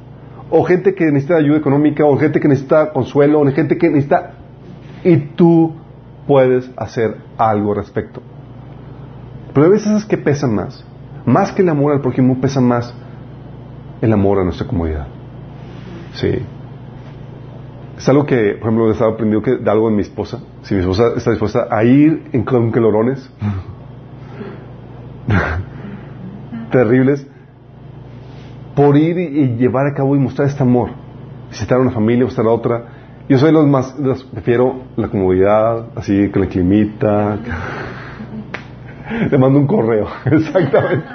O 0.48 0.64
gente 0.64 0.94
que 0.94 1.04
necesita 1.04 1.36
ayuda 1.36 1.58
económica, 1.58 2.06
o 2.06 2.16
gente 2.16 2.40
que 2.40 2.48
necesita 2.48 2.90
consuelo, 2.90 3.40
o 3.40 3.52
gente 3.52 3.76
que 3.76 3.90
necesita... 3.90 4.36
Y 5.04 5.16
tú 5.36 5.74
puedes 6.26 6.70
hacer 6.74 7.18
algo 7.36 7.72
al 7.72 7.76
respecto. 7.76 8.22
Pero 9.52 9.66
a 9.66 9.68
veces 9.68 9.92
es 9.92 10.04
que 10.06 10.16
pesan 10.16 10.54
más. 10.54 10.82
Más 11.26 11.52
que 11.52 11.60
el 11.60 11.68
amor 11.68 11.92
al 11.92 12.00
prójimo, 12.00 12.40
pesa 12.40 12.62
más 12.62 12.94
el 14.00 14.10
amor 14.10 14.38
a 14.38 14.44
nuestra 14.44 14.66
comunidad. 14.66 15.06
Sí. 16.14 16.38
Es 17.96 18.08
algo 18.08 18.26
que, 18.26 18.54
por 18.54 18.68
ejemplo, 18.68 18.88
he 18.88 18.92
estado 18.92 19.12
aprendiendo 19.12 19.44
que, 19.44 19.56
de 19.56 19.70
algo 19.70 19.88
de 19.88 19.96
mi 19.96 20.02
esposa. 20.02 20.40
Si 20.62 20.74
mi 20.74 20.80
esposa 20.80 21.12
está 21.16 21.30
dispuesta 21.30 21.68
a 21.70 21.84
ir 21.84 22.28
en 22.32 22.44
con 22.44 22.70
calorones 22.70 23.30
terribles 26.70 27.26
por 28.74 28.96
ir 28.96 29.18
y, 29.18 29.56
llevar 29.56 29.86
a 29.86 29.94
cabo 29.94 30.16
y 30.16 30.18
mostrar 30.18 30.48
este 30.48 30.62
amor. 30.62 30.90
Visitar 31.50 31.78
a 31.78 31.82
una 31.82 31.92
familia, 31.92 32.24
visitar 32.24 32.46
a 32.46 32.50
otra, 32.50 32.84
yo 33.28 33.38
soy 33.38 33.52
los 33.52 33.66
más, 33.66 33.98
los, 33.98 34.24
prefiero 34.24 34.82
la 34.96 35.08
comodidad, 35.08 35.86
así 35.94 36.28
con 36.30 36.42
la 36.42 36.48
climita. 36.48 37.38
Le 39.30 39.38
mando 39.38 39.60
un 39.60 39.66
correo, 39.66 40.08
exactamente. 40.26 41.06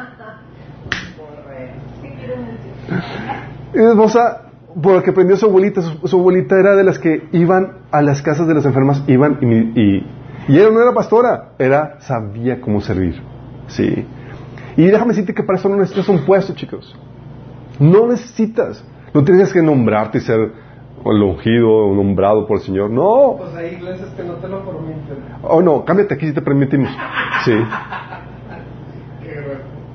Mi 3.73 3.85
esposa, 3.85 4.48
por 4.81 4.93
lo 4.93 5.03
que 5.03 5.11
aprendió 5.11 5.35
su 5.35 5.45
abuelita, 5.45 5.81
su, 5.81 6.17
abuelita 6.17 6.59
era 6.59 6.75
de 6.75 6.83
las 6.83 6.99
que 6.99 7.27
iban 7.31 7.79
a 7.91 8.01
las 8.01 8.21
casas 8.21 8.47
de 8.47 8.53
las 8.53 8.65
enfermas, 8.65 9.03
iban 9.07 9.39
y, 9.41 9.79
y, 9.79 10.07
y 10.47 10.57
ella 10.57 10.69
no 10.71 10.81
era 10.81 10.93
pastora, 10.93 11.53
era, 11.57 11.99
sabía 12.01 12.61
cómo 12.61 12.81
servir. 12.81 13.21
Sí. 13.67 14.05
Y 14.77 14.85
déjame 14.85 15.09
decirte 15.09 15.33
que 15.33 15.43
para 15.43 15.59
eso 15.59 15.69
no 15.69 15.77
necesitas 15.77 16.07
un 16.09 16.25
puesto, 16.25 16.53
chicos. 16.53 16.95
No 17.79 18.07
necesitas. 18.07 18.83
No 19.13 19.23
tienes 19.23 19.51
que 19.51 19.61
nombrarte 19.61 20.19
y 20.19 20.21
ser 20.21 20.39
el 21.05 21.21
ungido 21.23 21.69
o 21.69 21.95
nombrado 21.95 22.45
por 22.45 22.57
el 22.57 22.63
Señor. 22.63 22.89
No. 22.89 23.35
Pues 23.37 23.55
hay 23.55 23.75
iglesias 23.75 24.09
que 24.15 24.23
no 24.23 24.33
te 24.35 24.47
lo 24.47 24.63
permiten. 24.63 25.17
Oh, 25.43 25.61
no, 25.61 25.83
cámbiate 25.85 26.13
aquí 26.13 26.27
si 26.27 26.33
te 26.33 26.41
permitimos. 26.41 26.89
Sí. 27.45 27.53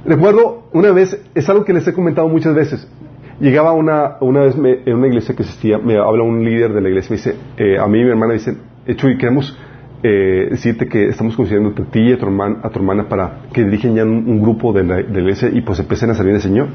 Recuerdo 0.05 0.65
una 0.73 0.93
vez, 0.93 1.19
es 1.35 1.49
algo 1.49 1.65
que 1.65 1.73
les 1.73 1.87
he 1.89 1.95
comentado 1.95 2.29
muchas 2.29 2.55
veces. 2.55 2.87
Llegaba 3.41 3.73
una, 3.73 4.17
una 4.21 4.41
vez 4.41 4.57
en 4.57 4.95
una 4.95 5.09
iglesia 5.09 5.35
que 5.35 5.43
existía, 5.43 5.79
me 5.79 5.97
habla 5.97 6.23
un 6.23 6.45
líder 6.45 6.73
de 6.73 6.81
la 6.81 6.89
iglesia, 6.89 7.11
me 7.11 7.17
dice, 7.17 7.37
eh, 7.57 7.79
a 7.79 7.87
mí 7.89 8.01
y 8.01 8.05
mi 8.05 8.11
hermana 8.11 8.35
dicen, 8.35 8.59
eh, 8.87 8.95
Chuy, 8.95 9.19
queremos 9.19 9.59
eh, 10.05 10.49
decirte 10.51 10.87
que 10.87 11.09
estamos 11.09 11.35
considerando 11.37 11.71
a 11.83 11.87
ti 11.87 12.01
y 12.01 12.13
a 12.13 12.19
tu, 12.19 12.27
hermana, 12.27 12.61
a 12.63 12.71
tu 12.71 12.79
hermana 12.79 13.09
para 13.09 13.43
que 13.53 13.65
dirigen 13.65 13.97
ya 13.97 14.05
un, 14.05 14.41
grupo 14.41 14.73
de 14.73 14.85
la, 14.85 14.97
de 14.97 15.11
la, 15.11 15.21
iglesia 15.21 15.49
y 15.53 15.63
pues 15.63 15.81
empiecen 15.81 16.11
a 16.11 16.15
servir 16.15 16.35
al 16.35 16.43
Señor 16.43 16.69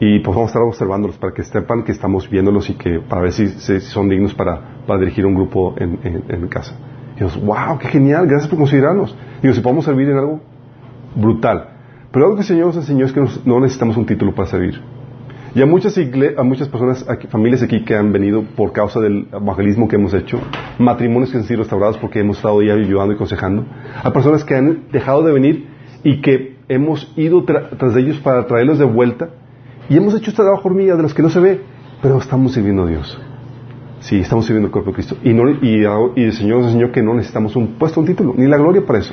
y 0.00 0.18
pues 0.18 0.34
vamos 0.34 0.48
a 0.48 0.52
estar 0.52 0.62
observándolos 0.62 1.16
para 1.18 1.32
que 1.32 1.44
sepan 1.44 1.84
que 1.84 1.92
estamos 1.92 2.28
viéndolos 2.28 2.68
y 2.68 2.74
que 2.74 2.98
para 2.98 3.22
ver 3.22 3.32
si, 3.32 3.46
si 3.46 3.80
son 3.80 4.08
dignos 4.08 4.34
para, 4.34 4.82
para, 4.84 4.98
dirigir 4.98 5.24
un 5.26 5.34
grupo 5.34 5.76
en, 5.78 5.98
en, 6.02 6.24
en 6.28 6.48
casa. 6.48 6.74
Y 7.16 7.20
yo, 7.20 7.28
wow, 7.44 7.78
qué 7.78 7.86
genial, 7.86 8.26
gracias 8.26 8.48
por 8.48 8.58
considerarnos. 8.58 9.16
Digo, 9.40 9.54
si 9.54 9.60
podemos 9.60 9.84
servir 9.84 10.08
en 10.08 10.16
algo 10.16 10.40
brutal. 11.14 11.68
Pero 12.10 12.24
algo 12.24 12.36
que 12.36 12.42
el 12.42 12.48
Señor 12.48 12.66
nos 12.66 12.76
enseñó 12.76 13.06
es 13.06 13.12
que 13.12 13.20
nos, 13.20 13.46
no 13.46 13.60
necesitamos 13.60 13.96
un 13.96 14.06
título 14.06 14.34
para 14.34 14.48
servir. 14.48 14.80
Y 15.54 15.60
a 15.60 15.66
muchas, 15.66 15.98
a 15.98 16.42
muchas 16.42 16.68
personas, 16.68 17.04
familias 17.28 17.62
aquí 17.62 17.84
que 17.84 17.94
han 17.94 18.10
venido 18.10 18.42
por 18.56 18.72
causa 18.72 19.00
del 19.00 19.28
evangelismo 19.32 19.86
que 19.86 19.96
hemos 19.96 20.14
hecho, 20.14 20.40
matrimonios 20.78 21.30
que 21.30 21.36
han 21.36 21.44
sido 21.44 21.60
restaurados 21.60 21.98
porque 21.98 22.20
hemos 22.20 22.38
estado 22.38 22.62
ya 22.62 22.72
ayudando 22.72 23.12
y 23.12 23.16
aconsejando, 23.16 23.66
a 24.02 24.10
personas 24.12 24.44
que 24.44 24.54
han 24.54 24.84
dejado 24.90 25.22
de 25.22 25.32
venir 25.32 25.66
y 26.04 26.22
que 26.22 26.56
hemos 26.68 27.12
ido 27.16 27.44
tras 27.44 27.94
de 27.94 28.00
ellos 28.00 28.18
para 28.20 28.46
traerlos 28.46 28.78
de 28.78 28.86
vuelta 28.86 29.28
y 29.90 29.96
hemos 29.98 30.14
hecho 30.14 30.30
este 30.30 30.42
trabajo 30.42 30.68
hormiga 30.68 30.96
de 30.96 31.02
los 31.02 31.12
que 31.12 31.22
no 31.22 31.28
se 31.28 31.38
ve, 31.38 31.60
pero 32.00 32.16
estamos 32.16 32.54
sirviendo 32.54 32.84
a 32.84 32.86
Dios. 32.86 33.20
Sí, 34.00 34.18
estamos 34.20 34.46
sirviendo 34.46 34.68
el 34.68 34.72
cuerpo 34.72 34.90
de 34.90 34.94
Cristo. 34.94 35.16
Y, 35.22 35.34
no, 35.34 35.50
y, 35.50 35.84
y 36.16 36.24
el 36.24 36.32
Señor 36.32 36.60
nos 36.60 36.72
enseñó 36.72 36.90
que 36.90 37.02
no 37.02 37.14
necesitamos 37.14 37.54
un 37.56 37.74
puesto, 37.74 38.00
un 38.00 38.06
título, 38.06 38.32
ni 38.36 38.46
la 38.46 38.56
gloria 38.56 38.84
para 38.86 39.00
eso. 39.00 39.12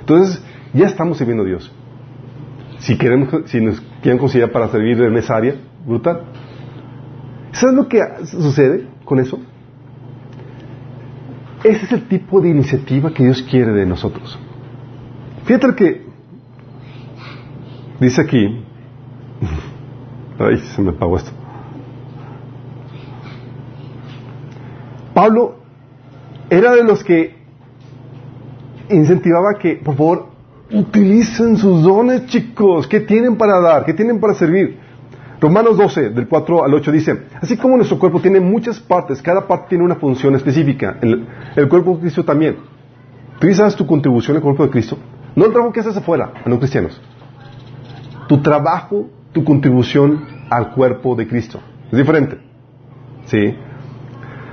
Entonces, 0.00 0.44
ya 0.74 0.86
estamos 0.86 1.16
sirviendo 1.16 1.44
a 1.44 1.46
Dios. 1.46 1.72
Si, 2.78 2.96
queremos, 2.96 3.28
si 3.46 3.60
nos 3.60 3.80
quieren 4.02 4.18
considerar 4.18 4.52
para 4.52 4.68
servir 4.68 5.00
en 5.02 5.16
esa 5.16 5.36
área, 5.36 5.54
brutal. 5.86 6.22
¿Sabes 7.52 7.74
lo 7.74 7.88
que 7.88 8.00
sucede 8.26 8.86
con 9.04 9.18
eso? 9.18 9.38
Ese 11.64 11.86
es 11.86 11.92
el 11.92 12.06
tipo 12.06 12.40
de 12.40 12.50
iniciativa 12.50 13.12
que 13.12 13.24
Dios 13.24 13.42
quiere 13.42 13.72
de 13.72 13.84
nosotros. 13.84 14.38
Fíjate 15.44 15.74
que 15.74 16.06
dice 17.98 18.20
aquí, 18.20 18.64
ay, 20.38 20.58
se 20.58 20.82
me 20.82 20.90
apagó 20.90 21.16
esto. 21.16 21.32
Pablo 25.14 25.56
era 26.48 26.72
de 26.74 26.84
los 26.84 27.02
que 27.02 27.34
incentivaba 28.88 29.58
que, 29.58 29.74
por 29.76 29.96
favor, 29.96 30.28
utilicen 30.70 31.56
sus 31.56 31.82
dones, 31.82 32.26
chicos. 32.26 32.86
¿Qué 32.86 33.00
tienen 33.00 33.36
para 33.36 33.60
dar? 33.60 33.84
¿Qué 33.84 33.94
tienen 33.94 34.20
para 34.20 34.34
servir? 34.34 34.78
Romanos 35.40 35.76
12, 35.76 36.10
del 36.10 36.26
4 36.26 36.64
al 36.64 36.74
8 36.74 36.92
dice, 36.92 37.22
así 37.40 37.56
como 37.56 37.76
nuestro 37.76 37.98
cuerpo 37.98 38.20
tiene 38.20 38.40
muchas 38.40 38.80
partes, 38.80 39.22
cada 39.22 39.46
parte 39.46 39.66
tiene 39.68 39.84
una 39.84 39.94
función 39.94 40.34
específica, 40.34 40.98
el, 41.00 41.68
cuerpo 41.68 41.94
de 41.94 42.00
Cristo 42.00 42.24
también. 42.24 42.56
¿Tú 43.38 43.52
sabes 43.54 43.76
tu 43.76 43.86
contribución 43.86 44.36
al 44.36 44.42
cuerpo 44.42 44.64
de 44.64 44.70
Cristo? 44.70 44.98
No 45.36 45.44
el 45.46 45.52
trabajo 45.52 45.72
que 45.72 45.78
haces 45.78 45.96
afuera, 45.96 46.32
a 46.44 46.48
los 46.48 46.58
cristianos. 46.58 47.00
Tu 48.26 48.42
trabajo, 48.42 49.08
tu 49.32 49.44
contribución 49.44 50.24
al 50.50 50.72
cuerpo 50.72 51.14
de 51.14 51.28
Cristo. 51.28 51.60
Es 51.92 51.96
diferente. 51.96 52.38
¿Sí? 53.26 53.54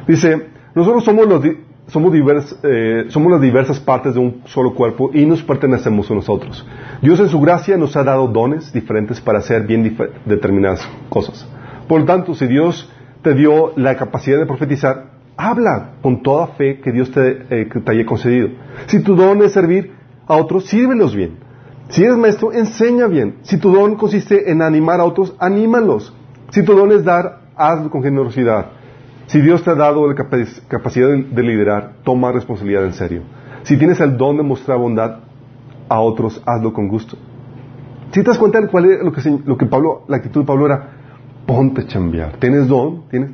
Dice, 0.07 0.49
nosotros 0.75 1.03
somos, 1.03 1.27
los, 1.27 1.41
somos, 1.87 2.13
eh, 2.63 3.05
somos 3.09 3.31
las 3.31 3.41
diversas 3.41 3.79
partes 3.79 4.15
de 4.15 4.19
un 4.19 4.41
solo 4.45 4.73
cuerpo 4.73 5.11
y 5.13 5.25
nos 5.25 5.43
pertenecemos 5.43 6.09
a 6.09 6.15
nosotros. 6.15 6.65
Dios 7.01 7.19
en 7.19 7.29
su 7.29 7.39
gracia 7.39 7.77
nos 7.77 7.95
ha 7.95 8.03
dado 8.03 8.27
dones 8.27 8.73
diferentes 8.73 9.21
para 9.21 9.39
hacer 9.39 9.65
bien 9.67 9.95
determinadas 10.25 10.87
cosas. 11.09 11.47
Por 11.87 12.01
lo 12.01 12.05
tanto, 12.05 12.33
si 12.33 12.47
Dios 12.47 12.91
te 13.21 13.33
dio 13.33 13.73
la 13.75 13.95
capacidad 13.95 14.37
de 14.37 14.45
profetizar, 14.45 15.11
habla 15.37 15.91
con 16.01 16.23
toda 16.23 16.47
fe 16.47 16.79
que 16.79 16.91
Dios 16.91 17.11
te, 17.11 17.45
eh, 17.49 17.69
te 17.83 17.91
haya 17.91 18.05
concedido. 18.05 18.49
Si 18.87 19.01
tu 19.01 19.15
don 19.15 19.43
es 19.43 19.51
servir 19.51 19.93
a 20.27 20.35
otros, 20.35 20.65
sírvelos 20.65 21.15
bien. 21.15 21.37
Si 21.89 22.03
eres 22.03 22.17
maestro, 22.17 22.51
enseña 22.51 23.07
bien. 23.07 23.35
Si 23.43 23.57
tu 23.57 23.71
don 23.71 23.95
consiste 23.95 24.51
en 24.51 24.61
animar 24.61 24.99
a 24.99 25.05
otros, 25.05 25.35
anímalos. 25.39 26.13
Si 26.49 26.63
tu 26.63 26.73
don 26.73 26.91
es 26.91 27.03
dar, 27.03 27.41
hazlo 27.55 27.91
con 27.91 28.01
generosidad. 28.01 28.71
Si 29.27 29.41
Dios 29.41 29.63
te 29.63 29.71
ha 29.71 29.75
dado 29.75 30.07
la 30.07 30.15
capacidad 30.15 31.09
de 31.09 31.43
liderar, 31.43 31.93
toma 32.03 32.31
responsabilidad 32.31 32.85
en 32.85 32.93
serio. 32.93 33.21
Si 33.63 33.77
tienes 33.77 33.99
el 33.99 34.17
don 34.17 34.37
de 34.37 34.43
mostrar 34.43 34.77
bondad 34.77 35.19
a 35.89 35.99
otros, 35.99 36.41
hazlo 36.45 36.73
con 36.73 36.87
gusto. 36.87 37.17
Si 38.11 38.21
te 38.21 38.29
das 38.29 38.37
cuenta 38.37 38.61
de 38.61 38.67
cuál 38.67 38.85
es 38.85 39.01
lo 39.01 39.11
que, 39.11 39.21
lo 39.45 39.57
que 39.57 39.65
Pablo, 39.65 40.03
la 40.07 40.17
actitud 40.17 40.41
de 40.41 40.45
Pablo 40.45 40.67
era, 40.67 40.89
ponte 41.45 41.81
a 41.81 41.87
chambear. 41.87 42.37
¿Tienes 42.37 42.67
don? 42.67 43.09
¿Tienes? 43.09 43.31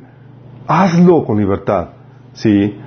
Hazlo 0.66 1.24
con 1.24 1.38
libertad. 1.38 1.90
¿Sí? 2.32 2.78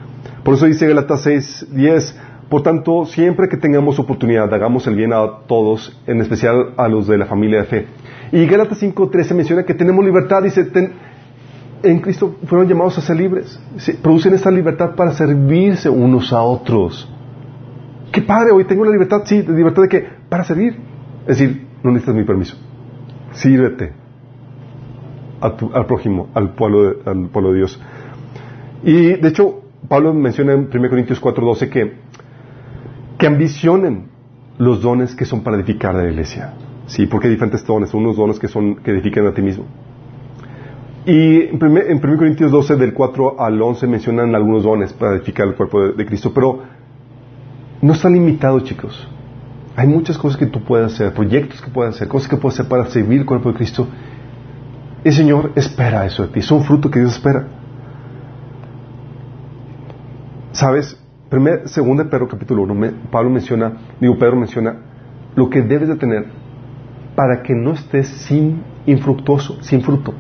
Por 0.44 0.56
eso 0.56 0.66
dice 0.66 0.88
Galatas 0.88 1.22
6, 1.22 1.68
10, 1.72 2.20
por 2.50 2.62
tanto, 2.62 3.06
siempre 3.06 3.50
que 3.50 3.58
tengamos 3.58 3.98
oportunidad, 3.98 4.54
hagamos 4.54 4.86
el 4.88 4.96
bien 4.96 5.14
a 5.14 5.40
todos, 5.48 6.00
en 6.06 6.22
especial 6.22 6.74
a 6.78 6.88
los 6.88 7.08
de 7.08 7.18
la 7.18 7.26
familia 7.26 7.60
de 7.60 7.66
fe. 7.66 7.88
Y 8.32 8.46
Gálatas 8.46 8.80
5, 8.80 9.10
13 9.10 9.34
menciona 9.34 9.64
que 9.64 9.74
tenemos 9.74 10.06
libertad, 10.06 10.44
dice, 10.44 10.64
ten, 10.66 10.94
en 11.86 12.00
Cristo 12.00 12.36
fueron 12.46 12.68
llamados 12.68 12.98
a 12.98 13.02
ser 13.02 13.16
libres. 13.16 13.60
producen 14.02 14.34
esta 14.34 14.52
libertad 14.52 14.96
para 14.96 15.14
servirse 15.14 15.90
unos 15.90 16.34
a 16.34 16.42
otros. 16.42 17.12
Qué 18.12 18.22
padre, 18.22 18.52
hoy 18.52 18.66
tengo 18.66 18.86
la 18.86 18.92
libertad, 18.92 19.22
sí, 19.26 19.44
la 19.44 19.56
libertad 19.56 19.84
de 19.84 19.90
que 19.90 20.08
para 20.30 20.44
servir. 20.44 20.78
Es 21.28 21.40
decir, 21.40 21.68
no 21.84 21.92
necesitas 21.92 22.16
mi 22.16 22.24
permiso. 22.24 22.56
Sírvete 23.32 23.94
al 25.42 25.86
prójimo, 25.86 26.30
al 26.34 26.54
pueblo, 26.54 26.84
de, 26.84 27.10
al 27.10 27.30
pueblo 27.30 27.52
de 27.52 27.58
Dios. 27.58 27.82
Y 28.84 29.14
de 29.14 29.28
hecho, 29.28 29.62
Pablo 29.88 30.14
menciona 30.14 30.54
en 30.54 30.70
1 30.74 30.90
Corintios 30.90 31.22
4:12 31.22 31.70
que, 31.70 31.94
que 33.18 33.28
ambicionen 33.28 34.08
los 34.58 34.82
dones 34.82 35.16
que 35.16 35.26
son 35.26 35.44
para 35.44 35.58
edificar 35.58 35.94
la 35.96 36.10
iglesia. 36.10 36.54
Sí, 36.88 37.08
porque 37.08 37.28
hay 37.28 37.34
diferentes 37.34 37.66
dones, 37.66 37.94
unos 37.94 38.16
dones 38.16 38.40
que 38.40 38.48
son 38.48 38.76
que 38.76 38.92
edifican 38.92 39.28
a 39.28 39.34
ti 39.34 39.42
mismo. 39.42 39.66
Y 41.06 41.50
en 41.50 41.64
1 41.64 42.18
Corintios 42.18 42.52
12, 42.52 42.78
del 42.78 42.94
4 42.94 43.40
al 43.40 43.62
11, 43.62 43.86
mencionan 43.86 44.34
algunos 44.34 44.64
dones 44.64 44.92
para 44.92 45.16
edificar 45.16 45.48
el 45.48 45.54
cuerpo 45.54 45.90
de, 45.90 46.06
Cristo, 46.06 46.32
pero 46.34 46.64
no 47.82 47.94
está 47.94 48.10
limitado, 48.10 48.60
chicos. 48.62 49.08
Hay 49.76 49.88
muchas 49.88 50.18
cosas 50.18 50.40
que 50.40 50.48
tú 50.48 50.64
puedes 50.64 50.94
hacer, 50.94 51.14
proyectos 51.14 51.62
que 51.62 51.70
puedes 51.70 51.96
hacer, 51.96 52.08
cosas 52.08 52.28
que 52.28 52.38
puedes 52.38 52.60
hacer 52.60 52.70
para 52.70 52.86
servir 52.88 53.20
el 53.20 53.26
cuerpo 53.26 53.50
de 53.52 53.56
Cristo. 53.56 53.88
El 55.04 55.14
Señor 55.14 55.52
espera 55.56 56.08
eso 56.08 56.24
de 56.24 56.30
ti, 56.30 56.40
es 56.40 56.50
un 56.50 56.64
fruto 56.64 56.90
que 56.90 57.00
Dios 57.00 57.12
espera. 57.12 57.46
¿Sabes? 60.54 61.00
Primer, 61.30 61.68
segunda 61.68 62.06
Pedro 62.06 62.28
capítulo 62.28 62.64
1, 62.64 62.94
Pablo 63.12 63.30
menciona, 63.30 63.74
digo, 64.00 64.18
Pedro 64.18 64.38
menciona 64.38 64.78
lo 65.36 65.50
que 65.52 65.62
debes 65.62 65.90
de 65.90 65.98
tener 65.98 66.26
para 67.16 67.44
que 67.44 67.54
no 67.54 67.74
estés 67.74 68.08
sin 68.08 68.64
infructuoso, 68.88 69.62
sin 69.62 69.82
fruto. 69.82 70.14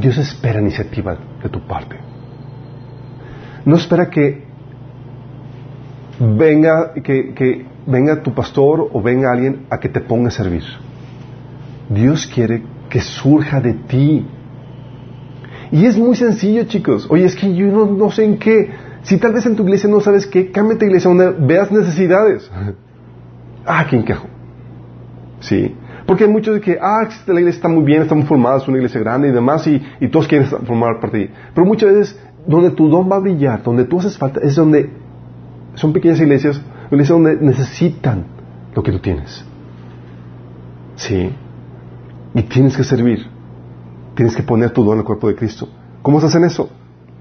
Dios 0.00 0.18
espera 0.18 0.60
iniciativa 0.60 1.16
de 1.42 1.48
tu 1.48 1.60
parte. 1.60 1.96
No 3.64 3.76
espera 3.76 4.08
que 4.08 4.44
venga, 6.18 6.92
que, 6.94 7.66
venga 7.86 8.22
tu 8.22 8.32
pastor 8.32 8.88
o 8.92 9.02
venga 9.02 9.32
alguien 9.32 9.66
a 9.70 9.78
que 9.78 9.88
te 9.88 10.00
ponga 10.00 10.28
a 10.28 10.30
servir. 10.30 10.62
Dios 11.88 12.26
quiere 12.26 12.62
que 12.88 13.00
surja 13.00 13.60
de 13.60 13.74
ti. 13.74 14.26
Y 15.70 15.84
es 15.84 15.98
muy 15.98 16.16
sencillo, 16.16 16.64
chicos. 16.64 17.06
Oye, 17.10 17.24
es 17.24 17.36
que 17.36 17.54
yo 17.54 17.66
no, 17.66 18.10
sé 18.10 18.24
en 18.24 18.38
qué. 18.38 18.70
Si 19.02 19.18
tal 19.18 19.32
vez 19.32 19.46
en 19.46 19.56
tu 19.56 19.62
iglesia 19.64 19.88
no 19.88 20.00
sabes 20.00 20.26
qué, 20.26 20.50
cámbiate 20.50 20.84
a 20.84 20.88
iglesia 20.88 21.08
donde 21.08 21.30
veas 21.46 21.70
necesidades. 21.70 22.50
ah, 23.66 23.86
qué 23.88 23.96
encajo. 23.96 24.28
Sí. 25.40 25.74
Porque 26.08 26.24
hay 26.24 26.30
muchos 26.30 26.54
de 26.54 26.62
que, 26.62 26.78
ah, 26.80 27.06
la 27.26 27.38
iglesia 27.38 27.58
está 27.58 27.68
muy 27.68 27.84
bien, 27.84 28.00
está 28.00 28.14
muy 28.14 28.24
formada, 28.24 28.56
es 28.56 28.66
una 28.66 28.78
iglesia 28.78 28.98
grande 28.98 29.28
y 29.28 29.30
demás, 29.30 29.66
y, 29.66 30.08
todos 30.08 30.26
quieren 30.26 30.48
formar 30.48 31.00
parte 31.00 31.18
de. 31.18 31.30
Pero 31.54 31.66
muchas 31.66 31.92
veces, 31.92 32.18
donde 32.46 32.70
tu 32.70 32.88
don 32.88 33.12
va 33.12 33.16
a 33.16 33.18
brillar, 33.18 33.62
donde 33.62 33.84
tú 33.84 33.98
haces 33.98 34.16
falta, 34.16 34.40
es 34.40 34.56
donde 34.56 34.90
son 35.74 35.92
pequeñas 35.92 36.18
iglesias, 36.18 36.62
donde 36.90 37.36
necesitan 37.36 38.24
lo 38.74 38.82
que 38.82 38.90
tú 38.90 39.00
tienes. 39.00 39.44
Sí. 40.96 41.30
Y 42.32 42.42
tienes 42.44 42.74
que 42.74 42.84
servir. 42.84 43.26
Tienes 44.14 44.34
que 44.34 44.42
poner 44.42 44.70
tu 44.70 44.84
don 44.84 44.94
en 44.94 45.00
el 45.00 45.04
cuerpo 45.04 45.28
de 45.28 45.34
Cristo. 45.34 45.68
¿Cómo 46.00 46.22
se 46.22 46.26
hacen 46.28 46.42
eso? 46.42 46.70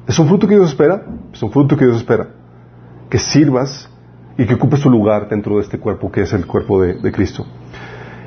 ¿Es 0.07 0.17
un 0.17 0.29
fruto 0.29 0.47
que 0.47 0.55
Dios 0.55 0.69
espera? 0.69 1.03
Es 1.33 1.43
un 1.43 1.51
fruto 1.51 1.75
que 1.75 1.83
Dios 1.83 1.97
espera. 1.97 2.29
Que 3.09 3.19
sirvas 3.19 3.89
y 4.37 4.45
que 4.45 4.53
ocupes 4.53 4.79
tu 4.79 4.89
lugar 4.89 5.27
dentro 5.27 5.57
de 5.57 5.63
este 5.63 5.77
cuerpo 5.77 6.09
que 6.09 6.21
es 6.21 6.31
el 6.31 6.47
cuerpo 6.47 6.81
de 6.81 7.11
Cristo. 7.11 7.45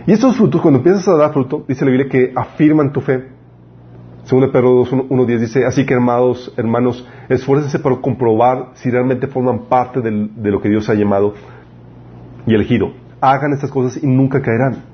Y 0.07 0.13
estos 0.13 0.37
frutos, 0.37 0.61
cuando 0.61 0.79
empiezas 0.79 1.07
a 1.09 1.17
dar 1.17 1.33
fruto, 1.33 1.65
dice 1.69 1.85
la 1.85 1.91
Biblia 1.91 2.09
que 2.11 2.33
afirman 2.35 2.93
tu 2.93 3.01
fe. 3.01 3.29
Según 4.25 4.51
Pedro 4.51 4.85
1.10 4.85 5.39
dice, 5.39 5.67
así 5.67 5.85
que 5.85 5.95
hermanos, 5.95 6.53
hermanos, 6.57 7.07
esfuércense 7.29 7.79
para 7.79 7.97
comprobar 7.97 8.71
si 8.75 8.91
realmente 8.91 9.27
forman 9.27 9.67
parte 9.69 10.01
de 10.01 10.51
lo 10.51 10.61
que 10.61 10.69
Dios 10.69 10.89
ha 10.89 10.95
llamado 10.95 11.35
y 12.47 12.55
elegido. 12.55 12.93
Hagan 13.21 13.53
estas 13.53 13.71
cosas 13.71 14.03
y 14.03 14.07
nunca 14.07 14.41
caerán. 14.41 14.85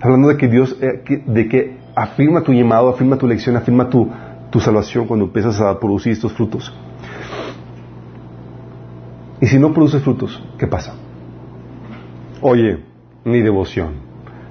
Hablando 0.00 0.28
de 0.28 0.36
que 0.36 0.48
Dios, 0.48 0.76
eh, 0.80 1.22
de 1.26 1.48
que 1.48 1.78
afirma 1.94 2.42
tu 2.42 2.52
llamado, 2.52 2.88
afirma 2.88 3.16
tu 3.16 3.26
elección, 3.26 3.56
afirma 3.56 3.88
tu, 3.88 4.08
tu 4.50 4.60
salvación 4.60 5.06
cuando 5.06 5.26
empiezas 5.26 5.60
a 5.60 5.78
producir 5.78 6.12
estos 6.12 6.32
frutos. 6.32 6.72
Y 9.40 9.46
si 9.46 9.58
no 9.58 9.72
produces 9.72 10.02
frutos, 10.02 10.42
¿qué 10.58 10.66
pasa? 10.66 10.94
Oye, 12.40 12.84
ni 13.26 13.42
devoción, 13.42 13.94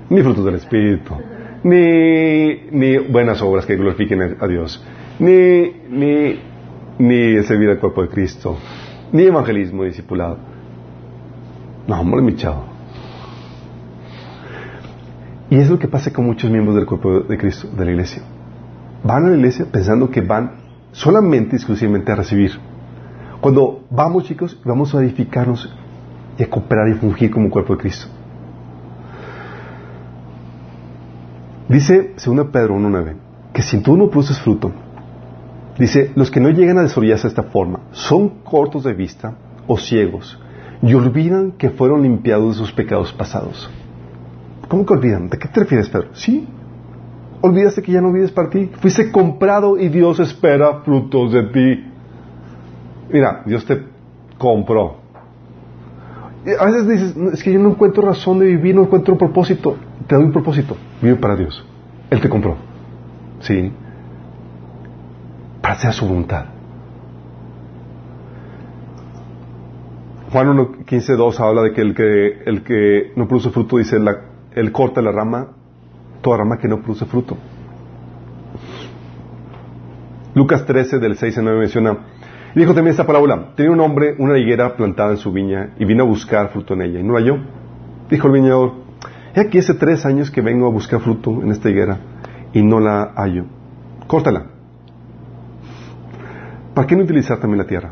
ni 0.09 0.21
frutos 0.21 0.45
del 0.45 0.55
Espíritu, 0.55 1.15
ni, 1.63 2.67
ni 2.71 2.97
buenas 2.97 3.41
obras 3.41 3.65
que 3.65 3.75
glorifiquen 3.75 4.37
a 4.39 4.47
Dios, 4.47 4.83
ni, 5.17 5.71
ni, 5.89 6.39
ni 6.99 7.43
servir 7.43 7.69
al 7.69 7.79
cuerpo 7.79 8.03
de 8.03 8.09
Cristo, 8.09 8.57
ni 9.11 9.23
evangelismo 9.23 9.85
discipulado. 9.85 10.37
No, 11.87 12.01
hombre, 12.01 12.21
mi 12.21 12.35
chavo. 12.35 12.65
Y 15.49 15.57
es 15.57 15.69
lo 15.69 15.79
que 15.79 15.87
pasa 15.87 16.11
con 16.11 16.25
muchos 16.25 16.51
miembros 16.51 16.75
del 16.75 16.85
cuerpo 16.85 17.21
de 17.21 17.37
Cristo, 17.37 17.69
de 17.69 17.85
la 17.85 17.91
iglesia. 17.91 18.23
Van 19.03 19.25
a 19.25 19.29
la 19.29 19.35
iglesia 19.35 19.65
pensando 19.71 20.09
que 20.09 20.21
van 20.21 20.51
solamente, 20.91 21.55
exclusivamente 21.55 22.11
a 22.11 22.15
recibir. 22.15 22.51
Cuando 23.39 23.85
vamos, 23.89 24.25
chicos, 24.25 24.59
vamos 24.65 24.93
a 24.95 25.01
edificarnos 25.01 25.73
y 26.37 26.43
a 26.43 26.49
cooperar 26.49 26.89
y 26.89 26.95
fungir 26.95 27.31
como 27.31 27.49
cuerpo 27.49 27.75
de 27.75 27.81
Cristo. 27.81 28.07
Dice 31.67 32.13
2 32.23 32.47
Pedro 32.51 32.75
1.9 32.75 33.15
que 33.53 33.61
si 33.61 33.79
tú 33.81 33.95
no 33.97 34.09
produces 34.09 34.39
fruto, 34.39 34.71
dice, 35.79 36.11
los 36.15 36.29
que 36.29 36.39
no 36.39 36.49
llegan 36.49 36.77
a 36.77 36.83
desarrollarse 36.83 37.23
de 37.23 37.29
esta 37.29 37.43
forma 37.43 37.79
son 37.91 38.29
cortos 38.43 38.83
de 38.83 38.93
vista 38.93 39.35
o 39.65 39.77
ciegos 39.77 40.37
y 40.81 40.93
olvidan 40.93 41.53
que 41.53 41.69
fueron 41.69 42.03
limpiados 42.03 42.55
de 42.55 42.59
sus 42.59 42.71
pecados 42.71 43.13
pasados. 43.13 43.69
¿Cómo 44.67 44.85
que 44.85 44.93
olvidan? 44.93 45.29
¿De 45.29 45.37
qué 45.37 45.47
te 45.47 45.61
refieres, 45.61 45.89
Pedro? 45.89 46.09
Sí. 46.13 46.47
Olvidaste 47.41 47.81
que 47.81 47.91
ya 47.91 48.01
no 48.01 48.11
vives 48.11 48.31
para 48.31 48.49
ti. 48.49 48.69
Fuiste 48.79 49.11
comprado 49.11 49.77
y 49.77 49.89
Dios 49.89 50.19
espera 50.19 50.81
frutos 50.81 51.31
de 51.31 51.43
ti. 51.43 51.91
Mira, 53.11 53.43
Dios 53.45 53.65
te 53.65 53.83
compró. 54.37 54.97
a 56.59 56.65
veces 56.65 56.87
dices, 56.87 57.15
es 57.33 57.43
que 57.43 57.53
yo 57.53 57.59
no 57.59 57.69
encuentro 57.69 58.03
razón 58.03 58.39
de 58.39 58.47
vivir, 58.47 58.75
no 58.75 58.83
encuentro 58.83 59.17
propósito. 59.17 59.77
Te 60.07 60.15
doy 60.15 60.25
un 60.25 60.31
propósito. 60.31 60.77
Vive 61.01 61.15
para 61.15 61.35
Dios. 61.35 61.65
Él 62.09 62.21
te 62.21 62.29
compró. 62.29 62.57
¿Sí? 63.39 63.71
Para 65.61 65.73
hacer 65.73 65.93
su 65.93 66.07
voluntad. 66.07 66.45
Juan 70.31 70.47
1.15.2 70.57 71.39
habla 71.39 71.61
de 71.61 71.73
que 71.73 71.81
el, 71.81 71.95
que 71.95 72.43
el 72.45 72.63
que 72.63 73.13
no 73.15 73.27
produce 73.27 73.51
fruto, 73.51 73.77
dice, 73.77 73.99
la, 73.99 74.19
él 74.53 74.71
corta 74.71 75.01
la 75.01 75.11
rama, 75.11 75.47
toda 76.21 76.37
rama 76.37 76.57
que 76.57 76.67
no 76.67 76.81
produce 76.81 77.05
fruto. 77.05 77.37
Lucas 80.33 80.65
13 80.65 80.99
del 80.99 81.15
6 81.15 81.37
al 81.37 81.43
9 81.45 81.59
menciona, 81.59 81.97
y 82.53 82.59
dijo 82.59 82.73
también 82.73 82.91
esta 82.91 83.07
parábola, 83.07 83.53
tenía 83.55 83.71
un 83.71 83.79
hombre 83.79 84.15
una 84.19 84.37
higuera 84.37 84.75
plantada 84.75 85.11
en 85.11 85.17
su 85.17 85.31
viña 85.31 85.69
y 85.79 85.85
vino 85.85 86.03
a 86.03 86.05
buscar 86.05 86.49
fruto 86.49 86.73
en 86.73 86.81
ella 86.81 86.99
y 86.99 87.03
no 87.03 87.13
la 87.13 87.19
halló. 87.19 87.37
Dijo 88.09 88.27
el 88.27 88.33
viñador, 88.33 88.84
he 89.35 89.41
aquí 89.41 89.59
hace 89.59 89.73
tres 89.73 90.05
años 90.05 90.31
que 90.31 90.41
vengo 90.41 90.65
a 90.65 90.69
buscar 90.69 91.01
fruto 91.01 91.41
en 91.41 91.51
esta 91.51 91.69
higuera 91.69 91.99
y 92.53 92.63
no 92.63 92.79
la 92.79 93.11
hallo. 93.15 93.45
Córtala. 94.07 94.45
¿Para 96.73 96.87
qué 96.87 96.95
no 96.95 97.03
utilizar 97.03 97.39
también 97.39 97.59
la 97.59 97.67
tierra? 97.67 97.91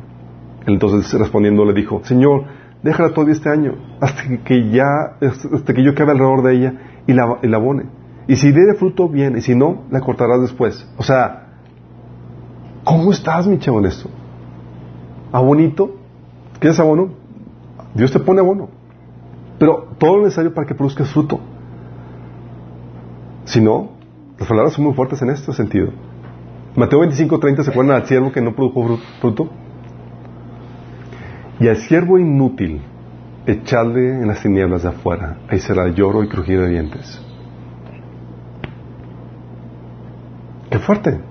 Entonces 0.65 1.13
respondiendo 1.19 1.65
le 1.65 1.73
dijo, 1.73 2.01
Señor, 2.03 2.45
déjala 2.81 3.09
todavía 3.09 3.33
este 3.33 3.49
año, 3.49 3.75
hasta 3.99 4.23
que 4.43 4.69
ya, 4.69 5.17
hasta 5.21 5.73
que 5.73 5.83
yo 5.83 5.93
quede 5.93 6.11
alrededor 6.11 6.43
de 6.43 6.55
ella 6.55 6.73
y 7.07 7.13
la, 7.13 7.39
y 7.41 7.47
la 7.47 7.57
abone. 7.57 7.85
Y 8.27 8.35
si 8.37 8.51
diere 8.51 8.75
fruto, 8.75 9.09
bien, 9.09 9.37
y 9.37 9.41
si 9.41 9.55
no, 9.55 9.83
la 9.91 9.99
cortarás 9.99 10.41
después. 10.41 10.87
O 10.97 11.03
sea, 11.03 11.47
¿cómo 12.83 13.11
estás, 13.11 13.47
mi 13.47 13.59
chavo, 13.59 13.79
en 13.79 13.85
esto? 13.85 14.09
¿Abonito? 15.31 15.97
¿Quieres 16.59 16.79
abono? 16.79 17.09
Dios 17.93 18.11
te 18.11 18.19
pone 18.19 18.39
abono. 18.39 18.69
Pero 19.64 19.88
todo 19.98 20.18
lo 20.18 20.23
necesario 20.23 20.53
para 20.53 20.68
que 20.68 20.76
produzcas 20.76 21.10
fruto. 21.14 21.40
Si 23.45 23.61
no, 23.61 23.91
las 24.38 24.45
palabras 24.45 24.73
son 24.73 24.84
muy 24.84 24.94
fuertes 24.94 25.22
en 25.22 25.30
este 25.30 25.53
sentido. 25.53 25.88
Mateo 26.76 26.99
25, 26.99 27.40
30, 27.40 27.64
¿se 27.64 27.72
acuerdan 27.72 27.95
al 27.95 28.06
siervo 28.06 28.34
que 28.34 28.41
no 28.41 28.53
produjo 28.53 28.99
fruto? 29.22 29.49
Y 31.61 31.69
al 31.69 31.77
siervo 31.77 32.19
inútil, 32.19 32.81
echarle 33.45 34.10
en 34.10 34.27
las 34.27 34.41
tinieblas 34.41 34.84
de 34.84 34.90
afuera. 34.90 35.38
Ahí 35.48 35.60
será 35.60 35.88
lloro 35.88 36.26
y 36.26 36.27
crujir 36.27 36.60
de 36.60 36.68
dientes. 36.68 37.22
¡Qué 40.72 40.80
fuerte! 40.80 41.22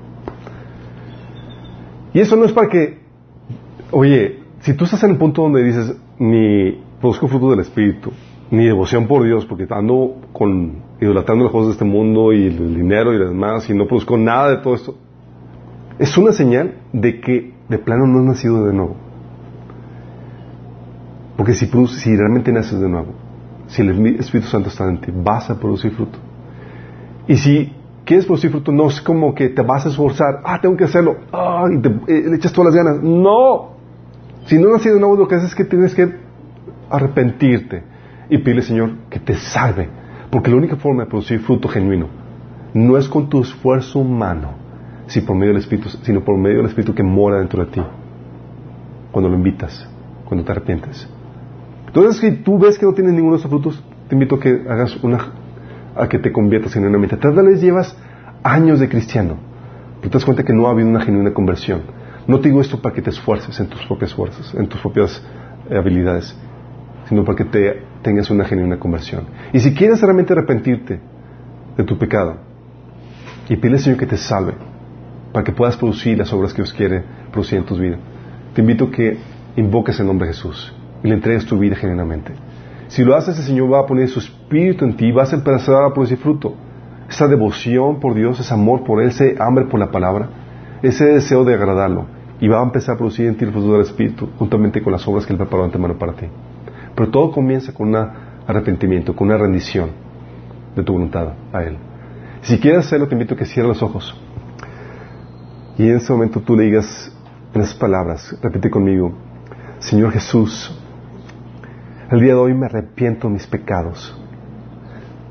Y 2.14 2.20
eso 2.20 2.36
no 2.36 2.46
es 2.46 2.52
para 2.52 2.70
que, 2.70 2.98
oye, 3.90 4.42
si 4.60 4.72
tú 4.72 4.86
estás 4.86 5.04
en 5.04 5.10
el 5.10 5.18
punto 5.18 5.42
donde 5.42 5.62
dices, 5.62 5.94
ni 6.18 6.80
produzco 7.02 7.28
fruto 7.28 7.50
del 7.50 7.60
Espíritu, 7.60 8.12
ni 8.50 8.64
devoción 8.64 9.06
por 9.06 9.24
Dios, 9.24 9.44
porque 9.44 9.66
ando 9.68 10.14
con, 10.32 10.82
idolatrando 11.00 11.44
los 11.44 11.52
juegos 11.52 11.68
de 11.68 11.72
este 11.72 11.84
mundo 11.84 12.32
y 12.32 12.46
el 12.46 12.76
dinero 12.76 13.12
y 13.12 13.18
demás, 13.18 13.68
y 13.68 13.74
no 13.74 13.86
produzco 13.86 14.16
nada 14.16 14.50
de 14.50 14.56
todo 14.58 14.74
esto, 14.74 14.94
es 15.98 16.16
una 16.16 16.32
señal 16.32 16.76
de 16.92 17.20
que 17.20 17.52
de 17.68 17.78
plano 17.78 18.06
no 18.06 18.20
has 18.20 18.24
nacido 18.24 18.64
de 18.64 18.72
nuevo. 18.72 18.96
Porque 21.36 21.54
si, 21.54 21.66
si 21.66 22.16
realmente 22.16 22.52
naces 22.52 22.80
de 22.80 22.88
nuevo, 22.88 23.12
si 23.66 23.82
el 23.82 24.16
Espíritu 24.18 24.48
Santo 24.48 24.68
está 24.68 24.88
en 24.88 25.00
ti, 25.00 25.12
vas 25.12 25.50
a 25.50 25.58
producir 25.58 25.90
fruto. 25.92 26.18
Y 27.26 27.36
si 27.36 27.72
quieres 28.04 28.26
producir 28.26 28.50
fruto, 28.50 28.70
no 28.70 28.86
es 28.86 29.00
como 29.00 29.34
que 29.34 29.48
te 29.48 29.62
vas 29.62 29.86
a 29.86 29.88
esforzar, 29.88 30.40
ah, 30.44 30.60
tengo 30.60 30.76
que 30.76 30.84
hacerlo, 30.84 31.16
ah, 31.32 31.64
y 31.72 31.80
te, 31.80 31.88
eh, 31.88 32.28
le 32.28 32.36
echas 32.36 32.52
todas 32.52 32.72
las 32.72 32.84
ganas. 32.84 33.02
No. 33.02 33.72
Si 34.46 34.56
no 34.56 34.70
nacido 34.70 34.94
de 34.94 35.00
nuevo, 35.00 35.16
lo 35.16 35.26
que 35.26 35.34
haces 35.34 35.50
es 35.50 35.54
que 35.54 35.64
tienes 35.64 35.94
que 35.94 36.21
arrepentirte 36.92 37.82
y 38.28 38.38
pedirle, 38.38 38.62
Señor, 38.62 38.90
que 39.10 39.18
te 39.18 39.34
salve. 39.34 39.88
Porque 40.30 40.50
la 40.50 40.56
única 40.56 40.76
forma 40.76 41.04
de 41.04 41.10
producir 41.10 41.40
fruto 41.40 41.68
genuino 41.68 42.08
no 42.74 42.96
es 42.96 43.08
con 43.08 43.28
tu 43.28 43.42
esfuerzo 43.42 43.98
humano, 43.98 44.54
sino 45.06 45.26
por 45.26 45.36
medio 45.36 45.52
del 45.52 45.62
Espíritu, 45.62 45.88
sino 46.02 46.22
por 46.22 46.38
medio 46.38 46.58
del 46.58 46.66
Espíritu 46.66 46.94
que 46.94 47.02
mora 47.02 47.38
dentro 47.38 47.64
de 47.64 47.70
ti. 47.70 47.82
Cuando 49.10 49.28
lo 49.28 49.36
invitas, 49.36 49.86
cuando 50.24 50.44
te 50.44 50.52
arrepientes. 50.52 51.08
Entonces, 51.86 52.16
si 52.20 52.42
tú 52.42 52.58
ves 52.58 52.78
que 52.78 52.86
no 52.86 52.94
tienes 52.94 53.12
ninguno 53.12 53.34
de 53.34 53.40
esos 53.40 53.50
frutos, 53.50 53.84
te 54.08 54.14
invito 54.14 54.36
a 54.36 54.40
que 54.40 54.64
hagas 54.68 54.96
una, 55.02 55.18
a 55.94 56.08
que 56.08 56.18
te 56.18 56.32
conviertas 56.32 56.74
en 56.76 56.86
una 56.86 56.96
mitad. 56.96 57.18
Tal 57.18 57.34
vez 57.34 57.60
llevas 57.60 57.94
años 58.42 58.80
de 58.80 58.88
cristiano, 58.88 59.36
pero 60.00 60.10
te 60.10 60.16
das 60.16 60.24
cuenta 60.24 60.42
que 60.42 60.54
no 60.54 60.66
ha 60.66 60.70
habido 60.70 60.88
una 60.88 61.02
genuina 61.02 61.34
conversión. 61.34 61.82
No 62.26 62.40
te 62.40 62.48
digo 62.48 62.60
esto 62.60 62.80
para 62.80 62.94
que 62.94 63.02
te 63.02 63.10
esfuerces 63.10 63.58
en 63.60 63.66
tus 63.66 63.84
propias 63.84 64.14
fuerzas, 64.14 64.54
en 64.54 64.68
tus 64.68 64.80
propias 64.80 65.22
eh, 65.68 65.76
habilidades, 65.76 66.34
sino 67.12 67.26
para 67.26 67.36
que 67.36 67.44
te 67.44 67.82
tengas 68.00 68.30
una 68.30 68.46
genuina 68.46 68.78
conversión. 68.78 69.26
Y 69.52 69.60
si 69.60 69.74
quieres 69.74 70.00
realmente 70.00 70.32
arrepentirte 70.32 70.98
de 71.76 71.84
tu 71.84 71.98
pecado 71.98 72.36
y 73.50 73.56
pide 73.56 73.74
al 73.74 73.80
Señor 73.80 73.98
que 73.98 74.06
te 74.06 74.16
salve, 74.16 74.54
para 75.30 75.44
que 75.44 75.52
puedas 75.52 75.76
producir 75.76 76.16
las 76.16 76.32
obras 76.32 76.54
que 76.54 76.62
Dios 76.62 76.72
quiere 76.72 77.04
producir 77.30 77.58
en 77.58 77.66
tu 77.66 77.76
vida, 77.76 77.98
te 78.54 78.62
invito 78.62 78.86
a 78.86 78.90
que 78.90 79.18
invoques 79.56 80.00
el 80.00 80.06
nombre 80.06 80.26
de 80.26 80.32
Jesús 80.32 80.74
y 81.04 81.08
le 81.08 81.12
entregues 81.12 81.44
tu 81.44 81.58
vida 81.58 81.76
genuinamente. 81.76 82.32
Si 82.88 83.04
lo 83.04 83.14
haces, 83.14 83.36
el 83.38 83.44
Señor 83.44 83.70
va 83.70 83.80
a 83.80 83.86
poner 83.86 84.08
su 84.08 84.18
espíritu 84.18 84.86
en 84.86 84.96
ti 84.96 85.08
y 85.08 85.12
vas 85.12 85.34
a 85.34 85.36
empezar 85.36 85.84
a 85.84 85.92
producir 85.92 86.16
fruto. 86.16 86.54
Esa 87.10 87.28
devoción 87.28 88.00
por 88.00 88.14
Dios, 88.14 88.40
ese 88.40 88.54
amor 88.54 88.84
por 88.84 89.02
Él, 89.02 89.10
ese 89.10 89.36
hambre 89.38 89.66
por 89.66 89.78
la 89.78 89.90
palabra, 89.90 90.30
ese 90.82 91.04
deseo 91.04 91.44
de 91.44 91.52
agradarlo. 91.52 92.06
Y 92.40 92.48
va 92.48 92.60
a 92.60 92.62
empezar 92.62 92.94
a 92.94 92.98
producir 92.98 93.26
en 93.26 93.36
ti 93.36 93.44
el 93.44 93.52
fruto 93.52 93.72
del 93.72 93.82
Espíritu, 93.82 94.30
juntamente 94.38 94.80
con 94.80 94.94
las 94.94 95.06
obras 95.06 95.26
que 95.26 95.34
Él 95.34 95.38
preparó 95.38 95.64
antemano 95.64 95.98
para 95.98 96.14
ti. 96.14 96.26
Pero 96.94 97.10
todo 97.10 97.30
comienza 97.30 97.72
con 97.72 97.88
un 97.88 98.08
arrepentimiento, 98.46 99.14
con 99.14 99.28
una 99.28 99.38
rendición 99.38 99.90
de 100.74 100.82
tu 100.82 100.92
voluntad 100.92 101.32
a 101.52 101.62
Él. 101.62 101.76
Si 102.42 102.58
quieres 102.58 102.86
hacerlo, 102.86 103.08
te 103.08 103.14
invito 103.14 103.34
a 103.34 103.36
que 103.36 103.44
cierres 103.44 103.68
los 103.68 103.82
ojos. 103.82 104.14
Y 105.78 105.88
en 105.88 105.96
ese 105.96 106.12
momento 106.12 106.40
tú 106.40 106.56
le 106.56 106.64
digas 106.64 107.12
en 107.54 107.60
esas 107.60 107.74
palabras, 107.74 108.36
repite 108.42 108.70
conmigo, 108.70 109.12
Señor 109.78 110.12
Jesús, 110.12 110.78
el 112.10 112.20
día 112.20 112.34
de 112.34 112.40
hoy 112.40 112.54
me 112.54 112.66
arrepiento 112.66 113.26
de 113.26 113.34
mis 113.34 113.46
pecados. 113.46 114.18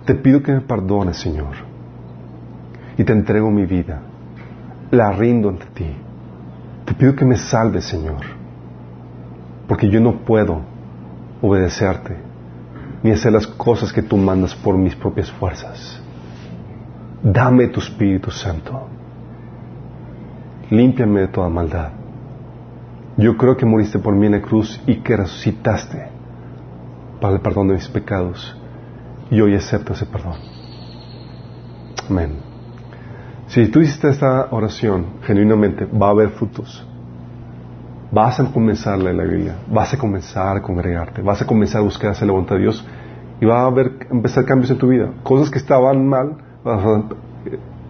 Te 0.05 0.15
pido 0.15 0.41
que 0.41 0.51
me 0.51 0.61
perdones, 0.61 1.17
Señor. 1.17 1.55
Y 2.97 3.03
te 3.03 3.13
entrego 3.13 3.51
mi 3.51 3.65
vida. 3.65 4.01
La 4.89 5.11
rindo 5.11 5.49
ante 5.49 5.65
ti. 5.67 5.85
Te 6.85 6.93
pido 6.93 7.15
que 7.15 7.23
me 7.23 7.38
salves, 7.38 7.85
Señor. 7.85 8.21
Porque 9.67 9.89
yo 9.89 10.01
no 10.01 10.25
puedo 10.25 10.70
obedecerte 11.41 12.18
ni 13.03 13.11
hacer 13.11 13.31
las 13.31 13.47
cosas 13.47 13.91
que 13.91 14.01
tú 14.01 14.18
mandas 14.18 14.53
por 14.55 14.77
mis 14.77 14.95
propias 14.95 15.31
fuerzas. 15.31 16.01
Dame 17.23 17.68
tu 17.68 17.80
Espíritu 17.80 18.31
Santo. 18.31 18.88
Límpiame 20.69 21.22
de 21.22 21.27
toda 21.27 21.49
maldad. 21.49 21.89
Yo 23.18 23.35
creo 23.38 23.57
que 23.57 23.65
moriste 23.65 23.99
por 23.99 24.15
mí 24.15 24.27
en 24.27 24.34
la 24.34 24.41
cruz 24.41 24.81
y 24.88 24.97
que 24.97 25.18
resucitaste 25.18 26.07
para 27.19 27.35
el 27.35 27.41
perdón 27.41 27.69
de 27.69 27.73
mis 27.76 27.88
pecados 27.88 28.55
y 29.30 29.41
hoy 29.41 29.55
acepto 29.55 29.93
ese 29.93 30.05
perdón. 30.05 30.38
Amén. 32.09 32.38
Si 33.47 33.68
tú 33.68 33.81
hiciste 33.81 34.09
esta 34.09 34.47
oración 34.51 35.19
genuinamente, 35.23 35.85
va 35.85 36.07
a 36.07 36.11
haber 36.11 36.30
frutos. 36.30 36.88
Vas 38.11 38.39
a 38.41 38.51
comenzar 38.51 38.99
la 38.99 39.11
alegría, 39.11 39.55
vas 39.67 39.93
a 39.93 39.97
comenzar 39.97 40.57
a 40.57 40.61
congregarte, 40.61 41.21
vas 41.21 41.41
a 41.41 41.47
comenzar 41.47 41.79
a 41.79 41.83
buscar 41.83 42.11
hacer 42.11 42.27
la 42.27 42.33
voluntad 42.33 42.55
de 42.55 42.63
Dios 42.63 42.85
y 43.39 43.45
va 43.45 43.61
a 43.61 43.67
haber 43.67 44.07
empezar 44.11 44.43
cambios 44.45 44.69
en 44.69 44.77
tu 44.77 44.89
vida. 44.89 45.11
Cosas 45.23 45.49
que 45.49 45.57
estaban 45.57 46.05
mal, 46.05 46.35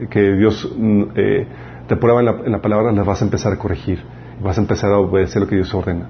que 0.09 0.33
Dios 0.33 0.75
mm, 0.77 1.03
eh, 1.15 1.47
te 1.87 1.95
prueba 1.95 2.19
en 2.19 2.25
la, 2.25 2.31
en 2.45 2.51
la 2.51 2.61
palabra, 2.61 2.91
las 2.91 3.05
vas 3.05 3.21
a 3.21 3.25
empezar 3.25 3.51
a 3.51 3.57
corregir. 3.57 4.03
Vas 4.43 4.57
a 4.57 4.61
empezar 4.61 4.91
a 4.91 4.99
obedecer 4.99 5.41
lo 5.41 5.47
que 5.47 5.55
Dios 5.55 5.73
ordena. 5.73 6.07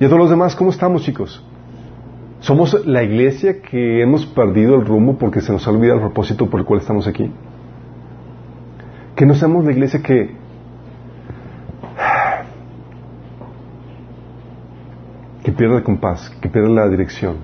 Y 0.00 0.04
a 0.04 0.08
todos 0.08 0.20
los 0.20 0.30
demás, 0.30 0.54
¿cómo 0.54 0.70
estamos, 0.70 1.02
chicos? 1.02 1.44
¿Somos 2.40 2.86
la 2.86 3.02
iglesia 3.02 3.60
que 3.60 4.00
hemos 4.02 4.26
perdido 4.26 4.76
el 4.76 4.84
rumbo 4.84 5.18
porque 5.18 5.40
se 5.40 5.52
nos 5.52 5.66
ha 5.66 5.70
olvidado 5.70 5.98
el 5.98 6.04
propósito 6.04 6.48
por 6.48 6.60
el 6.60 6.66
cual 6.66 6.80
estamos 6.80 7.06
aquí? 7.08 7.32
Que 9.16 9.26
no 9.26 9.34
seamos 9.34 9.64
la 9.64 9.72
iglesia 9.72 10.00
que 10.02 10.36
que 15.48 15.52
pierda 15.52 15.78
el 15.78 15.82
compás, 15.82 16.28
que 16.42 16.48
pierda 16.50 16.68
la 16.68 16.88
dirección. 16.90 17.36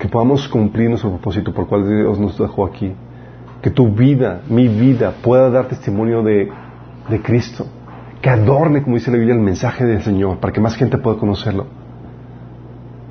Que 0.00 0.08
podamos 0.08 0.48
cumplir 0.48 0.88
nuestro 0.88 1.10
propósito 1.10 1.54
por 1.54 1.62
el 1.62 1.68
cual 1.68 1.88
Dios 1.88 2.18
nos 2.18 2.36
dejó 2.36 2.66
aquí. 2.66 2.92
Que 3.62 3.70
tu 3.70 3.88
vida, 3.92 4.40
mi 4.48 4.66
vida, 4.66 5.14
pueda 5.22 5.48
dar 5.48 5.68
testimonio 5.68 6.24
de, 6.24 6.50
de 7.08 7.22
Cristo. 7.22 7.68
Que 8.20 8.30
adorne, 8.30 8.82
como 8.82 8.96
dice 8.96 9.12
la 9.12 9.16
Biblia, 9.16 9.36
el 9.36 9.42
mensaje 9.42 9.84
del 9.84 10.02
Señor, 10.02 10.38
para 10.38 10.52
que 10.52 10.60
más 10.60 10.74
gente 10.74 10.98
pueda 10.98 11.16
conocerlo. 11.18 11.66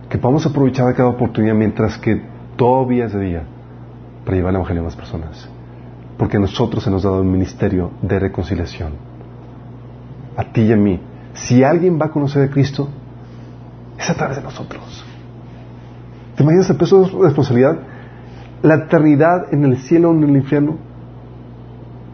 Que 0.10 0.18
podamos 0.18 0.45
aprovechar 0.45 0.94
cada 0.94 1.07
oportunidad 1.07 1.56
mientras 1.56 1.98
que 1.98 2.22
todavía 2.57 3.06
es 3.06 3.14
de 3.14 3.22
día 3.22 3.44
para 4.26 4.36
llevar 4.36 4.49
el 4.49 4.57
Evangelio 4.57 4.82
a 4.82 4.86
más 4.88 4.98
personas. 4.98 5.49
Porque 6.18 6.36
a 6.36 6.41
nosotros 6.41 6.84
se 6.84 6.91
nos 6.91 7.06
ha 7.06 7.10
dado 7.10 7.22
un 7.22 7.32
ministerio 7.32 7.91
de 8.02 8.19
reconciliación. 8.19 8.95
A 10.36 10.44
ti 10.44 10.64
y 10.64 10.73
a 10.73 10.76
mí. 10.76 10.99
Si 11.32 11.64
alguien 11.64 11.98
va 11.98 12.07
a 12.07 12.11
conocer 12.11 12.44
a 12.44 12.52
Cristo, 12.52 12.90
es 14.06 14.11
a 14.11 14.14
través 14.14 14.38
de 14.38 14.44
nosotros. 14.44 15.03
¿Te 16.36 16.44
imaginas 16.44 16.69
el 16.69 16.77
peso 16.77 17.03
de 17.03 17.23
responsabilidad? 17.23 17.80
La 18.61 18.76
eternidad 18.76 19.53
en 19.53 19.65
el 19.65 19.77
cielo 19.77 20.10
o 20.10 20.14
en 20.14 20.23
el 20.23 20.36
infierno 20.36 20.77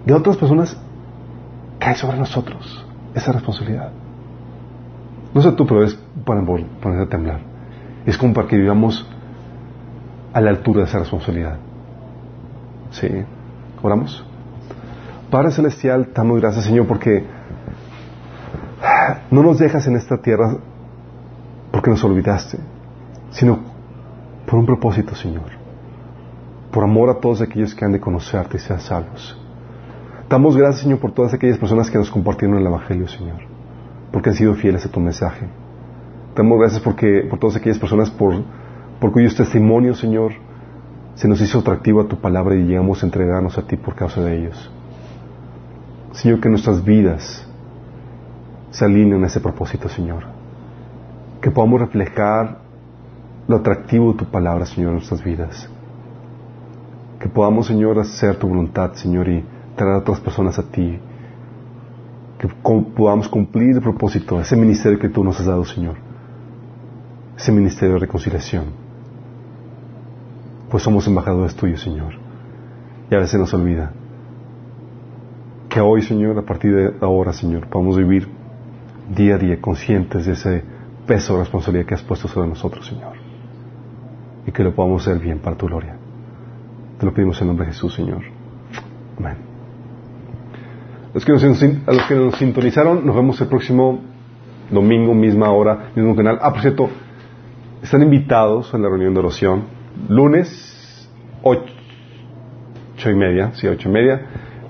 de 0.06 0.14
otras 0.14 0.38
personas 0.38 0.78
cae 1.80 1.96
sobre 1.96 2.18
nosotros 2.18 2.86
esa 3.14 3.32
responsabilidad. 3.32 3.92
No 5.34 5.42
sé 5.42 5.52
tú, 5.54 5.66
pero 5.66 5.84
es 5.84 5.96
para 6.26 6.42
ponerse 6.44 7.04
a 7.04 7.10
temblar. 7.10 7.42
Es 8.06 8.18
como 8.18 8.34
para 8.34 8.48
que 8.48 8.58
vivamos 8.58 9.08
a 10.34 10.42
la 10.42 10.50
altura 10.50 10.82
de 10.82 10.86
esa 10.88 11.00
responsabilidad. 11.00 11.58
¿Sí? 12.92 13.10
¿Oramos? 13.82 14.26
Padre 15.30 15.52
Celestial, 15.52 16.10
damos 16.14 16.40
gracias, 16.42 16.66
Señor, 16.66 16.88
porque 16.88 17.26
no 19.30 19.44
nos 19.44 19.60
dejas 19.60 19.88
en 19.88 19.96
esta 19.96 20.18
tierra 20.18 20.58
porque 21.72 21.90
nos 21.90 22.04
olvidaste, 22.04 22.58
sino 23.32 23.60
por 24.46 24.60
un 24.60 24.66
propósito, 24.66 25.16
Señor. 25.16 25.46
Por 26.72 26.84
amor 26.84 27.10
a 27.10 27.20
todos 27.20 27.42
aquellos 27.42 27.74
que 27.74 27.86
han 27.86 27.92
de 27.92 28.00
conocerte 28.00 28.58
y 28.58 28.60
sean 28.60 28.80
salvos. 28.80 29.38
Damos 30.30 30.56
gracias, 30.56 30.84
Señor, 30.84 31.00
por 31.00 31.12
todas 31.12 31.34
aquellas 31.34 31.58
personas 31.58 31.90
que 31.90 31.98
nos 31.98 32.10
compartieron 32.10 32.58
el 32.58 32.66
Evangelio, 32.66 33.08
Señor, 33.08 33.40
porque 34.12 34.30
han 34.30 34.36
sido 34.36 34.54
fieles 34.54 34.86
a 34.86 34.90
tu 34.90 35.00
mensaje. 35.00 35.48
Damos 36.36 36.60
gracias 36.60 36.82
por 36.82 37.40
todas 37.40 37.56
aquellas 37.58 37.80
personas 37.80 38.10
por, 38.10 38.36
por 39.00 39.12
cuyos 39.12 39.36
testimonios, 39.36 40.00
Señor, 40.00 40.32
se 41.16 41.28
nos 41.28 41.42
hizo 41.42 41.60
atractivo 41.60 42.02
a 42.02 42.08
tu 42.08 42.18
palabra 42.18 42.56
y 42.56 42.64
llegamos 42.64 43.04
a 43.04 43.06
entregarnos 43.06 43.58
a 43.58 43.68
ti 43.68 43.76
por 43.76 43.96
causa 43.96 44.22
de 44.22 44.40
ellos. 44.40 44.72
Señor, 46.14 46.40
que 46.40 46.50
nuestras 46.50 46.84
vidas 46.84 47.48
se 48.70 48.86
alineen 48.86 49.24
a 49.24 49.28
ese 49.28 49.42
propósito, 49.42 49.90
Señor. 49.90 50.41
Que 51.42 51.52
podamos 51.52 51.82
reflejar 51.82 52.60
lo 53.48 53.58
atractivo 53.58 54.12
de 54.12 54.20
tu 54.20 54.26
palabra, 54.26 54.66
Señor, 54.66 54.90
en 54.90 54.96
nuestras 54.96 55.24
vidas. 55.24 55.70
Que 57.20 57.28
podamos, 57.30 57.68
Señor, 57.68 58.00
hacer 58.00 58.38
tu 58.38 58.48
voluntad, 58.48 58.94
Señor, 58.94 59.28
y 59.28 59.44
traer 59.76 59.96
a 59.96 59.98
otras 60.00 60.20
personas 60.20 60.58
a 60.60 60.64
ti. 60.64 61.00
Que 62.38 62.48
podamos 62.96 63.28
cumplir 63.28 63.76
el 63.76 63.82
propósito, 63.82 64.40
ese 64.40 64.56
ministerio 64.56 64.98
que 65.00 65.10
tú 65.10 65.24
nos 65.24 65.40
has 65.40 65.46
dado, 65.46 65.66
Señor. 65.66 65.96
Ese 67.38 67.52
ministerio 67.52 67.96
de 67.96 68.00
reconciliación 68.00 68.92
pues 70.72 70.84
somos 70.84 71.06
embajadores 71.06 71.54
tuyos, 71.54 71.82
Señor. 71.82 72.14
Y 73.12 73.16
a 73.16 73.20
veces 73.20 73.38
nos 73.38 73.54
olvida 73.54 73.92
que 75.68 75.82
hoy, 75.82 76.02
Señor, 76.02 76.40
a 76.40 76.44
partir 76.44 76.74
de 76.74 76.94
ahora, 77.02 77.34
Señor, 77.34 77.68
podamos 77.68 77.98
vivir 77.98 78.28
día 79.14 79.36
a 79.36 79.38
día 79.38 79.60
conscientes 79.60 80.26
de 80.26 80.32
ese 80.32 80.64
peso 81.12 81.34
de 81.34 81.40
responsabilidad 81.40 81.86
que 81.86 81.96
has 81.96 82.04
puesto 82.04 82.30
sobre 82.30 82.48
nosotros, 82.48 82.88
Señor. 82.88 83.18
Y 84.48 84.52
que 84.54 84.64
lo 84.64 84.74
podamos 84.74 85.06
hacer 85.06 85.22
bien 85.22 85.40
para 85.40 85.58
tu 85.58 85.66
gloria. 85.66 85.98
Te 86.98 87.06
lo 87.06 87.14
pedimos 87.14 87.42
en 87.42 87.48
nombre 87.48 87.66
de 87.66 87.74
Jesús, 87.74 87.94
Señor. 87.94 88.22
Amén. 89.18 89.36
Los 91.14 91.26
que 91.26 91.34
nos, 91.34 91.44
a 91.44 91.92
los 91.92 92.04
que 92.08 92.16
nos 92.16 92.36
sintonizaron, 92.36 93.06
nos 93.06 93.14
vemos 93.14 93.42
el 93.42 93.48
próximo 93.48 94.00
domingo, 94.70 95.14
misma 95.14 95.52
hora, 95.52 95.92
mismo 95.94 96.16
canal. 96.16 96.40
Ah, 96.42 96.54
por 96.54 96.62
cierto, 96.62 96.90
están 97.84 98.04
invitados 98.04 98.74
a 98.74 98.78
la 98.78 98.88
reunión 98.88 99.14
de 99.14 99.20
oración 99.20 99.64
lunes, 100.08 101.10
ocho, 101.44 101.74
y 103.10 103.16
media, 103.16 103.52
sí, 103.56 103.68
ocho 103.68 103.90
y 103.90 103.92
media. 103.92 104.22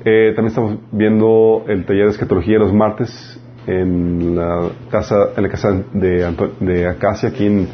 Eh, 0.04 0.34
también 0.36 0.48
estamos 0.48 0.78
viendo 0.92 1.66
el 1.68 1.86
taller 1.86 2.06
de 2.06 2.12
escatología 2.12 2.58
los 2.58 2.74
martes 2.74 3.40
en 3.68 4.36
la 4.36 4.70
casa, 4.90 5.30
en 5.36 5.44
la 5.44 5.50
casa 5.50 5.72
de, 5.94 6.36
de 6.60 6.88
Acacia, 6.88 7.30
aquí 7.30 7.46
en 7.46 7.68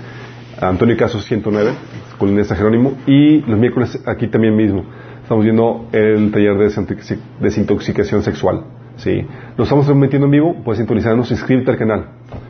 Antonio 0.59 0.97
Caso 0.97 1.19
109, 1.19 1.71
colina 2.17 2.39
de 2.39 2.45
San 2.45 2.57
Jerónimo, 2.57 2.93
y 3.05 3.41
los 3.41 3.59
miércoles 3.59 4.01
aquí 4.05 4.27
también 4.27 4.55
mismo. 4.55 4.83
Estamos 5.21 5.43
viendo 5.43 5.87
el 5.91 6.31
taller 6.31 6.57
de 6.57 7.19
desintoxicación 7.41 8.23
sexual. 8.23 8.63
Sí. 8.95 9.25
Lo 9.55 9.63
estamos 9.63 9.85
transmitiendo 9.85 10.25
en 10.25 10.31
vivo, 10.31 10.55
puedes 10.63 10.79
sintonizarnos, 10.79 11.29
inscríbete 11.31 11.71
al 11.71 11.77
canal 11.77 12.05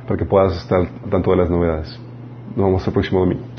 para 0.08 0.18
que 0.18 0.26
puedas 0.26 0.56
estar 0.58 0.88
tanto 1.10 1.32
de 1.32 1.38
las 1.38 1.50
novedades. 1.50 2.00
Nos 2.56 2.66
vemos 2.68 2.88
el 2.88 2.94
próximo 2.94 3.20
domingo. 3.20 3.57